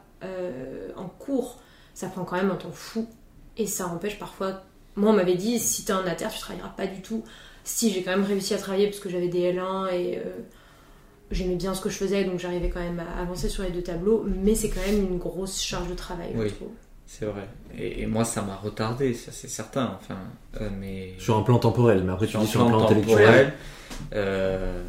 en 0.96 1.10
cours, 1.10 1.60
ça 1.94 2.08
prend 2.08 2.24
quand 2.24 2.38
même 2.38 2.50
un 2.50 2.56
temps 2.56 2.72
fou. 2.72 3.10
Et 3.58 3.68
ça 3.68 3.88
empêche 3.88 4.18
parfois. 4.18 4.64
Moi, 4.96 5.12
on 5.12 5.14
m'avait 5.14 5.36
dit 5.36 5.60
si 5.60 5.84
t'es 5.84 5.92
un 5.92 6.08
ATER, 6.08 6.30
tu 6.34 6.40
travailleras 6.40 6.70
pas 6.70 6.88
du 6.88 7.02
tout. 7.02 7.26
Si, 7.66 7.92
j'ai 7.92 8.04
quand 8.04 8.12
même 8.12 8.24
réussi 8.24 8.54
à 8.54 8.58
travailler 8.58 8.88
parce 8.88 9.02
que 9.02 9.10
j'avais 9.10 9.28
des 9.28 9.52
L1 9.52 9.92
et. 9.94 10.22
J'aimais 11.34 11.56
bien 11.56 11.74
ce 11.74 11.82
que 11.82 11.90
je 11.90 11.98
faisais, 11.98 12.24
donc 12.24 12.40
j'arrivais 12.40 12.70
quand 12.70 12.80
même 12.80 13.00
à 13.02 13.22
avancer 13.22 13.50
sur 13.50 13.64
les 13.64 13.72
deux 13.72 13.82
tableaux, 13.84 14.24
mais 14.44 14.56
c'est 14.56 14.70
quand 14.70 14.82
même 14.86 15.02
une 15.02 15.18
grosse 15.18 15.62
charge 15.62 15.90
de 15.90 15.94
travail, 15.96 16.30
Oui. 16.36 16.48
je 16.50 16.54
trouve. 16.54 16.70
C'est 17.06 17.26
vrai. 17.26 17.48
Et, 17.78 18.02
et 18.02 18.06
moi, 18.06 18.24
ça 18.26 18.42
m'a 18.42 18.56
retardé, 18.56 19.14
ça 19.14 19.32
c'est 19.32 19.50
certain. 19.50 19.98
Enfin, 20.00 20.18
euh, 20.62 20.70
mais 20.80 21.14
Sur 21.20 21.38
un 21.38 21.42
plan 21.44 21.60
temporel, 21.60 22.04
mais 22.04 22.12
après 22.14 22.26
tu 22.28 22.32
sur 22.32 22.40
dis 22.42 22.46
un 22.46 22.50
sur 22.50 22.62
un 22.62 22.68
plan 22.68 22.78
plan 22.78 22.86
intellectuel. 22.86 23.54
euh, 24.16 24.82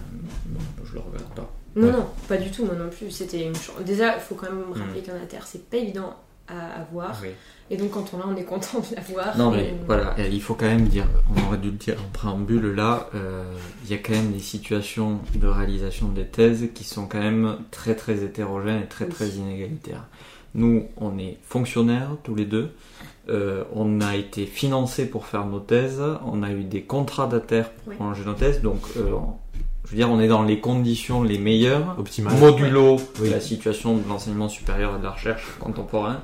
bon, 0.47 0.61
je 0.85 0.95
le 0.95 1.01
regarde 1.01 1.35
pas. 1.35 1.51
Non, 1.77 1.87
Ouais. 1.89 1.93
non, 1.93 2.07
pas 2.29 2.37
du 2.37 2.51
tout, 2.51 2.65
moi 2.65 2.75
non 2.77 2.89
plus. 2.89 3.11
C'était 3.11 3.43
une 3.45 3.55
chance. 3.55 3.75
Déjà, 3.85 4.15
il 4.15 4.21
faut 4.21 4.35
quand 4.37 4.47
même 4.47 4.61
me 4.69 4.73
rappeler 4.73 5.01
Mm. 5.01 5.05
qu'un 5.05 5.17
ATER, 5.17 5.39
c'est 5.45 5.69
pas 5.69 5.77
évident 5.79 6.15
à 6.49 6.81
avoir. 6.83 7.19
Oui. 7.23 7.29
Et 7.71 7.77
donc, 7.79 7.93
quand 7.93 8.05
on 8.13 8.19
l'a, 8.19 8.25
on 8.29 8.37
est 8.37 8.45
content 8.45 8.81
de 8.81 8.95
l'avoir. 8.95 9.37
Non, 9.39 9.51
mais 9.51 9.73
on- 9.81 9.87
voilà, 9.87 10.15
il 10.19 10.43
faut 10.43 10.55
quand 10.55 10.67
même 10.67 10.87
dire, 10.87 11.07
on 11.35 11.47
aurait 11.49 11.57
dû 11.59 11.71
le 11.71 11.77
dire 11.77 11.97
en 11.99 12.11
préambule 12.13 12.75
là, 12.75 13.09
euh, 13.15 13.43
il 13.85 13.91
y 13.91 13.95
a 13.95 13.99
quand 13.99 14.13
même 14.13 14.33
des 14.33 14.39
situations 14.41 15.21
de 15.35 15.47
réalisation 15.47 16.09
des 16.09 16.27
thèses 16.27 16.69
qui 16.75 16.85
sont 16.85 17.07
quand 17.07 17.21
même 17.21 17.57
très 17.71 17.95
très 17.95 18.23
hétérogènes 18.23 18.83
et 18.83 18.87
très 18.87 19.07
Oui. 19.07 19.13
très 19.13 19.29
inégalitaires. 19.29 20.05
Nous, 20.55 20.87
on 20.99 21.19
est 21.19 21.39
fonctionnaires 21.43 22.11
tous 22.23 22.35
les 22.35 22.45
deux, 22.45 22.71
euh, 23.31 23.65
on 23.73 24.01
a 24.03 24.15
été 24.15 24.45
financés 24.47 25.07
pour 25.07 25.25
faire 25.27 25.47
nos 25.47 25.59
thèses, 25.61 26.03
on 26.27 26.43
a 26.43 26.51
eu 26.53 26.63
des 26.65 26.83
contrats 26.83 27.27
d'ATER 27.27 27.63
pour 27.79 27.89
Oui. 27.89 27.97
prolonger 27.97 28.25
nos 28.25 28.35
thèses, 28.35 28.61
donc 28.61 28.81
euh, 28.99 29.11
je 29.85 29.91
veux 29.91 29.97
dire, 29.97 30.11
on 30.11 30.19
est 30.21 30.29
dans 30.29 30.43
les 30.43 30.61
conditions 30.61 31.23
les 31.23 31.39
meilleures 31.39 31.97
Optimal. 31.99 32.35
modulo 32.39 32.97
Oui. 33.21 33.29
la 33.31 33.41
situation 33.41 33.97
de 33.97 34.03
l'enseignement 34.09 34.49
supérieur 34.49 34.95
et 34.97 34.99
de 34.99 35.05
la 35.05 35.11
recherche 35.11 35.45
contemporain, 35.61 36.21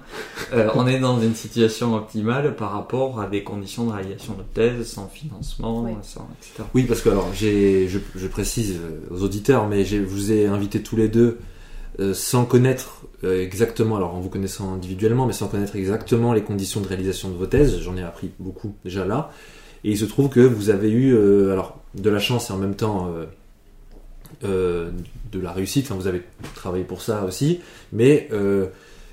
euh, 0.55 0.69
on 0.75 0.87
est 0.87 0.99
dans 0.99 1.21
une 1.21 1.35
situation 1.35 1.95
optimale 1.95 2.57
par 2.57 2.73
rapport 2.73 3.21
à 3.21 3.27
des 3.27 3.43
conditions 3.45 3.85
de 3.87 3.93
réalisation 3.93 4.35
de 4.35 4.43
thèse 4.55 4.87
sans 4.87 5.09
financement, 5.09 5.83
Oui. 5.85 5.93
sans, 6.03 6.27
etc. 6.41 6.63
Oui, 6.75 6.85
parce 6.85 7.03
que 7.03 7.11
alors 7.11 7.29
j'ai, 7.35 7.87
je, 7.89 7.99
je 8.17 8.27
précise 8.29 8.77
euh, 8.81 9.15
aux 9.15 9.23
auditeurs, 9.23 9.69
mais 9.69 9.85
je 9.85 9.99
vous 9.99 10.33
ai 10.33 10.47
invités 10.47 10.83
tous 10.83 10.97
les 10.97 11.09
deux 11.09 11.39
euh, 11.99 12.15
sans 12.15 12.47
connaître 12.47 13.03
euh, 13.25 13.43
exactement, 13.43 13.97
alors 13.97 14.15
en 14.15 14.21
vous 14.21 14.31
connaissant 14.31 14.73
individuellement, 14.73 15.27
mais 15.27 15.35
sans 15.35 15.49
connaître 15.49 15.77
exactement 15.77 16.33
les 16.33 16.43
conditions 16.43 16.81
de 16.81 16.89
réalisation 16.89 17.29
de 17.29 17.35
vos 17.35 17.45
thèses. 17.47 17.79
J'en 17.81 17.97
ai 17.99 18.03
appris 18.03 18.31
beaucoup 18.39 18.75
déjà 18.85 19.05
là, 19.05 19.31
et 19.85 19.91
il 19.91 19.99
se 19.99 20.07
trouve 20.07 20.31
que 20.31 20.41
vous 20.41 20.71
avez 20.71 20.91
eu 20.91 21.13
euh, 21.15 21.53
alors 21.53 21.79
de 21.95 22.09
la 22.09 22.21
chance 22.21 22.49
et 22.49 22.53
en 22.55 22.57
même 22.57 22.77
temps 22.77 23.11
euh, 24.45 24.91
de 25.33 25.41
la 25.41 25.53
réussite. 25.53 25.87
Enfin, 25.87 25.95
vous 25.95 26.07
avez 26.07 26.23
travaillé 26.55 26.85
pour 26.85 27.03
ça 27.03 27.25
aussi, 27.25 27.61
mais 27.93 28.29
euh, 28.33 28.67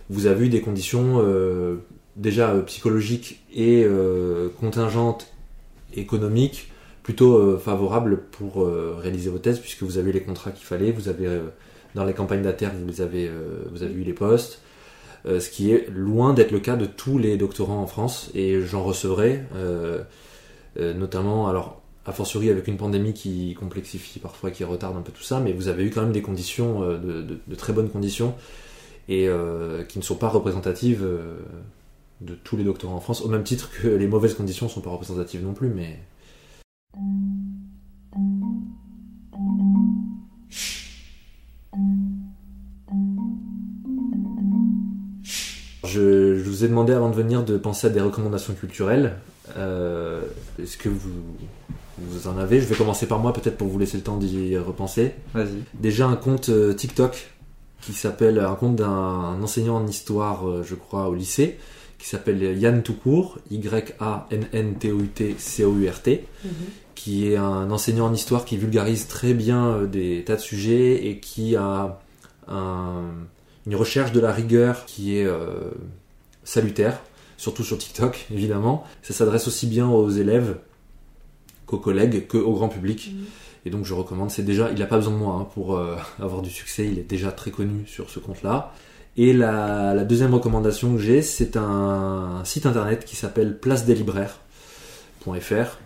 vous 0.09 0.25
avez 0.25 0.45
eu 0.45 0.49
des 0.49 0.61
conditions 0.61 1.21
euh, 1.21 1.77
déjà 2.15 2.53
psychologiques 2.65 3.41
et 3.53 3.85
contingentes 4.59 5.33
économiques 5.95 6.71
plutôt 7.03 7.37
euh, 7.37 7.57
favorable 7.57 8.23
pour 8.31 8.67
réaliser 8.99 9.29
vos 9.29 9.37
thèses 9.37 9.59
puisque 9.59 9.83
vous 9.83 9.97
avez 9.97 10.11
les 10.11 10.21
contrats 10.21 10.51
qu'il 10.51 10.65
fallait, 10.65 10.91
vous 10.91 11.09
avez 11.09 11.27
dans 11.95 12.05
les 12.05 12.13
campagnes 12.13 12.41
d'ATER 12.41 12.69
vous 12.85 13.01
avez 13.01 13.29
vous 13.71 13.83
avez 13.83 13.93
eu 13.93 14.03
les 14.03 14.13
postes, 14.13 14.61
ce 15.25 15.49
qui 15.49 15.71
est 15.71 15.89
loin 15.89 16.33
d'être 16.33 16.51
le 16.51 16.59
cas 16.59 16.75
de 16.75 16.85
tous 16.85 17.17
les 17.17 17.37
doctorants 17.37 17.81
en 17.81 17.87
France 17.87 18.29
et 18.33 18.61
j'en 18.61 18.83
recevrai 18.83 19.43
notamment 20.75 21.47
alors 21.47 21.81
a 22.07 22.13
fortiori 22.13 22.49
avec 22.49 22.67
une 22.67 22.77
pandémie 22.77 23.13
qui 23.13 23.53
complexifie 23.53 24.19
parfois 24.19 24.49
qui 24.49 24.63
retarde 24.63 24.95
un 24.95 25.01
peu 25.01 25.11
tout 25.11 25.23
ça 25.23 25.41
mais 25.41 25.51
vous 25.51 25.67
avez 25.67 25.84
eu 25.84 25.89
quand 25.89 26.01
même 26.01 26.13
des 26.13 26.21
conditions 26.21 26.81
euh, 26.81 26.97
de, 26.97 27.55
très 27.55 27.73
bonnes 27.73 27.89
conditions 27.89 28.34
et 29.09 29.27
euh, 29.27 29.84
qui 29.84 29.99
ne 29.99 30.03
sont 30.03 30.15
pas 30.15 30.29
représentatives 30.29 31.03
euh, 31.03 31.38
de 32.21 32.34
tous 32.34 32.55
les 32.55 32.63
doctorants 32.63 32.95
en 32.95 33.01
France 33.01 33.21
au 33.21 33.27
même 33.27 33.43
titre 33.43 33.69
que 33.69 33.89
les 33.89 34.07
mauvaises 34.07 34.35
conditions 34.35 34.67
ne 34.67 34.71
sont 34.71 34.81
pas 34.81 34.89
représentatives 34.89 35.43
non 35.43 35.53
plus 35.53 35.67
mais 35.67 35.99
Je 45.84 46.38
je, 46.38 46.49
vous 46.49 46.63
ai 46.63 46.67
demandé 46.67 46.93
avant 46.93 47.09
de 47.09 47.15
venir 47.15 47.43
de 47.43 47.57
penser 47.57 47.88
à 47.88 47.89
des 47.89 48.01
recommandations 48.01 48.53
culturelles. 48.53 49.15
Est-ce 49.55 50.77
que 50.77 50.89
vous, 50.89 51.09
vous 51.99 52.28
en 52.28 52.38
avez 52.38 52.60
Je 52.61 52.65
vais 52.65 52.76
commencer 52.76 53.06
par 53.07 53.19
moi, 53.19 53.34
peut-être 53.34 53.57
pour 53.57 53.68
vous 53.68 53.80
laisser 53.80 53.98
le 53.98 54.03
temps 54.03 54.18
d'y 54.18 54.57
repenser. 54.57 55.14
Vas-y. 55.34 55.64
Déjà 55.74 56.07
un 56.07 56.15
compte 56.15 56.49
euh, 56.49 56.74
TikTok 56.74 57.32
qui 57.82 57.94
s'appelle 57.94 58.40
un 58.40 58.56
compte 58.56 58.76
d'un 58.76 58.88
un 58.90 59.41
enseignant 59.44 59.78
en 59.78 59.88
histoire, 59.88 60.48
euh, 60.49 60.64
je 60.64 60.76
crois, 60.76 61.07
au 61.10 61.15
lycée, 61.15 61.57
qui 61.99 62.07
s'appelle 62.07 62.41
Yann 62.60 62.84
Toucourt, 62.84 63.40
Y-A-N-N-T-O-U-T-C-O-U-R-T, 63.49 66.26
Mhm. 66.44 66.52
qui 66.95 67.32
est 67.32 67.38
un 67.38 67.69
enseignant 67.72 68.07
en 68.07 68.14
histoire 68.14 68.45
qui 68.45 68.57
vulgarise 68.57 69.07
très 69.07 69.34
bien 69.34 69.68
euh, 69.68 69.88
des 69.88 70.24
tas 70.26 70.36
de 70.36 70.41
sujets 70.41 71.07
et 71.07 71.19
qui 71.19 71.56
a 71.56 71.99
un- 72.48 73.03
une 73.65 73.76
recherche 73.76 74.11
de 74.11 74.19
la 74.19 74.32
rigueur 74.32 74.86
qui 74.86 75.18
est 75.18 75.26
euh, 75.26 75.72
salutaire, 76.44 76.99
surtout 77.38 77.64
sur 77.64 77.78
TikTok 77.78 78.28
évidemment. 78.34 78.84
Ça 79.03 79.14
s'adresse 79.14 79.48
aussi 79.48 79.68
bien 79.68 79.88
aux 79.88 80.10
élèves 80.10 80.57
qu'aux 81.68 81.77
collègues 81.77 82.27
qu'au 82.27 82.53
grand 82.53 82.69
public. 82.69 83.11
Mhm. 83.14 83.26
Et 83.65 83.69
donc 83.69 83.85
je 83.85 83.94
recommande, 83.94 84.31
c'est 84.31 84.44
déjà, 84.44 84.72
il 84.72 84.80
n'a 84.80 84.88
pas 84.88 84.98
besoin 84.98 85.14
de 85.14 85.19
moi 85.19 85.35
hein, 85.35 85.48
pour 85.53 85.76
euh, 85.76 85.95
avoir 86.19 86.41
du 86.41 86.49
succès, 86.49 86.88
il 86.88 86.98
est 86.98 87.07
déjà 87.07 87.31
très 87.31 87.52
connu 87.52 87.85
sur 87.85 88.10
ce 88.10 88.19
compte-là. 88.19 88.73
Et 89.18 89.34
la, 89.34 89.94
la 89.94 90.03
deuxième 90.03 90.34
recommandation 90.34 90.95
que 90.95 91.02
j'ai, 91.02 91.22
c'est 91.22 91.57
un, 91.57 92.41
site 92.45 92.65
internet 92.65 93.03
qui 93.03 93.15
s'appelle 93.15 93.60
placedeslibraires.fr, 93.60 95.77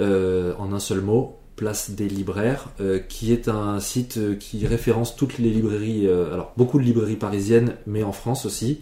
euh, 0.00 0.54
en 0.58 0.72
un 0.72 0.78
seul 0.78 1.00
mot, 1.00 1.38
Place 1.58 1.90
des 1.90 2.08
libraires, 2.08 2.68
euh, 2.80 3.00
qui 3.00 3.32
est 3.32 3.48
un 3.48 3.80
site 3.80 4.18
euh, 4.18 4.36
qui 4.36 4.64
référence 4.64 5.16
toutes 5.16 5.38
les 5.38 5.50
librairies, 5.50 6.06
euh, 6.06 6.32
alors 6.32 6.52
beaucoup 6.56 6.78
de 6.78 6.84
librairies 6.84 7.16
parisiennes, 7.16 7.74
mais 7.84 8.04
en 8.04 8.12
France 8.12 8.46
aussi, 8.46 8.80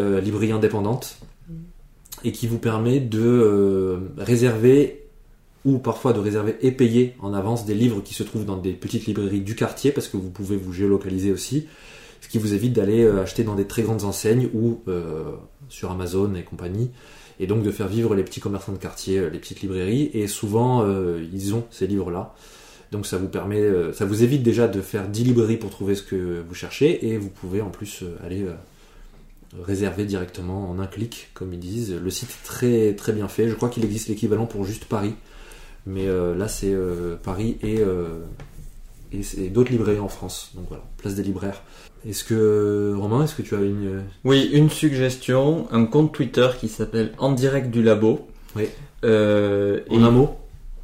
euh, 0.00 0.20
librairies 0.20 0.50
indépendantes, 0.50 1.18
et 2.24 2.32
qui 2.32 2.48
vous 2.48 2.58
permet 2.58 2.98
de 2.98 4.10
réserver 4.18 5.03
ou 5.64 5.78
parfois 5.78 6.12
de 6.12 6.20
réserver 6.20 6.56
et 6.60 6.72
payer 6.72 7.14
en 7.20 7.32
avance 7.32 7.64
des 7.64 7.74
livres 7.74 8.02
qui 8.02 8.14
se 8.14 8.22
trouvent 8.22 8.44
dans 8.44 8.56
des 8.56 8.72
petites 8.72 9.06
librairies 9.06 9.40
du 9.40 9.54
quartier, 9.54 9.92
parce 9.92 10.08
que 10.08 10.16
vous 10.16 10.30
pouvez 10.30 10.56
vous 10.56 10.72
géolocaliser 10.72 11.32
aussi, 11.32 11.66
ce 12.20 12.28
qui 12.28 12.38
vous 12.38 12.54
évite 12.54 12.72
d'aller 12.72 13.02
euh, 13.02 13.22
acheter 13.22 13.44
dans 13.44 13.54
des 13.54 13.66
très 13.66 13.82
grandes 13.82 14.04
enseignes 14.04 14.48
ou 14.54 14.80
euh, 14.88 15.32
sur 15.68 15.90
Amazon 15.90 16.34
et 16.34 16.42
compagnie, 16.42 16.90
et 17.40 17.46
donc 17.46 17.62
de 17.62 17.70
faire 17.70 17.88
vivre 17.88 18.14
les 18.14 18.22
petits 18.22 18.40
commerçants 18.40 18.72
de 18.72 18.78
quartier, 18.78 19.18
euh, 19.18 19.30
les 19.30 19.38
petites 19.38 19.62
librairies, 19.62 20.10
et 20.12 20.26
souvent 20.26 20.86
ils 21.32 21.54
ont 21.54 21.64
ces 21.70 21.86
livres-là. 21.86 22.34
Donc 22.92 23.06
ça 23.06 23.18
vous 23.18 23.26
permet, 23.28 23.62
ça 23.92 24.04
vous 24.04 24.22
évite 24.22 24.42
déjà 24.42 24.68
de 24.68 24.80
faire 24.80 25.08
10 25.08 25.24
librairies 25.24 25.56
pour 25.56 25.70
trouver 25.70 25.96
ce 25.96 26.02
que 26.02 26.44
vous 26.46 26.54
cherchez, 26.54 27.08
et 27.08 27.18
vous 27.18 27.30
pouvez 27.30 27.60
en 27.60 27.70
plus 27.70 28.04
aller 28.24 28.46
réserver 29.62 30.04
directement 30.04 30.70
en 30.70 30.78
un 30.78 30.86
clic, 30.86 31.30
comme 31.34 31.52
ils 31.52 31.58
disent. 31.58 31.92
Le 31.92 32.10
site 32.10 32.30
est 32.30 32.46
très 32.46 32.94
très 32.94 33.12
bien 33.12 33.26
fait. 33.26 33.48
Je 33.48 33.54
crois 33.54 33.68
qu'il 33.68 33.84
existe 33.84 34.08
l'équivalent 34.08 34.46
pour 34.46 34.64
juste 34.64 34.84
Paris, 34.84 35.14
mais 35.86 36.06
euh, 36.08 36.34
là 36.34 36.48
c'est 36.48 36.72
euh, 36.72 37.16
Paris 37.22 37.58
et, 37.62 37.78
euh, 37.80 38.20
et, 39.12 39.20
et 39.38 39.48
d'autres 39.50 39.70
librairies 39.72 39.98
en 40.00 40.08
France. 40.08 40.50
Donc 40.54 40.66
voilà, 40.68 40.84
place 40.98 41.14
des 41.14 41.22
libraires. 41.22 41.62
Est-ce 42.08 42.24
que 42.24 42.94
Romain, 42.96 43.24
est-ce 43.24 43.34
que 43.34 43.42
tu 43.42 43.54
as 43.54 43.60
une 43.60 44.02
Oui, 44.24 44.50
une 44.52 44.68
suggestion, 44.70 45.66
un 45.72 45.86
compte 45.86 46.12
Twitter 46.12 46.48
qui 46.60 46.68
s'appelle 46.68 47.12
En 47.18 47.32
direct 47.32 47.70
du 47.70 47.82
labo. 47.82 48.28
Oui. 48.56 48.64
Euh, 49.04 49.80
en 49.90 50.00
et- 50.00 50.04
un 50.04 50.10
mot 50.10 50.36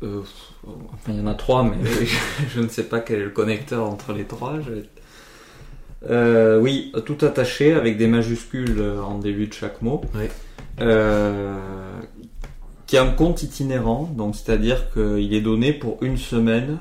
euh, 0.02 0.20
enfin, 0.66 1.12
il 1.12 1.18
y 1.18 1.20
en 1.20 1.26
a 1.26 1.34
trois, 1.34 1.62
mais 1.62 1.76
je 2.54 2.60
ne 2.60 2.68
sais 2.68 2.84
pas 2.84 3.00
quel 3.00 3.20
est 3.20 3.24
le 3.24 3.30
connecteur 3.30 3.84
entre 3.86 4.14
les 4.14 4.24
trois. 4.24 4.58
je 4.60 4.72
Euh, 6.08 6.58
oui, 6.58 6.90
tout 7.04 7.18
attaché 7.20 7.74
avec 7.74 7.98
des 7.98 8.06
majuscules 8.06 8.82
en 9.06 9.18
début 9.18 9.46
de 9.48 9.52
chaque 9.52 9.82
mot. 9.82 10.00
Oui. 10.14 10.24
Qui 12.90 12.96
est 12.96 12.98
un 12.98 13.12
compte 13.12 13.44
itinérant, 13.44 14.10
donc 14.16 14.34
c'est-à-dire 14.34 14.92
qu'il 14.92 15.32
est 15.32 15.40
donné 15.40 15.72
pour 15.72 16.02
une 16.02 16.16
semaine 16.16 16.80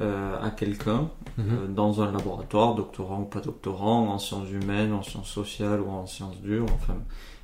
euh, 0.00 0.34
à 0.42 0.50
quelqu'un 0.50 1.08
Mhm. 1.38 1.44
euh, 1.52 1.66
dans 1.68 2.02
un 2.02 2.10
laboratoire, 2.10 2.74
doctorant 2.74 3.20
ou 3.20 3.24
pas 3.26 3.38
doctorant, 3.38 4.08
en 4.08 4.18
sciences 4.18 4.50
humaines, 4.50 4.92
en 4.92 5.04
sciences 5.04 5.28
sociales 5.30 5.80
ou 5.80 5.88
en 5.88 6.04
sciences 6.06 6.40
dures, 6.42 6.66
enfin, 6.74 6.96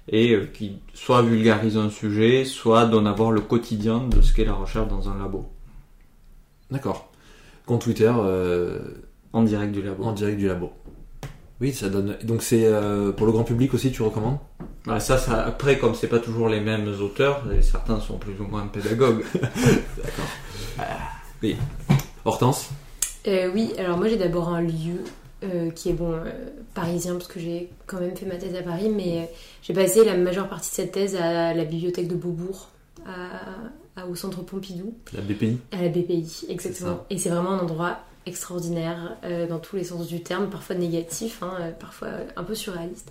et 0.08 0.32
euh, 0.32 0.46
qui 0.46 0.80
soit 0.94 1.22
vulgarise 1.22 1.76
un 1.76 1.90
sujet, 1.90 2.44
soit 2.44 2.86
donne 2.86 3.06
à 3.06 3.12
voir 3.12 3.30
le 3.30 3.40
quotidien 3.40 4.00
de 4.08 4.20
ce 4.20 4.32
qu'est 4.34 4.46
la 4.46 4.54
recherche 4.54 4.88
dans 4.88 5.08
un 5.08 5.16
labo, 5.16 5.46
D'accord. 6.72 7.08
Compte 7.66 7.82
Twitter 7.82 8.12
en 9.32 9.42
direct 9.44 9.70
du 9.72 9.80
labo. 9.80 10.02
en 10.02 10.12
direct 10.12 10.38
du 10.38 10.48
labo. 10.48 10.72
Oui, 11.62 11.72
ça 11.72 11.89
donne. 11.89 12.16
Donc 12.24 12.43
c'est 12.43 12.64
euh, 12.66 13.12
pour 13.12 13.24
le 13.24 13.32
grand 13.32 13.44
public 13.44 13.72
aussi, 13.72 13.93
tu 13.93 14.02
recommandes? 14.02 14.39
Bah, 14.84 14.98
ça, 14.98 15.16
ça, 15.16 15.44
après, 15.47 15.78
comme 15.78 15.94
c'est 15.94 16.09
pas 16.09 16.18
toujours 16.18 16.48
les 16.48 16.60
mêmes 16.60 16.89
auteurs, 17.01 17.44
certains 17.62 18.01
sont 18.01 18.18
plus 18.18 18.34
ou 18.40 18.44
moins 18.44 18.66
pédagogues. 18.66 19.22
Hortense? 22.24 22.70
Euh, 23.28 23.51
oui, 23.55 23.72
alors 23.78 23.97
moi 23.98 24.09
j'ai 24.09 24.16
d'abord 24.16 24.48
un 24.48 24.62
lieu 24.62 25.02
euh, 25.44 25.70
qui 25.70 25.90
est 25.90 25.93
bon 25.93 26.12
euh, 26.12 26.24
parisien 26.74 27.14
parce 27.14 27.28
que 27.28 27.39
j'ai 27.40 27.70
quand 27.86 28.01
même 28.01 28.16
fait 28.16 28.26
ma 28.26 28.36
thèse 28.36 28.55
à 28.56 28.62
Paris, 28.62 28.89
mais 28.94 29.18
euh, 29.22 29.24
j'ai 29.62 29.72
passé 29.72 30.05
la 30.05 30.16
majeure 30.16 30.48
partie 30.48 30.70
de 30.70 30.74
cette 30.74 30.93
thèse 30.93 31.16
à 31.16 31.55
la 31.55 31.64
bibliothèque 31.64 32.09
de 32.09 32.14
Beaubourg, 32.16 32.68
à- 33.06 34.01
à- 34.01 34.06
au 34.06 34.14
centre 34.14 34.43
Pompidou, 34.43 34.94
La 35.14 35.20
BPI 35.20 35.59
à 35.72 35.82
la 35.82 35.89
BPI, 35.89 36.47
exactement. 36.48 37.05
Et 37.10 37.18
c'est 37.18 37.28
vraiment 37.28 37.51
un 37.52 37.59
endroit 37.60 37.98
extraordinaire 38.27 39.16
euh, 39.24 39.47
dans 39.47 39.59
tous 39.59 39.77
les 39.77 39.85
sens 39.85 40.07
du 40.07 40.23
terme, 40.23 40.49
parfois 40.49 40.77
négatif, 40.77 41.43
hein, 41.43 41.55
euh, 41.61 41.70
parfois 41.73 42.09
euh, 42.09 42.24
un 42.36 42.44
peu 42.44 42.55
surréaliste. 42.55 43.11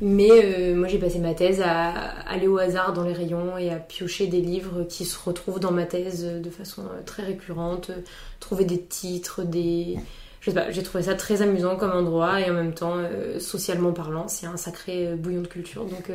Mais 0.00 0.74
moi 0.74 0.88
j'ai 0.88 0.98
passé 0.98 1.18
ma 1.18 1.34
thèse 1.34 1.62
à 1.62 1.90
aller 2.28 2.46
au 2.46 2.58
hasard 2.58 2.92
dans 2.92 3.04
les 3.04 3.12
rayons 3.12 3.56
et 3.56 3.70
à 3.70 3.76
piocher 3.76 4.26
des 4.26 4.40
livres 4.40 4.84
qui 4.84 5.04
se 5.04 5.18
retrouvent 5.18 5.60
dans 5.60 5.70
ma 5.70 5.86
thèse 5.86 6.24
de 6.24 6.50
façon 6.50 6.82
très 7.06 7.22
récurrente, 7.22 7.90
trouver 8.38 8.64
des 8.64 8.80
titres, 8.80 9.44
des... 9.44 9.96
Je 10.40 10.50
sais 10.50 10.54
pas, 10.54 10.70
j'ai 10.70 10.82
trouvé 10.82 11.04
ça 11.04 11.14
très 11.14 11.40
amusant 11.40 11.76
comme 11.76 11.92
endroit 11.92 12.40
et 12.40 12.50
en 12.50 12.52
même 12.52 12.74
temps 12.74 12.96
socialement 13.40 13.92
parlant, 13.92 14.28
c'est 14.28 14.46
un 14.46 14.58
sacré 14.58 15.14
bouillon 15.16 15.40
de 15.40 15.48
culture. 15.48 15.86
Donc, 15.86 16.12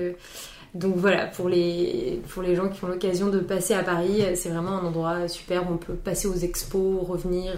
donc 0.76 0.95
voilà, 0.95 1.26
pour 1.26 1.49
les, 1.49 2.22
pour 2.30 2.44
les 2.44 2.56
gens 2.56 2.70
qui 2.70 2.84
ont 2.84 2.88
l'occasion 2.88 3.30
de 3.30 3.40
passer 3.40 3.74
à 3.74 3.82
Paris, 3.82 4.24
c'est 4.36 4.49
vraiment 4.49 4.78
un 4.78 4.86
endroit 4.86 5.28
super 5.28 5.68
où 5.68 5.74
on 5.74 5.78
peut 5.78 5.95
passer 5.95 6.28
aux 6.28 6.36
expos, 6.36 7.06
revenir, 7.07 7.53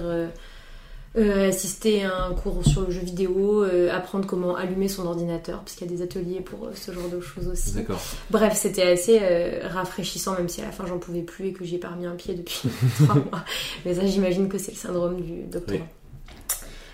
euh, 1.18 1.50
assister 1.50 2.04
à 2.04 2.26
un 2.26 2.34
cours 2.34 2.66
sur 2.66 2.82
le 2.82 2.92
jeu 2.92 3.02
vidéo, 3.02 3.64
euh, 3.64 3.90
apprendre 3.92 4.28
comment 4.28 4.56
allumer 4.56 4.90
son 4.90 5.06
ordinateur, 5.06 5.60
parce 5.60 5.76
qu'il 5.76 5.90
y 5.90 5.94
a 5.94 5.96
des 5.96 6.04
ateliers 6.04 6.42
pour 6.42 6.66
euh, 6.66 6.72
ce 6.74 6.92
genre 6.92 7.08
de 7.08 7.22
choses 7.22 7.48
aussi. 7.48 7.74
D'accord. 7.74 8.02
Bref, 8.30 8.54
c'était 8.56 8.84
assez 8.84 9.20
rafraîchissant, 9.64 10.36
même 10.36 10.50
si 10.50 10.62
à 10.62 10.66
la 10.66 10.72
fin 10.72 10.86
j'en 10.86 11.00
pouvais 11.00 11.22
plus 11.22 11.48
et 11.48 11.54
que 11.54 11.64
j'y 11.64 11.76
ai 11.76 11.78
pas 11.78 11.90
remis 11.90 12.06
un 12.06 12.16
pied 12.16 12.36
depuis 12.36 12.70
trois 13.04 13.16
mois. 13.16 13.46
Mais 13.86 13.94
ça, 13.94 14.06
j'imagine 14.06 14.50
que 14.50 14.58
c'est 14.58 14.72
le 14.72 14.78
syndrome 14.78 15.22
du 15.22 15.44
doctorat. 15.44 15.80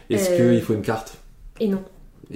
Est-ce 0.10 0.35
qu'il 0.35 0.61
faut 0.61 0.73
une 0.73 0.81
carte? 0.81 1.18
Et 1.60 1.68
non, 1.68 1.84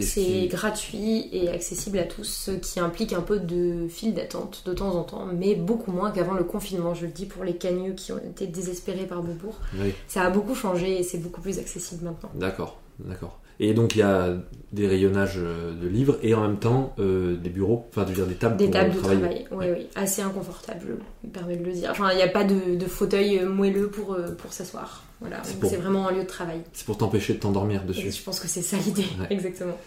c'est 0.02 0.48
gratuit 0.48 1.30
et 1.32 1.50
accessible 1.50 2.00
à 2.00 2.04
tous, 2.04 2.24
ce 2.24 2.52
qui 2.52 2.80
implique 2.80 3.14
un 3.14 3.22
peu 3.22 3.40
de 3.40 3.88
file 3.88 4.14
d'attente 4.14 4.64
de 4.66 4.74
temps 4.74 4.96
en 4.96 5.04
temps, 5.04 5.26
mais 5.34 5.56
beaucoup 5.56 5.92
moins 5.92 6.12
qu'avant 6.12 6.34
le 6.34 6.44
confinement, 6.44 6.94
je 6.94 7.06
le 7.06 7.12
dis 7.12 7.26
pour 7.26 7.44
les 7.44 7.56
cagneux 7.56 7.94
qui 7.94 8.12
ont 8.12 8.18
été 8.18 8.48
désespérés 8.48 9.06
par 9.06 9.22
Beaubourg. 9.22 9.56
Oui, 9.80 9.94
Ça 10.08 10.24
a 10.24 10.30
beaucoup 10.30 10.56
changé 10.56 11.00
et 11.00 11.04
c'est 11.04 11.18
beaucoup 11.20 11.42
plus 11.42 11.60
accessible 11.60 12.06
maintenant. 12.06 12.30
d'accord, 12.36 12.80
d'accord. 13.00 13.40
Et 13.60 13.74
donc 13.74 13.96
il 13.96 14.00
y 14.00 14.02
a 14.02 14.36
des 14.74 14.88
rayonnages 14.88 15.38
euh, 15.38 15.74
de 15.74 15.88
livres 15.88 16.18
et 16.22 16.34
en 16.34 16.42
même 16.42 16.58
temps 16.60 16.94
euh, 17.00 17.38
des 17.38 17.50
bureaux, 17.50 17.86
enfin 17.90 18.02
je 18.04 18.10
veux 18.10 18.16
dire 18.16 18.26
des 18.28 18.34
tables 18.36 18.58
Des 18.58 18.66
pour 18.66 18.74
tables 18.74 18.90
euh, 18.90 18.94
de 18.94 19.00
travailler. 19.00 19.44
travail, 19.46 19.46
oui, 19.52 19.66
oui, 19.80 19.88
assez 19.96 20.22
inconfortable, 20.22 20.82
je 21.24 21.28
me 21.28 21.32
permets 21.34 21.56
de 21.56 21.64
le 21.64 21.72
dire. 21.72 21.90
Enfin, 21.92 22.10
il 22.12 22.18
n'y 22.18 22.22
a 22.24 22.28
pas 22.28 22.44
de, 22.44 22.76
de 22.76 22.86
fauteuil 22.86 23.40
euh, 23.40 23.48
moelleux 23.50 23.88
pour, 23.88 24.14
euh, 24.14 24.36
pour 24.38 24.52
s'asseoir. 24.52 25.04
Voilà, 25.22 25.38
C'est 25.44 25.58
pour- 25.60 25.74
vraiment 25.74 26.10
un 26.10 26.12
lieu 26.12 26.24
de 26.24 26.28
travail. 26.28 26.60
C'est 26.74 26.86
pour 26.86 26.98
t'empêcher 26.98 27.34
de 27.36 27.40
t'endormir 27.40 27.84
Et 27.84 27.88
dessus. 27.88 28.12
je 28.12 28.22
pense 28.22 28.42
que 28.42 28.50
c'est 28.50 28.62
ça 28.62 28.76
l'idée, 28.86 29.06
Ouais. 29.22 29.28
exactement. 29.30 29.78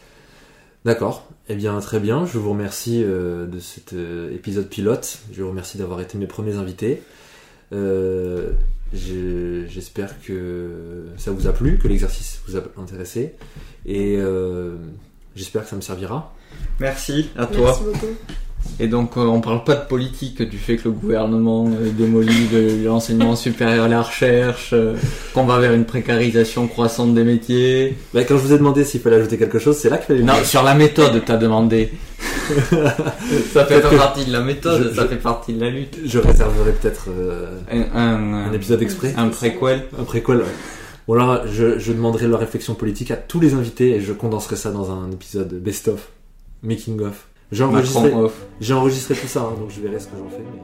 D'accord. 0.87 1.29
Eh 1.51 1.55
bien, 1.55 1.79
très 1.81 2.01
bien. 2.01 2.25
Je 2.25 2.39
vous 2.39 2.51
remercie 2.51 3.03
euh, 3.05 3.47
de 3.47 3.59
cet 3.59 3.93
euh, 3.93 4.33
épisode 4.35 4.69
pilote. 4.69 5.19
Je 5.33 5.43
vous 5.43 5.51
remercie 5.51 5.77
d'avoir 5.77 6.01
été 6.01 6.17
mes 6.17 6.27
premiers 6.27 6.55
invités. 6.57 7.03
Euh, 7.75 8.53
J'espère 8.93 10.21
que 10.23 11.07
ça 11.17 11.31
vous 11.31 11.47
a 11.47 11.53
plu, 11.53 11.79
que 11.79 11.89
l'exercice 11.89 12.41
vous 12.47 12.57
a 12.57 12.63
intéressé. 12.79 13.35
Et 13.85 14.17
euh, 14.19 14.77
j'espère 15.37 15.65
que 15.65 15.69
ça 15.69 15.77
me 15.77 15.81
servira. 15.81 16.35
Merci 16.81 17.31
à 17.37 17.47
toi. 17.47 17.79
Merci 17.79 17.85
beaucoup. 17.85 18.15
Et 18.81 18.87
donc, 18.87 19.17
euh, 19.17 19.23
on 19.23 19.41
parle 19.41 19.65
pas 19.65 19.75
de 19.75 19.87
politique, 19.87 20.41
du 20.43 20.57
fait 20.57 20.77
que 20.77 20.85
le 20.85 20.93
gouvernement 20.93 21.67
euh, 21.69 21.91
démolit 21.91 22.47
le- 22.53 22.85
l'enseignement 22.85 23.35
supérieur 23.47 23.89
la 23.89 24.03
recherche, 24.03 24.71
euh, 24.73 24.95
qu'on 25.35 25.45
va 25.47 25.59
vers 25.59 25.73
une 25.73 25.85
précarisation 25.85 26.69
croissante 26.69 27.13
des 27.15 27.25
métiers. 27.25 27.97
Bah, 28.15 28.23
quand 28.25 28.37
je 28.37 28.43
vous 28.43 28.53
ai 28.53 28.59
demandé 28.59 28.85
s'il 28.85 29.01
fallait 29.01 29.17
ajouter 29.17 29.37
quelque 29.37 29.59
chose, 29.59 29.77
c'est 29.77 29.89
là 29.91 29.97
qu'il 29.99 30.07
fallait 30.07 30.23
Non, 30.23 30.35
sur 30.45 30.63
la 30.63 30.75
méthode, 30.75 31.23
t'as 31.25 31.37
demandé. 31.37 31.91
ça 33.53 33.65
fait 33.65 33.81
pas 33.81 33.91
que- 33.91 33.97
partie 33.97 34.25
de 34.27 34.33
la 34.33 34.41
méthode, 34.41 34.91
Je- 34.91 34.95
ça 34.95 35.03
je- 35.03 35.09
fait 35.09 35.17
partie 35.17 35.55
de 35.55 35.61
la 35.61 35.71
lutte. 35.71 35.99
Je 36.05 36.19
réserverai 36.19 36.73
peut-être 36.73 37.07
euh, 37.11 37.59
Un, 37.71 37.81
un, 37.99 38.35
un 38.49 38.53
épisode 38.53 38.83
exprès. 38.83 39.13
un 39.17 39.29
préquel. 39.29 39.87
Un 39.99 40.05
préquel, 40.05 40.37
ouais. 40.39 40.45
Bon 41.07 41.15
alors, 41.15 41.47
je, 41.51 41.79
je 41.79 41.93
demanderai 41.93 42.27
leur 42.29 42.39
réflexion 42.41 42.75
politique 42.75 43.11
à 43.11 43.17
tous 43.17 43.41
les 43.41 43.55
invités 43.55 43.93
et 43.97 44.01
je 44.01 44.13
condenserai 44.13 44.57
ça 44.57 44.71
dans 44.71 44.91
un 44.93 45.11
épisode 45.11 45.53
best-of, 45.55 46.09
making-of. 46.63 47.27
J'ai 47.51 47.65
enregistré, 47.65 48.13
j'ai 48.61 48.75
tout 49.15 49.27
ça, 49.27 49.41
hein, 49.41 49.55
donc 49.59 49.71
je 49.71 49.81
verrai 49.81 49.99
ce 49.99 50.09
que 50.09 50.17
j'en 50.19 50.29
fais. 50.29 50.45
mais- 50.53 50.63